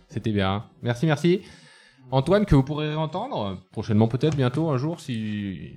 C'était 0.08 0.32
bien. 0.32 0.64
Merci, 0.82 1.06
merci. 1.06 1.42
Antoine, 2.10 2.46
que 2.46 2.54
vous 2.54 2.62
pourrez 2.62 2.94
entendre 2.94 3.58
prochainement, 3.72 4.08
peut-être, 4.08 4.36
bientôt, 4.36 4.70
un 4.70 4.78
jour, 4.78 5.00
si 5.00 5.72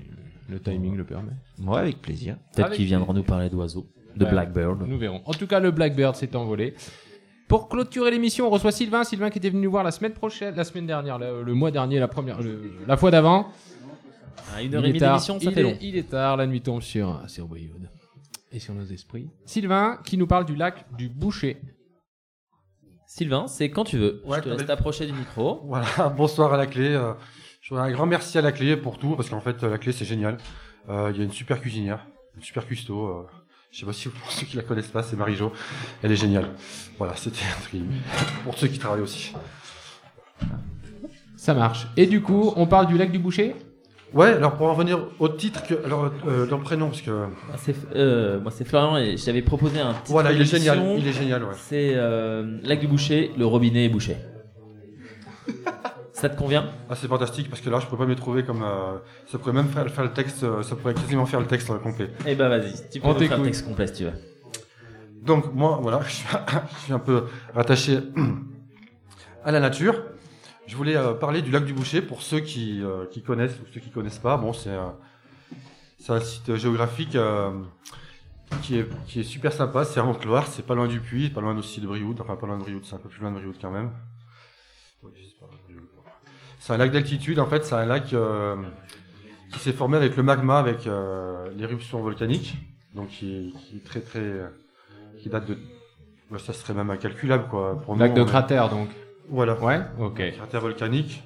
le 0.49 0.60
timing 0.60 0.95
le 0.95 1.03
permet. 1.03 1.34
Ouais, 1.62 1.80
avec 1.80 2.02
plaisir. 2.02 2.38
Peut-être 2.56 2.72
qu'ils 2.72 2.86
viendront 2.86 3.14
nous 3.14 3.24
parler 3.24 3.49
d'oiseaux, 3.49 3.88
de 4.16 4.24
Ouais, 4.26 4.32
Blackbird. 4.32 4.88
Nous 4.88 4.98
verrons. 4.98 5.22
En 5.26 5.34
tout 5.34 5.48
cas, 5.48 5.60
le 5.60 5.72
Blackbird 5.72 6.16
s'est 6.16 6.36
envolé. 6.36 6.74
Pour 7.49 7.68
clôturer 7.68 8.12
l'émission, 8.12 8.48
on 8.48 8.49
reçoit 8.49 8.72
Sylvain. 8.72 9.03
Sylvain 9.03 9.30
qui 9.30 9.40
était 9.40 9.49
venu 9.49 9.64
nous 9.64 9.72
voir 9.72 9.84
la 9.84 9.91
semaine 9.91 10.14
prochaine, 10.14 10.56
la 10.56 10.64
semaine 10.64 10.88
dernière, 10.88 11.20
le, 11.20 11.44
le 11.44 11.53
mois 11.53 11.70
dernier, 11.72 11.99
la 11.99 12.08
première, 12.08 12.41
le- 12.41 12.72
la 12.88 12.95
fois 12.95 13.12
d'avant. 13.12 13.49
À 14.56 14.62
une 14.62 14.74
heure 14.74 14.82
Il 14.82 14.86
et 14.86 14.90
est 14.90 14.91
demie 14.94 14.99
tard. 14.99 15.16
d'émission, 15.16 15.38
ça 15.40 15.49
Il 15.49 15.53
fait 15.53 15.60
est- 15.60 15.64
long. 15.64 15.78
Il 15.82 15.98
est 15.98 16.10
tard, 16.10 16.38
la 16.38 16.48
nuit 16.48 16.62
tombe 16.62 16.82
sur, 16.82 17.22
sur 17.28 17.48
Brioude 17.49 17.90
et 18.53 18.60
sur 18.60 18.74
nos 18.74 18.86
esprits. 18.86 19.28
Sylvain 19.45 19.99
qui 20.06 20.18
nous 20.18 20.28
parle 20.28 20.45
du 20.45 20.56
lac 20.56 20.86
du 20.98 21.10
Boucher. 21.10 21.58
Sylvain, 23.13 23.45
c'est 23.47 23.69
quand 23.69 23.83
tu 23.83 23.97
veux. 23.97 24.21
Ouais, 24.25 24.38
je 24.38 24.43
te 24.43 24.49
laisse 24.49 24.65
t'approcher 24.65 25.05
du 25.05 25.11
micro. 25.11 25.59
Voilà, 25.65 25.85
bonsoir 26.17 26.53
à 26.53 26.57
la 26.57 26.65
clé. 26.65 26.88
euh, 26.95 27.11
je 27.61 27.73
voudrais 27.73 27.89
un 27.89 27.91
grand 27.91 28.05
merci 28.05 28.38
à 28.38 28.41
la 28.41 28.53
clé 28.53 28.77
pour 28.77 28.97
tout, 28.99 29.17
parce 29.17 29.29
qu'en 29.29 29.41
fait, 29.41 29.61
euh, 29.63 29.69
la 29.69 29.77
clé, 29.77 29.91
c'est 29.91 30.05
génial. 30.05 30.38
Euh, 30.88 31.11
Il 31.13 31.17
y 31.17 31.21
a 31.21 31.25
une 31.25 31.33
super 31.33 31.59
cuisinière, 31.59 32.07
une 32.38 32.41
super 32.41 32.65
custo. 32.65 33.05
euh, 33.07 33.27
je 33.69 33.79
sais 33.81 33.85
pas 33.85 33.91
si 33.91 34.07
pour 34.07 34.31
ceux 34.31 34.45
qui 34.45 34.55
la 34.55 34.63
connaissent 34.63 34.88
pas, 34.88 35.03
c'est 35.03 35.17
Marie-Jo. 35.17 35.51
Elle 36.03 36.13
est 36.13 36.15
géniale. 36.15 36.51
Voilà, 36.97 37.17
c'était 37.17 37.43
un 37.57 37.61
truc 37.61 37.81
pour 38.45 38.57
ceux 38.57 38.67
qui 38.69 38.79
travaillent 38.79 39.01
aussi. 39.01 39.33
Ça 41.35 41.53
marche. 41.53 41.88
Et 41.97 42.05
du 42.05 42.21
coup, 42.21 42.53
on 42.55 42.65
parle 42.65 42.88
du 42.88 42.97
lac 42.97 43.11
du 43.11 43.19
Boucher? 43.19 43.55
Ouais, 44.13 44.27
alors 44.33 44.55
pour 44.57 44.67
en 44.67 44.73
revenir 44.73 44.99
au 45.19 45.29
titre, 45.29 45.63
que, 45.65 45.85
alors 45.85 46.11
euh, 46.27 46.45
dans 46.45 46.57
le 46.57 46.63
prénom, 46.63 46.88
parce 46.89 47.01
que. 47.01 47.11
Ah, 47.51 47.55
c'est, 47.57 47.75
euh, 47.95 48.39
moi, 48.41 48.51
c'est 48.51 48.65
Florian 48.65 48.97
et 48.97 49.15
je 49.15 49.23
t'avais 49.25 49.41
proposé 49.41 49.79
un 49.79 49.93
titre. 49.93 50.11
Voilà, 50.11 50.31
il 50.33 50.41
est 50.41 50.45
génial, 50.45 50.79
il 50.97 51.07
est 51.07 51.13
génial, 51.13 51.43
ouais. 51.43 51.53
C'est 51.55 51.93
euh, 51.95 52.57
Lac 52.63 52.79
du 52.81 52.88
Boucher, 52.88 53.31
le 53.38 53.45
robinet 53.45 53.85
est 53.85 53.89
bouché. 53.89 54.17
Ça 56.13 56.29
te 56.29 56.38
convient? 56.38 56.69
Ah, 56.89 56.93
c'est 56.95 57.07
fantastique 57.07 57.49
parce 57.49 57.61
que 57.61 57.69
là, 57.71 57.79
je 57.79 57.88
pourrais 57.88 58.05
pas 58.05 58.09
me 58.09 58.15
trouver 58.15 58.43
comme. 58.43 58.61
euh, 58.61 58.97
ça 59.25 59.39
pourrait 59.39 59.53
même 59.53 59.69
faire, 59.69 59.89
faire 59.89 60.03
le 60.03 60.11
texte, 60.11 60.43
euh, 60.43 60.61
ça 60.61 60.75
pourrait 60.75 60.93
quasiment 60.93 61.25
faire 61.25 61.39
le 61.39 61.47
texte 61.47 61.69
euh, 61.71 61.77
complet. 61.79 62.11
Eh 62.27 62.35
ben 62.35 62.47
vas-y, 62.47 62.73
tu 62.91 62.99
peux 62.99 63.13
faire 63.13 63.38
le 63.39 63.43
texte 63.45 63.65
complet 63.65 63.88
si 63.88 63.93
tu 63.93 64.03
veux. 64.03 64.11
Donc, 65.23 65.51
moi, 65.53 65.79
voilà, 65.81 66.01
je 66.07 66.83
suis 66.83 66.93
un 66.93 66.99
peu 66.99 67.23
rattaché 67.55 67.97
à 69.43 69.51
la 69.51 69.59
nature. 69.59 69.95
Je 70.72 70.77
voulais 70.77 70.95
euh, 70.95 71.14
parler 71.14 71.41
du 71.41 71.52
lac 71.52 71.65
du 71.65 71.73
Boucher 71.73 72.02
pour 72.02 72.22
ceux 72.22 72.39
qui, 72.39 72.81
euh, 72.81 73.06
qui 73.07 73.22
connaissent 73.22 73.60
ou 73.60 73.65
ceux 73.73 73.81
qui 73.81 73.89
connaissent 73.89 74.19
pas. 74.19 74.38
Bon, 74.38 74.53
c'est 74.53 74.69
euh, 74.69 74.88
c'est 75.99 76.14
un 76.14 76.22
site 76.22 76.56
géographique 76.56 77.18
euh, 77.18 77.52
qui, 78.61 78.77
est, 78.80 78.88
qui 79.06 79.19
est 79.19 79.23
super 79.23 79.52
sympa. 79.52 79.84
C'est 79.84 79.99
en 79.99 80.10
Haute-Loire, 80.10 80.48
c'est 80.48 80.65
pas 80.65 80.73
loin 80.73 80.88
du 80.88 81.02
Puy, 81.02 81.30
pas 81.30 81.41
loin 81.41 81.57
aussi 81.57 81.81
de 81.81 81.88
Brioude. 81.88 82.22
Enfin, 82.22 82.38
pas 82.38 82.48
loin 82.48 82.57
de 82.57 82.64
Brioude, 82.64 82.85
c'est 82.85 82.95
un 82.95 82.99
peu 82.99 83.10
plus 83.10 83.19
loin 83.19 83.31
de 83.31 83.35
Brioude 83.35 83.57
quand 83.61 83.69
même. 83.69 83.91
C'est 86.60 86.72
un 86.72 86.77
lac 86.77 86.91
d'altitude, 86.93 87.39
en 87.39 87.48
fait, 87.48 87.65
c'est 87.65 87.76
un 87.76 87.85
lac 87.85 88.15
qui 89.52 89.60
s'est 89.60 89.73
formé 89.73 89.98
avec 89.98 90.15
le 90.15 90.23
magma, 90.23 90.57
avec 90.57 90.88
l'éruption 91.57 91.99
volcanique, 91.99 92.56
donc 92.95 93.10
qui, 93.10 93.53
qui 93.60 93.76
est 93.76 93.84
très 93.84 93.99
très, 93.99 94.41
qui 95.19 95.27
date 95.27 95.48
de, 95.48 95.57
ouais, 96.31 96.39
ça 96.39 96.53
serait 96.53 96.73
même 96.73 96.91
incalculable 96.91 97.49
quoi. 97.49 97.77
Pour 97.81 97.98
Lac 97.98 98.11
nous, 98.11 98.23
de 98.23 98.23
cratère, 98.23 98.69
donc. 98.69 98.88
Voilà. 99.30 99.53
Ouais, 99.61 99.80
ok. 99.99 100.22
Cratère 100.38 100.61
volcanique. 100.61 101.23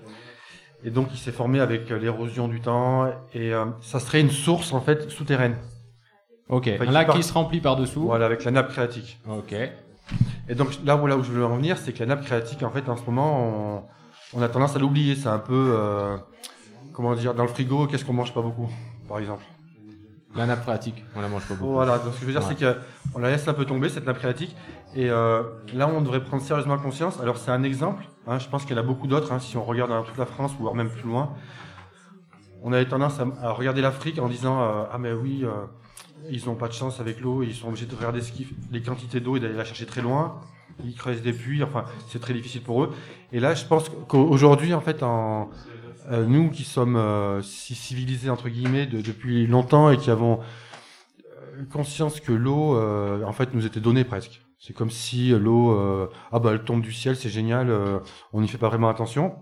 Et 0.83 0.91
donc 0.91 1.07
il 1.13 1.17
s'est 1.17 1.31
formé 1.31 1.59
avec 1.59 1.89
euh, 1.91 1.97
l'érosion 1.97 2.47
du 2.47 2.61
temps 2.61 3.07
et 3.33 3.53
euh, 3.53 3.65
ça 3.81 3.99
serait 3.99 4.21
une 4.21 4.29
source 4.29 4.71
en 4.73 4.81
fait 4.81 5.09
souterraine. 5.09 5.55
Ok, 6.47 6.69
Enfin, 6.75 6.87
un 6.87 6.91
lac 6.91 7.07
part- 7.07 7.15
qui 7.15 7.23
se 7.23 7.33
remplit 7.33 7.59
par-dessous. 7.59 8.03
Voilà, 8.03 8.25
avec 8.27 8.43
la 8.43 8.51
nappe 8.51 8.71
phréatique. 8.71 9.19
Ok. 9.27 9.55
Et 10.47 10.53
donc 10.53 10.69
là 10.85 10.95
où, 10.95 11.07
là 11.07 11.17
où 11.17 11.23
je 11.23 11.31
veux 11.31 11.43
en 11.43 11.55
venir, 11.55 11.77
c'est 11.79 11.91
que 11.91 11.99
la 12.01 12.05
nappe 12.05 12.23
phréatique, 12.23 12.61
en 12.61 12.69
fait, 12.69 12.87
en 12.87 12.95
ce 12.97 13.03
moment, 13.07 13.83
on, 14.33 14.37
on 14.39 14.41
a 14.43 14.47
tendance 14.47 14.75
à 14.75 14.79
l'oublier. 14.79 15.15
C'est 15.15 15.27
un 15.29 15.39
peu, 15.39 15.71
euh, 15.75 16.17
comment 16.93 17.15
dire, 17.15 17.33
dans 17.33 17.41
le 17.43 17.49
frigo, 17.49 17.87
qu'est-ce 17.87 18.05
qu'on 18.05 18.13
mange 18.13 18.31
pas 18.31 18.41
beaucoup, 18.43 18.69
par 19.07 19.17
exemple. 19.17 19.43
La 20.35 20.45
nappe 20.45 20.63
phréatique, 20.63 21.03
on 21.15 21.21
la 21.21 21.27
mange 21.29 21.45
pas 21.47 21.53
beaucoup. 21.55 21.71
Voilà, 21.71 21.97
donc 21.97 22.13
ce 22.13 22.19
que 22.19 22.21
je 22.21 22.25
veux 22.25 22.31
dire, 22.39 22.41
Ouais. 22.47 22.55
c'est 22.59 23.13
qu'on 23.13 23.19
la 23.19 23.29
laisse 23.31 23.47
un 23.47 23.53
peu 23.53 23.65
tomber, 23.65 23.87
cette 23.89 24.05
nappe 24.05 24.17
phréatique. 24.17 24.55
Et 24.93 25.09
euh, 25.09 25.43
là, 25.73 25.87
on 25.87 26.01
devrait 26.01 26.23
prendre 26.23 26.43
sérieusement 26.43 26.77
conscience. 26.77 27.19
Alors, 27.21 27.37
c'est 27.37 27.51
un 27.51 27.63
exemple. 27.63 28.03
hein, 28.27 28.37
je 28.39 28.47
pense 28.49 28.65
qu'il 28.65 28.75
y 28.75 28.79
en 28.79 28.81
a 28.81 28.85
beaucoup 28.85 29.07
d'autres. 29.07 29.31
hein, 29.31 29.39
si 29.39 29.55
on 29.57 29.63
regarde 29.63 29.91
dans 29.91 30.03
toute 30.03 30.17
la 30.17 30.25
France, 30.25 30.51
ou 30.59 30.63
voire 30.63 30.75
même 30.75 30.89
plus 30.89 31.07
loin, 31.07 31.33
on 32.63 32.73
avait 32.73 32.87
tendance 32.87 33.19
à, 33.19 33.25
à 33.41 33.51
regarder 33.51 33.81
l'Afrique 33.81 34.19
en 34.19 34.27
disant 34.27 34.61
euh, 34.61 34.83
Ah, 34.91 34.97
mais 34.97 35.13
oui, 35.13 35.43
euh, 35.43 35.49
ils 36.29 36.45
n'ont 36.47 36.55
pas 36.55 36.67
de 36.67 36.73
chance 36.73 36.99
avec 36.99 37.21
l'eau, 37.21 37.43
ils 37.43 37.53
sont 37.53 37.67
obligés 37.67 37.85
de 37.85 37.95
regarder 37.95 38.21
ce 38.21 38.31
les 38.71 38.81
quantités 38.81 39.19
d'eau 39.19 39.37
et 39.37 39.39
d'aller 39.39 39.53
la 39.55 39.63
chercher 39.65 39.85
très 39.85 40.01
loin. 40.01 40.41
Ils 40.83 40.95
creusent 40.95 41.21
des 41.21 41.31
puits, 41.31 41.63
enfin, 41.63 41.85
c'est 42.09 42.19
très 42.19 42.33
difficile 42.33 42.61
pour 42.61 42.83
eux. 42.83 42.91
Et 43.31 43.39
là, 43.39 43.53
je 43.53 43.63
pense 43.65 43.89
qu'aujourd'hui, 44.09 44.73
en 44.73 44.81
fait, 44.81 45.03
en, 45.03 45.49
euh, 46.11 46.25
nous 46.25 46.49
qui 46.49 46.63
sommes 46.63 46.95
euh, 46.95 47.41
si 47.41 47.75
civilisés, 47.75 48.29
entre 48.29 48.49
guillemets, 48.49 48.85
de- 48.85 49.01
depuis 49.01 49.47
longtemps 49.47 49.89
et 49.89 49.97
qui 49.97 50.09
avons 50.11 50.39
euh, 50.39 51.63
conscience 51.71 52.19
que 52.19 52.31
l'eau, 52.31 52.75
euh, 52.77 53.23
en 53.23 53.31
fait, 53.33 53.53
nous 53.53 53.65
était 53.65 53.79
donnée 53.79 54.03
presque. 54.03 54.41
C'est 54.59 54.73
comme 54.73 54.91
si 54.91 55.31
euh, 55.33 55.39
l'eau, 55.39 55.71
euh, 55.77 56.07
ah 56.31 56.39
bah 56.39 56.51
elle 56.53 56.63
tombe 56.63 56.81
du 56.81 56.91
ciel, 56.91 57.15
c'est 57.15 57.29
génial, 57.29 57.69
euh, 57.69 57.99
on 58.33 58.41
n'y 58.41 58.47
fait 58.47 58.57
pas 58.57 58.69
vraiment 58.69 58.89
attention. 58.89 59.35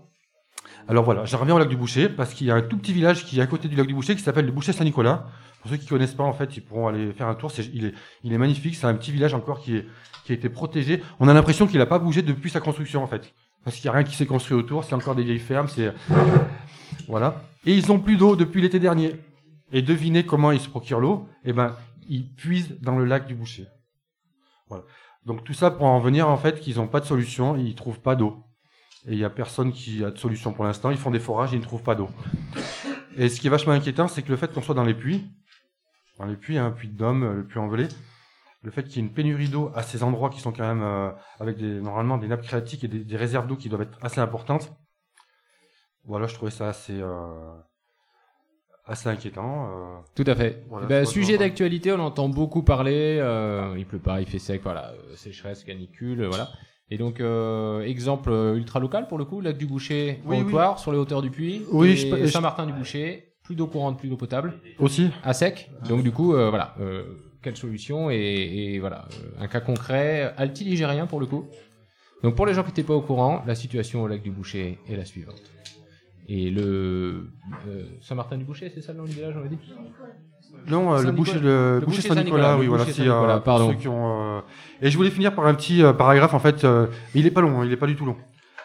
Alors 0.86 1.04
voilà, 1.04 1.24
j'en 1.24 1.38
reviens 1.38 1.54
au 1.54 1.58
lac 1.58 1.68
du 1.68 1.76
Boucher 1.76 2.08
parce 2.10 2.34
qu'il 2.34 2.46
y 2.46 2.50
a 2.50 2.54
un 2.56 2.60
tout 2.62 2.76
petit 2.76 2.92
village 2.92 3.24
qui 3.24 3.38
est 3.38 3.42
à 3.42 3.46
côté 3.46 3.68
du 3.68 3.76
lac 3.76 3.86
du 3.86 3.94
Boucher 3.94 4.14
qui 4.16 4.22
s'appelle 4.22 4.44
le 4.44 4.52
Boucher 4.52 4.72
Saint-Nicolas. 4.72 5.26
Pour 5.62 5.70
ceux 5.70 5.78
qui 5.78 5.86
connaissent 5.86 6.12
pas, 6.14 6.24
en 6.24 6.34
fait, 6.34 6.58
ils 6.58 6.60
pourront 6.60 6.88
aller 6.88 7.10
faire 7.14 7.26
un 7.26 7.34
tour. 7.34 7.50
C'est, 7.50 7.64
il, 7.72 7.86
est, 7.86 7.94
il 8.22 8.34
est 8.34 8.38
magnifique. 8.38 8.74
C'est 8.74 8.86
un 8.86 8.92
petit 8.94 9.12
village 9.12 9.32
encore 9.32 9.60
qui, 9.60 9.76
est, 9.76 9.86
qui 10.26 10.32
a 10.32 10.34
été 10.34 10.50
protégé. 10.50 11.02
On 11.20 11.28
a 11.28 11.32
l'impression 11.32 11.66
qu'il 11.66 11.78
n'a 11.78 11.86
pas 11.86 11.98
bougé 11.98 12.20
depuis 12.20 12.50
sa 12.50 12.60
construction, 12.60 13.02
en 13.02 13.06
fait. 13.06 13.32
Parce 13.64 13.76
qu'il 13.76 13.88
n'y 13.88 13.94
a 13.94 13.98
rien 13.98 14.04
qui 14.04 14.14
s'est 14.14 14.26
construit 14.26 14.56
autour. 14.56 14.84
C'est 14.84 14.94
encore 14.94 15.14
des 15.14 15.24
vieilles 15.24 15.38
fermes. 15.38 15.68
C'est 15.68 15.92
voilà. 17.08 17.42
Et 17.66 17.74
ils 17.74 17.90
ont 17.90 17.98
plus 17.98 18.16
d'eau 18.16 18.36
depuis 18.36 18.60
l'été 18.60 18.78
dernier. 18.78 19.16
Et 19.72 19.82
devinez 19.82 20.24
comment 20.24 20.52
ils 20.52 20.60
se 20.60 20.68
procurent 20.68 21.00
l'eau? 21.00 21.28
Eh 21.44 21.52
ben, 21.52 21.74
ils 22.08 22.30
puisent 22.30 22.78
dans 22.80 22.96
le 22.96 23.04
lac 23.04 23.26
du 23.26 23.34
Boucher. 23.34 23.66
Voilà. 24.68 24.84
Donc 25.24 25.42
tout 25.44 25.54
ça 25.54 25.70
pour 25.70 25.86
en 25.86 26.00
venir 26.00 26.28
en 26.28 26.36
fait 26.36 26.60
qu'ils 26.60 26.76
n'ont 26.76 26.86
pas 26.86 27.00
de 27.00 27.06
solution, 27.06 27.56
ils 27.56 27.74
trouvent 27.74 28.00
pas 28.00 28.14
d'eau. 28.14 28.44
Et 29.06 29.12
il 29.12 29.18
y 29.18 29.24
a 29.24 29.30
personne 29.30 29.72
qui 29.72 30.04
a 30.04 30.10
de 30.10 30.18
solution 30.18 30.52
pour 30.52 30.64
l'instant. 30.64 30.90
Ils 30.90 30.98
font 30.98 31.10
des 31.10 31.18
forages, 31.18 31.52
ils 31.52 31.58
ne 31.58 31.64
trouvent 31.64 31.82
pas 31.82 31.94
d'eau. 31.94 32.08
Et 33.16 33.28
ce 33.28 33.40
qui 33.40 33.46
est 33.46 33.50
vachement 33.50 33.72
inquiétant, 33.72 34.08
c'est 34.08 34.22
que 34.22 34.30
le 34.30 34.36
fait 34.36 34.52
qu'on 34.52 34.62
soit 34.62 34.74
dans 34.74 34.84
les 34.84 34.94
puits, 34.94 35.24
dans 36.18 36.26
les 36.26 36.36
puits, 36.36 36.58
un 36.58 36.70
puits 36.70 36.88
de 36.88 36.96
Dôme, 36.96 37.36
le 37.36 37.44
puits 37.44 37.58
envelé, 37.58 37.88
le 38.64 38.70
fait 38.70 38.82
qu'il 38.84 38.96
y 38.96 38.98
ait 38.98 39.08
une 39.08 39.12
pénurie 39.12 39.48
d'eau 39.48 39.70
à 39.74 39.82
ces 39.82 40.02
endroits 40.02 40.30
qui 40.30 40.40
sont 40.40 40.50
quand 40.50 40.66
même 40.66 40.82
euh, 40.82 41.10
avec 41.38 41.58
des, 41.58 41.80
normalement 41.80 42.16
des 42.18 42.26
nappes 42.28 42.44
phréatiques 42.44 42.82
et 42.84 42.88
des, 42.88 43.04
des 43.04 43.16
réserves 43.16 43.46
d'eau 43.46 43.56
qui 43.56 43.68
doivent 43.68 43.82
être 43.82 43.98
assez 44.02 44.20
importantes. 44.20 44.72
Voilà, 46.04 46.26
je 46.26 46.34
trouvais 46.34 46.50
ça 46.50 46.68
assez 46.68 46.98
euh, 47.00 47.52
assez 48.86 49.08
inquiétant. 49.08 49.68
euh. 49.70 49.96
Tout 50.14 50.24
à 50.26 50.34
fait. 50.34 50.64
Voilà, 50.68 50.86
Eh 50.86 50.88
ben, 50.88 51.04
sujet 51.06 51.38
d'actualité, 51.38 51.92
on 51.92 51.98
entend 52.00 52.28
beaucoup 52.28 52.62
parler. 52.62 53.16
il 53.76 53.86
pleut 53.86 53.98
pas, 53.98 54.20
il 54.20 54.26
fait 54.26 54.38
sec, 54.38 54.62
voilà, 54.62 54.92
sécheresse, 55.14 55.64
canicule, 55.64 56.24
voilà. 56.26 56.50
Et 56.90 56.98
donc, 56.98 57.20
euh, 57.20 57.80
exemple 57.82 58.30
ultra 58.56 58.78
local 58.78 59.08
pour 59.08 59.16
le 59.16 59.24
coup, 59.24 59.40
lac 59.40 59.56
du 59.56 59.66
Boucher, 59.66 60.20
Oui, 60.26 60.42
oui. 60.42 60.54
Sur 60.76 60.92
les 60.92 60.98
hauteurs 60.98 61.22
du 61.22 61.30
Puy. 61.30 61.64
Oui, 61.72 62.10
peux- 62.10 62.18
je- 62.26 62.26
Saint-Martin-du-Boucher, 62.30 63.32
plus 63.42 63.54
d'eau 63.56 63.66
courante, 63.66 63.98
plus 63.98 64.08
d'eau 64.10 64.16
potable. 64.18 64.60
Aussi. 64.78 65.10
À 65.22 65.32
sec. 65.32 65.70
Donc, 65.88 66.02
du 66.02 66.12
coup, 66.12 66.34
euh, 66.34 66.50
voilà. 66.50 66.74
euh, 66.80 67.04
quelle 67.44 67.56
solution 67.56 68.10
et, 68.10 68.16
et 68.16 68.78
voilà, 68.80 69.04
euh, 69.12 69.44
un 69.44 69.48
cas 69.48 69.60
concret, 69.60 70.34
altiligérien 70.36 71.06
pour 71.06 71.20
le 71.20 71.26
coup. 71.26 71.46
Donc, 72.22 72.34
pour 72.36 72.46
les 72.46 72.54
gens 72.54 72.62
qui 72.62 72.70
n'étaient 72.70 72.82
pas 72.82 72.94
au 72.94 73.02
courant, 73.02 73.42
la 73.46 73.54
situation 73.54 74.02
au 74.02 74.08
lac 74.08 74.22
du 74.22 74.30
Boucher 74.30 74.78
est 74.88 74.96
la 74.96 75.04
suivante. 75.04 75.42
Et 76.26 76.50
le 76.50 77.28
euh, 77.68 77.84
Saint-Martin-du-Boucher, 78.00 78.70
c'est 78.74 78.80
ça 78.80 78.92
le 78.92 78.98
nom 78.98 79.04
du 79.04 79.12
village, 79.12 79.34
on 79.36 79.42
l'a 79.42 79.48
dit? 79.48 79.58
Non, 80.68 80.94
euh, 80.94 81.02
le 81.02 81.12
boucher, 81.12 81.38
le, 81.38 81.80
Le 81.80 81.80
boucher 81.84 81.98
boucher 81.98 82.08
Saint-Nicolas, 82.08 82.56
oui, 82.56 82.66
voilà. 82.66 82.84
boucher 82.84 82.94
si, 82.94 83.02
euh, 83.02 83.10
Saint-Nicolas, 83.10 83.34
pour 83.34 83.44
pardon. 83.44 83.70
ceux 83.70 83.76
qui 83.76 83.88
ont, 83.88 84.42
Et 84.80 84.90
je 84.90 84.96
voulais 84.96 85.10
finir 85.10 85.34
par 85.34 85.46
un 85.46 85.54
petit 85.54 85.82
paragraphe, 85.98 86.32
en 86.32 86.38
fait. 86.38 86.66
il 87.14 87.26
est 87.26 87.30
pas 87.30 87.42
long, 87.42 87.60
hein, 87.60 87.66
il 87.66 87.72
est 87.72 87.76
pas 87.76 87.86
du 87.86 87.94
tout 87.94 88.06
long. 88.06 88.16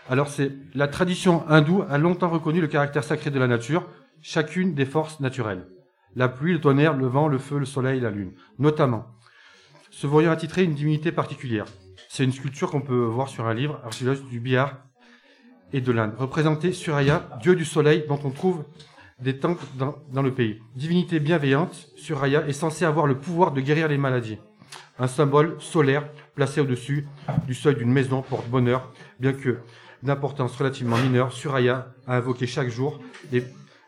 Alors, 0.09 0.29
c'est 0.29 0.51
la 0.73 0.87
tradition 0.87 1.43
hindoue 1.49 1.83
a 1.89 1.97
longtemps 1.97 2.29
reconnu 2.29 2.61
le 2.61 2.67
caractère 2.67 3.03
sacré 3.03 3.29
de 3.29 3.39
la 3.39 3.47
nature, 3.47 3.85
chacune 4.21 4.73
des 4.73 4.85
forces 4.85 5.19
naturelles. 5.19 5.67
La 6.15 6.27
pluie, 6.27 6.53
le 6.53 6.61
tonnerre, 6.61 6.95
le 6.95 7.07
vent, 7.07 7.27
le 7.27 7.37
feu, 7.37 7.59
le 7.59 7.65
soleil, 7.65 7.99
la 7.99 8.09
lune, 8.09 8.33
notamment. 8.57 9.05
Se 9.91 10.07
voyant 10.07 10.31
attitrer 10.31 10.63
une 10.63 10.73
divinité 10.73 11.11
particulière. 11.11 11.65
C'est 12.07 12.23
une 12.23 12.31
sculpture 12.31 12.71
qu'on 12.71 12.81
peut 12.81 13.03
voir 13.03 13.29
sur 13.29 13.45
un 13.45 13.53
livre, 13.53 13.79
archivage 13.83 14.23
du 14.23 14.39
Bihar 14.39 14.77
et 15.73 15.81
de 15.81 15.91
l'Inde. 15.91 16.13
Représenté 16.17 16.71
Suraya, 16.71 17.29
dieu 17.41 17.55
du 17.55 17.65
soleil, 17.65 18.05
dont 18.07 18.19
on 18.23 18.31
trouve 18.31 18.63
des 19.21 19.37
temples 19.37 19.63
dans, 19.77 20.21
le 20.21 20.33
pays. 20.33 20.61
Divinité 20.75 21.19
bienveillante, 21.19 21.89
Suraya 21.95 22.47
est 22.47 22.53
censée 22.53 22.85
avoir 22.85 23.05
le 23.05 23.17
pouvoir 23.17 23.51
de 23.51 23.61
guérir 23.61 23.87
les 23.87 23.97
maladies. 23.97 24.37
Un 24.97 25.07
symbole 25.07 25.57
solaire 25.59 26.09
placé 26.35 26.61
au-dessus 26.61 27.07
du 27.45 27.53
seuil 27.53 27.75
d'une 27.75 27.91
maison 27.91 28.21
porte 28.21 28.47
bonheur, 28.49 28.91
bien 29.19 29.33
que 29.33 29.57
d'importance 30.03 30.55
relativement 30.55 30.97
mineure, 30.97 31.33
Suraya 31.33 31.93
a 32.07 32.15
invoqué 32.15 32.47
chaque 32.47 32.69
jour 32.69 32.99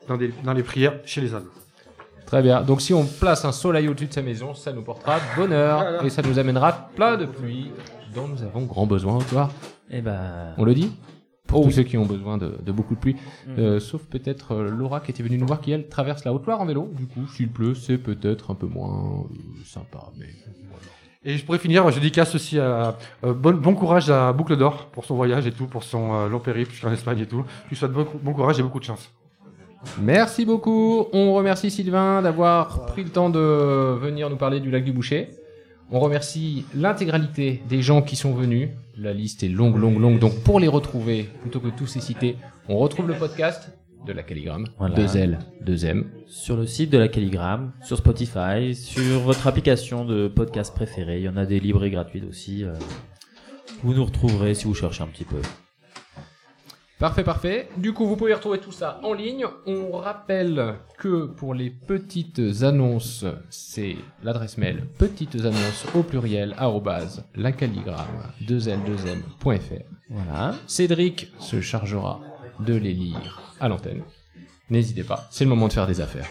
dans, 0.08 0.18
dans 0.44 0.54
les 0.54 0.64
prières 0.64 1.00
chez 1.06 1.22
les 1.22 1.34
hindous. 1.34 1.61
Très 2.32 2.42
bien. 2.42 2.62
Donc 2.62 2.80
si 2.80 2.94
on 2.94 3.04
place 3.04 3.44
un 3.44 3.52
soleil 3.52 3.90
au-dessus 3.90 4.08
de 4.08 4.14
sa 4.14 4.22
maison, 4.22 4.54
ça 4.54 4.72
nous 4.72 4.84
portera 4.84 5.18
bonheur 5.36 5.80
Voilà. 5.82 6.04
et 6.06 6.10
ça 6.10 6.22
nous 6.22 6.40
amènera 6.40 6.88
plein 6.96 7.18
de 7.18 7.26
pluie 7.26 7.72
dont 8.16 8.26
nous 8.26 8.42
avons 8.42 8.62
grand 8.62 8.86
besoin 8.86 9.18
au 9.18 9.20
soir. 9.20 9.52
Eh 9.90 10.00
ben. 10.00 10.54
On 10.58 10.64
le 10.64 10.74
dit 10.74 10.94
Pour 11.46 11.60
Oh 11.60 11.64
tous 11.64 11.68
oui. 11.68 11.74
ceux 11.74 11.84
qui 11.84 11.98
ont 11.98 12.06
besoin 12.06 12.38
de, 12.38 12.58
de 12.66 12.72
beaucoup 12.72 12.96
de 12.96 13.02
pluie. 13.02 13.18
Mm. 13.48 13.60
Euh, 13.60 13.80
sauf 13.82 14.04
peut-être 14.04 14.54
euh, 14.54 14.70
Laura 14.70 15.02
qui 15.02 15.12
était 15.12 15.24
venue 15.24 15.38
nous 15.38 15.46
voir 15.46 15.60
qui 15.60 15.74
elle 15.74 15.90
traverse 15.90 16.24
la 16.24 16.32
Haute-Loire 16.32 16.62
en 16.62 16.66
vélo. 16.66 16.90
Du 16.96 17.06
coup, 17.06 17.28
s'il 17.28 17.50
pleut, 17.50 17.76
c'est 17.76 17.98
peut-être 17.98 18.50
un 18.52 18.56
peu 18.56 18.66
moins 18.66 19.26
euh, 19.30 19.36
sympa. 19.66 20.00
Mais 20.18 20.28
voilà. 20.70 20.86
Et 21.26 21.38
je 21.38 21.44
pourrais 21.44 21.60
finir, 21.60 21.92
je 21.92 21.96
dédicace 21.96 22.34
aussi 22.34 22.58
à 22.60 22.96
euh, 23.26 23.34
bon, 23.34 23.56
bon 23.58 23.76
courage 23.76 24.10
à 24.10 24.32
Boucle 24.32 24.56
d'Or 24.56 24.86
pour 24.94 25.04
son 25.04 25.18
voyage 25.18 25.46
et 25.48 25.52
tout, 25.52 25.66
pour 25.68 25.84
son 25.84 26.30
long 26.30 26.40
périple 26.40 26.72
jusqu'en 26.72 26.94
Espagne 26.94 27.20
et 27.20 27.28
tout. 27.28 27.44
Je 27.66 27.70
lui 27.72 27.76
souhaite 27.76 27.92
bon, 27.92 28.08
bon 28.24 28.32
courage 28.32 28.58
et 28.58 28.64
beaucoup 28.64 28.80
de 28.80 28.86
chance. 28.86 29.12
Merci 30.02 30.46
beaucoup. 30.46 31.06
On 31.14 31.34
remercie 31.34 31.72
Sylvain 31.72 32.22
d'avoir 32.22 32.86
pris 32.86 33.04
le 33.04 33.10
temps 33.10 33.30
de 33.30 33.40
venir 34.00 34.30
nous 34.30 34.38
parler 34.38 34.60
du 34.60 34.70
lac 34.72 34.84
du 34.84 34.92
Boucher. 34.92 35.30
On 35.92 36.00
remercie 36.00 36.66
l'intégralité 36.76 37.62
des 37.68 37.82
gens 37.82 38.02
qui 38.02 38.16
sont 38.16 38.34
venus. 38.34 38.70
La 38.98 39.14
liste 39.14 39.44
est 39.44 39.50
longue, 39.50 39.78
longue, 39.78 40.00
longue. 40.00 40.20
Donc 40.20 40.40
pour 40.44 40.60
les 40.60 40.68
retrouver, 40.68 41.30
plutôt 41.42 41.60
que 41.60 41.68
tous 41.70 41.96
les 41.96 42.02
citer, 42.02 42.38
on 42.70 42.78
retrouve 42.78 43.08
le 43.08 43.16
podcast 43.16 43.72
de 44.06 44.14
la 44.14 44.24
Calligramme. 44.24 44.68
Voilà. 44.80 44.96
Deux 44.96 45.18
L, 45.18 45.40
deux 45.62 45.86
M. 45.86 46.06
Sur 46.28 46.56
le 46.58 46.66
site 46.66 46.90
de 46.92 46.98
la 46.98 47.08
Calligramme, 47.08 47.74
sur 47.84 47.98
Spotify, 47.98 48.74
sur 48.74 49.20
votre 49.20 49.48
application 49.48 50.06
de 50.06 50.28
podcast 50.28 50.74
préférée. 50.74 51.18
Il 51.20 51.24
y 51.26 51.30
en 51.30 51.38
a 51.38 51.46
des 51.46 51.60
libres 51.60 51.84
et 51.84 51.90
gratuites 51.92 52.26
aussi. 52.30 52.64
euh, 52.64 52.74
Vous 53.84 53.94
nous 53.94 54.06
retrouverez 54.06 54.54
si 54.54 54.66
vous 54.66 54.74
cherchez 54.76 55.04
un 55.04 55.08
petit 55.08 55.26
peu. 55.26 55.38
Parfait, 57.02 57.24
parfait. 57.24 57.68
Du 57.78 57.94
coup, 57.94 58.06
vous 58.06 58.16
pouvez 58.16 58.36
retrouver 58.36 58.60
tout 58.60 58.72
ça 58.72 59.00
en 59.02 59.14
ligne. 59.14 59.48
On 59.66 59.92
rappelle 59.94 60.76
que 61.00 61.26
pour 61.26 61.56
les 61.56 61.72
petites 61.72 62.62
annonces, 62.62 63.26
c'est 63.50 63.96
l'adresse 64.22 64.60
mail 64.60 64.86
petites 65.00 65.34
annonces 65.34 65.88
au 65.96 66.04
pluriel 66.04 66.54
arrobase 66.60 67.26
lacalligramme 67.34 68.32
2l2m.fr. 68.48 69.84
Voilà. 70.12 70.54
Cédric 70.68 71.32
se 71.40 71.60
chargera 71.60 72.22
de 72.60 72.76
les 72.76 72.94
lire 72.94 73.56
à 73.60 73.68
l'antenne. 73.68 74.04
N'hésitez 74.70 75.04
pas, 75.04 75.28
c'est 75.32 75.44
le 75.44 75.50
moment 75.50 75.70
de 75.70 75.74
faire 75.74 75.88
des 75.88 76.02
affaires. 76.02 76.28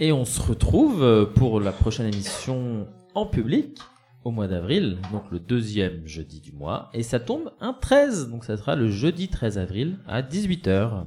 Et 0.00 0.12
on 0.12 0.24
se 0.24 0.40
retrouve 0.40 1.30
pour 1.34 1.60
la 1.60 1.72
prochaine 1.72 2.06
émission 2.06 2.86
en 3.14 3.26
public 3.26 3.76
au 4.24 4.30
mois 4.30 4.48
d'avril, 4.48 4.98
donc 5.12 5.24
le 5.30 5.38
deuxième 5.38 6.06
jeudi 6.06 6.40
du 6.40 6.52
mois. 6.52 6.88
Et 6.94 7.02
ça 7.02 7.20
tombe 7.20 7.52
un 7.60 7.74
13, 7.74 8.30
donc 8.30 8.44
ça 8.44 8.56
sera 8.56 8.74
le 8.74 8.90
jeudi 8.90 9.28
13 9.28 9.58
avril 9.58 9.98
à 10.06 10.22
18h. 10.22 11.04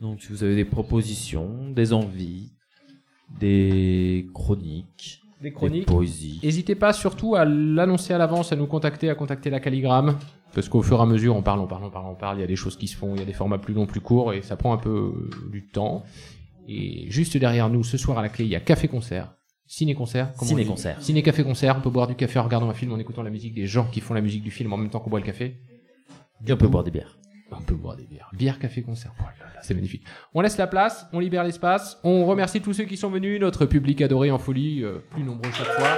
Donc 0.00 0.20
si 0.20 0.28
vous 0.32 0.42
avez 0.42 0.56
des 0.56 0.64
propositions, 0.64 1.70
des 1.70 1.92
envies, 1.92 2.50
des 3.38 4.28
chroniques, 4.34 5.22
Des 5.40 5.52
chroniques. 5.52 5.86
poésies. 5.86 6.40
N'hésitez 6.42 6.74
pas 6.74 6.92
surtout 6.92 7.34
à 7.36 7.44
l'annoncer 7.44 8.12
à 8.12 8.18
l'avance, 8.18 8.52
à 8.52 8.56
nous 8.56 8.66
contacter, 8.66 9.08
à 9.10 9.14
contacter 9.14 9.48
la 9.50 9.60
Calligramme. 9.60 10.18
Parce 10.54 10.68
qu'au 10.68 10.82
fur 10.82 10.98
et 10.98 11.02
à 11.02 11.06
mesure, 11.06 11.34
on 11.34 11.42
parle, 11.42 11.60
on 11.60 11.66
parle, 11.66 11.84
on 11.84 11.90
parle, 11.90 12.06
on 12.10 12.14
parle. 12.14 12.38
Il 12.38 12.40
y 12.40 12.44
a 12.44 12.48
des 12.48 12.56
choses 12.56 12.76
qui 12.76 12.88
se 12.88 12.96
font, 12.96 13.14
il 13.14 13.20
y 13.20 13.22
a 13.22 13.24
des 13.24 13.32
formats 13.32 13.58
plus 13.58 13.72
longs, 13.72 13.86
plus 13.86 14.00
courts, 14.00 14.34
et 14.34 14.42
ça 14.42 14.56
prend 14.56 14.74
un 14.74 14.76
peu 14.76 15.14
euh, 15.14 15.30
du 15.50 15.66
temps. 15.68 16.02
Et 16.68 17.10
juste 17.10 17.36
derrière 17.38 17.70
nous, 17.70 17.82
ce 17.84 17.96
soir 17.96 18.18
à 18.18 18.22
la 18.22 18.28
clé, 18.28 18.44
il 18.44 18.50
y 18.50 18.56
a 18.56 18.60
Café-Concert. 18.60 19.32
Ciné-concert. 19.72 20.28
Ciné-concert. 20.38 21.00
Ciné-café-concert. 21.00 21.76
On 21.78 21.80
peut 21.80 21.88
boire 21.88 22.06
du 22.06 22.14
café 22.14 22.38
en 22.38 22.42
regardant 22.42 22.68
un 22.68 22.74
film, 22.74 22.92
en 22.92 22.98
écoutant 22.98 23.22
la 23.22 23.30
musique 23.30 23.54
des 23.54 23.66
gens 23.66 23.86
qui 23.90 24.00
font 24.00 24.12
la 24.12 24.20
musique 24.20 24.42
du 24.42 24.50
film 24.50 24.70
en 24.74 24.76
même 24.76 24.90
temps 24.90 25.00
qu'on 25.00 25.08
boit 25.08 25.18
le 25.18 25.24
café. 25.24 25.56
Et 26.46 26.52
on 26.52 26.58
peut 26.58 26.68
boire 26.68 26.84
des 26.84 26.90
bières. 26.90 27.16
On 27.50 27.62
peut 27.62 27.74
boire 27.74 27.96
des 27.96 28.04
bières. 28.04 28.28
Bière, 28.34 28.58
café, 28.58 28.82
concert. 28.82 29.14
Oh 29.18 29.22
là 29.22 29.46
là, 29.46 29.60
c'est 29.62 29.72
magnifique. 29.72 30.04
On 30.34 30.42
laisse 30.42 30.58
la 30.58 30.66
place, 30.66 31.06
on 31.14 31.20
libère 31.20 31.42
l'espace. 31.42 31.98
On 32.04 32.26
remercie 32.26 32.60
tous 32.60 32.74
ceux 32.74 32.84
qui 32.84 32.98
sont 32.98 33.08
venus, 33.08 33.40
notre 33.40 33.64
public 33.64 34.02
adoré 34.02 34.30
en 34.30 34.38
folie, 34.38 34.84
euh, 34.84 34.98
plus 35.08 35.22
nombreux 35.22 35.50
chaque 35.50 35.66
fois. 35.68 35.96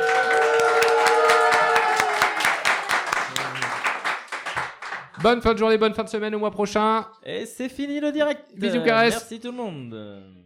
Bonne 5.21 5.43
fin 5.43 5.53
de 5.53 5.59
journée, 5.59 5.79
bonne 5.79 5.95
fin 5.95 6.05
de 6.05 6.09
semaine 6.09 6.37
au 6.37 6.39
mois 6.39 6.53
prochain. 6.53 7.07
Et 7.27 7.45
c'est 7.45 7.69
fini 7.69 7.99
le 7.99 8.13
direct. 8.13 8.41
Bisous, 8.57 8.85
caresses. 8.85 9.15
Merci 9.15 9.41
tout 9.41 9.51
le 9.51 9.57
monde. 9.57 10.44